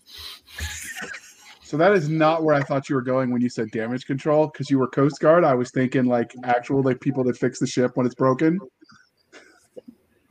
So 1.64 1.78
that 1.78 1.93
is 1.93 2.08
not 2.10 2.43
where 2.43 2.54
I 2.56 2.62
thought 2.62 2.89
you 2.89 2.95
were 2.95 3.02
going 3.02 3.32
when 3.32 3.41
you 3.41 3.50
said 3.50 3.72
damage 3.72 4.06
control, 4.06 4.47
because 4.47 4.70
you 4.70 4.78
were 4.78 4.88
Coast 4.88 5.20
Guard. 5.20 5.43
I 5.43 5.56
was 5.56 5.72
thinking 5.72 6.06
like 6.06 6.34
actual 6.43 6.84
like 6.84 7.00
people 7.02 7.24
that 7.26 7.38
fix 7.38 7.58
the 7.60 7.66
ship 7.66 7.91
when 7.97 8.06
it's 8.06 8.14
broken. 8.16 8.60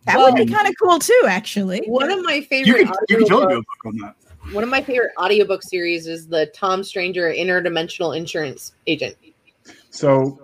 that 0.05 0.17
Well- 0.17 0.33
would 0.33 0.47
be 0.47 0.53
kind 0.53 0.69
of 0.69 0.75
cool 0.81 0.99
too 1.01 1.23
actually 1.27 1.83
One 1.87 2.11
of 2.11 2.25
my 2.25 2.35
You 2.35 2.43
favorite 2.43 2.85
can 2.87 2.95
you 3.09 3.17
can 3.19 3.27
totally 3.27 3.55
do 3.55 3.59
a 3.59 3.63
book 3.63 3.87
on 3.87 3.97
that. 3.99 4.15
One 4.53 4.65
of 4.65 4.71
my 4.71 4.81
favorite 4.83 5.13
audiobook 5.19 5.63
series 5.63 6.07
is 6.07 6.27
the 6.27 6.47
Tom 6.55 6.83
Stranger 6.83 7.31
Interdimensional 7.33 8.17
Insurance 8.17 8.73
Agent. 8.87 9.17
So 9.91 10.39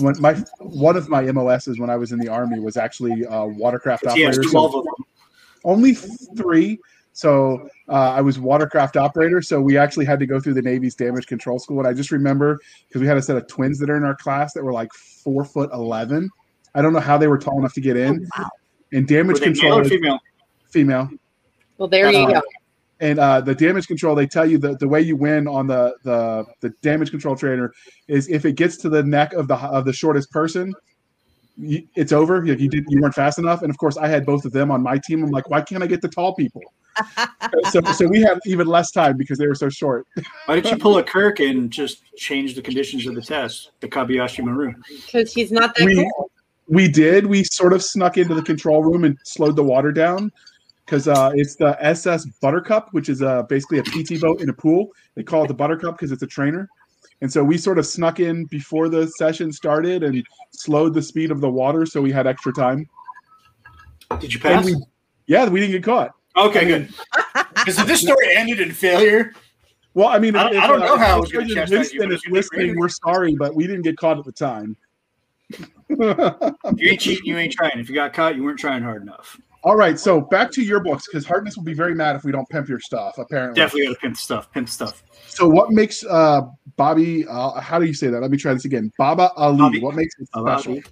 when 0.00 0.20
my 0.20 0.34
one 0.58 0.96
of 0.96 1.08
my 1.08 1.22
MOSs 1.22 1.78
when 1.78 1.90
I 1.90 1.96
was 1.96 2.12
in 2.12 2.18
the 2.18 2.28
army 2.28 2.60
was 2.60 2.76
actually 2.76 3.26
uh, 3.26 3.44
watercraft 3.46 4.04
He 4.12 4.22
has 4.22 4.36
operator. 4.38 4.50
So 4.50 4.66
of 4.66 4.72
them. 4.84 4.94
only 5.64 5.94
three. 5.94 6.78
So 7.12 7.68
uh, 7.88 7.92
I 8.12 8.20
was 8.20 8.38
watercraft 8.38 8.96
operator. 8.96 9.40
So 9.40 9.60
we 9.60 9.78
actually 9.78 10.04
had 10.04 10.18
to 10.20 10.26
go 10.26 10.38
through 10.38 10.54
the 10.54 10.62
Navy's 10.62 10.94
damage 10.94 11.26
control 11.26 11.58
school. 11.58 11.78
And 11.78 11.88
I 11.88 11.94
just 11.94 12.10
remember 12.10 12.58
because 12.88 13.00
we 13.00 13.06
had 13.06 13.16
a 13.16 13.22
set 13.22 13.36
of 13.36 13.46
twins 13.46 13.78
that 13.78 13.88
are 13.88 13.96
in 13.96 14.04
our 14.04 14.14
class 14.16 14.52
that 14.52 14.62
were 14.62 14.72
like 14.72 14.92
four 14.92 15.44
foot 15.44 15.70
eleven. 15.72 16.28
I 16.74 16.82
don't 16.82 16.92
know 16.92 17.00
how 17.00 17.16
they 17.16 17.26
were 17.26 17.38
tall 17.38 17.58
enough 17.58 17.72
to 17.74 17.80
get 17.80 17.96
in. 17.96 18.28
wow. 18.38 18.50
And 18.92 19.02
Were 19.10 19.16
damage 19.16 19.40
they 19.40 19.46
male 19.46 19.54
control 19.54 19.78
or 19.80 19.84
female? 19.84 20.18
female. 20.70 21.10
Well, 21.78 21.88
there 21.88 22.10
you 22.10 22.26
Uh, 22.26 22.32
go. 22.34 22.42
And 23.00 23.18
uh, 23.18 23.42
the 23.42 23.54
damage 23.54 23.86
control, 23.86 24.14
they 24.14 24.26
tell 24.26 24.46
you 24.46 24.56
that 24.58 24.78
the 24.78 24.88
way 24.88 25.02
you 25.02 25.16
win 25.16 25.46
on 25.46 25.66
the, 25.66 25.94
the 26.02 26.46
the 26.60 26.70
damage 26.80 27.10
control 27.10 27.36
trainer 27.36 27.72
is 28.08 28.28
if 28.28 28.46
it 28.46 28.52
gets 28.52 28.78
to 28.78 28.88
the 28.88 29.02
neck 29.02 29.34
of 29.34 29.48
the 29.48 29.56
of 29.56 29.84
the 29.84 29.92
shortest 29.92 30.30
person, 30.30 30.74
you, 31.58 31.86
it's 31.94 32.12
over. 32.12 32.44
You, 32.44 32.54
you 32.54 32.70
did 32.70 32.84
you 32.88 33.00
weren't 33.02 33.14
fast 33.14 33.38
enough. 33.38 33.60
And 33.60 33.70
of 33.70 33.76
course, 33.76 33.98
I 33.98 34.08
had 34.08 34.24
both 34.24 34.46
of 34.46 34.52
them 34.52 34.70
on 34.70 34.82
my 34.82 34.98
team. 34.98 35.22
I'm 35.22 35.30
like, 35.30 35.50
why 35.50 35.60
can't 35.60 35.82
I 35.82 35.86
get 35.86 36.00
the 36.00 36.08
tall 36.08 36.34
people? 36.34 36.62
so 37.70 37.82
so 37.92 38.06
we 38.06 38.22
had 38.22 38.38
even 38.46 38.66
less 38.66 38.90
time 38.90 39.18
because 39.18 39.36
they 39.36 39.46
were 39.46 39.54
so 39.54 39.68
short. 39.68 40.06
Why 40.46 40.54
didn't 40.54 40.70
you 40.70 40.78
pull 40.78 40.96
a 40.96 41.02
Kirk 41.02 41.40
and 41.40 41.70
just 41.70 42.02
change 42.16 42.54
the 42.54 42.62
conditions 42.62 43.06
of 43.06 43.14
the 43.14 43.20
test? 43.20 43.72
The 43.80 43.88
Kobayashi 43.88 44.42
Maru. 44.42 44.72
Because 45.04 45.34
he's 45.34 45.52
not 45.52 45.74
that 45.76 45.84
we- 45.84 45.96
cool. 45.96 46.30
We 46.68 46.88
did. 46.88 47.26
We 47.26 47.44
sort 47.44 47.72
of 47.72 47.82
snuck 47.82 48.16
into 48.16 48.34
the 48.34 48.42
control 48.42 48.82
room 48.82 49.04
and 49.04 49.16
slowed 49.22 49.54
the 49.54 49.62
water 49.62 49.92
down 49.92 50.32
because 50.86 51.08
uh, 51.08 51.32
it's 51.34 51.56
the 51.56 51.76
SS 51.84 52.26
Buttercup, 52.40 52.88
which 52.92 53.08
is 53.08 53.20
uh, 53.20 53.42
basically 53.42 53.78
a 53.78 53.82
PT 53.82 54.20
boat 54.20 54.40
in 54.40 54.48
a 54.48 54.52
pool. 54.52 54.92
They 55.16 55.24
call 55.24 55.44
it 55.44 55.48
the 55.48 55.54
Buttercup 55.54 55.96
because 55.96 56.12
it's 56.12 56.22
a 56.22 56.26
trainer. 56.26 56.68
And 57.22 57.32
so 57.32 57.42
we 57.42 57.58
sort 57.58 57.78
of 57.78 57.86
snuck 57.86 58.20
in 58.20 58.44
before 58.46 58.88
the 58.88 59.08
session 59.18 59.50
started 59.52 60.02
and 60.04 60.24
slowed 60.52 60.94
the 60.94 61.02
speed 61.02 61.30
of 61.30 61.40
the 61.40 61.50
water 61.50 61.86
so 61.86 62.00
we 62.00 62.12
had 62.12 62.26
extra 62.26 62.52
time. 62.52 62.88
Did 64.20 64.32
you 64.32 64.38
pass? 64.38 64.64
we, 64.64 64.76
yeah, 65.26 65.48
we 65.48 65.58
didn't 65.60 65.72
get 65.72 65.82
caught. 65.82 66.12
Okay, 66.36 66.64
good. 66.66 66.88
Because 67.56 67.80
if 67.80 67.86
this 67.88 68.02
story 68.02 68.28
ended 68.36 68.60
in 68.60 68.70
failure, 68.70 69.32
Well, 69.94 70.06
I 70.08 70.20
mean, 70.20 70.36
I 70.36 70.44
don't- 70.44 70.54
if, 70.56 70.62
I 70.62 70.66
don't 70.68 70.82
uh, 70.82 70.86
know 70.86 70.96
how 70.98 71.14
I 71.14 71.16
if 71.16 71.20
was 71.22 71.32
gonna 71.32 71.48
Sergeant 71.48 71.68
chastise 71.70 71.92
you, 71.92 72.00
Winston 72.00 72.12
is 72.12 72.32
listening, 72.32 72.78
we're 72.78 72.88
sorry, 72.88 73.34
but 73.34 73.56
we 73.56 73.66
didn't 73.66 73.82
get 73.82 73.96
caught 73.96 74.18
at 74.18 74.24
the 74.24 74.30
time. 74.30 74.76
if 75.48 75.58
you 76.78 76.90
ain't 76.90 77.00
cheating, 77.00 77.24
you 77.24 77.36
ain't 77.38 77.52
trying. 77.52 77.78
If 77.78 77.88
you 77.88 77.94
got 77.94 78.12
caught, 78.12 78.36
you 78.36 78.44
weren't 78.44 78.58
trying 78.58 78.82
hard 78.84 79.02
enough. 79.02 79.40
All 79.66 79.74
right, 79.74 79.98
so 79.98 80.20
back 80.20 80.52
to 80.52 80.62
your 80.62 80.78
books 80.78 81.08
because 81.08 81.26
Hartness 81.26 81.56
will 81.56 81.64
be 81.64 81.74
very 81.74 81.92
mad 81.92 82.14
if 82.14 82.22
we 82.22 82.30
don't 82.30 82.48
pimp 82.48 82.68
your 82.68 82.78
stuff. 82.78 83.18
Apparently, 83.18 83.60
Definitely 83.60 83.86
got 83.88 83.94
to 83.94 83.98
pimp 83.98 84.16
stuff. 84.16 84.52
Pimp 84.52 84.68
stuff. 84.68 85.02
So, 85.26 85.48
what 85.48 85.72
makes 85.72 86.04
uh, 86.04 86.42
Bobby? 86.76 87.26
Uh, 87.26 87.60
how 87.60 87.80
do 87.80 87.84
you 87.84 87.92
say 87.92 88.06
that? 88.06 88.20
Let 88.22 88.30
me 88.30 88.36
try 88.36 88.54
this 88.54 88.64
again. 88.64 88.92
Baba 88.96 89.32
Ali. 89.34 89.58
Bobby. 89.58 89.80
What 89.80 89.96
makes 89.96 90.14
it 90.20 90.28
special? 90.28 90.74
Ali. 90.74 90.84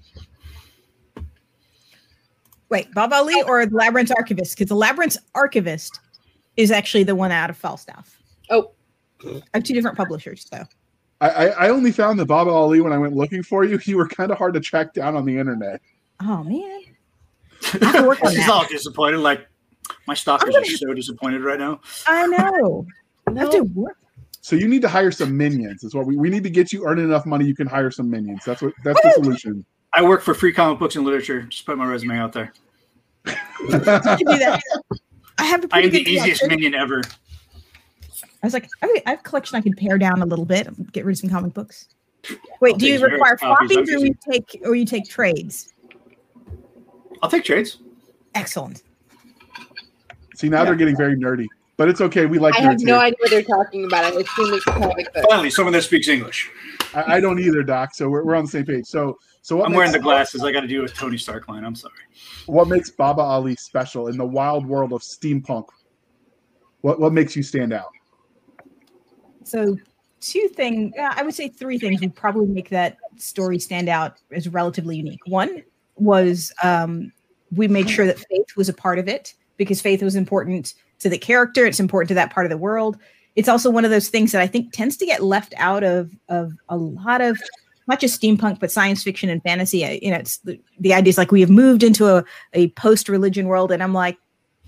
Wait, 2.68 2.92
Baba 2.94 3.14
Ali 3.14 3.40
or 3.44 3.64
the 3.64 3.76
Labyrinth 3.76 4.10
Archivist? 4.16 4.58
Because 4.58 4.70
the 4.70 4.74
Labyrinth 4.74 5.18
Archivist 5.36 6.00
is 6.56 6.72
actually 6.72 7.04
the 7.04 7.14
one 7.14 7.30
out 7.30 7.50
of 7.50 7.56
Falstaff. 7.56 8.20
Oh. 8.50 8.72
I 9.24 9.40
have 9.54 9.62
two 9.62 9.74
different 9.74 9.96
publishers, 9.96 10.48
so 10.50 10.64
I, 11.20 11.28
I 11.28 11.46
I 11.46 11.68
only 11.68 11.92
found 11.92 12.18
the 12.18 12.26
Baba 12.26 12.50
Ali 12.50 12.80
when 12.80 12.92
I 12.92 12.98
went 12.98 13.14
looking 13.14 13.44
for 13.44 13.62
you. 13.62 13.78
You 13.84 13.98
were 13.98 14.08
kind 14.08 14.32
of 14.32 14.38
hard 14.38 14.54
to 14.54 14.60
track 14.60 14.94
down 14.94 15.14
on 15.14 15.24
the 15.24 15.38
internet. 15.38 15.80
Oh 16.20 16.42
man. 16.42 16.80
I 17.62 17.63
have 17.63 17.63
to 17.63 17.63
work 17.63 17.63
on 17.63 17.63
She's 17.74 18.46
that. 18.46 18.50
all 18.50 18.66
disappointed. 18.66 19.18
Like 19.18 19.46
my 20.06 20.14
stalkers 20.14 20.54
I'm 20.54 20.62
are 20.62 20.66
so 20.66 20.94
disappointed 20.94 21.42
right 21.42 21.58
now. 21.58 21.80
I 22.06 22.26
know. 22.26 22.86
I 23.26 23.38
have 23.38 23.50
to 23.50 23.62
work. 23.62 23.96
So 24.40 24.56
you 24.56 24.68
need 24.68 24.82
to 24.82 24.88
hire 24.88 25.10
some 25.10 25.36
minions. 25.36 25.84
Is 25.84 25.94
what 25.94 26.06
we, 26.06 26.16
we 26.16 26.28
need 26.28 26.44
to 26.44 26.50
get 26.50 26.72
you 26.72 26.84
earning 26.86 27.06
enough 27.06 27.24
money. 27.24 27.46
You 27.46 27.54
can 27.54 27.66
hire 27.66 27.90
some 27.90 28.10
minions. 28.10 28.44
That's 28.44 28.60
what 28.60 28.74
that's 28.84 29.00
the 29.02 29.12
solution. 29.12 29.64
I 29.92 30.02
work 30.02 30.22
for 30.22 30.34
free 30.34 30.52
comic 30.52 30.78
books 30.78 30.96
and 30.96 31.04
literature. 31.04 31.42
Just 31.42 31.64
put 31.64 31.78
my 31.78 31.86
resume 31.86 32.16
out 32.18 32.32
there. 32.32 32.52
I 33.26 33.32
can 33.70 34.18
do 34.18 34.38
that. 34.38 34.60
I 35.38 35.44
have 35.44 35.64
a 35.64 35.68
I 35.72 35.80
pretty 35.80 35.98
am 35.98 36.04
the 36.04 36.10
easiest 36.10 36.40
collection. 36.40 36.48
minion 36.48 36.74
ever. 36.74 37.02
I 38.42 38.46
was 38.46 38.52
like, 38.52 38.68
I 38.82 39.02
I 39.06 39.10
have 39.10 39.20
a 39.20 39.22
collection 39.22 39.56
I 39.56 39.62
can 39.62 39.74
pare 39.74 39.98
down 39.98 40.20
a 40.20 40.26
little 40.26 40.44
bit, 40.44 40.68
get 40.92 41.04
rid 41.04 41.14
of 41.14 41.18
some 41.18 41.30
comic 41.30 41.54
books. 41.54 41.88
Wait, 42.60 42.74
I'll 42.74 42.78
do 42.78 42.86
you 42.86 43.02
require 43.02 43.36
copies, 43.36 43.70
floppies 43.70 43.96
or 43.96 44.04
you 44.04 44.14
take 44.30 44.60
or 44.64 44.74
you 44.74 44.84
take 44.84 45.08
trades? 45.08 45.73
I'll 47.24 47.30
take 47.30 47.44
trades. 47.44 47.78
Excellent. 48.34 48.82
See 50.34 50.50
now 50.50 50.62
they're 50.62 50.74
getting 50.74 50.94
very 50.94 51.16
nerdy, 51.16 51.46
but 51.78 51.88
it's 51.88 52.02
okay. 52.02 52.26
We 52.26 52.38
like 52.38 52.54
I 52.54 52.60
have 52.60 52.80
no 52.80 52.96
here. 52.96 53.06
idea 53.06 53.16
what 53.18 53.30
they're 53.30 53.42
talking 53.42 53.86
about. 53.86 54.04
I 54.04 54.08
assume 54.10 54.52
it's 54.52 54.64
comic 54.64 55.10
book. 55.14 55.24
Finally, 55.30 55.48
someone 55.48 55.72
that 55.72 55.84
speaks 55.84 56.08
English. 56.08 56.50
I, 56.92 57.14
I 57.14 57.20
don't 57.20 57.38
either, 57.38 57.62
Doc. 57.62 57.94
So 57.94 58.10
we're, 58.10 58.24
we're 58.24 58.34
on 58.34 58.44
the 58.44 58.50
same 58.50 58.66
page. 58.66 58.84
So 58.84 59.16
so 59.40 59.56
what 59.56 59.66
I'm 59.66 59.72
wearing 59.72 59.90
the 59.90 60.00
glasses. 60.00 60.44
I 60.44 60.52
got 60.52 60.60
to 60.60 60.66
do 60.66 60.82
with 60.82 60.92
Tony 60.92 61.16
Stark 61.16 61.48
line. 61.48 61.64
I'm 61.64 61.74
sorry. 61.74 61.94
what 62.44 62.68
makes 62.68 62.90
Baba 62.90 63.22
Ali 63.22 63.56
special 63.56 64.08
in 64.08 64.18
the 64.18 64.26
wild 64.26 64.66
world 64.66 64.92
of 64.92 65.00
steampunk? 65.00 65.64
What 66.82 67.00
what 67.00 67.14
makes 67.14 67.34
you 67.34 67.42
stand 67.42 67.72
out? 67.72 67.88
So 69.44 69.78
two 70.20 70.48
things, 70.48 70.92
I 71.00 71.22
would 71.22 71.34
say 71.34 71.48
three 71.48 71.78
things 71.78 72.02
would 72.02 72.14
probably 72.14 72.48
make 72.48 72.68
that 72.68 72.98
story 73.16 73.58
stand 73.58 73.88
out 73.88 74.18
as 74.30 74.46
relatively 74.46 74.98
unique. 74.98 75.20
One 75.26 75.62
was 75.96 76.52
um, 76.62 77.12
we 77.56 77.68
made 77.68 77.90
sure 77.90 78.06
that 78.06 78.18
faith 78.18 78.56
was 78.56 78.68
a 78.68 78.74
part 78.74 78.98
of 78.98 79.08
it 79.08 79.34
because 79.56 79.80
faith 79.80 80.02
was 80.02 80.16
important 80.16 80.74
to 81.00 81.08
the 81.08 81.18
character. 81.18 81.66
It's 81.66 81.80
important 81.80 82.08
to 82.08 82.14
that 82.14 82.32
part 82.32 82.46
of 82.46 82.50
the 82.50 82.56
world. 82.56 82.98
It's 83.36 83.48
also 83.48 83.70
one 83.70 83.84
of 83.84 83.90
those 83.90 84.08
things 84.08 84.32
that 84.32 84.40
I 84.40 84.46
think 84.46 84.72
tends 84.72 84.96
to 84.98 85.06
get 85.06 85.22
left 85.22 85.54
out 85.56 85.82
of 85.82 86.10
of 86.28 86.52
a 86.68 86.76
lot 86.76 87.20
of 87.20 87.38
not 87.86 88.00
just 88.00 88.20
steampunk 88.20 88.60
but 88.60 88.70
science 88.70 89.02
fiction 89.02 89.28
and 89.28 89.42
fantasy. 89.42 89.78
You 90.02 90.10
know, 90.10 90.16
it's 90.16 90.38
the, 90.38 90.60
the 90.78 90.94
idea 90.94 91.10
is 91.10 91.18
like 91.18 91.32
we 91.32 91.40
have 91.40 91.50
moved 91.50 91.82
into 91.82 92.06
a, 92.06 92.24
a 92.52 92.68
post 92.70 93.08
religion 93.08 93.46
world, 93.46 93.72
and 93.72 93.82
I'm 93.82 93.92
like, 93.92 94.18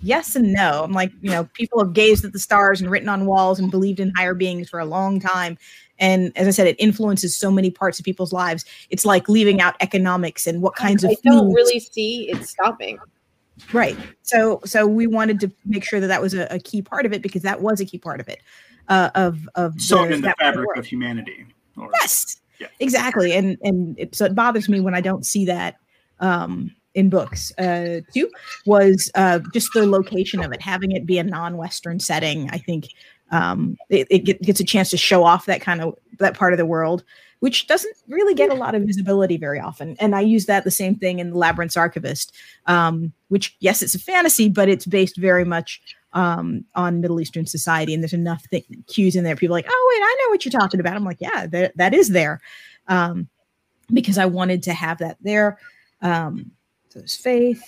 yes 0.02 0.36
and 0.36 0.52
no. 0.52 0.82
I'm 0.84 0.92
like, 0.92 1.12
you 1.20 1.30
know, 1.30 1.44
people 1.54 1.78
have 1.78 1.92
gazed 1.92 2.24
at 2.24 2.32
the 2.32 2.38
stars 2.38 2.80
and 2.80 2.90
written 2.90 3.08
on 3.08 3.26
walls 3.26 3.58
and 3.58 3.70
believed 3.70 4.00
in 4.00 4.12
higher 4.16 4.34
beings 4.34 4.68
for 4.68 4.78
a 4.78 4.84
long 4.84 5.20
time. 5.20 5.58
And 5.98 6.32
as 6.36 6.46
I 6.46 6.50
said, 6.50 6.66
it 6.66 6.76
influences 6.78 7.36
so 7.36 7.50
many 7.50 7.70
parts 7.70 7.98
of 7.98 8.04
people's 8.04 8.32
lives. 8.32 8.64
It's 8.90 9.04
like 9.06 9.28
leaving 9.28 9.60
out 9.60 9.74
economics 9.80 10.46
and 10.46 10.62
what 10.62 10.74
kinds 10.74 11.04
of 11.04 11.10
I 11.10 11.16
don't 11.24 11.44
foods- 11.46 11.54
really 11.54 11.80
see 11.80 12.30
it 12.30 12.44
stopping. 12.46 12.98
right. 13.72 13.96
So, 14.22 14.60
so 14.64 14.86
we 14.86 15.06
wanted 15.06 15.40
to 15.40 15.50
make 15.64 15.84
sure 15.84 16.00
that 16.00 16.08
that 16.08 16.20
was 16.20 16.34
a, 16.34 16.46
a 16.50 16.58
key 16.58 16.82
part 16.82 17.06
of 17.06 17.12
it 17.12 17.22
because 17.22 17.42
that 17.42 17.62
was 17.62 17.80
a 17.80 17.84
key 17.86 17.98
part 17.98 18.20
of 18.20 18.28
it. 18.28 18.40
Uh, 18.88 19.10
of 19.16 19.48
of 19.56 19.80
Sewn 19.80 20.12
in 20.12 20.20
the 20.20 20.28
that 20.28 20.38
part 20.38 20.50
of 20.54 20.60
fabric 20.60 20.76
of 20.78 20.86
humanity. 20.86 21.44
Or, 21.76 21.90
Yes, 22.00 22.40
Yeah. 22.60 22.68
exactly. 22.78 23.32
And 23.32 23.56
and 23.62 23.98
it, 23.98 24.14
so 24.14 24.26
it 24.26 24.34
bothers 24.34 24.68
me 24.68 24.78
when 24.80 24.94
I 24.94 25.00
don't 25.00 25.26
see 25.26 25.44
that 25.46 25.76
um, 26.20 26.70
in 26.94 27.10
books. 27.10 27.52
Uh, 27.58 28.00
two 28.14 28.30
was 28.64 29.10
uh, 29.16 29.40
just 29.52 29.70
the 29.74 29.86
location 29.86 30.40
of 30.42 30.52
it, 30.52 30.62
having 30.62 30.92
it 30.92 31.04
be 31.04 31.18
a 31.18 31.24
non-Western 31.24 31.98
setting. 31.98 32.48
I 32.52 32.58
think 32.58 32.86
um, 33.30 33.76
it, 33.88 34.06
it 34.10 34.18
get, 34.20 34.42
gets 34.42 34.60
a 34.60 34.64
chance 34.64 34.90
to 34.90 34.96
show 34.96 35.24
off 35.24 35.46
that 35.46 35.60
kind 35.60 35.80
of 35.80 35.96
that 36.18 36.34
part 36.34 36.52
of 36.52 36.58
the 36.58 36.66
world, 36.66 37.04
which 37.40 37.66
doesn't 37.66 37.96
really 38.08 38.34
get 38.34 38.50
a 38.50 38.54
lot 38.54 38.74
of 38.74 38.82
visibility 38.82 39.36
very 39.36 39.60
often. 39.60 39.96
And 40.00 40.14
I 40.14 40.20
use 40.20 40.46
that 40.46 40.64
the 40.64 40.70
same 40.70 40.94
thing 40.94 41.18
in 41.18 41.30
the 41.30 41.38
Labyrinth's 41.38 41.76
Archivist, 41.76 42.32
um, 42.66 43.12
which 43.28 43.56
yes, 43.60 43.82
it's 43.82 43.94
a 43.94 43.98
fantasy, 43.98 44.48
but 44.48 44.68
it's 44.68 44.86
based 44.86 45.16
very 45.16 45.44
much 45.44 45.82
um, 46.12 46.64
on 46.74 47.00
Middle 47.00 47.20
Eastern 47.20 47.46
society, 47.46 47.92
and 47.92 48.02
there's 48.02 48.12
enough 48.12 48.48
th- 48.48 48.64
cues 48.86 49.16
in 49.16 49.24
there. 49.24 49.36
People 49.36 49.54
are 49.54 49.58
like, 49.58 49.68
oh 49.68 49.92
wait, 49.92 50.02
I 50.02 50.16
know 50.20 50.30
what 50.30 50.44
you're 50.44 50.60
talking 50.60 50.80
about. 50.80 50.96
I'm 50.96 51.04
like, 51.04 51.20
yeah, 51.20 51.46
that, 51.46 51.76
that 51.76 51.92
is 51.92 52.08
there, 52.08 52.40
um, 52.88 53.28
because 53.92 54.16
I 54.16 54.24
wanted 54.26 54.62
to 54.64 54.72
have 54.72 54.98
that 54.98 55.18
there. 55.20 55.58
Um, 56.00 56.50
so 56.88 57.00
there's 57.00 57.16
faith. 57.16 57.62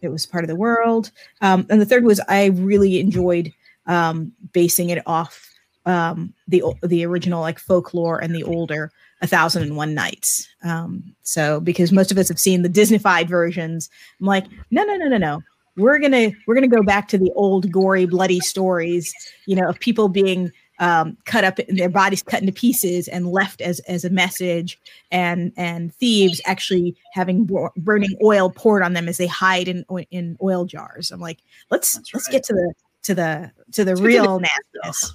It 0.00 0.10
was 0.10 0.26
part 0.26 0.44
of 0.44 0.48
the 0.48 0.54
world, 0.54 1.10
um, 1.40 1.66
and 1.70 1.80
the 1.80 1.86
third 1.86 2.04
was 2.04 2.20
I 2.28 2.46
really 2.46 3.00
enjoyed 3.00 3.52
um, 3.88 4.32
basing 4.52 4.90
it 4.90 5.02
off 5.06 5.44
um, 5.86 6.32
the 6.46 6.62
the 6.82 7.04
original 7.04 7.40
like 7.40 7.58
folklore 7.58 8.18
and 8.18 8.34
the 8.34 8.44
older 8.44 8.92
A 9.22 9.26
Thousand 9.26 9.64
and 9.64 9.76
One 9.76 9.94
Nights. 9.94 10.46
Um, 10.62 11.14
so 11.22 11.60
because 11.60 11.90
most 11.92 12.12
of 12.12 12.18
us 12.18 12.28
have 12.28 12.38
seen 12.38 12.62
the 12.62 12.68
Disneyfied 12.68 13.28
versions, 13.28 13.90
I'm 14.20 14.26
like, 14.26 14.46
no, 14.70 14.84
no, 14.84 14.96
no, 14.96 15.08
no, 15.08 15.18
no 15.18 15.42
we're 15.78 15.98
gonna 15.98 16.32
we're 16.46 16.54
gonna 16.54 16.68
go 16.68 16.82
back 16.82 17.08
to 17.08 17.16
the 17.16 17.32
old 17.34 17.70
gory 17.70 18.04
bloody 18.04 18.40
stories 18.40 19.14
you 19.46 19.56
know 19.56 19.68
of 19.68 19.78
people 19.78 20.08
being 20.08 20.50
um, 20.80 21.16
cut 21.24 21.42
up 21.42 21.58
and 21.58 21.78
their 21.78 21.88
bodies 21.88 22.22
cut 22.22 22.40
into 22.40 22.52
pieces 22.52 23.08
and 23.08 23.28
left 23.28 23.60
as 23.60 23.80
as 23.80 24.04
a 24.04 24.10
message 24.10 24.78
and 25.10 25.52
and 25.56 25.94
thieves 25.94 26.40
actually 26.44 26.96
having 27.14 27.44
bur- 27.44 27.70
burning 27.76 28.16
oil 28.22 28.50
poured 28.50 28.82
on 28.82 28.92
them 28.92 29.08
as 29.08 29.16
they 29.16 29.26
hide 29.26 29.68
in 29.68 29.84
in 30.10 30.36
oil 30.42 30.64
jars 30.64 31.10
i'm 31.10 31.20
like 31.20 31.38
let's 31.70 31.94
That's 31.94 32.14
let's 32.14 32.28
right. 32.28 32.32
get 32.32 32.44
to 32.44 32.52
the 32.52 32.74
to 33.08 33.14
the 33.14 33.50
to 33.72 33.84
the 33.84 33.92
Let's 33.92 34.00
get 34.02 34.06
to 34.06 34.12
the 34.12 34.20
real 34.20 34.38
good 34.38 34.48
nastiness 34.74 35.14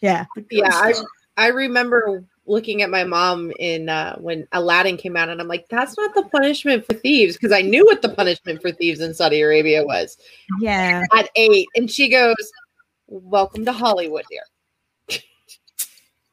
yeah 0.00 0.26
Yeah, 0.50 0.70
I 0.70 0.94
I 1.36 1.48
remember 1.48 2.24
looking 2.46 2.82
at 2.82 2.90
my 2.90 3.04
mom 3.04 3.52
in 3.58 3.88
uh, 3.88 4.16
when 4.18 4.46
Aladdin 4.52 4.96
came 4.96 5.16
out, 5.16 5.28
and 5.28 5.40
I'm 5.40 5.48
like, 5.48 5.66
"That's 5.68 5.96
not 5.96 6.14
the 6.14 6.24
punishment 6.24 6.86
for 6.86 6.94
thieves," 6.94 7.36
because 7.36 7.52
I 7.52 7.62
knew 7.62 7.84
what 7.84 8.02
the 8.02 8.10
punishment 8.10 8.60
for 8.62 8.70
thieves 8.70 9.00
in 9.00 9.14
Saudi 9.14 9.40
Arabia 9.40 9.84
was 9.84 10.16
yeah 10.60 11.02
at 11.14 11.30
eight. 11.34 11.66
And 11.74 11.90
she 11.90 12.08
goes, 12.08 12.34
"Welcome 13.08 13.64
to 13.64 13.72
Hollywood, 13.72 14.24
dear." 14.30 14.42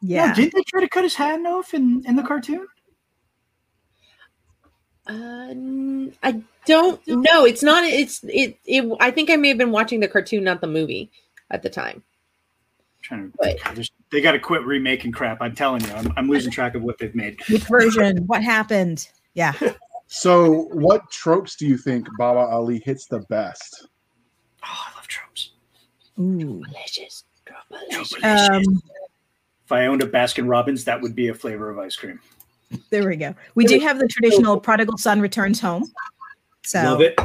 Yeah. 0.02 0.28
yeah 0.28 0.36
didn't 0.36 0.54
they 0.56 0.64
try 0.68 0.82
to 0.82 0.90
cut 0.90 1.04
his 1.04 1.16
hand 1.16 1.48
off 1.48 1.74
in, 1.74 2.04
in 2.06 2.16
the 2.16 2.24
cartoon? 2.24 2.68
Uh, 5.08 5.48
n- 5.50 6.14
I 6.22 6.42
don't 6.70 7.08
know. 7.08 7.46
It's 7.46 7.64
not. 7.64 7.84
It's 7.84 8.24
it, 8.24 8.58
it. 8.66 8.98
I 9.00 9.12
think 9.12 9.30
I 9.30 9.36
may 9.36 9.50
have 9.50 9.58
been 9.58 9.72
watching 9.72 10.00
the 10.00 10.08
cartoon, 10.08 10.44
not 10.44 10.62
the 10.62 10.68
movie, 10.68 11.12
at 11.52 11.62
the 11.64 11.70
time. 11.70 12.04
trying 13.02 13.32
to, 13.32 13.38
But- 13.40 13.58
God, 13.64 13.86
they 14.12 14.22
got 14.22 14.32
to 14.32 14.40
quit 14.40 14.64
remaking 14.64 15.12
crap. 15.12 15.40
I'm 15.42 15.54
telling 15.54 15.84
you, 15.84 15.92
I'm, 15.92 16.12
I'm 16.18 16.30
losing 16.30 16.52
track 16.52 16.76
of 16.76 16.82
what 16.82 16.98
they've 16.98 17.14
made. 17.14 17.40
which 17.50 17.64
version 17.64 18.26
what 18.28 18.42
happened 18.44 19.08
yeah 19.36 19.54
So 20.08 20.64
what 20.74 21.10
tropes 21.12 21.56
do 21.56 21.68
you 21.68 21.78
think 21.78 22.08
Baba 22.18 22.40
Ali 22.40 22.80
hits 22.84 23.06
the 23.06 23.20
best? 23.30 23.88
Oh, 24.64 24.86
I 24.92 24.96
love 24.96 25.08
tropes. 25.08 25.52
Ooh. 26.20 26.64
Delicious. 26.66 27.24
um 28.24 28.82
if 29.66 29.72
I 29.72 29.86
owned 29.86 30.02
a 30.02 30.08
Baskin 30.08 30.50
Robbins, 30.50 30.84
that 30.86 31.00
would 31.00 31.16
be 31.16 31.28
a 31.28 31.34
flavor 31.36 31.70
of 31.70 31.78
ice 31.78 31.96
cream. 31.96 32.20
there 32.90 33.08
we 33.08 33.16
go 33.16 33.34
we 33.56 33.66
do 33.66 33.80
have 33.80 33.98
the 34.00 34.08
traditional 34.08 34.60
prodigal 34.60 34.98
son 34.98 35.20
returns 35.22 35.60
home 35.60 35.84
so 36.64 36.82
Love 36.84 37.02
it. 37.02 37.16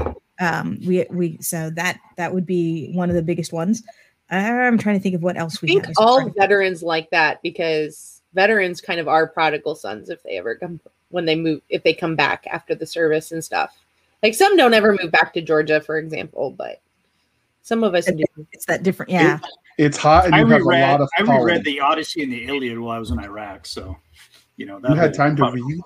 um 0.41 0.79
we 0.87 1.05
we 1.11 1.39
so 1.41 1.71
that 1.71 1.99
that 2.17 2.33
would 2.35 2.47
be 2.47 2.91
one 2.95 3.09
of 3.11 3.17
the 3.17 3.23
biggest 3.23 3.53
ones 3.53 3.83
i'm 4.31 4.79
trying 4.79 4.97
to 4.97 5.03
think 5.03 5.15
of 5.15 5.23
what 5.23 5.37
else 5.37 5.57
I 5.57 5.59
we 5.63 5.69
think 5.69 5.87
have 5.87 5.95
all 5.99 6.19
part 6.19 6.31
of- 6.31 6.37
veterans 6.37 6.83
like 6.83 7.11
that 7.11 7.43
because 7.43 8.23
veterans 8.35 8.81
kind 8.81 8.99
of 9.01 9.07
are 9.09 9.27
prodigal 9.27 9.75
sons 9.75 10.09
if 10.11 10.23
they 10.23 10.39
ever 10.39 10.55
come 10.57 10.81
when 11.11 11.25
they 11.25 11.37
move 11.37 11.61
if 11.69 11.83
they 11.85 11.95
come 11.95 12.17
back 12.17 12.47
after 12.51 12.75
the 12.75 12.87
service 12.87 13.31
and 13.33 13.45
stuff. 13.45 13.77
Like 14.23 14.35
some 14.35 14.57
don't 14.57 14.75
ever 14.75 14.97
move 15.01 15.13
back 15.13 15.33
to 15.35 15.43
Georgia, 15.43 15.81
for 15.81 15.99
example, 15.99 16.51
but 16.51 16.81
some 17.63 17.85
of 17.85 17.95
us 17.95 18.07
do. 18.07 18.25
it's 18.53 18.65
that 18.67 18.83
different 18.83 19.13
yeah 19.13 19.39
It's 19.79 19.97
hot 19.97 20.25
and 20.27 20.35
I 20.35 20.41
you 20.41 20.47
have 20.49 20.63
a 20.63 20.65
lot 20.65 21.01
of 21.03 21.09
I 21.19 21.23
color. 21.23 21.45
reread 21.45 21.65
the 21.65 21.79
Odyssey 21.81 22.23
and 22.25 22.33
the 22.33 22.45
Iliad 22.47 22.79
while 22.79 22.97
I 22.97 22.99
was 22.99 23.11
in 23.13 23.21
Iraq. 23.21 23.67
So, 23.67 23.97
you 24.57 24.67
know, 24.67 24.81
that 24.81 24.91
You 24.93 24.97
had 24.97 25.15
time 25.15 25.37
to 25.37 25.45
read. 25.53 25.83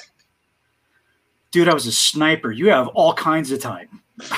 Dude, 1.51 1.69
I 1.69 1.75
was 1.75 1.87
a 1.87 1.93
sniper. 1.93 2.51
You 2.53 2.69
have 2.69 2.89
all 2.89 3.15
kinds 3.15 3.51
of 3.53 3.61
time. 3.61 4.03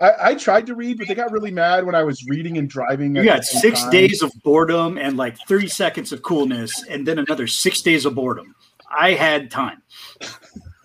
I, 0.00 0.30
I 0.30 0.34
tried 0.34 0.66
to 0.66 0.74
read, 0.74 0.98
but 0.98 1.08
they 1.08 1.14
got 1.14 1.30
really 1.30 1.50
mad 1.50 1.86
when 1.86 1.94
I 1.94 2.02
was 2.02 2.26
reading 2.26 2.58
and 2.58 2.68
driving. 2.68 3.14
You 3.14 3.22
at 3.22 3.26
got 3.26 3.44
six 3.44 3.82
time. 3.82 3.90
days 3.90 4.22
of 4.22 4.32
boredom 4.42 4.98
and 4.98 5.16
like 5.16 5.38
30 5.46 5.68
seconds 5.68 6.12
of 6.12 6.22
coolness, 6.22 6.84
and 6.88 7.06
then 7.06 7.18
another 7.18 7.46
six 7.46 7.80
days 7.80 8.04
of 8.04 8.14
boredom. 8.14 8.54
I 8.90 9.12
had 9.12 9.50
time. 9.50 9.82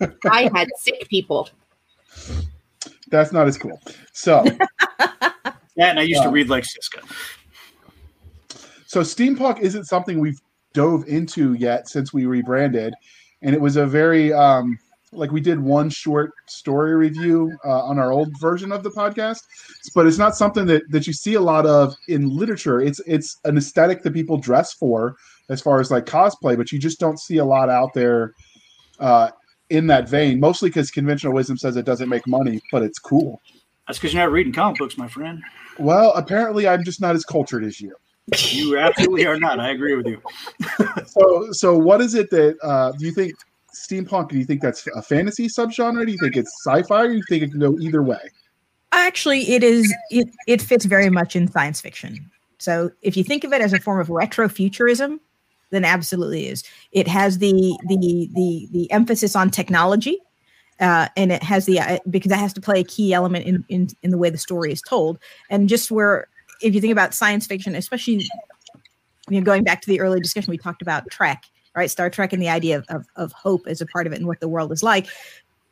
I 0.30 0.48
had 0.54 0.68
sick 0.78 1.06
people. 1.08 1.50
That's 3.10 3.32
not 3.32 3.48
as 3.48 3.58
cool. 3.58 3.80
So, 4.12 4.44
That 5.78 5.90
and 5.90 6.00
I 6.00 6.02
used 6.02 6.22
to 6.22 6.28
uh, 6.28 6.32
read 6.32 6.48
like 6.48 6.64
Cisca. 6.64 7.02
so 8.86 9.02
steampunk 9.02 9.60
isn't 9.60 9.84
something 9.84 10.18
we've 10.18 10.40
dove 10.74 11.06
into 11.06 11.54
yet 11.54 11.88
since 11.88 12.12
we 12.12 12.26
rebranded, 12.26 12.94
and 13.42 13.54
it 13.54 13.60
was 13.60 13.76
a 13.76 13.86
very 13.86 14.32
um, 14.32 14.78
like 15.12 15.30
we 15.30 15.40
did 15.40 15.58
one 15.58 15.88
short 15.88 16.32
story 16.46 16.94
review 16.94 17.56
uh, 17.64 17.82
on 17.84 17.98
our 17.98 18.12
old 18.12 18.30
version 18.40 18.72
of 18.72 18.82
the 18.82 18.90
podcast, 18.90 19.42
but 19.94 20.06
it's 20.06 20.18
not 20.18 20.36
something 20.36 20.66
that 20.66 20.82
that 20.90 21.06
you 21.06 21.12
see 21.12 21.34
a 21.34 21.40
lot 21.40 21.66
of 21.66 21.94
in 22.08 22.28
literature. 22.36 22.80
It's 22.80 23.00
it's 23.06 23.38
an 23.44 23.56
aesthetic 23.56 24.02
that 24.02 24.12
people 24.12 24.38
dress 24.38 24.72
for 24.74 25.16
as 25.48 25.60
far 25.60 25.80
as 25.80 25.90
like 25.90 26.04
cosplay, 26.04 26.56
but 26.56 26.72
you 26.72 26.78
just 26.78 27.00
don't 27.00 27.18
see 27.18 27.38
a 27.38 27.44
lot 27.44 27.70
out 27.70 27.94
there 27.94 28.32
uh, 28.98 29.30
in 29.70 29.86
that 29.86 30.08
vein. 30.08 30.40
Mostly 30.40 30.68
because 30.68 30.90
conventional 30.90 31.32
wisdom 31.32 31.56
says 31.56 31.76
it 31.76 31.86
doesn't 31.86 32.08
make 32.08 32.26
money, 32.26 32.60
but 32.70 32.82
it's 32.82 32.98
cool. 32.98 33.40
That's 33.86 33.98
because 33.98 34.12
you're 34.12 34.22
not 34.22 34.32
reading 34.32 34.52
comic 34.52 34.78
books, 34.78 34.98
my 34.98 35.08
friend. 35.08 35.42
Well, 35.78 36.12
apparently, 36.14 36.68
I'm 36.68 36.84
just 36.84 37.00
not 37.00 37.14
as 37.14 37.24
cultured 37.24 37.64
as 37.64 37.80
you. 37.80 37.94
You 38.36 38.78
absolutely 38.78 39.26
are 39.26 39.38
not. 39.38 39.60
I 39.60 39.70
agree 39.70 39.94
with 39.94 40.06
you. 40.06 40.20
so, 41.06 41.52
so 41.52 41.76
what 41.76 42.00
is 42.00 42.14
it 42.14 42.30
that 42.30 42.56
uh, 42.62 42.92
do 42.92 43.06
you 43.06 43.12
think 43.12 43.34
steampunk? 43.74 44.28
Do 44.28 44.38
you 44.38 44.44
think 44.44 44.60
that's 44.60 44.86
a 44.94 45.02
fantasy 45.02 45.46
subgenre? 45.46 46.04
Do 46.04 46.12
you 46.12 46.18
think 46.18 46.36
it's 46.36 46.52
sci-fi? 46.64 47.04
Or 47.04 47.08
do 47.08 47.14
you 47.14 47.22
think 47.28 47.42
it 47.42 47.50
can 47.50 47.60
go 47.60 47.78
either 47.78 48.02
way? 48.02 48.20
Actually, 48.92 49.50
it 49.50 49.62
is. 49.62 49.94
It 50.10 50.28
it 50.46 50.62
fits 50.62 50.84
very 50.84 51.10
much 51.10 51.36
in 51.36 51.48
science 51.48 51.80
fiction. 51.80 52.30
So, 52.58 52.90
if 53.02 53.16
you 53.16 53.24
think 53.24 53.44
of 53.44 53.52
it 53.52 53.60
as 53.60 53.72
a 53.72 53.78
form 53.78 54.00
of 54.00 54.08
retrofuturism, 54.08 55.20
then 55.70 55.84
absolutely 55.84 56.46
is. 56.48 56.64
It 56.92 57.06
has 57.08 57.38
the 57.38 57.76
the 57.86 58.28
the 58.34 58.68
the 58.72 58.90
emphasis 58.90 59.36
on 59.36 59.50
technology, 59.50 60.18
uh, 60.80 61.08
and 61.16 61.32
it 61.32 61.42
has 61.42 61.66
the 61.66 61.80
uh, 61.80 61.98
because 62.08 62.30
that 62.30 62.38
has 62.38 62.52
to 62.54 62.60
play 62.60 62.80
a 62.80 62.84
key 62.84 63.12
element 63.12 63.46
in, 63.46 63.64
in 63.68 63.88
in 64.02 64.10
the 64.10 64.18
way 64.18 64.30
the 64.30 64.38
story 64.38 64.72
is 64.72 64.82
told. 64.82 65.18
And 65.50 65.68
just 65.68 65.90
where, 65.90 66.28
if 66.62 66.74
you 66.74 66.80
think 66.80 66.92
about 66.92 67.14
science 67.14 67.46
fiction, 67.46 67.74
especially 67.74 68.26
you 69.28 69.40
know, 69.40 69.42
going 69.42 69.64
back 69.64 69.80
to 69.82 69.88
the 69.88 70.00
early 70.00 70.20
discussion, 70.20 70.50
we 70.50 70.58
talked 70.58 70.82
about 70.82 71.08
Trek, 71.10 71.44
right? 71.76 71.90
Star 71.90 72.10
Trek 72.10 72.32
and 72.32 72.42
the 72.42 72.48
idea 72.48 72.78
of, 72.78 72.86
of, 72.88 73.06
of 73.16 73.32
hope 73.32 73.66
as 73.66 73.80
a 73.80 73.86
part 73.86 74.06
of 74.06 74.12
it 74.12 74.16
and 74.16 74.26
what 74.26 74.40
the 74.40 74.48
world 74.48 74.72
is 74.72 74.82
like 74.82 75.08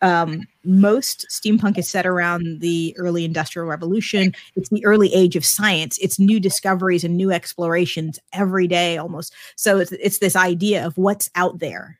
um, 0.03 0.47
most 0.65 1.27
steampunk 1.31 1.79
is 1.79 1.89
set 1.89 2.07
around 2.07 2.61
the 2.61 2.95
early 2.99 3.25
industrial 3.25 3.69
revolution. 3.69 4.33
It's 4.55 4.69
the 4.69 4.85
early 4.85 5.13
age 5.15 5.37
of 5.37 5.45
science. 5.45 5.99
It's 5.99 6.19
new 6.19 6.39
discoveries 6.39 7.05
and 7.05 7.17
new 7.17 7.31
explorations 7.33 8.19
every 8.33 8.67
day 8.67 8.99
almost. 8.99 9.35
So 9.57 9.79
it's, 9.79 9.93
it's 9.93 10.19
this 10.19 10.37
idea 10.37 10.87
of 10.87 10.97
what's 10.99 11.31
out 11.35 11.59
there. 11.59 11.99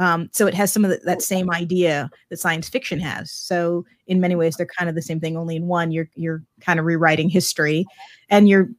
Um, 0.00 0.30
so 0.32 0.46
it 0.46 0.54
has 0.54 0.72
some 0.72 0.82
of 0.84 0.90
the, 0.90 0.98
that 1.04 1.20
same 1.20 1.50
idea 1.50 2.10
that 2.30 2.38
science 2.38 2.68
fiction 2.70 2.98
has. 3.00 3.30
So 3.30 3.84
in 4.06 4.18
many 4.18 4.34
ways, 4.34 4.56
they're 4.56 4.66
kind 4.66 4.88
of 4.88 4.94
the 4.94 5.02
same 5.02 5.20
thing. 5.20 5.36
Only 5.36 5.56
in 5.56 5.66
one, 5.66 5.92
you're 5.92 6.08
you're 6.14 6.42
kind 6.60 6.80
of 6.80 6.86
rewriting 6.86 7.28
history, 7.28 7.84
and 8.30 8.48
you're 8.48 8.70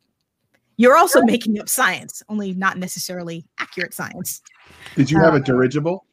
you're 0.78 0.98
also 0.98 1.22
making 1.22 1.60
up 1.60 1.70
science, 1.70 2.24
only 2.28 2.54
not 2.54 2.80
necessarily 2.80 3.46
accurate 3.60 3.94
science. 3.94 4.42
Did 4.96 5.12
you 5.12 5.20
have 5.20 5.34
a 5.34 5.38
um, 5.38 5.44
dirigible? 5.44 6.06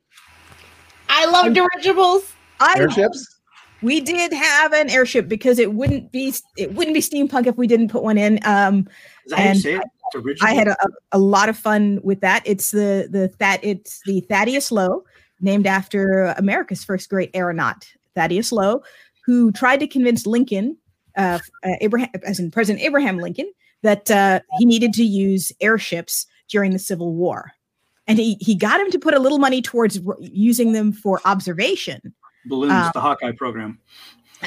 I 1.09 1.25
love 1.25 1.55
dirigibles. 1.55 2.35
I, 2.61 2.79
Airships. 2.79 3.41
We 3.81 4.01
did 4.01 4.33
have 4.33 4.75
an 4.75 4.91
airship 4.91 5.27
because 5.27 5.59
it 5.59 5.73
wouldn't 5.73 6.13
be 6.13 6.35
it 6.59 6.75
wouldn't 6.75 6.95
be 6.95 7.01
steampunk 7.01 7.47
if 7.47 7.57
we 7.57 7.67
didn't 7.67 7.89
put 7.89 8.03
one 8.03 8.19
in. 8.19 8.41
Um, 8.45 8.89
and 9.35 9.59
I, 9.67 9.81
I, 10.43 10.55
had 10.55 10.69
a, 10.69 10.77
a, 11.13 11.19
lot 11.19 11.49
of 11.49 11.57
fun 11.57 12.01
with 12.03 12.21
that. 12.21 12.43
It's 12.45 12.71
the 12.71 13.09
the 13.11 13.33
that 13.39 13.61
it's 13.63 14.01
the 14.07 14.21
Thaddeus 14.23 14.73
Lowe, 14.73 15.05
named 15.41 15.67
after 15.67 16.35
America's 16.37 16.85
first 16.85 17.09
great 17.11 17.31
aeronaut, 17.35 17.87
Thaddeus 18.15 18.53
Lowe, 18.53 18.83
who 19.25 19.53
tried 19.53 19.81
to 19.81 19.87
convince 19.87 20.27
Lincoln, 20.27 20.77
uh, 21.17 21.39
uh, 21.65 21.71
Abraham, 21.81 22.11
as 22.25 22.39
in 22.39 22.51
President 22.51 22.85
Abraham 22.85 23.19
Lincoln, 23.19 23.53
that 23.83 24.11
uh, 24.11 24.41
he 24.59 24.65
needed 24.65 24.93
to 24.95 25.05
use 25.05 25.53
airships 25.61 26.27
during 26.49 26.73
the 26.73 26.79
Civil 26.79 27.15
War 27.15 27.53
and 28.09 28.19
he 28.19 28.37
he 28.41 28.57
got 28.57 28.81
him 28.81 28.91
to 28.91 28.99
put 28.99 29.15
a 29.15 29.19
little 29.21 29.39
money 29.39 29.63
towards 29.63 30.01
using 30.19 30.73
them 30.73 30.91
for 30.91 31.21
observation. 31.25 32.15
Balloons, 32.47 32.73
um, 32.73 32.91
the 32.95 33.01
Hawkeye 33.01 33.33
program. 33.33 33.79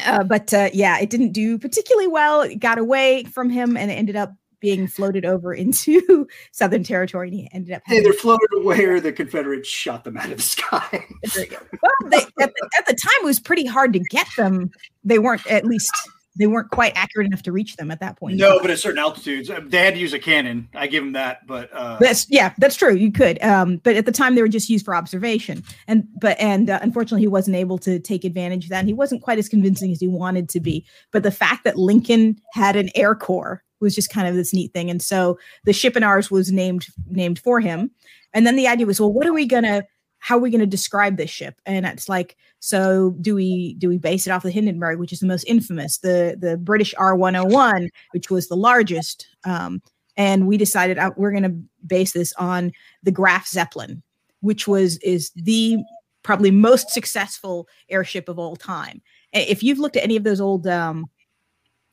Uh, 0.06 0.24
but 0.24 0.54
uh, 0.54 0.70
yeah, 0.74 1.00
it 1.00 1.10
didn't 1.10 1.32
do 1.32 1.58
particularly 1.58 2.08
well. 2.08 2.42
It 2.42 2.56
got 2.56 2.80
away 2.80 3.24
from 3.26 3.50
him, 3.50 3.78
and 3.78 3.92
it 3.92 3.94
ended 3.94 4.16
up 4.16 4.34
being 4.62 4.88
floated 4.88 5.26
over 5.26 5.54
into 5.62 6.28
Southern 6.52 6.84
Territory, 6.84 7.28
and 7.28 7.38
he 7.38 7.50
ended 7.52 7.74
up. 7.74 7.82
Either 7.90 8.14
floated 8.14 8.50
away, 8.56 8.86
or 8.86 9.00
the 9.00 9.12
Confederates 9.12 9.68
shot 9.68 10.06
them 10.06 10.16
out 10.16 10.32
of 10.32 10.38
the 10.38 10.44
sky. 10.44 11.06
well, 11.36 12.10
they, 12.10 12.22
at, 12.22 12.54
the, 12.54 12.70
at 12.78 12.86
the 12.88 12.94
time, 12.94 13.12
it 13.22 13.26
was 13.26 13.40
pretty 13.40 13.66
hard 13.66 13.92
to 13.94 14.00
get 14.00 14.28
them. 14.38 14.72
They 15.04 15.20
weren't 15.20 15.46
at 15.48 15.66
least 15.66 15.92
they 16.38 16.48
weren't 16.48 16.72
quite 16.72 16.94
accurate 16.96 17.28
enough 17.28 17.44
to 17.44 17.52
reach 17.52 17.76
them 17.76 17.92
at 17.92 18.00
that 18.00 18.18
point. 18.18 18.38
No, 18.38 18.60
but 18.60 18.70
at 18.70 18.80
certain 18.80 19.00
altitudes, 19.00 19.50
uh, 19.50 19.60
they 19.66 19.80
had 19.80 19.96
to 19.96 20.00
use 20.00 20.14
a 20.14 20.20
cannon. 20.20 20.70
I 20.74 20.88
give 20.88 21.04
them 21.04 21.14
that, 21.14 21.46
but 21.46 21.70
uh, 21.74 21.98
that's 22.00 22.26
yeah, 22.30 22.54
that's 22.58 22.76
true. 22.76 22.96
You 22.96 23.12
could, 23.12 23.42
um, 23.44 23.78
but 23.84 23.96
at 23.96 24.06
the 24.06 24.12
time 24.12 24.36
they 24.36 24.42
were 24.42 24.48
just 24.48 24.70
used 24.70 24.86
for 24.86 24.96
observation, 24.96 25.64
and 25.88 26.08
but 26.20 26.40
and 26.40 26.70
uh, 26.70 26.80
unfortunately 26.82 27.22
he 27.22 27.28
wasn't 27.28 27.58
able 27.58 27.78
to 27.80 28.00
take 28.00 28.24
advantage 28.24 28.66
of 28.66 28.70
that. 28.70 28.80
And 28.80 28.88
he 28.88 28.94
wasn't 28.94 29.22
quite 29.22 29.40
as 29.40 29.50
convincing 29.50 29.92
as 29.92 30.00
he 30.00 30.08
wanted 30.08 30.48
to 30.50 30.60
be. 30.60 30.86
But 31.12 31.24
the 31.24 31.32
fact 31.32 31.64
that 31.66 31.78
Lincoln 31.78 32.40
had 32.54 32.76
an 32.76 32.90
air 32.96 33.14
corps 33.14 33.64
was 33.82 33.96
just 33.96 34.10
kind 34.10 34.28
of 34.28 34.36
this 34.36 34.54
neat 34.54 34.74
thing, 34.74 34.90
and 34.90 35.02
so 35.02 35.38
the 35.66 35.74
ship 35.74 35.98
in 35.98 36.04
ours 36.04 36.32
was 36.32 36.52
named 36.52 36.88
named 37.08 37.40
for 37.40 37.60
him. 37.60 37.92
And 38.34 38.48
then 38.48 38.56
the 38.56 38.68
idea 38.68 38.86
was, 38.86 39.02
well, 39.02 39.12
what 39.12 39.28
are 39.28 39.34
we 39.34 39.46
gonna 39.46 39.84
how 40.22 40.38
are 40.38 40.40
we 40.40 40.50
going 40.50 40.62
to 40.62 40.66
describe 40.66 41.18
this 41.18 41.30
ship? 41.30 41.60
And 41.66 41.86
it's 41.86 42.08
like 42.08 42.38
so 42.60 43.16
do 43.22 43.36
we 43.36 43.74
do 43.76 43.90
we 43.90 43.98
base 43.98 44.26
it 44.26 44.32
off 44.32 44.44
the 44.44 44.52
hindenburg 44.52 45.00
which 45.00 45.12
is 45.12 45.20
the 45.20 45.26
most 45.26 45.44
infamous 45.46 45.98
the 45.98 46.38
the 46.40 46.58
british 46.58 46.94
r101 46.94 47.90
which 48.12 48.30
was 48.30 48.48
the 48.48 48.56
largest 48.56 49.28
um, 49.46 49.82
and 50.16 50.46
we 50.46 50.58
decided 50.58 51.00
uh, 51.00 51.10
we're 51.18 51.32
going 51.32 51.42
to 51.42 51.56
base 51.88 52.12
this 52.12 52.34
on 52.34 52.72
the 53.02 53.10
graf 53.10 53.48
zeppelin 53.48 54.04
which 54.42 54.68
was 54.68 54.98
is 54.98 55.32
the 55.36 55.78
probably 56.24 56.52
most 56.52 56.90
successful 56.90 57.68
airship 57.90 58.30
of 58.30 58.38
all 58.38 58.56
time. 58.56 59.02
If 59.34 59.64
you've 59.64 59.80
looked 59.80 59.98
at 59.98 60.04
any 60.04 60.16
of 60.16 60.24
those 60.24 60.42
old 60.42 60.68
um, 60.68 61.10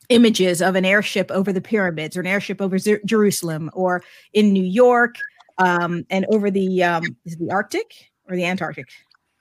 images 0.09 0.61
of 0.61 0.75
an 0.75 0.85
airship 0.85 1.31
over 1.31 1.53
the 1.53 1.61
pyramids 1.61 2.17
or 2.17 2.21
an 2.21 2.27
airship 2.27 2.61
over 2.61 2.77
jerusalem 3.05 3.69
or 3.73 4.03
in 4.33 4.51
new 4.51 4.63
york 4.63 5.15
um, 5.59 6.03
and 6.09 6.25
over 6.31 6.49
the 6.49 6.83
um, 6.83 7.03
is 7.25 7.37
the 7.37 7.51
arctic 7.51 8.09
or 8.29 8.35
the 8.35 8.45
Antarctic. 8.45 8.87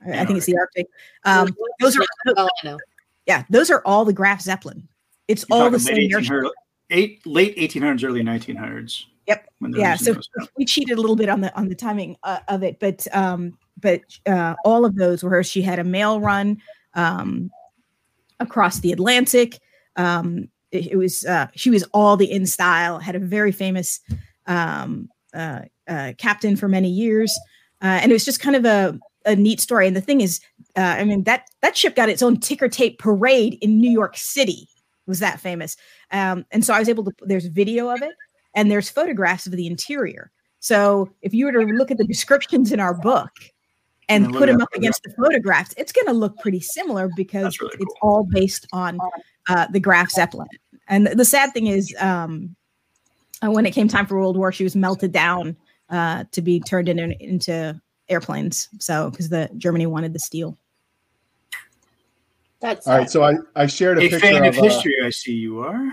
I, 0.04 0.20
I 0.20 0.24
think 0.24 0.38
it's 0.38 0.46
the 0.46 0.56
Arctic. 0.56 0.86
Um, 1.24 1.54
those 1.80 1.96
are 1.96 2.48
yeah, 3.26 3.44
those 3.50 3.70
are 3.70 3.82
all 3.84 4.04
the 4.04 4.12
Graf 4.12 4.40
Zeppelin. 4.40 4.88
It's 5.28 5.44
You're 5.48 5.62
all 5.64 5.70
the 5.70 5.78
same. 5.78 6.10
Eight, 6.90 7.26
late 7.26 7.54
1800s, 7.58 8.02
early 8.02 8.22
1900s. 8.22 9.04
Yep. 9.26 9.46
Yeah. 9.74 9.94
So 9.96 10.14
we 10.56 10.64
cheated 10.64 10.96
a 10.96 11.00
little 11.00 11.16
bit 11.16 11.28
on 11.28 11.42
the 11.42 11.54
on 11.54 11.68
the 11.68 11.74
timing 11.74 12.16
uh, 12.22 12.38
of 12.48 12.62
it, 12.62 12.80
but 12.80 13.06
um, 13.14 13.58
but 13.78 14.00
uh, 14.24 14.54
all 14.64 14.86
of 14.86 14.96
those 14.96 15.22
were 15.22 15.28
her. 15.28 15.44
She 15.44 15.60
had 15.60 15.78
a 15.78 15.84
mail 15.84 16.18
run 16.18 16.62
um, 16.94 17.50
across 18.40 18.80
the 18.80 18.90
Atlantic. 18.90 19.58
Um, 19.96 20.48
it, 20.70 20.92
it 20.92 20.96
was 20.96 21.26
uh, 21.26 21.48
she 21.54 21.68
was 21.68 21.84
all 21.92 22.16
the 22.16 22.30
in 22.30 22.46
style. 22.46 22.98
Had 22.98 23.16
a 23.16 23.20
very 23.20 23.52
famous 23.52 24.00
um, 24.46 25.10
uh, 25.34 25.60
uh, 25.86 26.12
captain 26.16 26.56
for 26.56 26.68
many 26.68 26.88
years. 26.88 27.38
Uh, 27.82 28.00
and 28.02 28.10
it 28.10 28.14
was 28.14 28.24
just 28.24 28.40
kind 28.40 28.56
of 28.56 28.64
a, 28.64 28.98
a 29.24 29.36
neat 29.36 29.60
story. 29.60 29.86
And 29.86 29.96
the 29.96 30.00
thing 30.00 30.20
is, 30.20 30.40
uh, 30.76 30.80
I 30.98 31.04
mean, 31.04 31.24
that 31.24 31.48
that 31.62 31.76
ship 31.76 31.96
got 31.96 32.08
its 32.08 32.22
own 32.22 32.38
ticker 32.38 32.68
tape 32.68 32.98
parade 32.98 33.58
in 33.60 33.80
New 33.80 33.90
York 33.90 34.16
City. 34.16 34.68
It 34.68 35.10
was 35.10 35.20
that 35.20 35.40
famous? 35.40 35.76
Um, 36.10 36.44
and 36.50 36.64
so 36.64 36.74
I 36.74 36.78
was 36.78 36.88
able 36.88 37.04
to. 37.04 37.12
There's 37.22 37.46
video 37.46 37.88
of 37.90 38.02
it, 38.02 38.14
and 38.54 38.70
there's 38.70 38.90
photographs 38.90 39.46
of 39.46 39.52
the 39.52 39.66
interior. 39.66 40.30
So 40.60 41.10
if 41.22 41.32
you 41.32 41.46
were 41.46 41.52
to 41.52 41.60
look 41.60 41.90
at 41.90 41.98
the 41.98 42.04
descriptions 42.04 42.72
in 42.72 42.80
our 42.80 42.94
book 42.94 43.30
and 44.08 44.32
put 44.32 44.46
them 44.46 44.60
up 44.60 44.74
against 44.74 45.02
the 45.04 45.10
photographs, 45.10 45.74
it's 45.76 45.92
going 45.92 46.06
to 46.06 46.12
look 46.12 46.36
pretty 46.38 46.60
similar 46.60 47.08
because 47.14 47.60
really 47.60 47.76
it's 47.78 47.94
cool. 48.00 48.10
all 48.10 48.24
based 48.24 48.66
on 48.72 48.98
uh, 49.48 49.66
the 49.70 49.78
Graf 49.78 50.10
Zeppelin. 50.10 50.48
And 50.88 51.06
the 51.06 51.24
sad 51.24 51.52
thing 51.52 51.66
is, 51.66 51.94
um, 52.00 52.56
uh, 53.44 53.50
when 53.50 53.66
it 53.66 53.72
came 53.72 53.86
time 53.86 54.06
for 54.06 54.18
World 54.18 54.36
War, 54.36 54.50
she 54.50 54.64
was 54.64 54.74
melted 54.74 55.12
down 55.12 55.56
uh, 55.90 56.24
to 56.32 56.42
be 56.42 56.60
turned 56.60 56.88
in, 56.88 57.12
into 57.12 57.80
airplanes. 58.08 58.68
So 58.78 59.10
because 59.10 59.28
the 59.28 59.50
Germany 59.56 59.86
wanted 59.86 60.12
the 60.12 60.18
steel. 60.18 60.58
That's 62.60 62.86
all 62.86 62.98
right. 62.98 63.10
So 63.10 63.22
I, 63.22 63.34
I 63.54 63.66
shared 63.66 63.98
a, 63.98 64.00
a 64.00 64.10
picture 64.10 64.20
fan 64.20 64.44
of, 64.44 64.54
of 64.54 64.58
uh, 64.58 64.62
history. 64.64 64.96
Uh, 65.02 65.06
I 65.06 65.10
see 65.10 65.34
you 65.34 65.60
are. 65.60 65.92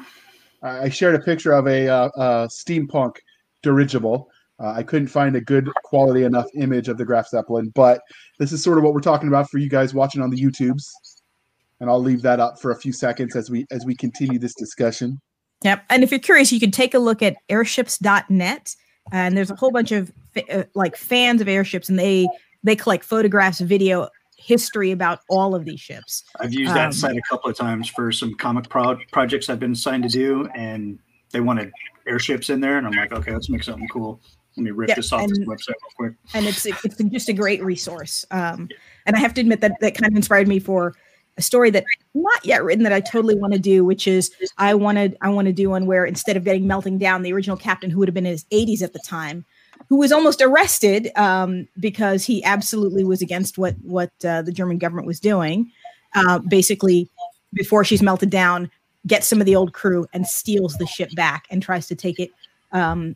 I 0.64 0.90
shared 0.90 1.14
a 1.14 1.20
picture 1.20 1.52
of 1.52 1.68
a 1.68 1.88
uh, 1.88 2.10
uh, 2.18 2.48
steampunk 2.48 3.18
dirigible. 3.62 4.30
Uh, 4.60 4.70
I 4.72 4.84
couldn't 4.84 5.10
find 5.10 5.36
a 5.36 5.42
good 5.42 5.70
quality 5.84 6.24
enough 6.24 6.48
image 6.56 6.88
of 6.88 6.98
the 6.98 7.06
Graf 7.06 7.28
Zeppelin, 7.28 7.72
but 7.76 8.02
this 8.40 8.52
is 8.52 8.64
sort 8.64 8.78
of 8.78 8.84
what 8.84 8.94
we're 8.94 9.02
talking 9.02 9.28
about 9.28 9.50
for 9.50 9.58
you 9.58 9.70
guys 9.70 9.94
watching 9.94 10.22
on 10.22 10.30
the 10.30 10.42
YouTubes. 10.42 10.86
And 11.82 11.90
I'll 11.90 12.02
leave 12.02 12.22
that 12.22 12.40
up 12.40 12.60
for 12.60 12.72
a 12.72 12.76
few 12.76 12.94
seconds 12.94 13.36
as 13.36 13.52
we 13.52 13.66
as 13.70 13.86
we 13.86 13.96
continue 13.96 14.40
this 14.40 14.56
discussion. 14.56 15.20
Yep. 15.64 15.84
And 15.90 16.04
if 16.04 16.12
you're 16.12 16.20
curious, 16.20 16.52
you 16.52 16.60
can 16.60 16.72
take 16.72 16.94
a 16.94 17.00
look 17.00 17.22
at 17.22 17.36
airships.net 17.50 18.76
and 19.12 19.38
there's 19.38 19.52
a 19.52 19.56
whole 19.56 19.72
bunch 19.72 19.92
of 19.92 20.12
uh, 20.52 20.64
like 20.74 20.96
fans 20.96 21.42
of 21.42 21.48
airships 21.48 21.90
and 21.90 22.00
they 22.00 22.28
they 22.64 22.76
collect 22.76 23.04
photographs 23.04 23.60
video 23.60 24.10
history 24.38 24.92
about 24.92 25.20
all 25.30 25.56
of 25.56 25.66
these 25.66 25.80
ships. 25.80 26.24
I've 26.40 26.54
used 26.54 26.74
that 26.74 26.88
um, 26.88 26.92
site 26.92 27.18
a 27.18 27.22
couple 27.30 27.50
of 27.50 27.56
times 27.56 27.90
for 27.90 28.12
some 28.12 28.36
comic 28.36 28.70
pro- 28.70 28.98
projects 29.12 29.50
i've 29.50 29.60
been 29.60 29.74
assigned 29.74 30.04
to 30.04 30.10
do 30.10 30.48
and 30.56 31.00
they 31.32 31.40
wanted 31.40 31.72
airships 32.08 32.50
in 32.50 32.60
there 32.60 32.78
and 32.78 32.86
i'm 32.86 32.94
like 32.94 33.12
okay 33.12 33.34
let's 33.34 33.50
make 33.50 33.64
something 33.64 33.88
cool. 33.88 34.22
Let 34.58 34.64
me 34.64 34.72
rip 34.72 34.88
yeah, 34.88 34.96
this 34.96 35.12
off 35.12 35.22
and, 35.22 35.32
this 35.32 35.40
website 35.40 35.76
real 35.82 35.92
quick. 35.98 36.14
and 36.34 36.46
it's 36.46 36.66
it's 36.66 37.04
just 37.12 37.28
a 37.28 37.34
great 37.34 37.62
resource. 37.62 38.24
Um, 38.32 38.70
and 39.06 39.16
i 39.16 39.20
have 39.20 39.34
to 39.36 39.42
admit 39.42 39.62
that 39.62 39.74
that 39.82 39.96
kind 39.96 40.12
of 40.12 40.16
inspired 40.16 40.48
me 40.48 40.60
for 40.60 40.96
a 41.38 41.42
story 41.42 41.70
that 41.72 41.84
not 42.14 42.46
yet 42.46 42.64
written 42.64 42.84
that 42.84 42.94
I 42.94 43.02
totally 43.02 43.36
want 43.36 43.54
to 43.54 43.60
do, 43.60 43.84
which 43.84 44.08
is 44.08 44.32
I 44.58 44.74
wanted 44.74 45.18
I 45.22 45.30
want 45.30 45.48
to 45.48 45.54
do 45.54 45.70
one 45.70 45.86
where 45.86 46.06
instead 46.06 46.38
of 46.38 46.44
getting 46.44 46.68
melting 46.68 46.98
down, 46.98 47.24
the 47.24 47.34
original 47.34 47.58
captain 47.58 47.90
who 47.90 48.00
would 48.00 48.08
have 48.08 48.16
been 48.16 48.26
in 48.26 48.32
his 48.32 48.46
80s 48.46 48.82
at 48.82 48.94
the 48.94 49.00
time 49.00 49.46
who 49.90 49.98
was 49.98 50.12
almost 50.12 50.42
arrested 50.42 51.12
um, 51.16 51.68
because 51.80 52.24
he 52.24 52.44
absolutely 52.44 53.04
was 53.04 53.22
against 53.22 53.58
what 53.58 53.76
what 53.82 54.12
uh, 54.24 54.42
the 54.42 54.52
German 54.52 54.78
government 54.78 55.08
was 55.08 55.20
doing. 55.20 55.72
Uh, 56.16 56.40
basically, 56.40 57.10
before 57.54 57.84
she's 57.84 58.02
melted 58.02 58.30
down, 58.30 58.72
gets 59.06 59.28
some 59.28 59.40
of 59.40 59.46
the 59.46 59.56
old 59.56 59.74
crew 59.74 60.08
and 60.14 60.26
steals 60.26 60.78
the 60.78 60.88
ship 60.88 61.10
back 61.16 61.46
and 61.50 61.62
tries 61.62 61.88
to 61.88 61.96
take 61.96 62.20
it, 62.20 62.32
um, 62.72 63.16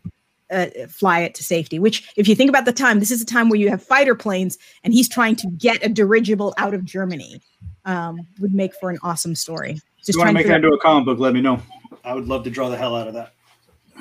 uh, 0.52 0.68
fly 0.90 1.22
it 1.22 1.34
to 1.36 1.44
safety. 1.44 1.80
Which, 1.80 2.12
if 2.18 2.28
you 2.28 2.36
think 2.36 2.50
about 2.50 2.66
the 2.66 2.74
time, 2.74 3.00
this 3.00 3.12
is 3.12 3.22
a 3.22 3.26
time 3.26 3.50
where 3.50 3.60
you 3.60 3.70
have 3.70 3.82
fighter 3.82 4.16
planes, 4.16 4.58
and 4.84 4.94
he's 4.94 5.10
trying 5.10 5.36
to 5.38 5.48
get 5.58 5.84
a 5.84 5.90
dirigible 5.90 6.54
out 6.58 6.74
of 6.74 6.84
Germany. 6.84 7.42
Um, 7.90 8.28
would 8.40 8.54
make 8.54 8.76
for 8.76 8.90
an 8.92 9.00
awesome 9.02 9.34
story. 9.34 9.82
Just 9.98 10.14
you 10.14 10.20
want 10.20 10.30
to 10.30 10.34
make 10.34 10.48
that 10.48 10.58
into 10.58 10.70
a 10.70 10.80
comic 10.80 11.06
book? 11.06 11.20
Let 11.20 11.34
me 11.34 11.42
know. 11.42 11.62
I 12.04 12.14
would 12.14 12.28
love 12.28 12.44
to 12.44 12.50
draw 12.50 12.70
the 12.70 12.78
hell 12.78 12.96
out 12.96 13.08
of 13.08 13.16
that 13.16 13.34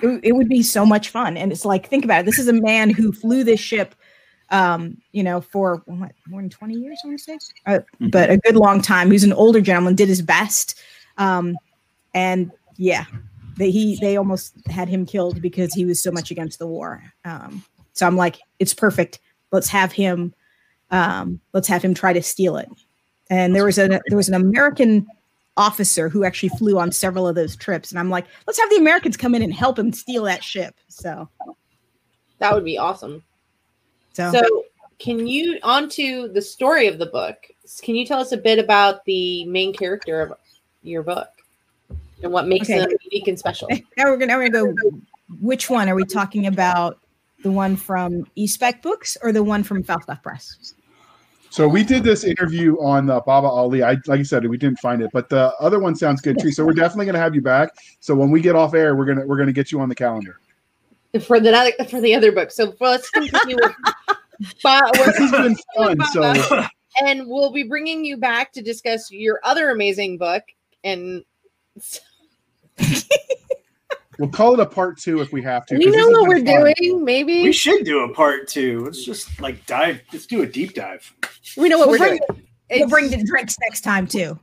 it, 0.03 0.21
it 0.23 0.33
would 0.33 0.49
be 0.49 0.63
so 0.63 0.85
much 0.87 1.11
fun. 1.11 1.37
And 1.37 1.53
it's 1.53 1.65
like, 1.65 1.89
think 1.89 2.05
about 2.05 2.21
it. 2.21 2.27
This 2.27 2.39
is 2.39 2.49
a 2.49 2.53
man 2.53 2.91
who 2.91 3.13
flew 3.13 3.45
this 3.45 3.61
ship, 3.61 3.95
um, 4.51 4.99
you 5.13 5.23
know, 5.23 5.41
for 5.41 5.83
what, 5.87 6.13
more 6.27 6.41
than 6.41 6.51
20 6.51 6.75
years, 6.75 7.01
I 7.05 7.09
want 7.09 7.19
to 7.19 7.25
say, 7.25 7.39
uh, 7.67 7.71
mm-hmm. 7.71 8.09
but 8.09 8.31
a 8.31 8.39
good 8.39 8.57
long 8.57 8.81
time. 8.81 9.11
He's 9.11 9.25
an 9.25 9.33
older 9.33 9.61
gentleman, 9.61 9.95
did 9.95 10.09
his 10.09 10.23
best. 10.23 10.79
Um, 11.17 11.57
and 12.15 12.51
yeah, 12.77 13.05
they, 13.57 13.71
he, 13.71 13.99
they 14.01 14.17
almost 14.17 14.55
had 14.69 14.89
him 14.89 15.05
killed 15.05 15.43
because 15.43 15.75
he 15.75 15.85
was 15.85 16.03
so 16.03 16.11
much 16.11 16.31
against 16.31 16.59
the 16.59 16.67
war. 16.67 17.03
Um, 17.25 17.65
so 17.93 18.07
I'm 18.07 18.17
like, 18.17 18.39
it's 18.59 18.75
perfect. 18.75 19.19
Let's 19.51 19.69
have 19.69 19.93
him, 19.93 20.35
um, 20.91 21.41
let's 21.53 21.69
have 21.69 21.83
him 21.83 21.95
try 21.95 22.13
to 22.13 22.23
steal 22.23 22.57
it. 22.57 22.69
And 23.31 23.55
there 23.55 23.65
was 23.65 23.79
a, 23.79 23.89
there 23.89 24.17
was 24.17 24.29
an 24.29 24.35
American 24.35 25.07
officer 25.59 26.09
who 26.09 26.25
actually 26.25 26.51
flew 26.51 26.79
on 26.79 26.93
several 26.93 27.29
of 27.29 27.35
those 27.35 27.57
trips. 27.57 27.91
And 27.91 27.99
I'm 27.99 28.09
like, 28.09 28.27
let's 28.47 28.59
have 28.59 28.71
the 28.71 28.77
Americans 28.77 29.17
come 29.17 29.35
in 29.35 29.43
and 29.43 29.53
help 29.53 29.79
him 29.79 29.93
steal 29.93 30.23
that 30.25 30.43
ship. 30.43 30.75
So 30.89 31.29
that 32.39 32.55
would 32.55 32.65
be 32.65 32.79
awesome. 32.79 33.23
So, 34.13 34.33
so 34.33 34.65
can 34.99 35.27
you 35.27 35.59
onto 35.63 36.29
the 36.29 36.41
story 36.41 36.87
of 36.87 36.99
the 36.99 37.07
book? 37.07 37.37
Can 37.83 37.95
you 37.97 38.07
tell 38.07 38.21
us 38.21 38.33
a 38.33 38.37
bit 38.37 38.59
about 38.59 39.05
the 39.05 39.45
main 39.45 39.75
character 39.75 40.23
of 40.23 40.33
your 40.83 41.03
book 41.03 41.29
and 42.23 42.33
what 42.33 42.47
makes 42.47 42.71
okay. 42.71 42.81
them 42.81 42.91
unique 43.11 43.29
and 43.29 43.39
special? 43.39 43.69
Now 43.97 44.05
we're 44.05 44.17
gonna, 44.17 44.27
now 44.27 44.39
we're 44.39 44.49
gonna 44.49 44.73
go. 44.73 45.01
Which 45.41 45.69
one 45.69 45.89
are 45.89 45.95
we 45.95 46.05
talking 46.05 46.47
about? 46.47 46.99
The 47.45 47.53
one 47.53 47.77
from 47.77 48.27
eSpec 48.37 48.83
Books 48.83 49.17
or 49.23 49.31
the 49.31 49.45
one 49.45 49.63
from 49.63 49.85
Falstaff 49.85 50.23
Press? 50.25 50.75
So 51.59 51.67
we 51.67 51.83
did 51.83 52.05
this 52.05 52.23
interview 52.23 52.77
on 52.77 53.11
uh, 53.11 53.19
Baba 53.19 53.49
Ali. 53.49 53.83
I 53.83 53.97
like 54.07 54.21
I 54.21 54.23
said, 54.23 54.47
we 54.47 54.57
didn't 54.57 54.79
find 54.79 55.03
it, 55.03 55.11
but 55.13 55.29
the 55.29 55.53
other 55.59 55.81
one 55.81 55.97
sounds 55.97 56.21
good 56.21 56.39
too. 56.39 56.53
So 56.53 56.65
we're 56.65 56.73
definitely 56.73 57.07
gonna 57.07 57.19
have 57.19 57.35
you 57.35 57.43
back. 57.43 57.71
So 57.99 58.15
when 58.15 58.31
we 58.31 58.41
get 58.41 58.55
off 58.55 58.75
air, 58.75 58.95
we're 58.95 59.07
gonna 59.07 59.27
we're 59.27 59.39
gonna 59.39 59.51
get 59.51 59.73
you 59.73 59.81
on 59.81 59.89
the 59.89 59.95
calendar 59.97 60.39
for 61.21 61.41
the 61.41 61.53
other 61.53 61.73
for 61.91 62.01
the 62.01 62.15
other 62.15 62.31
book. 62.31 62.53
So 62.53 62.73
let's 62.79 63.11
continue 63.11 63.57
with. 63.57 63.73
Ba- 64.63 64.89
this 64.95 65.19
has 65.19 65.33
been 65.33 65.57
fun. 65.77 65.99
So 66.13 66.65
and 67.05 67.27
we'll 67.27 67.51
be 67.51 67.65
bringing 67.65 68.05
you 68.05 68.19
back 68.19 68.53
to 68.53 68.63
discuss 68.63 69.11
your 69.11 69.41
other 69.43 69.71
amazing 69.71 70.17
book 70.17 70.45
and. 70.85 71.25
We'll 74.19 74.31
call 74.31 74.55
it 74.55 74.61
a 74.61 74.67
part 74.67 74.99
two 74.99 75.21
if 75.21 75.33
we 75.33 75.43
have 75.43 75.65
to. 75.67 75.77
We 75.77 75.87
know 75.87 76.09
what 76.09 76.29
we're 76.29 76.45
fun. 76.45 76.75
doing. 76.81 77.05
Maybe 77.05 77.45
we 77.45 77.53
should 77.53 77.85
do 77.85 78.01
a 78.01 78.13
part 78.13 78.49
two. 78.49 78.85
Let's 78.85 79.05
just 79.05 79.41
like 79.41 79.65
dive. 79.67 80.01
Let's 80.13 80.27
do 80.27 80.43
a 80.43 80.47
deep 80.47 80.75
dive. 80.75 81.13
We 81.57 81.69
know 81.69 81.79
what 81.79 81.89
we'll 81.89 82.01
we're 82.01 82.09
bring, 82.09 82.21
doing. 82.29 82.47
We'll 82.71 82.89
bring 82.89 83.11
the 83.11 83.23
drinks 83.23 83.57
next 83.61 83.83
time 83.83 84.09
too. 84.09 84.39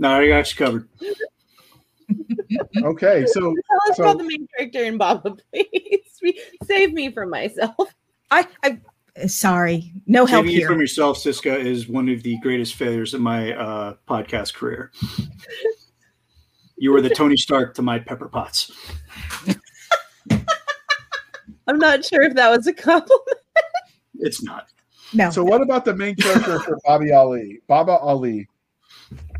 No, 0.00 0.20
I 0.20 0.28
got 0.28 0.50
you 0.50 0.66
covered. 0.66 0.88
okay, 2.82 3.24
so 3.26 3.40
tell 3.40 3.90
us 3.90 3.96
so, 3.96 4.02
about 4.02 4.18
the 4.18 4.24
main 4.24 4.48
character 4.56 4.84
in 4.84 4.98
Baba, 4.98 5.36
please. 5.54 6.44
Save 6.64 6.92
me 6.92 7.10
from 7.10 7.30
myself. 7.30 7.94
I, 8.30 8.46
I 8.64 8.80
sorry, 9.28 9.92
no 10.06 10.26
help 10.26 10.44
Saving 10.44 10.56
here. 10.56 10.68
from 10.68 10.80
yourself, 10.80 11.18
Cisca, 11.18 11.56
is 11.56 11.88
one 11.88 12.08
of 12.08 12.22
the 12.22 12.36
greatest 12.38 12.74
failures 12.74 13.14
of 13.14 13.20
my 13.20 13.52
uh, 13.52 13.94
podcast 14.08 14.54
career. 14.54 14.90
You 16.76 16.92
were 16.92 17.00
the 17.00 17.10
Tony 17.10 17.36
Stark 17.36 17.74
to 17.74 17.82
my 17.82 17.98
Pepper 17.98 18.28
Potts. 18.28 18.70
I'm 21.66 21.78
not 21.78 22.04
sure 22.04 22.22
if 22.22 22.34
that 22.34 22.50
was 22.50 22.66
a 22.66 22.72
compliment. 22.72 23.38
It's 24.18 24.42
not. 24.42 24.68
No. 25.12 25.30
So 25.30 25.42
what 25.42 25.62
about 25.62 25.84
the 25.84 25.94
main 25.94 26.16
character 26.16 26.60
for 26.60 26.78
Bobby 26.84 27.12
Ali? 27.12 27.60
Baba 27.66 27.92
Ali. 27.92 28.48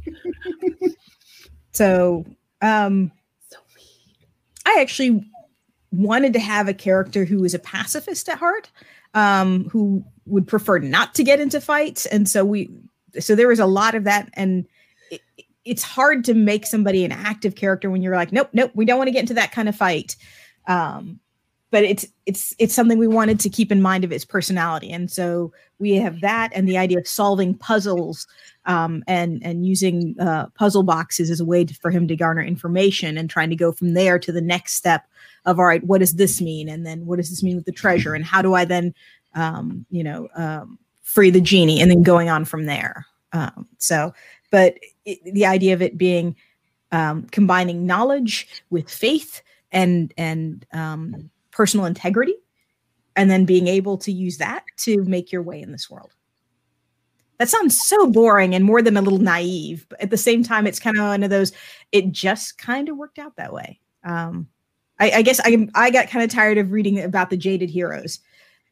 so 1.72 2.24
um 2.62 3.12
I 4.64 4.80
actually 4.80 5.24
wanted 5.92 6.32
to 6.32 6.40
have 6.40 6.68
a 6.68 6.74
character 6.74 7.24
who 7.24 7.40
was 7.40 7.54
a 7.54 7.58
pacifist 7.58 8.28
at 8.28 8.38
heart, 8.38 8.70
um, 9.14 9.68
who 9.70 10.04
would 10.26 10.46
prefer 10.46 10.78
not 10.78 11.14
to 11.14 11.24
get 11.24 11.40
into 11.40 11.60
fights. 11.60 12.06
And 12.06 12.28
so 12.28 12.44
we 12.44 12.70
so 13.18 13.34
there 13.34 13.48
was 13.48 13.60
a 13.60 13.66
lot 13.66 13.94
of 13.94 14.04
that 14.04 14.28
and 14.34 14.66
it's 15.66 15.82
hard 15.82 16.24
to 16.24 16.34
make 16.34 16.64
somebody 16.64 17.04
an 17.04 17.12
active 17.12 17.56
character 17.56 17.90
when 17.90 18.00
you're 18.00 18.14
like, 18.14 18.32
nope, 18.32 18.48
nope, 18.52 18.70
we 18.74 18.84
don't 18.84 18.98
want 18.98 19.08
to 19.08 19.12
get 19.12 19.20
into 19.20 19.34
that 19.34 19.52
kind 19.52 19.68
of 19.68 19.76
fight. 19.76 20.16
Um, 20.66 21.20
but 21.72 21.82
it's 21.82 22.06
it's 22.26 22.54
it's 22.58 22.72
something 22.72 22.96
we 22.96 23.08
wanted 23.08 23.40
to 23.40 23.50
keep 23.50 23.72
in 23.72 23.82
mind 23.82 24.04
of 24.04 24.10
his 24.10 24.24
personality, 24.24 24.90
and 24.90 25.10
so 25.10 25.52
we 25.78 25.94
have 25.94 26.20
that 26.20 26.50
and 26.54 26.68
the 26.68 26.78
idea 26.78 26.98
of 26.98 27.08
solving 27.08 27.54
puzzles 27.54 28.26
um, 28.66 29.02
and 29.08 29.42
and 29.44 29.66
using 29.66 30.14
uh, 30.20 30.46
puzzle 30.54 30.84
boxes 30.84 31.28
as 31.28 31.40
a 31.40 31.44
way 31.44 31.64
to, 31.64 31.74
for 31.74 31.90
him 31.90 32.06
to 32.06 32.16
garner 32.16 32.40
information 32.40 33.18
and 33.18 33.28
trying 33.28 33.50
to 33.50 33.56
go 33.56 33.72
from 33.72 33.94
there 33.94 34.18
to 34.18 34.30
the 34.30 34.40
next 34.40 34.74
step 34.74 35.06
of 35.44 35.58
all 35.58 35.66
right, 35.66 35.84
what 35.84 35.98
does 35.98 36.14
this 36.14 36.40
mean, 36.40 36.68
and 36.68 36.86
then 36.86 37.04
what 37.04 37.16
does 37.16 37.30
this 37.30 37.42
mean 37.42 37.56
with 37.56 37.66
the 37.66 37.72
treasure, 37.72 38.14
and 38.14 38.24
how 38.24 38.40
do 38.40 38.54
I 38.54 38.64
then 38.64 38.94
um, 39.34 39.84
you 39.90 40.04
know 40.04 40.28
um, 40.36 40.78
free 41.02 41.30
the 41.30 41.40
genie, 41.40 41.80
and 41.80 41.90
then 41.90 42.04
going 42.04 42.30
on 42.30 42.44
from 42.44 42.66
there. 42.66 43.06
Um, 43.32 43.66
so, 43.78 44.14
but 44.50 44.78
it, 45.04 45.18
the 45.24 45.46
idea 45.46 45.74
of 45.74 45.82
it 45.82 45.98
being 45.98 46.36
um, 46.92 47.24
combining 47.24 47.86
knowledge 47.86 48.48
with 48.70 48.90
faith 48.90 49.42
and 49.72 50.12
and 50.16 50.64
um, 50.72 51.30
personal 51.50 51.86
integrity, 51.86 52.34
and 53.16 53.30
then 53.30 53.44
being 53.44 53.66
able 53.66 53.98
to 53.98 54.12
use 54.12 54.38
that 54.38 54.64
to 54.78 55.02
make 55.04 55.32
your 55.32 55.42
way 55.42 55.60
in 55.60 55.72
this 55.72 55.90
world. 55.90 56.12
That 57.38 57.48
sounds 57.48 57.78
so 57.78 58.10
boring 58.10 58.54
and 58.54 58.64
more 58.64 58.80
than 58.80 58.96
a 58.96 59.02
little 59.02 59.18
naive, 59.18 59.86
but 59.90 60.00
at 60.00 60.10
the 60.10 60.16
same 60.16 60.42
time, 60.42 60.66
it's 60.66 60.78
kind 60.78 60.96
of 60.96 61.04
one 61.04 61.22
of 61.22 61.30
those. 61.30 61.52
It 61.92 62.10
just 62.10 62.56
kind 62.56 62.88
of 62.88 62.96
worked 62.96 63.18
out 63.18 63.36
that 63.36 63.52
way. 63.52 63.78
Um, 64.04 64.48
I, 64.98 65.10
I 65.10 65.22
guess 65.22 65.40
I 65.44 65.68
I 65.74 65.90
got 65.90 66.08
kind 66.08 66.24
of 66.24 66.30
tired 66.30 66.58
of 66.58 66.72
reading 66.72 67.02
about 67.02 67.30
the 67.30 67.36
jaded 67.36 67.68
heroes. 67.70 68.20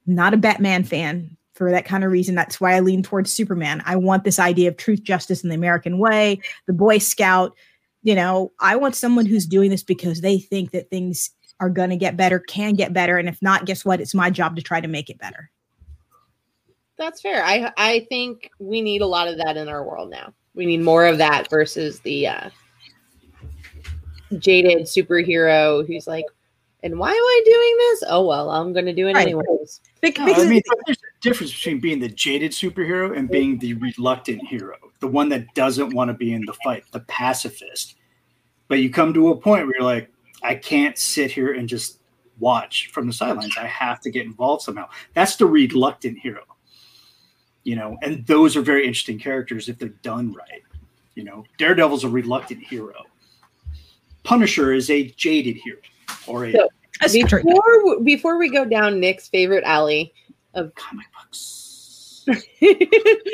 Not 0.06 0.34
a 0.34 0.38
Batman 0.38 0.84
fan, 0.84 1.36
for 1.54 1.70
that 1.70 1.84
kind 1.84 2.04
of 2.04 2.12
reason. 2.12 2.34
That's 2.34 2.60
why 2.60 2.74
I 2.74 2.80
lean 2.80 3.02
towards 3.02 3.32
Superman. 3.32 3.82
I 3.86 3.96
want 3.96 4.24
this 4.24 4.38
idea 4.38 4.68
of 4.68 4.76
truth, 4.76 5.02
justice, 5.02 5.42
in 5.42 5.48
the 5.48 5.54
American 5.54 5.98
way, 5.98 6.40
the 6.66 6.72
Boy 6.72 6.98
Scout. 6.98 7.56
You 8.02 8.14
know, 8.14 8.52
I 8.60 8.76
want 8.76 8.96
someone 8.96 9.24
who's 9.24 9.46
doing 9.46 9.70
this 9.70 9.82
because 9.82 10.20
they 10.20 10.38
think 10.38 10.72
that 10.72 10.90
things 10.90 11.30
are 11.60 11.70
going 11.70 11.90
to 11.90 11.96
get 11.96 12.16
better, 12.16 12.40
can 12.40 12.74
get 12.74 12.92
better. 12.92 13.16
And 13.16 13.28
if 13.28 13.40
not, 13.40 13.64
guess 13.64 13.84
what? 13.84 14.00
It's 14.00 14.14
my 14.14 14.30
job 14.30 14.56
to 14.56 14.62
try 14.62 14.80
to 14.80 14.88
make 14.88 15.08
it 15.08 15.18
better. 15.18 15.50
That's 16.96 17.20
fair. 17.20 17.44
I 17.44 17.72
I 17.76 18.06
think 18.08 18.50
we 18.58 18.80
need 18.80 19.02
a 19.02 19.06
lot 19.06 19.28
of 19.28 19.38
that 19.38 19.56
in 19.56 19.68
our 19.68 19.84
world 19.84 20.10
now. 20.10 20.32
We 20.54 20.66
need 20.66 20.82
more 20.82 21.06
of 21.06 21.18
that 21.18 21.50
versus 21.50 22.00
the 22.00 22.28
uh, 22.28 22.50
jaded 24.38 24.82
superhero 24.82 25.84
who's 25.86 26.06
like, 26.06 26.24
and 26.84 26.98
why 26.98 27.10
am 27.10 27.16
I 27.16 27.42
doing 27.44 27.76
this? 27.78 28.04
Oh 28.08 28.26
well, 28.26 28.50
I'm 28.50 28.72
going 28.72 28.84
to 28.86 28.92
do 28.92 29.08
it 29.08 29.14
right. 29.14 29.26
anyways. 29.26 29.80
No, 30.02 30.34
I 30.34 30.46
mean, 30.46 30.62
there's 30.86 30.98
a 30.98 31.13
difference 31.24 31.52
between 31.52 31.80
being 31.80 31.98
the 31.98 32.08
jaded 32.08 32.52
superhero 32.52 33.16
and 33.16 33.28
being 33.28 33.58
the 33.58 33.74
reluctant 33.74 34.46
hero, 34.46 34.76
the 35.00 35.08
one 35.08 35.28
that 35.30 35.52
doesn't 35.54 35.94
want 35.94 36.08
to 36.08 36.14
be 36.14 36.34
in 36.34 36.44
the 36.44 36.52
fight, 36.62 36.84
the 36.92 37.00
pacifist. 37.00 37.96
But 38.68 38.80
you 38.80 38.90
come 38.90 39.12
to 39.14 39.30
a 39.30 39.36
point 39.36 39.66
where 39.66 39.76
you're 39.78 39.84
like, 39.84 40.10
I 40.42 40.54
can't 40.54 40.98
sit 40.98 41.30
here 41.30 41.54
and 41.54 41.68
just 41.68 41.98
watch 42.38 42.90
from 42.92 43.06
the 43.06 43.12
sidelines. 43.12 43.56
I 43.58 43.66
have 43.66 44.00
to 44.00 44.10
get 44.10 44.26
involved 44.26 44.62
somehow. 44.62 44.88
That's 45.14 45.36
the 45.36 45.46
reluctant 45.46 46.18
hero, 46.18 46.42
you 47.62 47.74
know. 47.74 47.96
And 48.02 48.26
those 48.26 48.56
are 48.56 48.62
very 48.62 48.86
interesting 48.86 49.18
characters 49.18 49.68
if 49.68 49.78
they're 49.78 49.88
done 49.88 50.32
right. 50.34 50.62
You 51.14 51.24
know, 51.24 51.44
Daredevil's 51.58 52.04
a 52.04 52.08
reluctant 52.08 52.62
hero. 52.62 52.94
Punisher 54.24 54.72
is 54.72 54.90
a 54.90 55.08
jaded 55.10 55.56
hero 55.56 55.78
or 56.26 56.46
a 56.46 56.52
so, 56.52 56.68
before 57.12 58.00
before 58.02 58.38
we 58.38 58.50
go 58.50 58.64
down 58.64 59.00
Nick's 59.00 59.28
favorite 59.28 59.64
alley 59.64 60.12
of 60.54 60.74
comic 60.74 61.06
books. 61.12 62.24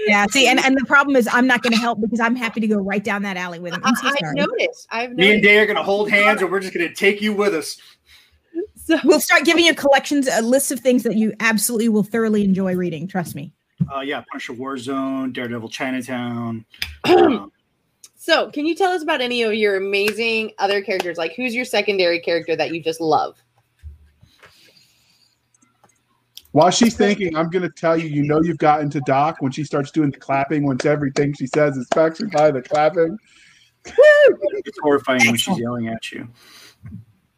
yeah, 0.07 0.27
see, 0.31 0.49
and, 0.49 0.59
and 0.59 0.77
the 0.77 0.85
problem 0.87 1.15
is 1.15 1.29
I'm 1.31 1.47
not 1.47 1.63
going 1.63 1.73
to 1.73 1.79
help 1.79 2.01
because 2.01 2.19
I'm 2.19 2.35
happy 2.35 2.61
to 2.61 2.67
go 2.67 2.79
right 2.79 3.03
down 3.03 3.23
that 3.23 3.37
alley 3.37 3.61
with 3.61 3.73
him. 3.73 3.83
I'm 3.85 3.95
so 3.95 4.09
I, 4.09 4.15
have 4.23 4.35
noticed. 4.35 4.89
I've 4.91 5.11
noticed. 5.11 5.19
Me 5.19 5.33
and 5.35 5.43
Day 5.43 5.59
are 5.59 5.67
going 5.67 5.77
to 5.77 5.83
hold 5.83 6.11
hands, 6.11 6.43
and 6.43 6.51
we're 6.51 6.61
just 6.61 6.75
going 6.75 6.89
to 6.89 6.95
take 6.95 7.23
you 7.23 7.33
with 7.33 7.55
us. 7.55 7.77
So 8.75 8.99
we'll 9.05 9.21
start 9.21 9.45
giving 9.45 9.65
you 9.65 9.75
collections, 9.75 10.29
a 10.29 10.43
list 10.43 10.73
of 10.73 10.81
things 10.81 11.05
that 11.05 11.15
you 11.15 11.33
absolutely 11.39 11.89
will 11.89 12.03
thoroughly 12.03 12.43
enjoy 12.45 12.75
reading. 12.75 13.07
Trust 13.07 13.37
me. 13.37 13.53
Uh, 13.95 14.01
yeah, 14.01 14.23
Punisher 14.31 14.53
Warzone, 14.53 15.33
Daredevil 15.33 15.69
Chinatown. 15.69 16.65
um, 17.05 17.53
so, 18.17 18.51
can 18.51 18.67
you 18.67 18.75
tell 18.75 18.93
us 18.93 19.03
about 19.03 19.21
any 19.21 19.43
of 19.43 19.55
your 19.55 19.77
amazing 19.77 20.53
other 20.59 20.83
characters? 20.83 21.17
Like, 21.17 21.35
who's 21.35 21.55
your 21.55 21.65
secondary 21.65 22.21
character 22.21 22.55
that 22.57 22.75
you 22.75 22.83
just 22.83 23.01
love? 23.01 23.43
While 26.53 26.71
she's 26.71 26.97
thinking, 26.97 27.37
I'm 27.37 27.49
going 27.49 27.63
to 27.63 27.71
tell 27.71 27.97
you, 27.97 28.09
you 28.09 28.23
know, 28.23 28.43
you've 28.43 28.59
gotten 28.59 28.91
to 28.91 29.01
Doc 29.03 29.37
when 29.41 29.53
she 29.53 29.63
starts 29.63 29.91
doing 29.93 30.11
the 30.11 30.19
clapping, 30.19 30.65
once 30.65 30.85
everything 30.85 31.33
she 31.35 31.47
says 31.47 31.77
is 31.77 31.87
factored 31.91 32.33
by 32.33 32.51
the 32.51 32.61
clapping. 32.61 33.17
It's 33.85 34.79
horrifying 34.83 35.25
when 35.27 35.37
she's 35.37 35.59
yelling 35.59 35.89
at 35.89 36.11
you. 36.11 36.29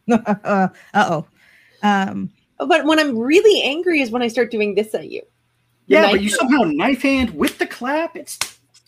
uh 0.10 0.68
oh. 0.94 1.26
Um, 1.82 2.30
But 2.59 2.84
when 2.86 2.98
I'm 2.98 3.18
really 3.18 3.62
angry 3.62 4.01
is 4.01 4.10
when 4.10 4.22
I 4.22 4.28
start 4.28 4.51
doing 4.51 4.74
this 4.74 4.94
at 4.94 5.10
you. 5.10 5.22
Yeah, 5.86 6.02
knife- 6.02 6.12
but 6.12 6.22
you 6.22 6.30
somehow 6.30 6.62
knife 6.64 7.02
hand 7.02 7.30
with 7.34 7.59
the 7.59 7.66
clap. 7.66 8.16
It's, 8.16 8.39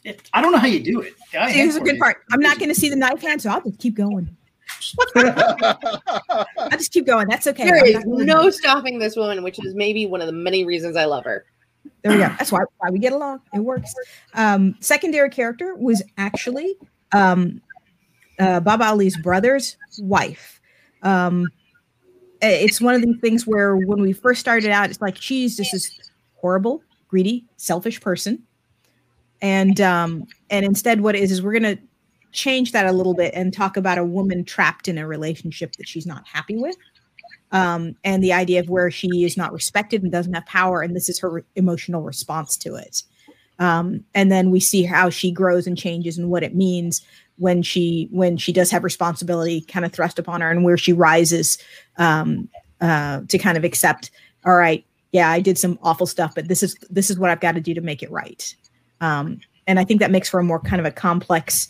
it, 0.05 0.29
I 0.33 0.41
don't 0.41 0.53
know 0.53 0.59
how 0.59 0.67
you 0.67 0.83
do 0.83 1.01
it. 1.01 1.15
I 1.39 1.51
see, 1.51 1.59
here's 1.59 1.77
a 1.77 1.81
good 1.81 1.97
for 1.99 2.05
part. 2.05 2.17
I'm 2.33 2.41
not 2.41 2.59
going 2.59 2.69
to 2.71 2.75
see 2.75 2.89
the 2.89 2.97
knife 2.97 3.21
hand, 3.21 3.43
so 3.43 3.51
I'll 3.51 3.61
just 3.63 3.79
keep 3.79 3.95
going. 3.95 4.37
I'll 5.17 6.71
just 6.71 6.93
keep 6.93 7.07
going. 7.07 7.29
That's 7.29 7.47
okay. 7.47 7.65
There 7.65 7.85
is 7.85 8.05
no 8.07 8.51
stopping 8.51 8.99
this 8.99 9.17
woman, 9.17 9.43
which 9.43 9.65
is 9.65 9.75
maybe 9.75 10.07
one 10.07 10.21
of 10.21 10.27
the 10.27 10.33
many 10.33 10.65
reasons 10.65 10.97
I 10.97 11.05
love 11.05 11.25
her. 11.25 11.45
There 12.03 12.13
we 12.13 12.19
go. 12.19 12.29
That's 12.39 12.53
why 12.53 12.61
why 12.79 12.91
we 12.91 12.99
get 12.99 13.13
along. 13.13 13.41
It 13.55 13.61
works. 13.61 13.93
Um, 14.35 14.77
secondary 14.81 15.31
character 15.31 15.75
was 15.75 16.03
actually 16.19 16.77
um, 17.13 17.61
uh, 18.39 18.61
Baba 18.61 18.85
Ali's 18.85 19.17
brother's 19.17 19.77
wife. 19.99 20.61
Um, 21.03 21.49
it's 22.43 22.81
one 22.81 22.95
of 22.95 23.03
these 23.03 23.19
things 23.21 23.47
where 23.47 23.77
when 23.77 24.01
we 24.01 24.13
first 24.13 24.41
started 24.41 24.71
out, 24.71 24.91
it's 24.91 25.01
like 25.01 25.17
she's 25.17 25.57
just 25.57 25.73
this 25.73 26.11
horrible, 26.35 26.83
greedy, 27.09 27.45
selfish 27.57 28.01
person, 28.01 28.43
and 29.41 29.81
um, 29.81 30.27
and 30.51 30.65
instead, 30.65 31.01
what 31.01 31.15
it 31.15 31.23
is 31.23 31.33
is 31.33 31.43
we're 31.43 31.53
gonna 31.53 31.79
change 32.35 32.73
that 32.73 32.87
a 32.87 32.93
little 32.93 33.15
bit 33.15 33.33
and 33.35 33.53
talk 33.53 33.77
about 33.77 33.97
a 33.97 34.05
woman 34.05 34.45
trapped 34.45 34.89
in 34.89 34.99
a 34.99 35.07
relationship 35.07 35.77
that 35.77 35.89
she's 35.89 36.07
not 36.07 36.27
happy 36.27 36.57
with 36.57 36.77
um, 37.55 37.95
and 38.03 38.23
the 38.23 38.33
idea 38.33 38.59
of 38.59 38.69
where 38.69 38.91
she 38.91 39.25
is 39.25 39.37
not 39.37 39.53
respected 39.53 40.03
and 40.03 40.11
doesn't 40.11 40.35
have 40.35 40.45
power, 40.45 40.83
and 40.83 40.95
this 40.95 41.09
is 41.09 41.21
her 41.21 41.31
re- 41.31 41.43
emotional 41.55 42.03
response 42.03 42.57
to 42.59 42.75
it. 42.75 43.05
Um, 43.61 44.05
and 44.13 44.33
then 44.33 44.51
we 44.51 44.59
see 44.59 44.83
how 44.83 45.09
she 45.09 45.31
grows 45.31 45.69
and 45.69 45.79
changes 45.79 46.19
and 46.19 46.29
what 46.29 46.43
it 46.43 46.57
means 46.57 47.01
when 47.37 47.63
she 47.63 48.09
when 48.11 48.37
she 48.37 48.53
does 48.53 48.73
have 48.73 48.83
responsibility 48.83 49.61
kind 49.61 49.87
of 49.87 49.93
thrust 49.93 50.19
upon 50.19 50.41
her, 50.41 50.51
and 50.51 50.65
where 50.65 50.77
she 50.77 50.93
rises 50.93 51.57
um, 51.97 52.49
uh, 52.81 53.21
to 53.29 53.39
kind 53.39 53.57
of 53.57 53.63
accept. 53.63 54.11
All 54.45 54.57
right, 54.57 54.85
yeah, 55.13 55.31
I 55.31 55.39
did 55.39 55.57
some 55.57 55.79
awful 55.81 56.07
stuff, 56.09 56.35
but 56.35 56.49
this 56.49 56.65
is 56.65 56.77
this 56.91 57.09
is 57.09 57.21
what 57.21 57.31
I've 57.31 57.41
got 57.41 57.55
to 57.55 57.61
do 57.61 57.73
to 57.73 57.81
make 57.81 58.03
it 58.03 58.11
right. 58.11 58.53
Um, 59.01 59.39
and 59.69 59.79
I 59.79 59.85
think 59.85 60.01
that 60.01 60.11
makes 60.11 60.29
for 60.29 60.41
a 60.41 60.45
more 60.45 60.59
kind 60.59 60.81
of 60.81 60.87
a 60.87 60.91
complex 60.91 61.69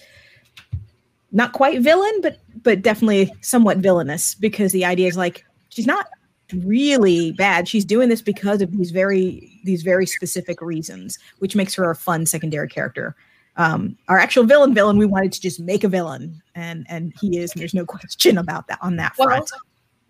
not 1.34 1.52
quite 1.52 1.82
villain, 1.82 2.20
but 2.22 2.38
but 2.62 2.80
definitely 2.80 3.30
somewhat 3.42 3.78
villainous 3.78 4.34
because 4.34 4.72
the 4.72 4.84
idea 4.84 5.08
is 5.08 5.16
like 5.16 5.44
she's 5.68 5.86
not 5.86 6.06
really 6.52 7.32
bad. 7.32 7.68
She's 7.68 7.84
doing 7.84 8.08
this 8.08 8.22
because 8.22 8.62
of 8.62 8.72
these 8.72 8.92
very 8.92 9.60
these 9.64 9.82
very 9.82 10.06
specific 10.06 10.62
reasons, 10.62 11.18
which 11.40 11.56
makes 11.56 11.74
her 11.74 11.90
a 11.90 11.96
fun 11.96 12.24
secondary 12.24 12.68
character. 12.68 13.14
Um, 13.56 13.96
our 14.08 14.18
actual 14.18 14.44
villain 14.44 14.74
villain, 14.74 14.96
we 14.96 15.06
wanted 15.06 15.32
to 15.32 15.40
just 15.40 15.60
make 15.60 15.84
a 15.84 15.88
villain, 15.88 16.40
and 16.54 16.86
and 16.88 17.12
he 17.20 17.38
is. 17.38 17.52
And 17.52 17.60
there's 17.60 17.74
no 17.74 17.84
question 17.96 18.38
about 18.38 18.68
that 18.68 18.78
on 18.80 18.96
that 18.96 19.14
Well, 19.18 19.28
front. 19.28 19.50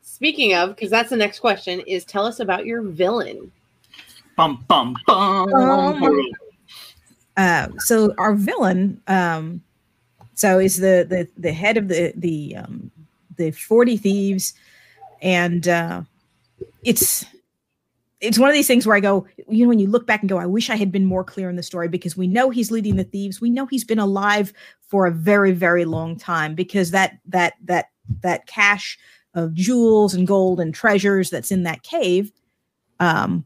Speaking 0.03 0.55
of, 0.55 0.71
because 0.71 0.91
that's 0.91 1.11
the 1.11 1.17
next 1.17 1.41
question, 1.41 1.81
is 1.81 2.05
tell 2.05 2.27
us 2.27 2.39
about 2.39 2.67
your 2.67 2.83
villain. 2.83 3.51
Bum 4.37 4.65
bum 4.69 4.95
bum. 5.07 5.53
Um, 5.55 6.31
uh, 7.37 7.69
so 7.79 8.15
our 8.19 8.35
villain, 8.35 9.01
um, 9.07 9.63
so 10.35 10.59
is 10.59 10.77
the 10.77 11.07
the 11.09 11.29
the 11.37 11.53
head 11.53 11.77
of 11.77 11.89
the 11.89 12.13
the 12.17 12.57
um, 12.57 12.91
the 13.37 13.51
forty 13.51 13.97
thieves, 13.97 14.55
and 15.23 15.67
uh, 15.69 16.03
it's 16.83 17.25
it's 18.21 18.39
one 18.39 18.49
of 18.49 18.55
these 18.55 18.67
things 18.67 18.87
where 18.87 18.97
I 18.97 19.01
go, 19.01 19.27
you 19.49 19.65
know, 19.65 19.69
when 19.69 19.79
you 19.79 19.87
look 19.89 20.07
back 20.07 20.21
and 20.21 20.29
go, 20.29 20.39
I 20.39 20.47
wish 20.47 20.71
I 20.71 20.77
had 20.77 20.91
been 20.91 21.05
more 21.05 21.25
clear 21.25 21.51
in 21.51 21.57
the 21.57 21.63
story 21.63 21.89
because 21.89 22.17
we 22.17 22.27
know 22.27 22.51
he's 22.51 22.71
leading 22.71 22.97
the 22.97 23.05
thieves. 23.05 23.41
We 23.41 23.51
know 23.51 23.67
he's 23.67 23.85
been 23.85 23.99
alive 23.99 24.53
for 24.81 25.07
a 25.07 25.11
very 25.11 25.53
very 25.53 25.85
long 25.85 26.17
time 26.17 26.55
because 26.55 26.91
that 26.93 27.19
that 27.27 27.55
that 27.65 27.87
that 28.23 28.47
cache 28.47 28.99
of 29.35 29.55
jewels 29.55 30.15
and 30.15 30.27
gold 30.27 30.61
and 30.61 30.75
treasures 30.75 31.31
that's 31.31 31.51
in 31.51 31.65
that 31.65 31.83
cave 31.83 32.31
um 33.01 33.45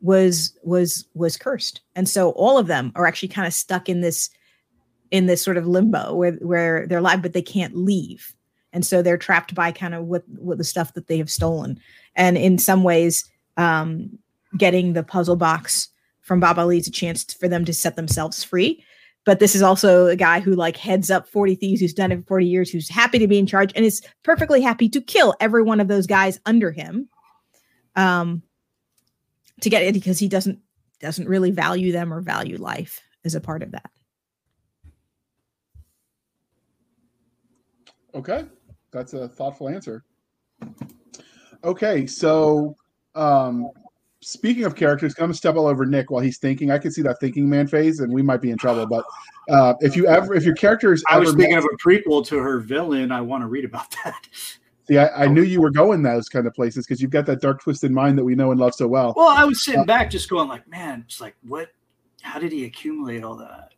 was 0.00 0.56
was 0.62 1.06
was 1.14 1.36
cursed 1.36 1.80
and 1.94 2.08
so 2.08 2.30
all 2.30 2.56
of 2.56 2.66
them 2.66 2.92
are 2.94 3.06
actually 3.06 3.28
kind 3.28 3.46
of 3.46 3.52
stuck 3.52 3.88
in 3.88 4.00
this 4.00 4.30
in 5.14 5.26
this 5.26 5.40
sort 5.40 5.56
of 5.56 5.68
limbo 5.68 6.12
where 6.12 6.32
where 6.40 6.88
they're 6.88 6.98
alive 6.98 7.22
but 7.22 7.34
they 7.34 7.40
can't 7.40 7.76
leave. 7.76 8.34
And 8.72 8.84
so 8.84 9.00
they're 9.00 9.16
trapped 9.16 9.54
by 9.54 9.70
kind 9.70 9.94
of 9.94 10.06
what 10.06 10.24
what 10.28 10.58
the 10.58 10.64
stuff 10.64 10.92
that 10.94 11.06
they 11.06 11.18
have 11.18 11.30
stolen. 11.30 11.78
And 12.16 12.36
in 12.36 12.58
some 12.58 12.82
ways 12.82 13.24
um 13.56 14.18
getting 14.58 14.92
the 14.92 15.04
puzzle 15.04 15.36
box 15.36 15.88
from 16.22 16.40
Bob 16.40 16.58
Ali 16.58 16.78
is 16.78 16.88
a 16.88 16.90
chance 16.90 17.32
for 17.32 17.46
them 17.46 17.64
to 17.64 17.72
set 17.72 17.94
themselves 17.94 18.42
free. 18.42 18.84
But 19.24 19.38
this 19.38 19.54
is 19.54 19.62
also 19.62 20.06
a 20.08 20.16
guy 20.16 20.40
who 20.40 20.54
like 20.56 20.76
heads 20.76 21.12
up 21.12 21.28
40 21.28 21.54
thieves 21.54 21.80
who's 21.80 21.94
done 21.94 22.10
it 22.10 22.16
for 22.22 22.26
40 22.26 22.46
years 22.46 22.70
who's 22.70 22.88
happy 22.88 23.20
to 23.20 23.28
be 23.28 23.38
in 23.38 23.46
charge 23.46 23.70
and 23.76 23.84
is 23.84 24.02
perfectly 24.24 24.60
happy 24.60 24.88
to 24.88 25.00
kill 25.00 25.36
every 25.38 25.62
one 25.62 25.78
of 25.78 25.86
those 25.86 26.08
guys 26.08 26.40
under 26.44 26.72
him 26.72 27.08
um 27.94 28.42
to 29.60 29.70
get 29.70 29.82
it 29.82 29.94
because 29.94 30.18
he 30.18 30.28
doesn't 30.28 30.58
doesn't 31.00 31.28
really 31.28 31.52
value 31.52 31.92
them 31.92 32.12
or 32.12 32.20
value 32.20 32.58
life 32.58 33.00
as 33.24 33.34
a 33.34 33.40
part 33.40 33.62
of 33.62 33.70
that 33.70 33.90
Okay, 38.14 38.44
that's 38.92 39.14
a 39.14 39.28
thoughtful 39.28 39.68
answer. 39.68 40.04
Okay, 41.64 42.06
so 42.06 42.76
um, 43.14 43.70
speaking 44.20 44.64
of 44.64 44.74
characters, 44.74 45.14
I'm 45.18 45.24
gonna 45.24 45.34
step 45.34 45.56
all 45.56 45.66
over 45.66 45.84
Nick 45.84 46.10
while 46.10 46.22
he's 46.22 46.38
thinking. 46.38 46.70
I 46.70 46.78
can 46.78 46.90
see 46.90 47.02
that 47.02 47.18
thinking 47.20 47.48
man 47.48 47.66
phase, 47.66 48.00
and 48.00 48.12
we 48.12 48.22
might 48.22 48.40
be 48.40 48.50
in 48.50 48.58
trouble. 48.58 48.86
But 48.86 49.04
uh, 49.48 49.74
if 49.80 49.96
you 49.96 50.06
ever, 50.06 50.34
if 50.34 50.44
your 50.44 50.54
character 50.54 50.92
is 50.92 51.04
I 51.08 51.18
was 51.18 51.30
thinking 51.30 51.50
met- 51.50 51.58
of 51.58 51.64
a 51.64 51.76
prequel 51.76 52.26
to 52.26 52.38
her 52.38 52.58
villain. 52.58 53.12
I 53.12 53.20
want 53.20 53.42
to 53.42 53.48
read 53.48 53.64
about 53.64 53.94
that. 54.04 54.28
see, 54.88 54.98
I, 54.98 55.24
I 55.24 55.26
knew 55.26 55.42
you 55.42 55.60
were 55.60 55.70
going 55.70 56.02
those 56.02 56.28
kind 56.28 56.46
of 56.46 56.54
places 56.54 56.86
because 56.86 57.00
you've 57.00 57.10
got 57.10 57.26
that 57.26 57.40
dark 57.40 57.62
twisted 57.62 57.90
mind 57.90 58.18
that 58.18 58.24
we 58.24 58.34
know 58.34 58.50
and 58.50 58.60
love 58.60 58.74
so 58.74 58.88
well. 58.88 59.12
Well, 59.16 59.28
I 59.28 59.44
was 59.44 59.64
sitting 59.64 59.84
back 59.84 60.10
just 60.10 60.30
going 60.30 60.48
like, 60.48 60.66
man, 60.68 61.04
it's 61.06 61.20
like 61.20 61.36
what? 61.42 61.68
How 62.22 62.38
did 62.38 62.52
he 62.52 62.64
accumulate 62.64 63.22
all 63.22 63.36
that? 63.36 63.73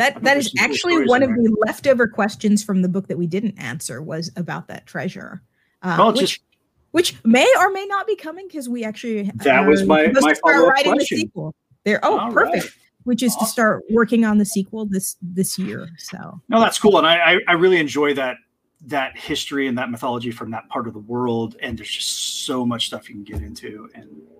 That 0.00 0.22
that 0.22 0.36
is 0.36 0.52
actually 0.58 1.06
one 1.06 1.22
of 1.22 1.30
the 1.30 1.56
leftover 1.66 2.08
questions 2.08 2.64
from 2.64 2.82
the 2.82 2.88
book 2.88 3.06
that 3.08 3.18
we 3.18 3.26
didn't 3.26 3.56
answer 3.58 4.02
was 4.02 4.30
about 4.36 4.66
that 4.68 4.86
treasure 4.86 5.42
uh, 5.82 5.94
Well, 5.98 6.12
which, 6.12 6.20
just 6.20 6.40
which 6.90 7.24
may 7.24 7.46
or 7.58 7.70
may 7.70 7.86
not 7.86 8.06
be 8.06 8.16
coming 8.16 8.46
because 8.48 8.68
we 8.68 8.82
actually 8.84 9.30
That 9.36 9.66
was 9.66 9.84
my- 9.84 10.08
my 10.08 10.32
start 10.32 10.68
writing 10.68 10.92
question. 10.94 11.16
the 11.16 11.20
sequel 11.22 11.54
there 11.84 12.00
oh 12.02 12.18
All 12.18 12.32
perfect 12.32 12.64
right. 12.64 12.72
which 13.04 13.22
is 13.22 13.36
to 13.36 13.46
start 13.46 13.84
working 13.90 14.24
on 14.24 14.38
the 14.38 14.44
sequel 14.44 14.86
this 14.86 15.16
this 15.22 15.58
year 15.58 15.88
so 15.98 16.40
no, 16.48 16.60
that's 16.60 16.78
cool, 16.78 16.98
and 16.98 17.06
I, 17.06 17.34
I 17.34 17.40
I 17.48 17.52
really 17.52 17.78
enjoy 17.78 18.14
that 18.14 18.36
that 18.86 19.16
history 19.16 19.66
and 19.68 19.76
that 19.76 19.90
mythology 19.90 20.30
from 20.30 20.50
that 20.50 20.68
part 20.68 20.86
of 20.86 20.94
the 20.94 21.00
world. 21.00 21.56
And 21.60 21.78
there's 21.78 21.90
just 21.90 22.46
so 22.46 22.64
much 22.64 22.86
stuff 22.86 23.08
you 23.08 23.14
can 23.14 23.24
get 23.24 23.42
into. 23.42 23.90
And 23.94 24.06
uh, 24.06 24.39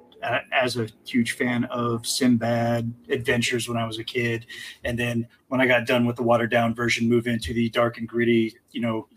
as 0.52 0.76
a 0.76 0.88
huge 1.06 1.32
fan 1.32 1.64
of 1.64 2.06
Sinbad 2.06 2.92
adventures 3.08 3.68
when 3.68 3.76
I 3.76 3.86
was 3.86 3.98
a 3.98 4.04
kid, 4.04 4.46
and 4.84 4.98
then 4.98 5.26
when 5.48 5.60
I 5.60 5.66
got 5.66 5.86
done 5.86 6.06
with 6.06 6.16
the 6.16 6.22
watered 6.22 6.50
down 6.50 6.74
version, 6.74 7.08
move 7.08 7.26
into 7.26 7.52
the 7.52 7.68
dark 7.70 7.98
and 7.98 8.08
gritty, 8.08 8.54
you 8.70 8.80
know, 8.80 9.08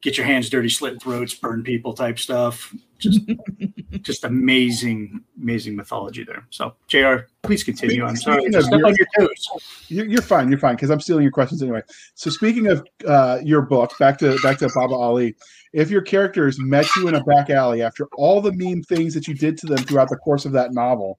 get 0.00 0.16
your 0.16 0.26
hands 0.26 0.48
dirty, 0.48 0.68
slit 0.68 1.00
throats, 1.02 1.34
burn 1.34 1.62
people 1.62 1.92
type 1.92 2.18
stuff. 2.18 2.74
Just 3.00 3.20
just 4.02 4.24
amazing, 4.24 5.20
amazing 5.40 5.76
mythology 5.76 6.24
there. 6.24 6.46
So, 6.50 6.74
Jr., 6.86 7.24
please 7.42 7.64
continue. 7.64 8.04
I'm 8.04 8.16
sorry, 8.16 8.46
of 8.46 8.64
step 8.64 8.80
on 8.84 8.94
your 8.94 9.06
toes. 9.18 9.48
You're, 9.88 10.06
you're 10.06 10.22
fine. 10.22 10.48
You're 10.48 10.58
fine 10.58 10.76
because 10.76 10.90
I'm 10.90 11.00
stealing 11.00 11.22
your 11.22 11.32
questions 11.32 11.62
anyway. 11.62 11.82
So 12.14 12.30
speaking 12.30 12.68
of 12.68 12.86
uh, 13.06 13.38
your 13.42 13.62
book, 13.62 13.92
back 13.98 14.18
to 14.18 14.38
back 14.42 14.58
to 14.58 14.70
Baba 14.74 14.94
Ali. 14.94 15.34
If 15.72 15.90
your 15.90 16.02
characters 16.02 16.58
met 16.58 16.86
you 16.96 17.08
in 17.08 17.14
a 17.14 17.22
back 17.22 17.48
alley 17.48 17.82
after 17.82 18.06
all 18.16 18.40
the 18.40 18.52
mean 18.52 18.82
things 18.82 19.14
that 19.14 19.28
you 19.28 19.34
did 19.34 19.56
to 19.58 19.66
them 19.66 19.78
throughout 19.78 20.08
the 20.08 20.16
course 20.16 20.44
of 20.44 20.52
that 20.52 20.72
novel, 20.72 21.18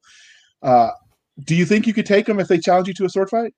uh, 0.61 0.89
do 1.45 1.55
you 1.55 1.65
think 1.65 1.87
you 1.87 1.93
could 1.93 2.05
take 2.05 2.25
them 2.25 2.39
if 2.39 2.47
they 2.47 2.57
challenge 2.57 2.87
you 2.87 2.93
to 2.95 3.05
a 3.05 3.09
sword 3.09 3.29
fight? 3.29 3.53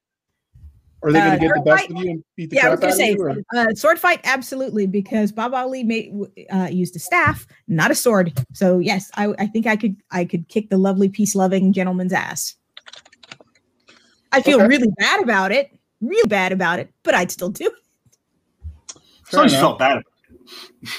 Or 1.04 1.10
are 1.10 1.12
they 1.12 1.20
Uh, 1.20 1.26
going 1.26 1.40
to 1.40 1.46
get 1.48 1.54
the 1.54 1.62
best 1.62 1.82
fight? 1.82 1.92
of 1.92 1.98
you 2.04 2.12
and 2.12 2.24
beat 2.38 2.50
the 2.50 2.56
yeah, 2.56 2.68
I 2.68 2.70
was 2.70 2.80
crap 2.80 2.92
gonna 2.92 2.96
say 3.04 3.12
you? 3.12 3.22
or- 3.22 3.44
uh, 3.54 3.74
sword 3.76 4.00
fight 4.00 4.22
absolutely 4.24 4.88
because 4.88 5.34
Bob 5.34 5.54
Ali 5.54 5.84
made 5.84 6.14
uh, 6.50 6.70
used 6.72 6.96
a 6.96 7.00
staff, 7.00 7.46
not 7.68 7.92
a 7.92 7.96
sword. 7.96 8.32
So 8.54 8.80
yes, 8.80 9.12
I, 9.16 9.34
I 9.38 9.48
think 9.48 9.68
I 9.68 9.76
could 9.76 9.98
I 10.12 10.24
could 10.24 10.48
kick 10.48 10.70
the 10.70 10.78
lovely 10.78 11.10
peace 11.10 11.36
loving 11.36 11.74
gentleman's 11.74 12.14
ass. 12.14 12.56
I 14.32 14.42
feel 14.42 14.60
Okay. 14.60 14.68
really 14.68 14.88
bad 14.98 15.22
about 15.22 15.52
it, 15.52 15.78
real 16.00 16.26
bad 16.28 16.54
about 16.54 16.80
it, 16.80 16.90
but 17.04 17.14
I'd 17.14 17.32
still 17.32 17.50
do. 17.50 17.66
it. 17.66 17.74
As 19.28 19.34
long 19.34 19.46
as 19.48 19.52
you 19.54 19.60
felt 19.60 19.78
bad. 19.80 19.92
about 19.98 20.06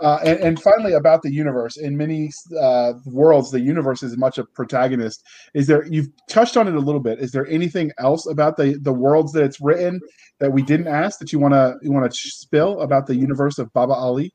Uh, 0.00 0.18
and, 0.24 0.38
and 0.40 0.62
finally, 0.62 0.92
about 0.92 1.22
the 1.22 1.32
universe. 1.32 1.76
In 1.76 1.96
many 1.96 2.30
uh, 2.60 2.94
worlds, 3.06 3.50
the 3.50 3.60
universe 3.60 4.02
is 4.02 4.16
much 4.16 4.38
a 4.38 4.44
protagonist. 4.44 5.22
Is 5.54 5.66
there? 5.66 5.86
You've 5.86 6.08
touched 6.28 6.56
on 6.56 6.68
it 6.68 6.74
a 6.74 6.80
little 6.80 7.00
bit. 7.00 7.18
Is 7.18 7.32
there 7.32 7.46
anything 7.46 7.92
else 7.98 8.26
about 8.26 8.56
the 8.56 8.78
the 8.82 8.92
worlds 8.92 9.32
that 9.32 9.44
it's 9.44 9.60
written 9.60 10.00
that 10.38 10.52
we 10.52 10.62
didn't 10.62 10.88
ask 10.88 11.18
that 11.20 11.32
you 11.32 11.38
want 11.38 11.54
to 11.54 11.76
you 11.82 11.92
want 11.92 12.10
to 12.10 12.16
spill 12.16 12.80
about 12.80 13.06
the 13.06 13.16
universe 13.16 13.58
of 13.58 13.72
Baba 13.72 13.94
Ali? 13.94 14.34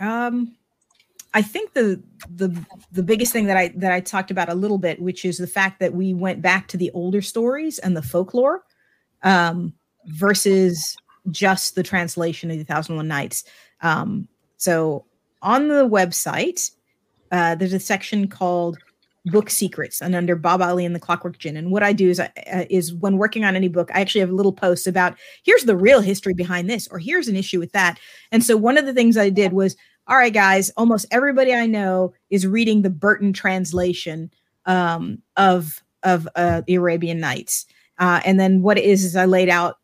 Um, 0.00 0.56
I 1.32 1.42
think 1.42 1.74
the 1.74 2.02
the 2.28 2.56
the 2.92 3.02
biggest 3.02 3.32
thing 3.32 3.46
that 3.46 3.56
I 3.56 3.68
that 3.76 3.92
I 3.92 4.00
talked 4.00 4.30
about 4.30 4.48
a 4.48 4.54
little 4.54 4.78
bit, 4.78 5.00
which 5.00 5.24
is 5.24 5.38
the 5.38 5.46
fact 5.46 5.80
that 5.80 5.94
we 5.94 6.14
went 6.14 6.42
back 6.42 6.68
to 6.68 6.76
the 6.76 6.90
older 6.92 7.22
stories 7.22 7.78
and 7.78 7.96
the 7.96 8.02
folklore, 8.02 8.62
um, 9.22 9.74
versus 10.06 10.96
just 11.30 11.74
the 11.74 11.82
translation 11.82 12.50
of 12.50 12.58
the 12.58 12.64
Thousand 12.64 12.96
One 12.96 13.08
Nights. 13.08 13.44
Um, 13.80 14.28
so 14.56 15.04
on 15.42 15.68
the 15.68 15.88
website, 15.88 16.70
uh, 17.30 17.54
there's 17.54 17.72
a 17.72 17.80
section 17.80 18.28
called 18.28 18.78
book 19.26 19.48
secrets 19.48 20.02
and 20.02 20.14
under 20.14 20.36
bob 20.36 20.60
ali 20.60 20.84
and 20.84 20.94
the 20.94 21.00
clockwork 21.00 21.38
djinn. 21.38 21.56
And 21.56 21.70
what 21.70 21.82
i 21.82 21.92
do 21.92 22.10
is 22.10 22.20
uh, 22.20 22.28
is 22.68 22.92
when 22.92 23.16
working 23.16 23.44
on 23.44 23.56
any 23.56 23.68
book 23.68 23.90
i 23.94 24.00
actually 24.00 24.20
have 24.20 24.30
little 24.30 24.52
post 24.52 24.86
about 24.86 25.16
here's 25.44 25.64
the 25.64 25.76
real 25.76 26.00
history 26.00 26.34
behind 26.34 26.68
this 26.68 26.86
or 26.88 26.98
here's 26.98 27.28
an 27.28 27.36
issue 27.36 27.58
with 27.58 27.72
that. 27.72 27.98
And 28.32 28.44
so 28.44 28.56
one 28.56 28.76
of 28.76 28.84
the 28.84 28.92
things 28.92 29.16
i 29.16 29.30
did 29.30 29.54
was 29.54 29.76
all 30.06 30.16
right 30.16 30.32
guys 30.34 30.70
almost 30.76 31.06
everybody 31.10 31.54
i 31.54 31.64
know 31.66 32.12
is 32.28 32.46
reading 32.46 32.82
the 32.82 32.90
burton 32.90 33.32
translation 33.32 34.30
um, 34.66 35.22
of 35.38 35.82
of 36.02 36.28
uh, 36.36 36.60
the 36.66 36.74
arabian 36.74 37.18
nights. 37.18 37.64
Uh, 37.98 38.20
and 38.26 38.38
then 38.38 38.60
what 38.60 38.76
it 38.76 38.84
is 38.84 39.04
is 39.04 39.16
i 39.16 39.24
laid 39.24 39.48
out 39.48 39.78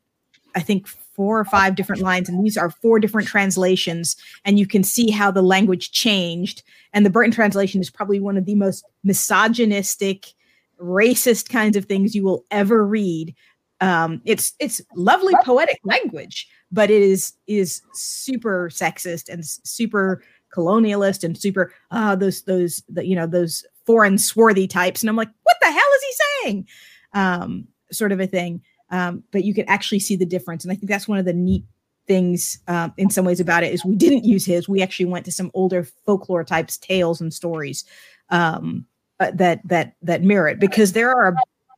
i 0.55 0.61
think 0.61 0.87
four 1.15 1.39
or 1.39 1.45
five 1.45 1.75
different 1.75 2.03
lines, 2.03 2.29
and 2.29 2.45
these 2.45 2.57
are 2.57 2.71
four 2.71 2.99
different 2.99 3.29
translations, 3.29 4.17
and 4.45 4.59
you 4.59 4.67
can 4.67 4.83
see 4.83 5.11
how 5.11 5.31
the 5.31 5.43
language 5.43 5.93
changed. 5.93 6.63
And 6.93 7.05
the 7.05 7.11
Burton 7.11 7.33
translation 7.33 7.81
is 7.81 7.91
probably 7.91 8.21
one 8.21 8.37
of 8.37 8.47
the 8.47 8.55
most 8.55 8.85
misogynistic, 9.05 10.33
racist 10.81 11.51
kinds 11.51 11.77
of 11.77 11.85
things 11.85 12.15
you 12.15 12.25
will 12.25 12.45
ever 12.51 12.87
read. 12.87 13.35
Um, 13.81 14.21
it's 14.25 14.55
it's 14.59 14.81
lovely 14.95 15.35
poetic 15.45 15.81
language, 15.85 16.49
but 16.71 16.91
it 16.91 17.03
is 17.03 17.33
is 17.47 17.83
super 17.93 18.69
sexist 18.71 19.29
and 19.29 19.45
super 19.47 20.23
colonialist 20.55 21.23
and 21.23 21.39
super 21.39 21.73
uh 21.93 22.17
those 22.17 22.43
those 22.43 22.83
the, 22.89 23.07
you 23.07 23.15
know 23.15 23.27
those 23.27 23.65
foreign 23.87 24.19
swarthy 24.19 24.67
types. 24.67 25.03
And 25.03 25.09
I'm 25.09 25.17
like, 25.17 25.31
what 25.45 25.57
the 25.61 25.71
hell 25.71 25.77
is 25.97 26.03
he 26.03 26.13
saying? 26.43 26.69
Um, 27.15 27.69
sort 27.91 28.13
of 28.13 28.21
a 28.21 28.27
thing 28.27 28.63
um, 28.91 29.23
but 29.31 29.45
you 29.45 29.55
can 29.55 29.69
actually 29.69 30.01
see 30.01 30.17
the 30.17 30.27
difference. 30.27 30.65
And 30.65 30.73
I 30.73 30.75
think 30.75 30.89
that's 30.89 31.09
one 31.09 31.19
of 31.19 31.25
the 31.25 31.33
neat 31.33 31.65
things 32.07 32.59
uh, 32.67 32.89
in 32.97 33.11
some 33.11 33.25
ways 33.25 33.41
about 33.41 33.63
it 33.63 33.73
is 33.73 33.85
we 33.85 33.95
didn't 33.97 34.25
use 34.25 34.45
his. 34.45 34.69
We 34.69 34.83
actually 34.83 35.07
went 35.07 35.25
to 35.27 35.33
some 35.33 35.51
older 35.55 35.85
folklore 36.05 36.45
types, 36.45 36.77
tales 36.77 37.21
and 37.21 37.33
stories 37.33 37.85
um, 38.31 38.85
uh, 39.21 39.31
that 39.35 39.61
that 39.67 39.95
that 40.03 40.23
mirror 40.23 40.49
it 40.49 40.59
because 40.59 40.93
there 40.93 41.11
are 41.11 41.35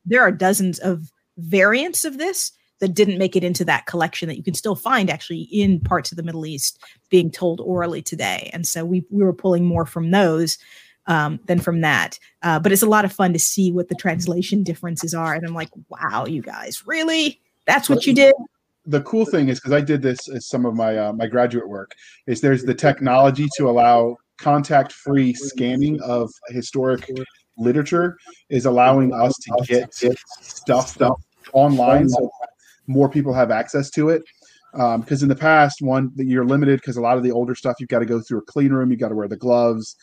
there 0.07 0.23
are 0.23 0.33
dozens 0.33 0.79
of 0.79 1.11
variants 1.39 2.05
of 2.05 2.19
this 2.19 2.53
that 2.81 2.95
didn't 2.95 3.19
make 3.19 3.37
it 3.37 3.45
into 3.45 3.65
that 3.65 3.87
collection 3.87 4.29
that 4.29 4.37
you 4.37 4.43
can 4.43 4.55
still 4.55 4.75
find 4.75 5.09
actually 5.09 5.43
in 5.53 5.79
parts 5.79 6.11
of 6.11 6.17
the 6.17 6.23
Middle 6.23 6.47
East 6.47 6.81
being 7.11 7.31
told 7.31 7.61
orally 7.61 8.03
today. 8.03 8.51
And 8.53 8.67
so 8.67 8.85
we 8.85 9.05
we 9.11 9.23
were 9.23 9.33
pulling 9.33 9.65
more 9.65 9.87
from 9.87 10.11
those 10.11 10.59
um, 11.07 11.41
than 11.47 11.59
from 11.59 11.81
that. 11.81 12.19
Uh, 12.43 12.59
but 12.59 12.73
it's 12.73 12.83
a 12.83 12.89
lot 12.89 13.05
of 13.05 13.13
fun 13.13 13.33
to 13.33 13.39
see 13.39 13.73
what 13.73 13.89
the 13.89 13.95
translation 13.95 14.63
differences 14.63 15.15
are. 15.15 15.35
And 15.35 15.47
I'm 15.47 15.55
like, 15.55 15.71
wow, 15.89 16.27
you 16.27 16.43
guys, 16.43 16.87
really? 16.87 17.41
That's 17.67 17.89
what 17.89 18.07
you 18.07 18.15
did? 18.15 18.35
The 18.87 19.03
cool 19.03 19.25
thing 19.25 19.49
is 19.49 19.61
because 19.61 19.73
I 19.73 19.81
did 19.81 20.03
this 20.03 20.29
as 20.29 20.49
some 20.49 20.67
of 20.67 20.75
my 20.75 20.99
uh, 20.99 21.13
my 21.13 21.29
graduate 21.29 21.69
work 21.69 21.93
is 22.27 22.41
there's 22.41 22.65
the 22.65 22.75
technology 22.75 23.47
to 23.57 23.71
allow 23.71 24.17
contact-free 24.39 25.35
scanning 25.35 26.01
of 26.03 26.29
historic 26.49 27.09
literature 27.57 28.17
is 28.51 28.67
allowing 28.67 29.13
us 29.13 29.33
to 29.35 29.65
get 29.69 29.95
stuff 29.95 30.89
stuff 30.89 31.23
online 31.53 32.09
so 32.09 32.29
more 32.87 33.09
people 33.09 33.33
have 33.33 33.51
access 33.51 33.91
to 33.91 34.09
it 34.09 34.23
because 34.73 35.23
um, 35.23 35.25
in 35.25 35.29
the 35.29 35.37
past 35.37 35.83
one 35.83 36.11
you're 36.17 36.45
limited 36.45 36.81
because 36.81 36.97
a 36.97 37.01
lot 37.01 37.17
of 37.17 37.23
the 37.23 37.31
older 37.31 37.55
stuff 37.55 37.77
you've 37.79 37.91
got 37.91 37.99
to 37.99 38.07
go 38.07 38.21
through 38.21 38.39
a 38.39 38.43
clean 38.43 38.73
room 38.73 38.91
you 38.91 38.97
got 38.97 39.11
to 39.11 39.15
wear 39.15 39.29
the 39.29 39.37
gloves 39.37 39.97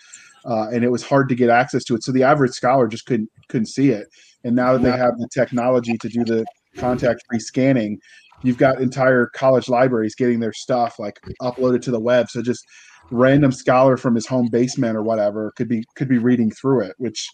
uh, 0.46 0.68
and 0.72 0.84
it 0.84 0.92
was 0.92 1.04
hard 1.04 1.30
to 1.30 1.36
get 1.36 1.50
access 1.50 1.84
to 1.86 1.96
it. 1.96 2.04
So 2.04 2.12
the 2.12 2.24
average 2.24 2.52
scholar 2.52 2.88
just 2.88 3.06
couldn't 3.06 3.30
couldn't 3.48 3.68
see 3.68 3.90
it. 3.90 4.08
And 4.44 4.56
now 4.56 4.74
that 4.74 4.84
they 4.84 4.92
have 4.92 5.18
the 5.18 5.28
technology 5.34 5.98
to 5.98 6.10
do 6.10 6.24
the 6.24 6.46
contact 6.78 7.24
free 7.30 7.40
scanning, 7.40 8.00
you've 8.44 8.58
got 8.58 8.82
entire 8.82 9.28
college 9.28 9.68
libraries 9.68 10.16
getting 10.16 10.40
their 10.40 10.54
stuff 10.54 10.98
like 11.00 11.20
uploaded 11.42 11.82
to 11.84 11.92
the 11.92 12.00
web. 12.00 12.30
So 12.30 12.42
just 12.42 12.66
random 13.12 13.52
scholar 13.52 13.98
from 13.98 14.16
his 14.16 14.28
home 14.28 14.50
basement 14.52 14.96
or 14.96 15.04
whatever 15.04 15.52
could 15.58 15.68
be 15.68 15.84
could 15.96 16.08
be 16.08 16.18
reading 16.18 16.52
through 16.52 16.82
it, 16.82 16.96
which 16.98 17.28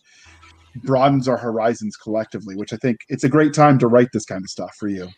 broadens 0.84 1.28
our 1.28 1.38
horizons 1.38 1.96
collectively. 1.96 2.56
Which 2.56 2.74
I 2.74 2.78
think 2.78 2.98
it's 3.10 3.24
a 3.24 3.30
great 3.30 3.54
time 3.54 3.78
to 3.80 3.88
write 3.88 4.10
this 4.14 4.26
kind 4.26 4.44
of 4.44 4.50
stuff 4.50 4.76
for 4.80 4.88
you. 4.88 5.10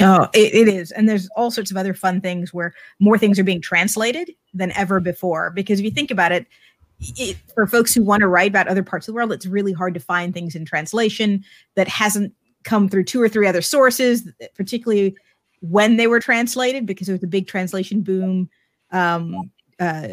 Oh, 0.00 0.26
it, 0.32 0.54
it 0.54 0.68
is. 0.68 0.90
And 0.90 1.06
there's 1.08 1.28
all 1.36 1.50
sorts 1.50 1.70
of 1.70 1.76
other 1.76 1.92
fun 1.92 2.20
things 2.20 2.54
where 2.54 2.72
more 2.98 3.18
things 3.18 3.38
are 3.38 3.44
being 3.44 3.60
translated 3.60 4.30
than 4.54 4.72
ever 4.72 5.00
before. 5.00 5.50
Because 5.50 5.80
if 5.80 5.84
you 5.84 5.90
think 5.90 6.10
about 6.10 6.32
it, 6.32 6.46
it, 7.02 7.36
for 7.54 7.66
folks 7.66 7.92
who 7.92 8.02
want 8.02 8.20
to 8.20 8.28
write 8.28 8.50
about 8.50 8.68
other 8.68 8.82
parts 8.82 9.08
of 9.08 9.12
the 9.12 9.16
world, 9.16 9.32
it's 9.32 9.46
really 9.46 9.72
hard 9.72 9.94
to 9.94 10.00
find 10.00 10.32
things 10.32 10.54
in 10.54 10.64
translation 10.64 11.44
that 11.74 11.88
hasn't 11.88 12.32
come 12.64 12.88
through 12.88 13.04
two 13.04 13.20
or 13.20 13.28
three 13.28 13.46
other 13.46 13.62
sources, 13.62 14.28
particularly 14.54 15.16
when 15.60 15.96
they 15.96 16.06
were 16.06 16.20
translated, 16.20 16.86
because 16.86 17.06
there 17.06 17.14
was 17.14 17.22
a 17.22 17.28
big 17.28 17.46
translation 17.46 18.02
boom 18.02 18.48
um, 18.90 19.50
uh, 19.80 20.08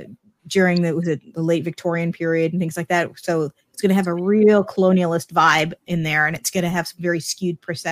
during 0.48 0.82
the, 0.82 0.98
it 0.98 1.34
the 1.34 1.42
late 1.42 1.64
Victorian 1.64 2.12
period 2.12 2.52
and 2.52 2.60
things 2.60 2.78
like 2.78 2.88
that. 2.88 3.12
So 3.18 3.52
it's 3.72 3.82
going 3.82 3.90
to 3.90 3.96
have 3.96 4.08
a 4.08 4.14
real 4.14 4.64
colonialist 4.64 5.32
vibe 5.32 5.74
in 5.88 6.04
there, 6.04 6.28
and 6.28 6.36
it's 6.36 6.52
going 6.52 6.64
to 6.64 6.70
have 6.70 6.88
some 6.88 7.02
very 7.02 7.20
skewed 7.20 7.62
perce- 7.62 7.86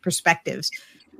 perspectives, 0.00 0.70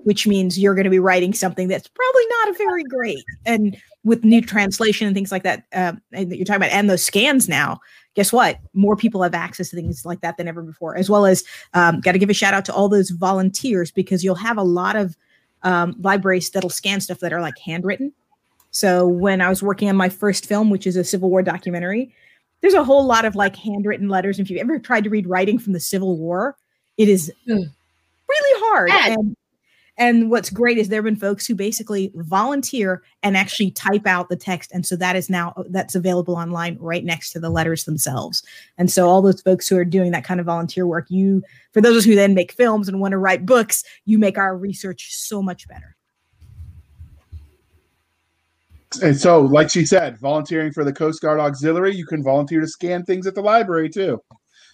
which 0.05 0.27
means 0.27 0.59
you're 0.59 0.75
going 0.75 0.85
to 0.85 0.91
be 0.91 0.99
writing 0.99 1.35
something 1.35 1.69
that's 1.69 1.89
probably 1.89 2.23
not 2.29 2.49
a 2.51 2.59
very 2.59 2.85
great. 2.85 3.25
And 3.45 3.77
with 4.05 4.25
new 4.25 4.41
translation 4.41 5.07
and 5.07 5.15
things 5.15 5.33
like 5.33 5.43
that 5.43 5.65
uh, 5.73 5.93
that 6.13 6.37
you're 6.37 6.45
talking 6.45 6.63
about 6.63 6.73
and 6.73 6.89
those 6.89 7.05
scans 7.05 7.49
now 7.49 7.81
guess 8.15 8.33
what? 8.33 8.59
More 8.75 8.95
people 8.97 9.23
have 9.23 9.35
access 9.35 9.71
to 9.71 9.77
things 9.77 10.07
like 10.07 10.21
that 10.21 10.37
than 10.37 10.47
ever 10.47 10.63
before 10.63 10.97
as 10.97 11.11
well 11.11 11.27
as 11.27 11.43
um, 11.75 12.01
got 12.01 12.13
to 12.13 12.19
give 12.19 12.31
a 12.31 12.35
shout 12.35 12.55
out 12.55 12.65
to 12.67 12.73
all 12.73 12.89
those 12.89 13.11
volunteers 13.11 13.91
because 13.91 14.23
you'll 14.23 14.37
have 14.37 14.57
a 14.57 14.63
lot 14.63 14.95
of 14.95 15.17
um, 15.65 15.97
libraries 16.01 16.51
that'll 16.51 16.71
scan 16.71 17.01
stuff 17.01 17.19
that 17.21 17.33
are 17.33 17.41
like 17.41 17.59
handwritten. 17.59 18.13
So 18.71 19.07
when 19.07 19.41
i 19.41 19.49
was 19.49 19.63
working 19.63 19.89
on 19.89 19.95
my 19.95 20.09
first 20.09 20.47
film 20.47 20.69
which 20.69 20.85
is 20.87 20.97
a 20.97 21.05
civil 21.05 21.31
war 21.31 21.43
documentary 21.43 22.13
there's 22.61 22.75
a 22.75 22.83
whole 22.83 23.05
lot 23.07 23.25
of 23.25 23.37
like 23.37 23.55
handwritten 23.55 24.09
letters 24.09 24.41
if 24.41 24.51
you've 24.51 24.61
ever 24.61 24.81
tried 24.81 25.05
to 25.05 25.11
read 25.11 25.29
writing 25.29 25.61
from 25.61 25.75
the 25.75 25.81
civil 25.81 26.17
war 26.17 26.57
it 26.99 27.09
is 27.09 27.33
really 27.47 28.61
hard 28.67 28.91
and 28.91 29.37
and 29.97 30.31
what's 30.31 30.51
great 30.51 30.77
is 30.77 30.89
there 30.89 30.99
have 30.99 31.05
been 31.05 31.17
folks 31.17 31.47
who 31.47 31.55
basically 31.55 32.11
volunteer 32.15 33.03
and 33.23 33.37
actually 33.37 33.71
type 33.71 34.07
out 34.07 34.29
the 34.29 34.37
text. 34.37 34.73
And 34.73 34.85
so 34.85 34.97
that 34.97 35.15
is 35.15 35.31
now 35.31 35.53
uh, 35.57 35.65
that's 35.69 35.95
available 35.95 36.35
online 36.35 36.77
right 36.81 37.05
next 37.05 37.31
to 37.33 37.41
the 37.41 37.51
letters 37.51 37.85
themselves. 37.85 38.43
And 38.77 38.91
so 38.91 39.09
all 39.09 39.23
those 39.23 39.41
folks 39.41 39.69
who 39.69 39.77
are 39.77 39.85
doing 39.85 40.11
that 40.11 40.25
kind 40.25 40.41
of 40.41 40.47
volunteer 40.47 40.87
work, 40.87 41.11
you 41.11 41.43
for 41.73 41.81
those 41.81 42.05
who 42.05 42.15
then 42.15 42.35
make 42.35 42.53
films 42.53 42.89
and 42.89 43.01
want 43.01 43.13
to 43.13 43.19
write 43.19 43.47
books, 43.47 43.85
you 44.05 44.19
make 44.19 44.37
our 44.37 44.57
research 44.57 45.15
so 45.15 45.41
much 45.41 45.69
better. 45.69 45.97
And 49.03 49.19
so, 49.19 49.41
like 49.41 49.71
she 49.71 49.85
said, 49.85 50.19
volunteering 50.19 50.73
for 50.73 50.85
the 50.85 50.93
Coast 50.93 51.21
Guard 51.21 51.41
Auxiliary, 51.41 51.97
you 51.97 52.07
can 52.07 52.23
volunteer 52.23 52.61
to 52.61 52.69
scan 52.69 53.05
things 53.05 53.27
at 53.27 53.35
the 53.35 53.41
library 53.41 53.89
too. 53.89 54.23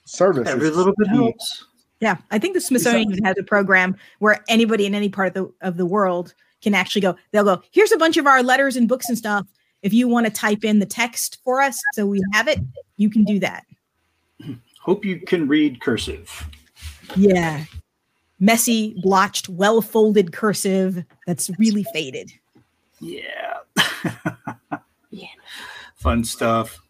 Service. 0.05 0.49
Every 0.49 0.71
little 0.71 0.93
bit 0.97 1.09
helps. 1.09 1.65
Yeah, 2.01 2.17
I 2.31 2.39
think 2.39 2.55
the 2.55 2.61
Smithsonian 2.61 3.13
even 3.13 3.25
has 3.25 3.37
a 3.39 3.43
program 3.43 3.97
where 4.21 4.43
anybody 4.49 4.87
in 4.87 4.95
any 4.95 5.09
part 5.09 5.29
of 5.29 5.35
the 5.35 5.67
of 5.67 5.77
the 5.77 5.87
world 5.87 6.35
can 6.63 6.75
actually 6.75 7.03
go. 7.03 7.17
They'll 7.31 7.45
go. 7.45 7.63
Here's 7.71 7.93
a 7.93 7.99
bunch 7.99 8.17
of 8.17 8.27
our 8.27 8.43
letters 8.43 8.77
and 8.77 8.89
books 8.89 9.09
and 9.09 9.19
stuff. 9.19 9.47
If 9.83 9.93
you 9.93 10.09
want 10.09 10.27
to 10.27 10.33
type 10.33 10.65
in 10.65 10.79
the 10.79 10.87
text 10.87 11.39
for 11.45 11.61
us, 11.61 11.81
so 11.95 12.07
we 12.07 12.23
have 12.33 12.49
it, 12.49 12.61
you 12.97 13.11
can 13.11 13.25
do 13.25 13.39
that. 13.41 13.65
Hope 14.81 15.05
you 15.05 15.21
can 15.21 15.47
read 15.47 15.81
cursive. 15.81 16.49
Yeah, 17.17 17.65
messy, 18.39 18.95
blotched, 19.03 19.49
well 19.49 19.83
folded 19.83 20.33
cursive 20.33 21.05
that's 21.27 21.51
really 21.59 21.85
faded. 21.93 22.33
Yeah. 23.01 23.59
yeah. 25.11 25.29
Fun 25.97 26.25
stuff. 26.25 26.81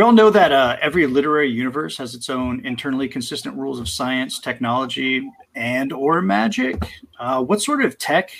We 0.00 0.04
all 0.04 0.12
know 0.12 0.30
that 0.30 0.50
uh, 0.50 0.78
every 0.80 1.06
literary 1.06 1.50
universe 1.50 1.98
has 1.98 2.14
its 2.14 2.30
own 2.30 2.64
internally 2.64 3.06
consistent 3.06 3.54
rules 3.54 3.78
of 3.78 3.86
science, 3.86 4.38
technology, 4.38 5.30
and 5.54 5.92
or 5.92 6.22
magic. 6.22 6.82
Uh, 7.18 7.44
what 7.44 7.60
sort 7.60 7.84
of 7.84 7.98
tech 7.98 8.30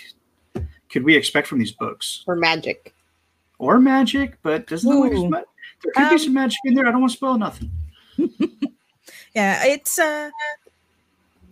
could 0.88 1.04
we 1.04 1.14
expect 1.14 1.46
from 1.46 1.58
these 1.58 1.72
books? 1.72 2.24
Or 2.26 2.34
magic. 2.34 2.94
Or 3.58 3.78
magic, 3.78 4.38
but 4.42 4.68
doesn't 4.68 4.88
look 4.88 5.12
like 5.12 5.44
there 5.82 5.92
could 5.92 6.04
um, 6.04 6.14
be 6.14 6.18
some 6.18 6.32
magic 6.32 6.58
in 6.64 6.72
there. 6.72 6.86
I 6.86 6.92
don't 6.92 7.02
want 7.02 7.10
to 7.10 7.16
spoil 7.18 7.36
nothing. 7.36 7.70
yeah, 9.34 9.62
it's 9.66 9.98
uh 9.98 10.30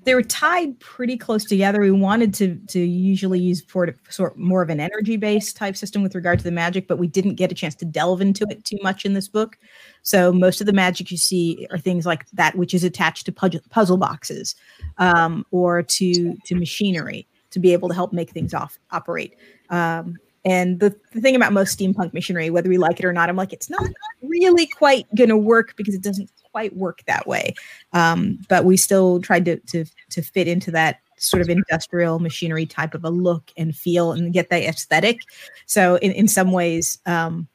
they 0.04 0.14
were 0.14 0.22
tied 0.22 0.80
pretty 0.80 1.18
close 1.18 1.44
together. 1.44 1.80
We 1.80 1.90
wanted 1.90 2.32
to 2.32 2.56
to 2.68 2.80
usually 2.80 3.40
use 3.40 3.60
for 3.60 3.94
sort 4.08 4.38
more 4.38 4.62
of 4.62 4.70
an 4.70 4.80
energy 4.80 5.18
based 5.18 5.58
type 5.58 5.76
system 5.76 6.02
with 6.02 6.14
regard 6.14 6.38
to 6.38 6.44
the 6.44 6.50
magic, 6.50 6.88
but 6.88 6.96
we 6.96 7.08
didn't 7.08 7.34
get 7.34 7.52
a 7.52 7.54
chance 7.54 7.74
to 7.74 7.84
delve 7.84 8.22
into 8.22 8.46
it 8.48 8.64
too 8.64 8.78
much 8.82 9.04
in 9.04 9.12
this 9.12 9.28
book. 9.28 9.58
So 10.02 10.32
most 10.32 10.60
of 10.60 10.66
the 10.66 10.72
magic 10.72 11.10
you 11.10 11.16
see 11.16 11.66
are 11.70 11.78
things 11.78 12.06
like 12.06 12.28
that, 12.30 12.56
which 12.56 12.74
is 12.74 12.84
attached 12.84 13.26
to 13.26 13.32
puzzle, 13.32 13.96
boxes 13.96 14.54
um, 14.98 15.44
or 15.50 15.82
to 15.82 16.36
to 16.44 16.54
machinery 16.54 17.26
to 17.50 17.58
be 17.58 17.72
able 17.72 17.88
to 17.88 17.94
help 17.94 18.12
make 18.12 18.30
things 18.30 18.54
off 18.54 18.78
operate. 18.90 19.34
Um, 19.70 20.16
and 20.44 20.80
the, 20.80 20.94
the 21.12 21.20
thing 21.20 21.36
about 21.36 21.52
most 21.52 21.78
steampunk 21.78 22.14
machinery, 22.14 22.48
whether 22.48 22.68
we 22.68 22.78
like 22.78 22.98
it 22.98 23.04
or 23.04 23.12
not, 23.12 23.28
I'm 23.28 23.36
like, 23.36 23.52
it's 23.52 23.68
not 23.68 23.86
really 24.22 24.66
quite 24.66 25.06
going 25.14 25.28
to 25.28 25.36
work 25.36 25.74
because 25.76 25.94
it 25.94 26.02
doesn't 26.02 26.30
quite 26.52 26.74
work 26.76 27.02
that 27.06 27.26
way. 27.26 27.54
Um, 27.92 28.38
but 28.48 28.64
we 28.64 28.76
still 28.76 29.20
tried 29.20 29.44
to, 29.46 29.56
to, 29.58 29.84
to 30.10 30.22
fit 30.22 30.48
into 30.48 30.70
that 30.70 31.00
sort 31.18 31.42
of 31.42 31.50
industrial 31.50 32.20
machinery 32.20 32.64
type 32.64 32.94
of 32.94 33.04
a 33.04 33.10
look 33.10 33.50
and 33.56 33.76
feel 33.76 34.12
and 34.12 34.32
get 34.32 34.48
that 34.50 34.62
aesthetic. 34.62 35.20
So 35.66 35.96
in, 35.96 36.12
in 36.12 36.28
some 36.28 36.52
ways, 36.52 36.98
um, 37.04 37.48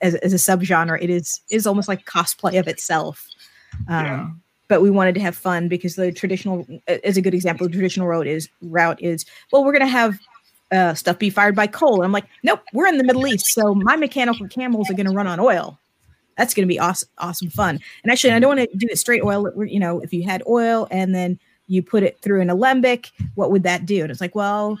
as, 0.00 0.14
as 0.16 0.32
a 0.32 0.36
subgenre, 0.36 1.02
it 1.02 1.10
is 1.10 1.40
is 1.50 1.66
almost 1.66 1.88
like 1.88 2.04
cosplay 2.06 2.58
of 2.58 2.68
itself. 2.68 3.26
Um, 3.88 4.04
Yeah. 4.04 4.30
But 4.68 4.80
we 4.80 4.90
wanted 4.90 5.14
to 5.16 5.20
have 5.20 5.36
fun 5.36 5.68
because 5.68 5.96
the 5.96 6.12
traditional, 6.12 6.66
as 7.04 7.18
a 7.18 7.20
good 7.20 7.34
example, 7.34 7.66
the 7.66 7.72
traditional 7.72 8.06
road 8.06 8.26
is 8.26 8.48
route 8.62 9.02
is 9.02 9.26
well, 9.52 9.64
we're 9.64 9.72
gonna 9.72 9.86
have 9.86 10.18
uh, 10.70 10.94
stuff 10.94 11.18
be 11.18 11.28
fired 11.28 11.54
by 11.54 11.66
coal. 11.66 11.96
And 11.96 12.04
I'm 12.04 12.12
like, 12.12 12.24
nope, 12.42 12.60
we're 12.72 12.86
in 12.86 12.96
the 12.96 13.04
Middle 13.04 13.26
East, 13.26 13.46
so 13.48 13.74
my 13.74 13.96
mechanical 13.96 14.48
camels 14.48 14.88
are 14.88 14.94
gonna 14.94 15.12
run 15.12 15.26
on 15.26 15.40
oil. 15.40 15.78
That's 16.38 16.54
gonna 16.54 16.66
be 16.66 16.78
awesome, 16.78 17.10
awesome 17.18 17.50
fun. 17.50 17.80
And 18.02 18.10
actually, 18.10 18.32
I 18.32 18.38
don't 18.38 18.56
want 18.56 18.70
to 18.70 18.76
do 18.76 18.86
it 18.88 18.98
straight 18.98 19.22
oil. 19.22 19.52
You 19.66 19.80
know, 19.80 20.00
if 20.00 20.14
you 20.14 20.22
had 20.22 20.42
oil 20.46 20.88
and 20.90 21.14
then 21.14 21.38
you 21.66 21.82
put 21.82 22.02
it 22.02 22.18
through 22.22 22.40
an 22.40 22.48
alembic, 22.48 23.10
what 23.34 23.50
would 23.50 23.64
that 23.64 23.84
do? 23.84 24.02
And 24.02 24.10
it's 24.10 24.22
like, 24.22 24.34
well, 24.34 24.78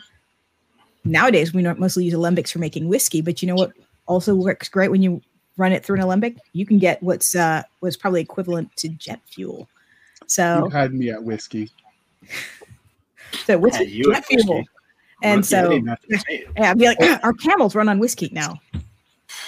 nowadays 1.04 1.52
we 1.52 1.62
mostly 1.62 2.04
use 2.04 2.14
alembics 2.14 2.50
for 2.50 2.60
making 2.60 2.88
whiskey, 2.88 3.20
but 3.20 3.42
you 3.42 3.48
know 3.48 3.54
what 3.56 3.72
also 4.06 4.34
works 4.34 4.68
great 4.68 4.90
when 4.90 5.02
you 5.02 5.20
run 5.56 5.72
it 5.72 5.84
through 5.84 5.96
an 5.96 6.02
alembic? 6.02 6.36
You 6.52 6.66
can 6.66 6.78
get 6.78 7.02
what's 7.02 7.34
uh 7.36 7.62
what's 7.80 7.96
probably 7.96 8.20
equivalent 8.20 8.74
to 8.76 8.88
jet 8.88 9.20
fuel. 9.26 9.68
So 10.26 10.64
You 10.64 10.70
had 10.70 10.92
me 10.94 11.10
at 11.10 11.22
whiskey. 11.22 11.70
so 13.44 13.58
what's 13.58 13.76
Had 13.76 13.88
you 13.90 14.04
jet 14.12 14.24
whiskey. 14.30 14.42
fuel? 14.42 14.62
And 15.22 15.38
Yeah, 15.40 15.62
so 15.62 15.68
didn't 15.70 15.86
have 15.88 16.00
to 16.00 16.18
say 16.18 16.24
it. 16.38 16.48
yeah, 16.56 16.70
I'd 16.70 16.78
be 16.78 16.86
like, 16.86 16.98
our 17.24 17.32
camels 17.32 17.74
run 17.74 17.88
on 17.88 17.98
whiskey 17.98 18.28
now. 18.32 18.58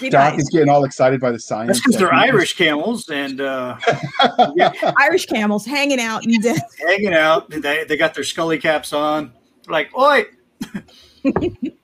Be 0.00 0.08
Doc 0.10 0.32
nice. 0.34 0.42
is 0.42 0.48
getting 0.50 0.68
all 0.68 0.84
excited 0.84 1.20
by 1.20 1.30
the 1.30 1.38
science. 1.38 1.68
That's 1.68 1.80
because 1.80 1.96
they're 1.96 2.08
that 2.08 2.14
Irish 2.14 2.56
camels 2.56 3.08
and 3.10 3.40
uh, 3.40 3.76
Irish 4.98 5.26
camels 5.26 5.64
hanging 5.66 6.00
out 6.00 6.24
and 6.24 6.44
uh, 6.46 6.54
hanging 6.86 7.14
out. 7.14 7.48
They, 7.50 7.84
they 7.84 7.96
got 7.96 8.14
their 8.14 8.24
scully 8.24 8.58
caps 8.58 8.92
on. 8.92 9.32
They're 9.64 9.72
like, 9.72 9.96
oi! 9.96 10.26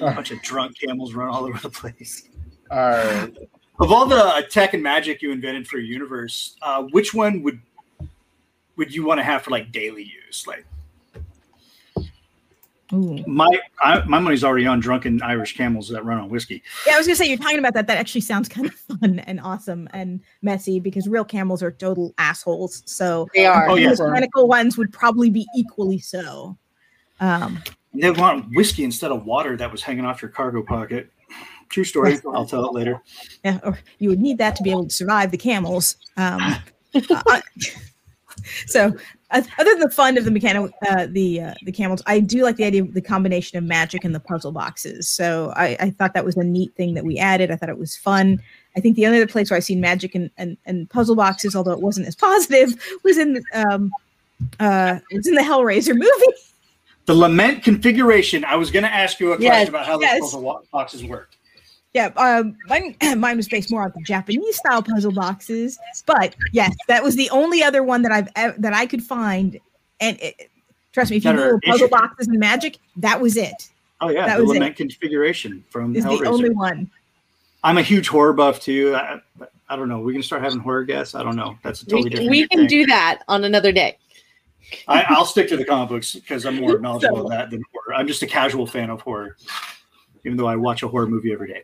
A 0.00 0.14
bunch 0.14 0.30
of 0.30 0.40
drunk 0.42 0.78
camels 0.78 1.14
run 1.14 1.28
all 1.28 1.44
over 1.44 1.58
the 1.58 1.70
place. 1.70 2.28
all 2.70 2.78
right. 2.78 3.32
Of 3.80 3.92
all 3.92 4.06
the 4.06 4.44
tech 4.50 4.74
and 4.74 4.82
magic 4.82 5.22
you 5.22 5.30
invented 5.30 5.68
for 5.68 5.78
your 5.78 5.86
universe, 5.86 6.56
uh, 6.62 6.82
which 6.84 7.14
one 7.14 7.42
would 7.42 7.60
would 8.76 8.94
you 8.94 9.04
want 9.04 9.18
to 9.18 9.24
have 9.24 9.42
for 9.42 9.50
like 9.50 9.70
daily 9.70 10.02
use? 10.02 10.46
Like 10.46 10.64
ooh. 12.92 13.22
my 13.26 13.48
I, 13.80 14.02
my 14.04 14.18
money's 14.18 14.42
already 14.42 14.66
on 14.66 14.80
drunken 14.80 15.22
Irish 15.22 15.56
camels 15.56 15.88
that 15.90 16.04
run 16.04 16.18
on 16.18 16.28
whiskey. 16.28 16.62
Yeah, 16.86 16.94
I 16.94 16.98
was 16.98 17.06
gonna 17.06 17.16
say 17.16 17.26
you're 17.26 17.38
talking 17.38 17.60
about 17.60 17.74
that. 17.74 17.86
That 17.86 17.98
actually 17.98 18.22
sounds 18.22 18.48
kind 18.56 18.66
of 18.66 18.74
fun 18.74 19.20
and 19.20 19.40
awesome 19.40 19.88
and 19.92 20.20
messy 20.42 20.80
because 20.80 21.06
real 21.08 21.24
camels 21.24 21.62
are 21.62 21.70
total 21.70 22.14
assholes. 22.18 22.82
So 22.86 23.28
They 23.32 23.46
are. 23.46 23.68
Oh, 23.68 23.76
the 23.76 23.82
yes. 23.82 24.00
mechanical 24.00 24.48
ones 24.48 24.76
would 24.76 24.92
probably 24.92 25.30
be 25.30 25.46
equally 25.54 26.00
so. 26.00 26.58
Um, 27.20 27.62
And 27.87 27.87
they 28.00 28.10
want 28.10 28.54
whiskey 28.54 28.84
instead 28.84 29.10
of 29.10 29.24
water 29.24 29.56
that 29.56 29.70
was 29.70 29.82
hanging 29.82 30.04
off 30.04 30.22
your 30.22 30.30
cargo 30.30 30.62
pocket. 30.62 31.10
True 31.68 31.84
story. 31.84 32.18
I'll 32.32 32.46
tell 32.46 32.64
it 32.66 32.72
later. 32.72 33.02
yeah, 33.44 33.58
or 33.62 33.78
you 33.98 34.08
would 34.08 34.20
need 34.20 34.38
that 34.38 34.56
to 34.56 34.62
be 34.62 34.70
able 34.70 34.84
to 34.84 34.90
survive 34.90 35.30
the 35.30 35.36
camels. 35.36 35.96
Um, 36.16 36.56
uh, 37.10 37.40
so, 38.66 38.94
uh, 39.30 39.42
other 39.58 39.70
than 39.72 39.80
the 39.80 39.90
fun 39.90 40.16
of 40.16 40.24
the 40.24 40.30
mechanical, 40.30 40.70
uh, 40.88 41.06
the 41.10 41.42
uh, 41.42 41.54
the 41.64 41.72
camels, 41.72 42.02
I 42.06 42.20
do 42.20 42.42
like 42.42 42.56
the 42.56 42.64
idea 42.64 42.82
of 42.82 42.94
the 42.94 43.02
combination 43.02 43.58
of 43.58 43.64
magic 43.64 44.04
and 44.04 44.14
the 44.14 44.20
puzzle 44.20 44.52
boxes. 44.52 45.08
So, 45.08 45.52
I, 45.56 45.76
I 45.78 45.90
thought 45.90 46.14
that 46.14 46.24
was 46.24 46.36
a 46.36 46.44
neat 46.44 46.74
thing 46.74 46.94
that 46.94 47.04
we 47.04 47.18
added. 47.18 47.50
I 47.50 47.56
thought 47.56 47.68
it 47.68 47.78
was 47.78 47.96
fun. 47.96 48.40
I 48.76 48.80
think 48.80 48.96
the 48.96 49.06
only 49.06 49.18
other 49.18 49.30
place 49.30 49.50
where 49.50 49.56
I've 49.56 49.64
seen 49.64 49.80
magic 49.80 50.14
and, 50.14 50.30
and, 50.38 50.56
and 50.64 50.88
puzzle 50.88 51.16
boxes, 51.16 51.54
although 51.54 51.72
it 51.72 51.82
wasn't 51.82 52.06
as 52.06 52.16
positive, 52.16 52.74
was 53.04 53.18
in 53.18 53.42
um, 53.52 53.90
uh, 54.58 54.98
it 55.10 55.16
was 55.16 55.26
in 55.26 55.34
the 55.34 55.42
Hellraiser 55.42 55.94
movie. 55.94 56.08
The 57.08 57.14
lament 57.14 57.64
configuration. 57.64 58.44
I 58.44 58.56
was 58.56 58.70
going 58.70 58.82
to 58.82 58.92
ask 58.92 59.18
you 59.18 59.32
a 59.32 59.36
question 59.36 59.50
Yes, 59.50 59.68
about 59.70 59.86
how 59.86 59.98
yes. 59.98 60.20
those 60.20 60.30
puzzle 60.34 60.62
boxes 60.70 61.04
work. 61.06 61.30
Yeah, 61.94 62.08
um, 62.18 62.54
mine, 62.68 62.96
mine 63.18 63.38
was 63.38 63.48
based 63.48 63.70
more 63.70 63.82
on 63.84 63.92
the 63.96 64.02
Japanese 64.02 64.58
style 64.58 64.82
puzzle 64.82 65.12
boxes, 65.12 65.78
but 66.04 66.36
yes, 66.52 66.76
that 66.86 67.02
was 67.02 67.16
the 67.16 67.30
only 67.30 67.62
other 67.62 67.82
one 67.82 68.02
that 68.02 68.12
I've 68.12 68.28
ev- 68.36 68.60
that 68.60 68.74
I 68.74 68.84
could 68.84 69.02
find. 69.02 69.58
And 70.00 70.20
it, 70.20 70.50
trust 70.92 71.10
me, 71.10 71.16
if 71.16 71.24
you 71.24 71.32
That 71.32 71.38
are 71.38 71.52
Google 71.52 71.60
puzzle 71.64 71.86
issued. 71.86 71.90
boxes 71.92 72.28
and 72.28 72.38
magic, 72.38 72.76
that 72.98 73.18
was 73.18 73.38
it. 73.38 73.70
Oh 74.02 74.10
yeah, 74.10 74.26
That 74.26 74.36
the 74.36 74.42
was 74.44 74.50
it. 74.50 74.58
lament 74.58 74.76
configuration 74.76 75.64
from 75.70 75.96
Is 75.96 76.04
the 76.04 76.26
only 76.26 76.50
one. 76.50 76.90
I'm 77.64 77.78
a 77.78 77.82
huge 77.82 78.08
horror 78.08 78.34
buff 78.34 78.60
too. 78.60 78.94
I, 78.94 79.18
I 79.70 79.76
don't 79.76 79.88
know. 79.88 80.00
We 80.00 80.12
can 80.12 80.22
start 80.22 80.42
having 80.42 80.58
horror 80.58 80.84
guests. 80.84 81.14
I 81.14 81.22
don't 81.22 81.36
know. 81.36 81.56
That's 81.62 81.80
a 81.80 81.86
totally 81.86 82.02
We, 82.04 82.10
different. 82.10 82.30
we 82.30 82.48
can 82.48 82.58
thing. 82.60 82.66
do 82.68 82.86
that 82.86 83.22
on 83.28 83.44
another 83.44 83.72
day. 83.72 83.96
I, 84.86 85.04
I'll 85.08 85.24
stick 85.24 85.48
to 85.48 85.56
the 85.56 85.64
comic 85.64 85.88
books 85.88 86.14
because 86.14 86.44
I'm 86.46 86.56
more 86.60 86.78
knowledgeable 86.80 87.24
of 87.24 87.30
that 87.30 87.50
than 87.50 87.62
horror. 87.72 87.94
I'm 87.98 88.06
just 88.06 88.22
a 88.22 88.26
casual 88.26 88.66
fan 88.66 88.90
of 88.90 89.00
horror, 89.00 89.36
even 90.24 90.36
though 90.36 90.46
I 90.46 90.56
watch 90.56 90.82
a 90.82 90.88
horror 90.88 91.06
movie 91.06 91.32
every 91.32 91.48
day. 91.48 91.62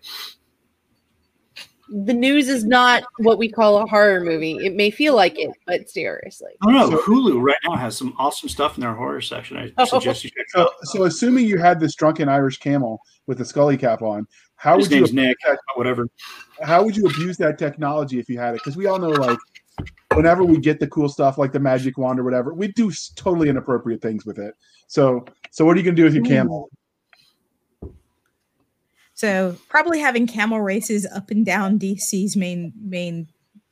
The 1.91 2.15
news 2.15 2.49
is 2.49 2.65
not 2.65 3.05
what 3.19 3.37
we 3.37 3.51
call 3.51 3.77
a 3.83 3.87
horror 3.87 4.21
movie. 4.25 4.57
It 4.65 4.75
may 4.75 4.91
feel 4.91 5.15
like 5.15 5.39
it, 5.39 5.51
but 5.67 5.91
seriously. 5.91 6.53
I 6.63 6.73
don't 6.73 6.91
know. 6.91 6.97
So- 6.99 7.03
Hulu 7.05 7.43
right 7.43 7.59
now 7.69 7.77
has 7.77 7.95
some 7.97 8.15
awesome 8.19 8.49
stuff 8.49 8.77
in 8.79 8.81
their 8.81 8.95
horror 8.95 9.21
section. 9.21 9.59
I 9.59 9.71
Oh. 9.77 9.85
suggest 9.85 10.25
you 10.25 10.31
check 10.31 10.47
So, 10.49 10.63
out. 10.63 10.71
so 10.85 11.05
assuming 11.05 11.45
you 11.47 11.59
had 11.59 11.79
this 11.79 11.95
drunken 11.95 12.29
Irish 12.29 12.59
camel 12.59 13.01
with 13.27 13.37
the 13.39 13.45
scully 13.45 13.77
cap 13.77 14.01
on, 14.01 14.27
how 14.57 14.79
His 14.79 14.87
would 14.89 14.95
you 14.95 15.01
name's 15.03 15.13
Nick. 15.13 15.37
but 15.45 15.59
Whatever. 15.75 16.09
how 16.63 16.83
would 16.83 16.97
you 16.97 17.05
abuse 17.07 17.37
that 17.37 17.59
technology 17.59 18.19
if 18.19 18.31
you 18.31 18.39
had 18.39 18.55
it? 18.55 18.63
Because 18.65 18.79
we 18.79 18.87
all 18.87 18.99
know, 18.99 19.11
like, 19.11 19.39
whenever 20.15 20.45
we 20.45 20.59
get 20.59 20.81
the 20.81 20.87
cool 20.87 21.09
stuff 21.09 21.39
like 21.39 21.53
the 21.53 21.61
magic 21.61 21.99
wand 21.99 22.19
or 22.19 22.25
whatever, 22.25 22.55
we 22.55 22.69
do 22.69 22.93
totally 23.17 23.49
inappropriate 23.49 24.01
things 24.01 24.25
with 24.25 24.39
it. 24.39 24.55
So, 24.87 25.25
so 25.51 25.65
what 25.65 25.77
are 25.77 25.79
you 25.79 25.85
gonna 25.85 25.97
do 25.97 26.05
with 26.05 26.15
your 26.15 26.25
mm. 26.25 26.29
camel? 26.29 26.71
So 29.15 29.57
probably 29.69 30.01
having 30.01 30.27
camel 30.27 30.61
races 30.61 31.07
up 31.07 31.31
and 31.31 31.47
down 31.47 31.79
DC's 31.79 32.37
main 32.37 32.73
main 32.81 33.29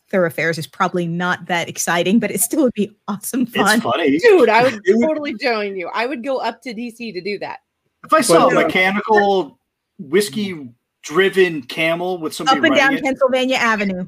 thoroughfares 0.09 0.59
is 0.59 0.67
probably 0.67 1.07
not 1.07 1.47
that 1.47 1.69
exciting, 1.69 2.21
but 2.21 2.31
it 2.31 2.41
still 2.41 2.63
would 2.63 2.75
be 2.75 2.95
awesome 3.09 3.47
fun. 3.47 3.75
It's 3.75 3.83
funny. 3.83 4.19
Dude, 4.19 4.49
I 4.49 4.63
would 4.65 4.81
totally 4.87 5.35
join 5.35 5.77
you. 5.77 5.91
I 5.93 6.07
would 6.07 6.23
go 6.23 6.39
up 6.39 6.63
to 6.63 6.75
DC 6.75 7.13
to 7.13 7.21
do 7.21 7.39
that. 7.41 7.61
If 8.05 8.13
I 8.13 8.21
saw 8.21 8.49
But, 8.49 8.59
a 8.59 8.67
mechanical 8.67 9.59
whiskey 9.99 10.69
driven 11.03 11.63
camel 11.63 12.19
with 12.19 12.35
somebody 12.35 12.59
Up 12.59 12.65
and 12.65 12.75
down 12.75 12.89
riding 12.91 12.99
it, 12.99 13.05
Pennsylvania 13.05 13.57
Avenue. 13.57 14.07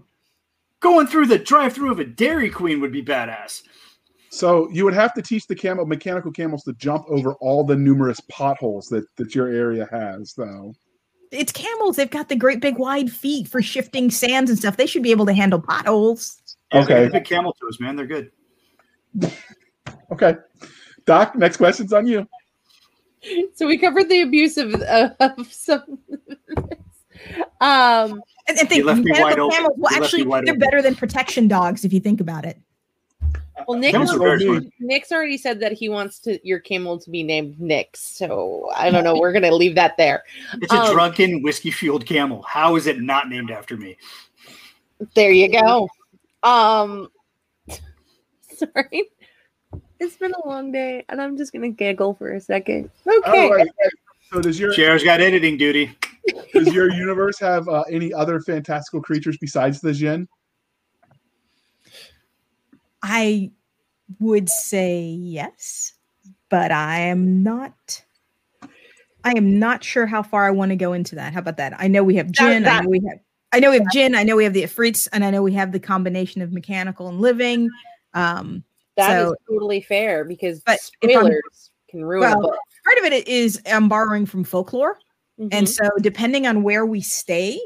Going 0.85 1.07
through 1.07 1.25
the 1.27 1.39
drive 1.39 1.73
through 1.73 1.91
of 1.91 1.99
a 1.99 2.05
Dairy 2.05 2.51
Queen 2.51 2.79
would 2.83 2.93
be 2.93 3.03
badass. 3.03 3.63
So 4.29 4.69
you 4.71 4.85
would 4.85 4.93
have 4.93 5.15
to 5.15 5.23
teach 5.23 5.47
the 5.47 5.55
camel 5.55 5.87
mechanical 5.87 6.31
camels 6.31 6.63
to 6.65 6.75
jump 6.75 7.07
over 7.09 7.33
all 7.37 7.65
the 7.65 7.75
numerous 7.75 8.21
potholes 8.29 8.89
that 8.89 9.07
that 9.17 9.35
your 9.35 9.49
area 9.49 9.89
has, 9.91 10.35
though. 10.35 10.75
It's 11.31 11.53
camels. 11.53 11.97
They've 11.97 12.11
got 12.11 12.29
the 12.29 12.37
great 12.37 12.61
big 12.61 12.77
wide 12.79 13.11
feet 13.11 13.49
for 13.49 13.63
shifting 13.63 14.11
sands 14.11 14.51
and 14.51 14.59
stuff. 14.59 14.77
They 14.77 14.87
should 14.87 15.03
be 15.03 15.11
able 15.11 15.25
to 15.27 15.33
handle 15.33 15.61
potholes. 15.61 16.41
Yeah, 16.73 16.83
Okay. 16.83 17.05
got 17.05 17.13
Big 17.13 17.25
camel 17.25 17.57
toes, 17.61 17.81
man. 17.81 17.97
They're 17.97 18.07
good. 18.07 18.31
Okay, 20.13 20.35
Doc. 21.07 21.35
Next 21.35 21.57
question's 21.57 21.93
on 21.93 22.07
you. 22.07 22.29
So 23.55 23.67
we 23.67 23.79
covered 23.79 24.09
the 24.09 24.21
abuse 24.21 24.59
of, 24.59 24.75
uh, 24.75 25.11
of 25.19 25.51
some. 25.53 25.99
Um, 27.65 28.23
And, 28.49 28.59
and 28.59 28.69
think 28.69 28.85
left 28.85 29.03
mechanical 29.03 29.51
camels, 29.51 29.73
well, 29.79 29.93
You 29.93 30.01
left 30.01 30.01
me 30.01 30.05
actually, 30.05 30.23
they're 30.25 30.55
open. 30.55 30.59
better 30.59 30.83
than 30.83 30.95
protection 30.95 31.49
dogs 31.49 31.85
if 31.85 31.93
you 31.93 32.01
think 32.01 32.21
about 32.21 32.45
it. 32.45 32.59
well, 33.67 33.79
Nick, 33.79 33.93
Camels 33.93 34.13
are 34.13 34.19
very 34.19 34.45
Well, 34.49 34.61
fun. 34.61 34.71
Nick's 34.81 35.13
already 35.13 35.39
said 35.39 35.61
that 35.61 35.73
he 35.73 35.89
wants 35.89 36.19
to 36.21 36.39
your 36.47 36.59
camel 36.59 36.99
to 36.99 37.11
be 37.11 37.23
named 37.23 37.59
Nick. 37.61 37.97
So 37.97 38.69
I 38.77 38.91
don't 38.91 39.05
know. 39.05 39.17
We're 39.19 39.33
gonna 39.33 39.55
leave 39.55 39.75
that 39.77 39.97
there. 39.97 40.25
It's 40.61 40.73
a 40.73 40.77
Um, 40.83 40.93
drunken 40.93 41.43
whiskey 41.43 41.71
fueled 41.71 42.05
camel. 42.05 42.43
How 42.43 42.77
is 42.77 42.87
it 42.87 43.01
not 43.01 43.29
named 43.31 43.51
after 43.51 43.77
me? 43.77 43.97
There 45.15 45.31
you 45.33 45.49
go. 45.51 45.89
Um, 46.43 47.09
sorry. 48.55 49.11
It's 50.01 50.17
been 50.17 50.33
a 50.35 50.47
long 50.49 50.71
day, 50.73 51.05
and 51.09 51.21
I'm 51.21 51.37
just 51.39 51.53
gonna 51.53 51.71
giggle 51.71 52.15
for 52.15 52.33
a 52.33 52.41
second. 52.41 52.91
Okay. 53.07 53.45
All 53.45 53.55
right. 53.55 53.69
So 54.33 54.41
does 54.43 54.59
your 54.61 54.73
Cher's 54.75 55.03
got 55.05 55.21
editing 55.21 55.57
duty. 55.57 55.97
Does 56.53 56.73
your 56.73 56.91
universe 56.93 57.39
have 57.41 57.69
uh, 57.69 57.83
any 57.91 58.13
other 58.13 58.41
fantastical 58.41 59.01
creatures 59.03 59.37
besides 59.41 59.81
the 59.81 59.93
Jinn? 59.93 60.29
I 63.03 63.51
would 64.21 64.49
say 64.49 65.01
yes, 65.03 65.93
but 66.49 66.71
I 66.73 67.01
am 67.01 67.43
not. 67.43 68.03
I 69.27 69.33
am 69.37 69.59
not 69.59 69.83
sure 69.83 70.07
how 70.07 70.23
far 70.23 70.47
I 70.47 70.51
want 70.51 70.71
to 70.71 70.77
go 70.77 70.93
into 70.93 71.15
that. 71.17 71.33
How 71.33 71.41
about 71.41 71.57
that? 71.57 71.75
I 71.79 71.89
know 71.89 72.03
we 72.05 72.17
have 72.17 72.31
Jinn. 72.31 72.65
I 72.65 72.71
that- 72.71 72.85
know 72.85 72.91
we 72.91 73.01
have. 73.09 73.19
I 73.53 73.61
know 73.61 73.71
we 73.71 73.79
have 73.79 73.91
Jinn. 73.93 74.15
I 74.17 74.25
know 74.25 74.35
we 74.37 74.43
have 74.45 74.53
the 74.53 74.65
Ifrits, 74.65 75.07
and 75.13 75.25
I 75.25 75.31
know 75.31 75.41
we 75.41 75.53
have 75.53 75.71
the 75.71 75.79
combination 75.79 76.43
of 76.43 76.53
mechanical 76.53 77.09
and 77.09 77.21
living. 77.21 77.71
Um, 78.13 78.65
That 78.97 79.21
is 79.23 79.29
So- 79.29 79.35
totally 79.49 79.81
fair 79.81 80.25
because 80.25 80.61
But 80.61 80.81
spoilers 80.81 81.71
can 81.89 82.05
ruin 82.05 82.33
a 82.33 82.35
well, 82.37 82.43
book. 82.43 82.59
part 82.85 82.99
of 82.99 83.05
it 83.13 83.27
is 83.29 83.61
I'm 83.67 83.89
borrowing 83.89 84.25
from 84.27 84.45
folklore. 84.45 84.99
And 85.39 85.53
Mhm. 85.53 85.69
so, 85.69 85.89
depending 86.01 86.47
on 86.47 86.63
where 86.63 86.87
we 86.87 87.01
stay, 87.01 87.61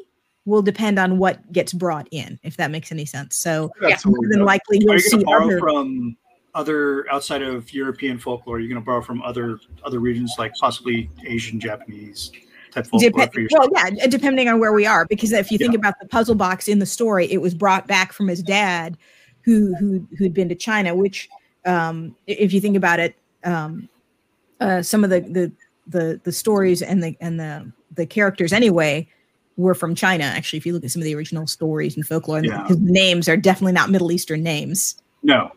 will 0.44 0.62
depend 0.62 0.98
on 0.98 1.18
what 1.18 1.52
gets 1.52 1.72
brought 1.72 2.08
in, 2.10 2.38
if 2.42 2.56
that 2.56 2.70
makes 2.70 2.90
any 2.90 3.04
sense. 3.04 3.38
So, 3.38 3.70
That's 3.80 4.06
more 4.06 4.16
than 4.28 4.44
likely, 4.44 4.78
Are 4.78 4.80
you'll 4.80 4.92
you 4.94 4.98
see 5.00 5.24
borrow 5.24 5.44
other. 5.46 5.58
from 5.58 6.16
other 6.54 7.10
outside 7.12 7.42
of 7.42 7.72
European 7.74 8.18
folklore? 8.18 8.58
You're 8.58 8.68
you 8.68 8.74
going 8.74 8.82
to 8.82 8.86
borrow 8.86 9.02
from 9.02 9.22
other 9.22 9.58
other 9.84 10.00
regions, 10.00 10.34
like 10.38 10.54
possibly 10.54 11.10
Asian, 11.26 11.60
Japanese 11.60 12.32
type 12.72 12.86
folklore 12.86 13.10
Dep- 13.10 13.34
for 13.34 13.40
your 13.40 13.48
well, 13.52 13.68
yeah, 13.74 14.06
depending 14.06 14.48
on 14.48 14.58
where 14.58 14.72
we 14.72 14.86
are, 14.86 15.04
because 15.06 15.32
if 15.32 15.52
you 15.52 15.58
think 15.58 15.74
Yeah. 15.74 15.78
about 15.78 15.94
the 16.00 16.08
puzzle 16.08 16.34
box 16.34 16.68
in 16.68 16.78
the 16.78 16.86
story, 16.86 17.30
it 17.30 17.42
was 17.42 17.54
brought 17.54 17.86
back 17.86 18.12
from 18.12 18.28
his 18.28 18.42
dad, 18.42 18.96
who 19.42 19.74
who 19.76 20.06
who'd 20.16 20.32
been 20.32 20.48
to 20.48 20.54
China. 20.54 20.94
Which, 20.94 21.28
um, 21.66 22.16
if 22.26 22.52
you 22.54 22.60
think 22.60 22.76
about 22.76 22.98
it, 23.00 23.14
um, 23.44 23.88
uh, 24.60 24.80
some 24.82 25.04
of 25.04 25.10
the 25.10 25.20
the 25.20 25.52
the 25.88 26.20
the 26.24 26.32
stories 26.32 26.82
and 26.82 27.02
the 27.02 27.16
and 27.20 27.40
the 27.40 27.70
the 27.94 28.06
characters 28.06 28.52
anyway 28.52 29.08
were 29.56 29.74
from 29.74 29.94
China. 29.94 30.24
Actually, 30.24 30.58
if 30.58 30.66
you 30.66 30.72
look 30.72 30.84
at 30.84 30.90
some 30.90 31.02
of 31.02 31.04
the 31.04 31.14
original 31.14 31.46
stories 31.46 31.96
and 31.96 32.06
folklore, 32.06 32.44
Yeah. 32.44 32.62
because 32.62 32.78
the 32.78 32.92
names 32.92 33.28
are 33.28 33.36
definitely 33.36 33.72
not 33.72 33.90
Middle 33.90 34.12
Eastern 34.12 34.42
names. 34.42 35.02
No. 35.22 35.50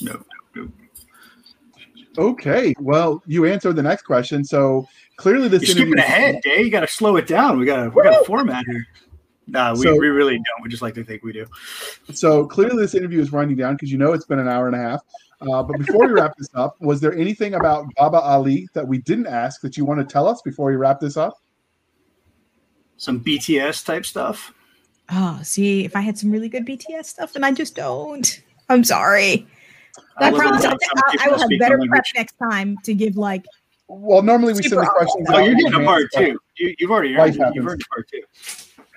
No. 0.00 0.24
no. 0.54 0.68
Okay. 2.18 2.74
Well, 2.78 3.22
you 3.26 3.46
answered 3.46 3.74
the 3.74 3.82
next 3.82 4.02
question. 4.02 4.44
So 4.44 4.86
clearly, 5.16 5.48
this 5.48 5.62
You're 5.62 5.76
skipping 5.76 5.98
ahead, 5.98 6.40
Day. 6.42 6.62
You 6.62 6.70
got 6.70 6.80
to 6.80 6.86
slow 6.86 7.16
it 7.16 7.26
down. 7.26 7.58
We 7.58 7.66
got 7.66 7.82
to 7.84 7.90
we 7.90 8.02
got 8.02 8.22
a 8.22 8.24
format 8.24 8.64
here. 8.68 8.86
Nah, 9.52 9.74
we, 9.74 9.82
So- 9.82 9.96
we 9.98 10.08
really 10.08 10.34
don't. 10.36 10.62
We 10.62 10.68
just 10.70 10.82
like 10.82 10.94
to 10.94 11.04
think 11.04 11.22
we 11.22 11.32
do. 11.32 11.46
So 12.14 12.46
clearly, 12.46 12.82
this 12.82 12.94
interview 12.94 13.20
is 13.20 13.30
winding 13.30 13.56
down 13.58 13.74
because 13.74 13.92
you 13.92 13.98
know 13.98 14.12
it's 14.14 14.24
been 14.24 14.38
an 14.38 14.48
hour 14.48 14.66
and 14.66 14.74
a 14.74 14.78
half. 14.78 15.02
Uh, 15.42 15.62
but 15.62 15.76
before 15.78 16.06
we 16.06 16.12
wrap 16.12 16.34
this 16.38 16.48
up, 16.54 16.80
was 16.80 17.00
there 17.00 17.12
anything 17.14 17.54
about 17.54 17.84
Baba 17.96 18.18
Ali 18.20 18.66
that 18.74 18.86
we 18.86 18.98
didn't 18.98 19.26
ask 19.26 19.60
that 19.60 19.76
you 19.76 19.84
want 19.84 20.00
to 20.00 20.06
tell 20.10 20.26
us 20.26 20.40
before 20.42 20.70
we 20.70 20.76
wrap 20.76 21.00
this 21.00 21.16
up? 21.16 21.34
Some 22.96 23.20
BTS 23.20 23.84
type 23.84 24.06
stuff. 24.06 24.54
Oh, 25.10 25.40
see, 25.42 25.84
if 25.84 25.96
I 25.96 26.00
had 26.00 26.16
some 26.16 26.30
really 26.30 26.48
good 26.48 26.64
BTS 26.64 27.06
stuff, 27.06 27.34
and 27.36 27.44
I 27.44 27.52
just 27.52 27.74
don't. 27.74 28.40
I'm 28.68 28.84
sorry. 28.84 29.46
I 30.16 30.28
I 30.28 30.30
promise 30.30 30.64
I'll, 30.64 30.72
I'll- 30.72 31.14
I 31.20 31.28
will 31.28 31.38
have 31.38 31.50
better 31.58 31.76
my 31.76 31.88
prep 31.88 32.04
next 32.14 32.36
time 32.38 32.78
to 32.84 32.94
give 32.94 33.16
like 33.16 33.44
Well, 33.88 34.22
normally 34.22 34.54
we 34.54 34.62
send 34.62 34.80
the 34.80 34.86
questions. 34.86 35.26
Oh, 35.30 35.38
you're 35.38 35.50
in 35.52 35.58
getting 35.58 35.82
a 35.82 35.84
part 35.84 36.06
two. 36.14 36.38
You, 36.56 36.74
you've 36.78 36.90
already 36.90 37.14
Life 37.16 37.36
earned. 37.40 37.54
You've 37.54 37.64
happens. 37.64 37.72
earned 37.72 37.84
part 37.92 38.08
two. 38.10 38.22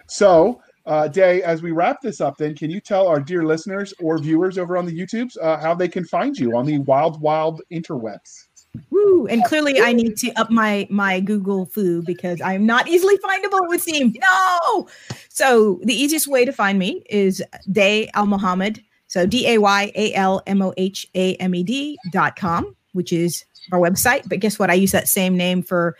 So, 0.08 0.62
uh, 0.86 1.08
Day, 1.08 1.42
as 1.42 1.62
we 1.62 1.72
wrap 1.72 2.02
this 2.02 2.22
up, 2.22 2.38
then 2.38 2.56
can 2.56 2.70
you 2.70 2.80
tell 2.80 3.08
our 3.08 3.20
dear 3.20 3.44
listeners 3.44 3.94
or 4.00 4.18
viewers 4.18 4.58
over 4.58 4.78
on 4.78 4.86
the 4.86 4.98
YouTubes 4.98 5.38
uh, 5.42 5.58
how 5.58 5.74
they 5.74 5.88
can 5.88 6.06
find 6.06 6.38
you 6.38 6.56
on 6.56 6.66
the 6.66 6.78
wild, 6.80 7.20
wild 7.22 7.62
interwebs? 7.72 8.46
woo. 8.90 9.28
And 9.28 9.44
clearly, 9.46 9.80
I 9.80 9.94
need 9.94 10.18
to 10.18 10.32
up 10.34 10.50
my 10.52 10.88
my 10.90 11.20
Google 11.20 11.66
foo 11.66 12.02
because 12.06 12.42
I 12.42 12.54
am 12.54 12.66
not 12.66 12.88
easily 12.88 13.18
findable 13.18 13.68
with 13.68 13.82
Steam. 13.82 14.14
No. 14.20 14.88
So 15.30 15.80
the 15.84 15.94
easiest 15.94 16.28
way 16.28 16.46
to 16.46 16.52
find 16.52 16.80
me 16.80 17.04
is 17.10 17.44
Day 17.72 18.10
Al 18.14 18.26
Mohamed. 18.26 18.84
So 19.08 19.26
D 19.26 19.48
A 19.48 19.58
Y 19.58 19.92
A 19.96 20.14
L 20.14 20.42
M 20.48 20.62
O 20.62 20.74
H 20.78 21.08
A 21.16 21.36
M 21.36 21.54
E 21.56 21.64
D 21.64 21.98
dot 22.12 22.36
com, 22.36 22.76
which 22.94 23.14
is 23.14 23.46
our 23.72 23.80
website. 23.80 24.28
But 24.28 24.40
guess 24.40 24.60
what? 24.60 24.70
I 24.70 24.74
use 24.74 24.92
that 24.92 25.08
same 25.08 25.38
name 25.38 25.62
for 25.62 25.96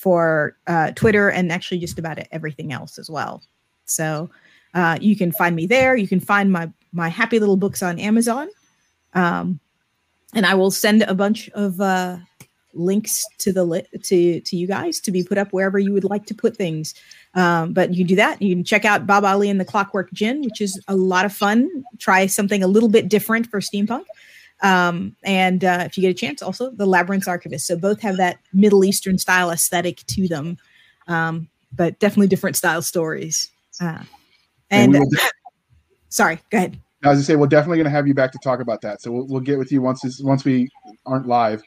for 0.00 0.56
uh, 0.66 0.92
Twitter 0.92 1.28
and 1.28 1.52
actually 1.52 1.78
just 1.78 1.98
about 1.98 2.18
everything 2.32 2.72
else 2.72 2.98
as 2.98 3.10
well. 3.10 3.42
So 3.84 4.30
uh, 4.72 4.96
you 4.98 5.14
can 5.14 5.30
find 5.30 5.54
me 5.54 5.66
there. 5.66 5.94
You 5.94 6.08
can 6.08 6.20
find 6.20 6.50
my 6.50 6.70
my 6.92 7.08
happy 7.08 7.38
little 7.38 7.58
books 7.58 7.82
on 7.82 7.98
Amazon, 7.98 8.48
um, 9.12 9.60
and 10.34 10.46
I 10.46 10.54
will 10.54 10.70
send 10.70 11.02
a 11.02 11.14
bunch 11.14 11.50
of 11.50 11.80
uh, 11.80 12.16
links 12.72 13.26
to 13.38 13.52
the 13.52 13.64
li- 13.64 13.86
to 14.04 14.40
to 14.40 14.56
you 14.56 14.66
guys 14.66 15.00
to 15.00 15.10
be 15.10 15.22
put 15.22 15.36
up 15.36 15.52
wherever 15.52 15.78
you 15.78 15.92
would 15.92 16.04
like 16.04 16.24
to 16.26 16.34
put 16.34 16.56
things. 16.56 16.94
Um, 17.34 17.74
but 17.74 17.94
you 17.94 18.04
do 18.04 18.16
that. 18.16 18.40
You 18.40 18.54
can 18.54 18.64
check 18.64 18.86
out 18.86 19.06
Baba 19.06 19.26
Ali 19.26 19.50
and 19.50 19.60
the 19.60 19.66
Clockwork 19.66 20.10
Djinn, 20.12 20.40
which 20.42 20.62
is 20.62 20.80
a 20.88 20.96
lot 20.96 21.26
of 21.26 21.32
fun. 21.32 21.68
Try 21.98 22.26
something 22.26 22.62
a 22.62 22.68
little 22.68 22.88
bit 22.88 23.08
different 23.08 23.48
for 23.48 23.60
steampunk. 23.60 24.04
Um, 24.62 25.16
and 25.22 25.64
uh, 25.64 25.82
if 25.86 25.96
you 25.96 26.02
get 26.02 26.10
a 26.10 26.14
chance, 26.14 26.42
also 26.42 26.70
the 26.70 26.86
Labyrinth's 26.86 27.28
Archivist. 27.28 27.66
So 27.66 27.76
both 27.76 28.00
have 28.00 28.16
that 28.18 28.38
Middle 28.52 28.84
Eastern 28.84 29.18
style 29.18 29.50
aesthetic 29.50 30.04
to 30.08 30.28
them, 30.28 30.58
um, 31.08 31.48
but 31.74 31.98
definitely 31.98 32.28
different 32.28 32.56
style 32.56 32.82
stories. 32.82 33.50
Uh, 33.80 34.02
And 34.70 34.94
and 34.94 35.04
will 35.04 35.10
sorry, 36.08 36.40
go 36.50 36.58
ahead. 36.58 36.78
As 37.02 37.18
I 37.18 37.22
say, 37.22 37.36
we're 37.36 37.46
definitely 37.46 37.78
going 37.78 37.86
to 37.86 37.90
have 37.90 38.06
you 38.06 38.14
back 38.14 38.30
to 38.32 38.38
talk 38.44 38.60
about 38.60 38.82
that. 38.82 39.00
So 39.00 39.10
we'll, 39.10 39.26
we'll 39.26 39.40
get 39.40 39.58
with 39.58 39.72
you 39.72 39.80
once 39.80 40.02
this, 40.02 40.20
once 40.20 40.44
we 40.44 40.68
aren't 41.06 41.26
live 41.26 41.62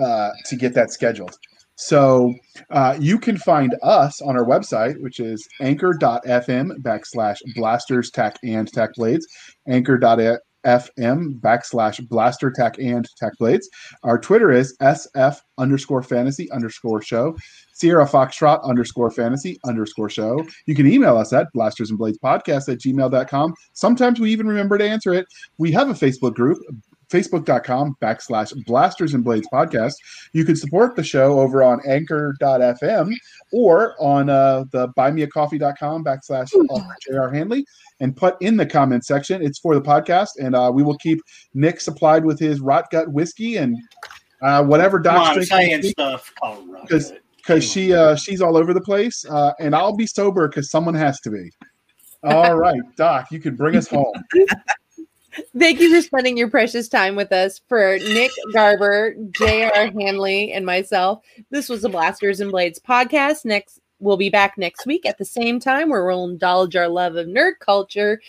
uh, 0.00 0.30
to 0.46 0.56
get 0.56 0.74
that 0.74 0.90
scheduled. 0.92 1.34
So 1.76 2.32
uh, 2.70 2.96
you 3.00 3.18
can 3.18 3.36
find 3.36 3.74
us 3.82 4.20
on 4.20 4.36
our 4.36 4.44
website, 4.44 5.00
which 5.00 5.18
is 5.18 5.48
anchor.fm 5.60 6.78
backslash 6.82 7.38
blasters 7.54 8.10
tack 8.10 8.36
and 8.44 8.70
tack 8.72 8.90
blades, 8.94 9.26
anchor.fm 9.66 10.38
backslash 10.64 12.06
blaster 12.08 12.50
tack 12.50 12.78
and 12.78 13.08
tech 13.16 13.32
blades. 13.38 13.68
Our 14.02 14.18
Twitter 14.18 14.50
is 14.50 14.76
sf 14.80 15.36
underscore 15.58 16.02
fantasy 16.02 16.50
underscore 16.50 17.02
show, 17.02 17.36
Sierra 17.72 18.06
Foxtrot 18.06 18.64
underscore 18.64 19.10
fantasy 19.10 19.58
underscore 19.64 20.10
show. 20.10 20.44
You 20.66 20.74
can 20.74 20.90
email 20.90 21.16
us 21.16 21.32
at 21.32 21.52
blasters 21.52 21.90
and 21.90 21.98
blades 21.98 22.18
podcast 22.18 22.68
at 22.68 22.80
gmail.com. 22.80 23.54
Sometimes 23.72 24.20
we 24.20 24.30
even 24.30 24.46
remember 24.46 24.78
to 24.78 24.88
answer 24.88 25.12
it. 25.12 25.26
We 25.58 25.72
have 25.72 25.88
a 25.88 25.94
Facebook 25.94 26.34
group, 26.34 26.58
facebook.com 27.14 27.96
backslash 28.02 28.52
blasters 28.66 29.14
and 29.14 29.22
blades 29.22 29.46
podcast. 29.52 29.94
You 30.32 30.44
can 30.44 30.56
support 30.56 30.96
the 30.96 31.04
show 31.04 31.38
over 31.38 31.62
on 31.62 31.80
anchor.fm 31.86 33.12
or 33.52 33.94
on 34.00 34.28
uh, 34.28 34.64
the 34.72 34.88
buymeacoffee.com 34.90 36.04
backslash 36.04 36.50
JR 37.02 37.34
Handley 37.34 37.64
and 38.00 38.16
put 38.16 38.40
in 38.42 38.56
the 38.56 38.66
comment 38.66 39.04
section. 39.04 39.42
It's 39.42 39.60
for 39.60 39.74
the 39.74 39.80
podcast. 39.80 40.30
And 40.38 40.56
uh, 40.56 40.72
we 40.74 40.82
will 40.82 40.98
keep 40.98 41.20
Nick 41.54 41.80
supplied 41.80 42.24
with 42.24 42.38
his 42.40 42.60
rot 42.60 42.90
gut 42.90 43.08
whiskey 43.12 43.56
and 43.58 43.78
uh, 44.42 44.64
whatever 44.64 45.00
Come 45.00 45.14
Doc's 45.14 45.28
on, 45.28 45.34
drinking 45.36 45.56
Italian 45.56 45.80
this 45.82 45.90
stuff. 45.92 46.32
Because- 46.82 47.12
because 47.36 47.62
she 47.62 47.92
uh, 47.92 48.16
she's 48.16 48.40
all 48.40 48.56
over 48.56 48.72
the 48.72 48.80
place. 48.80 49.22
Uh, 49.26 49.52
and 49.60 49.74
I'll 49.74 49.94
be 49.94 50.06
sober 50.06 50.48
because 50.48 50.70
someone 50.70 50.94
has 50.94 51.20
to 51.20 51.30
be. 51.30 51.50
All 52.22 52.56
right, 52.56 52.80
Doc, 52.96 53.30
you 53.30 53.38
can 53.38 53.54
bring 53.54 53.76
us 53.76 53.86
home. 53.86 54.14
Thank 55.58 55.80
you 55.80 55.94
for 55.94 56.02
spending 56.02 56.36
your 56.36 56.48
precious 56.48 56.88
time 56.88 57.16
with 57.16 57.32
us. 57.32 57.60
For 57.68 57.98
Nick 57.98 58.30
Garber, 58.52 59.14
J.R. 59.30 59.90
Handley, 59.90 60.52
and 60.52 60.64
myself, 60.64 61.24
this 61.50 61.68
was 61.68 61.82
the 61.82 61.88
Blasters 61.88 62.40
and 62.40 62.50
Blades 62.50 62.78
podcast. 62.78 63.44
Next, 63.44 63.80
we'll 63.98 64.16
be 64.16 64.30
back 64.30 64.56
next 64.58 64.86
week 64.86 65.06
at 65.06 65.18
the 65.18 65.24
same 65.24 65.58
time 65.58 65.90
where 65.90 66.06
we'll 66.06 66.28
indulge 66.28 66.76
our 66.76 66.88
love 66.88 67.16
of 67.16 67.26
nerd 67.26 67.54
culture, 67.60 68.20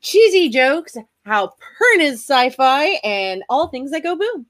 cheesy 0.00 0.48
jokes, 0.48 0.96
how 1.24 1.46
Pern 1.46 2.00
is 2.00 2.20
sci-fi, 2.20 3.00
and 3.04 3.42
all 3.48 3.68
things 3.68 3.90
that 3.90 4.02
go 4.02 4.16
boom. 4.16 4.46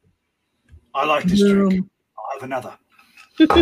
I 0.95 1.05
like 1.05 1.25
this 1.25 1.41
drink. 1.41 1.87
I'll 2.19 2.41
have 2.41 2.43
another. 2.43 2.77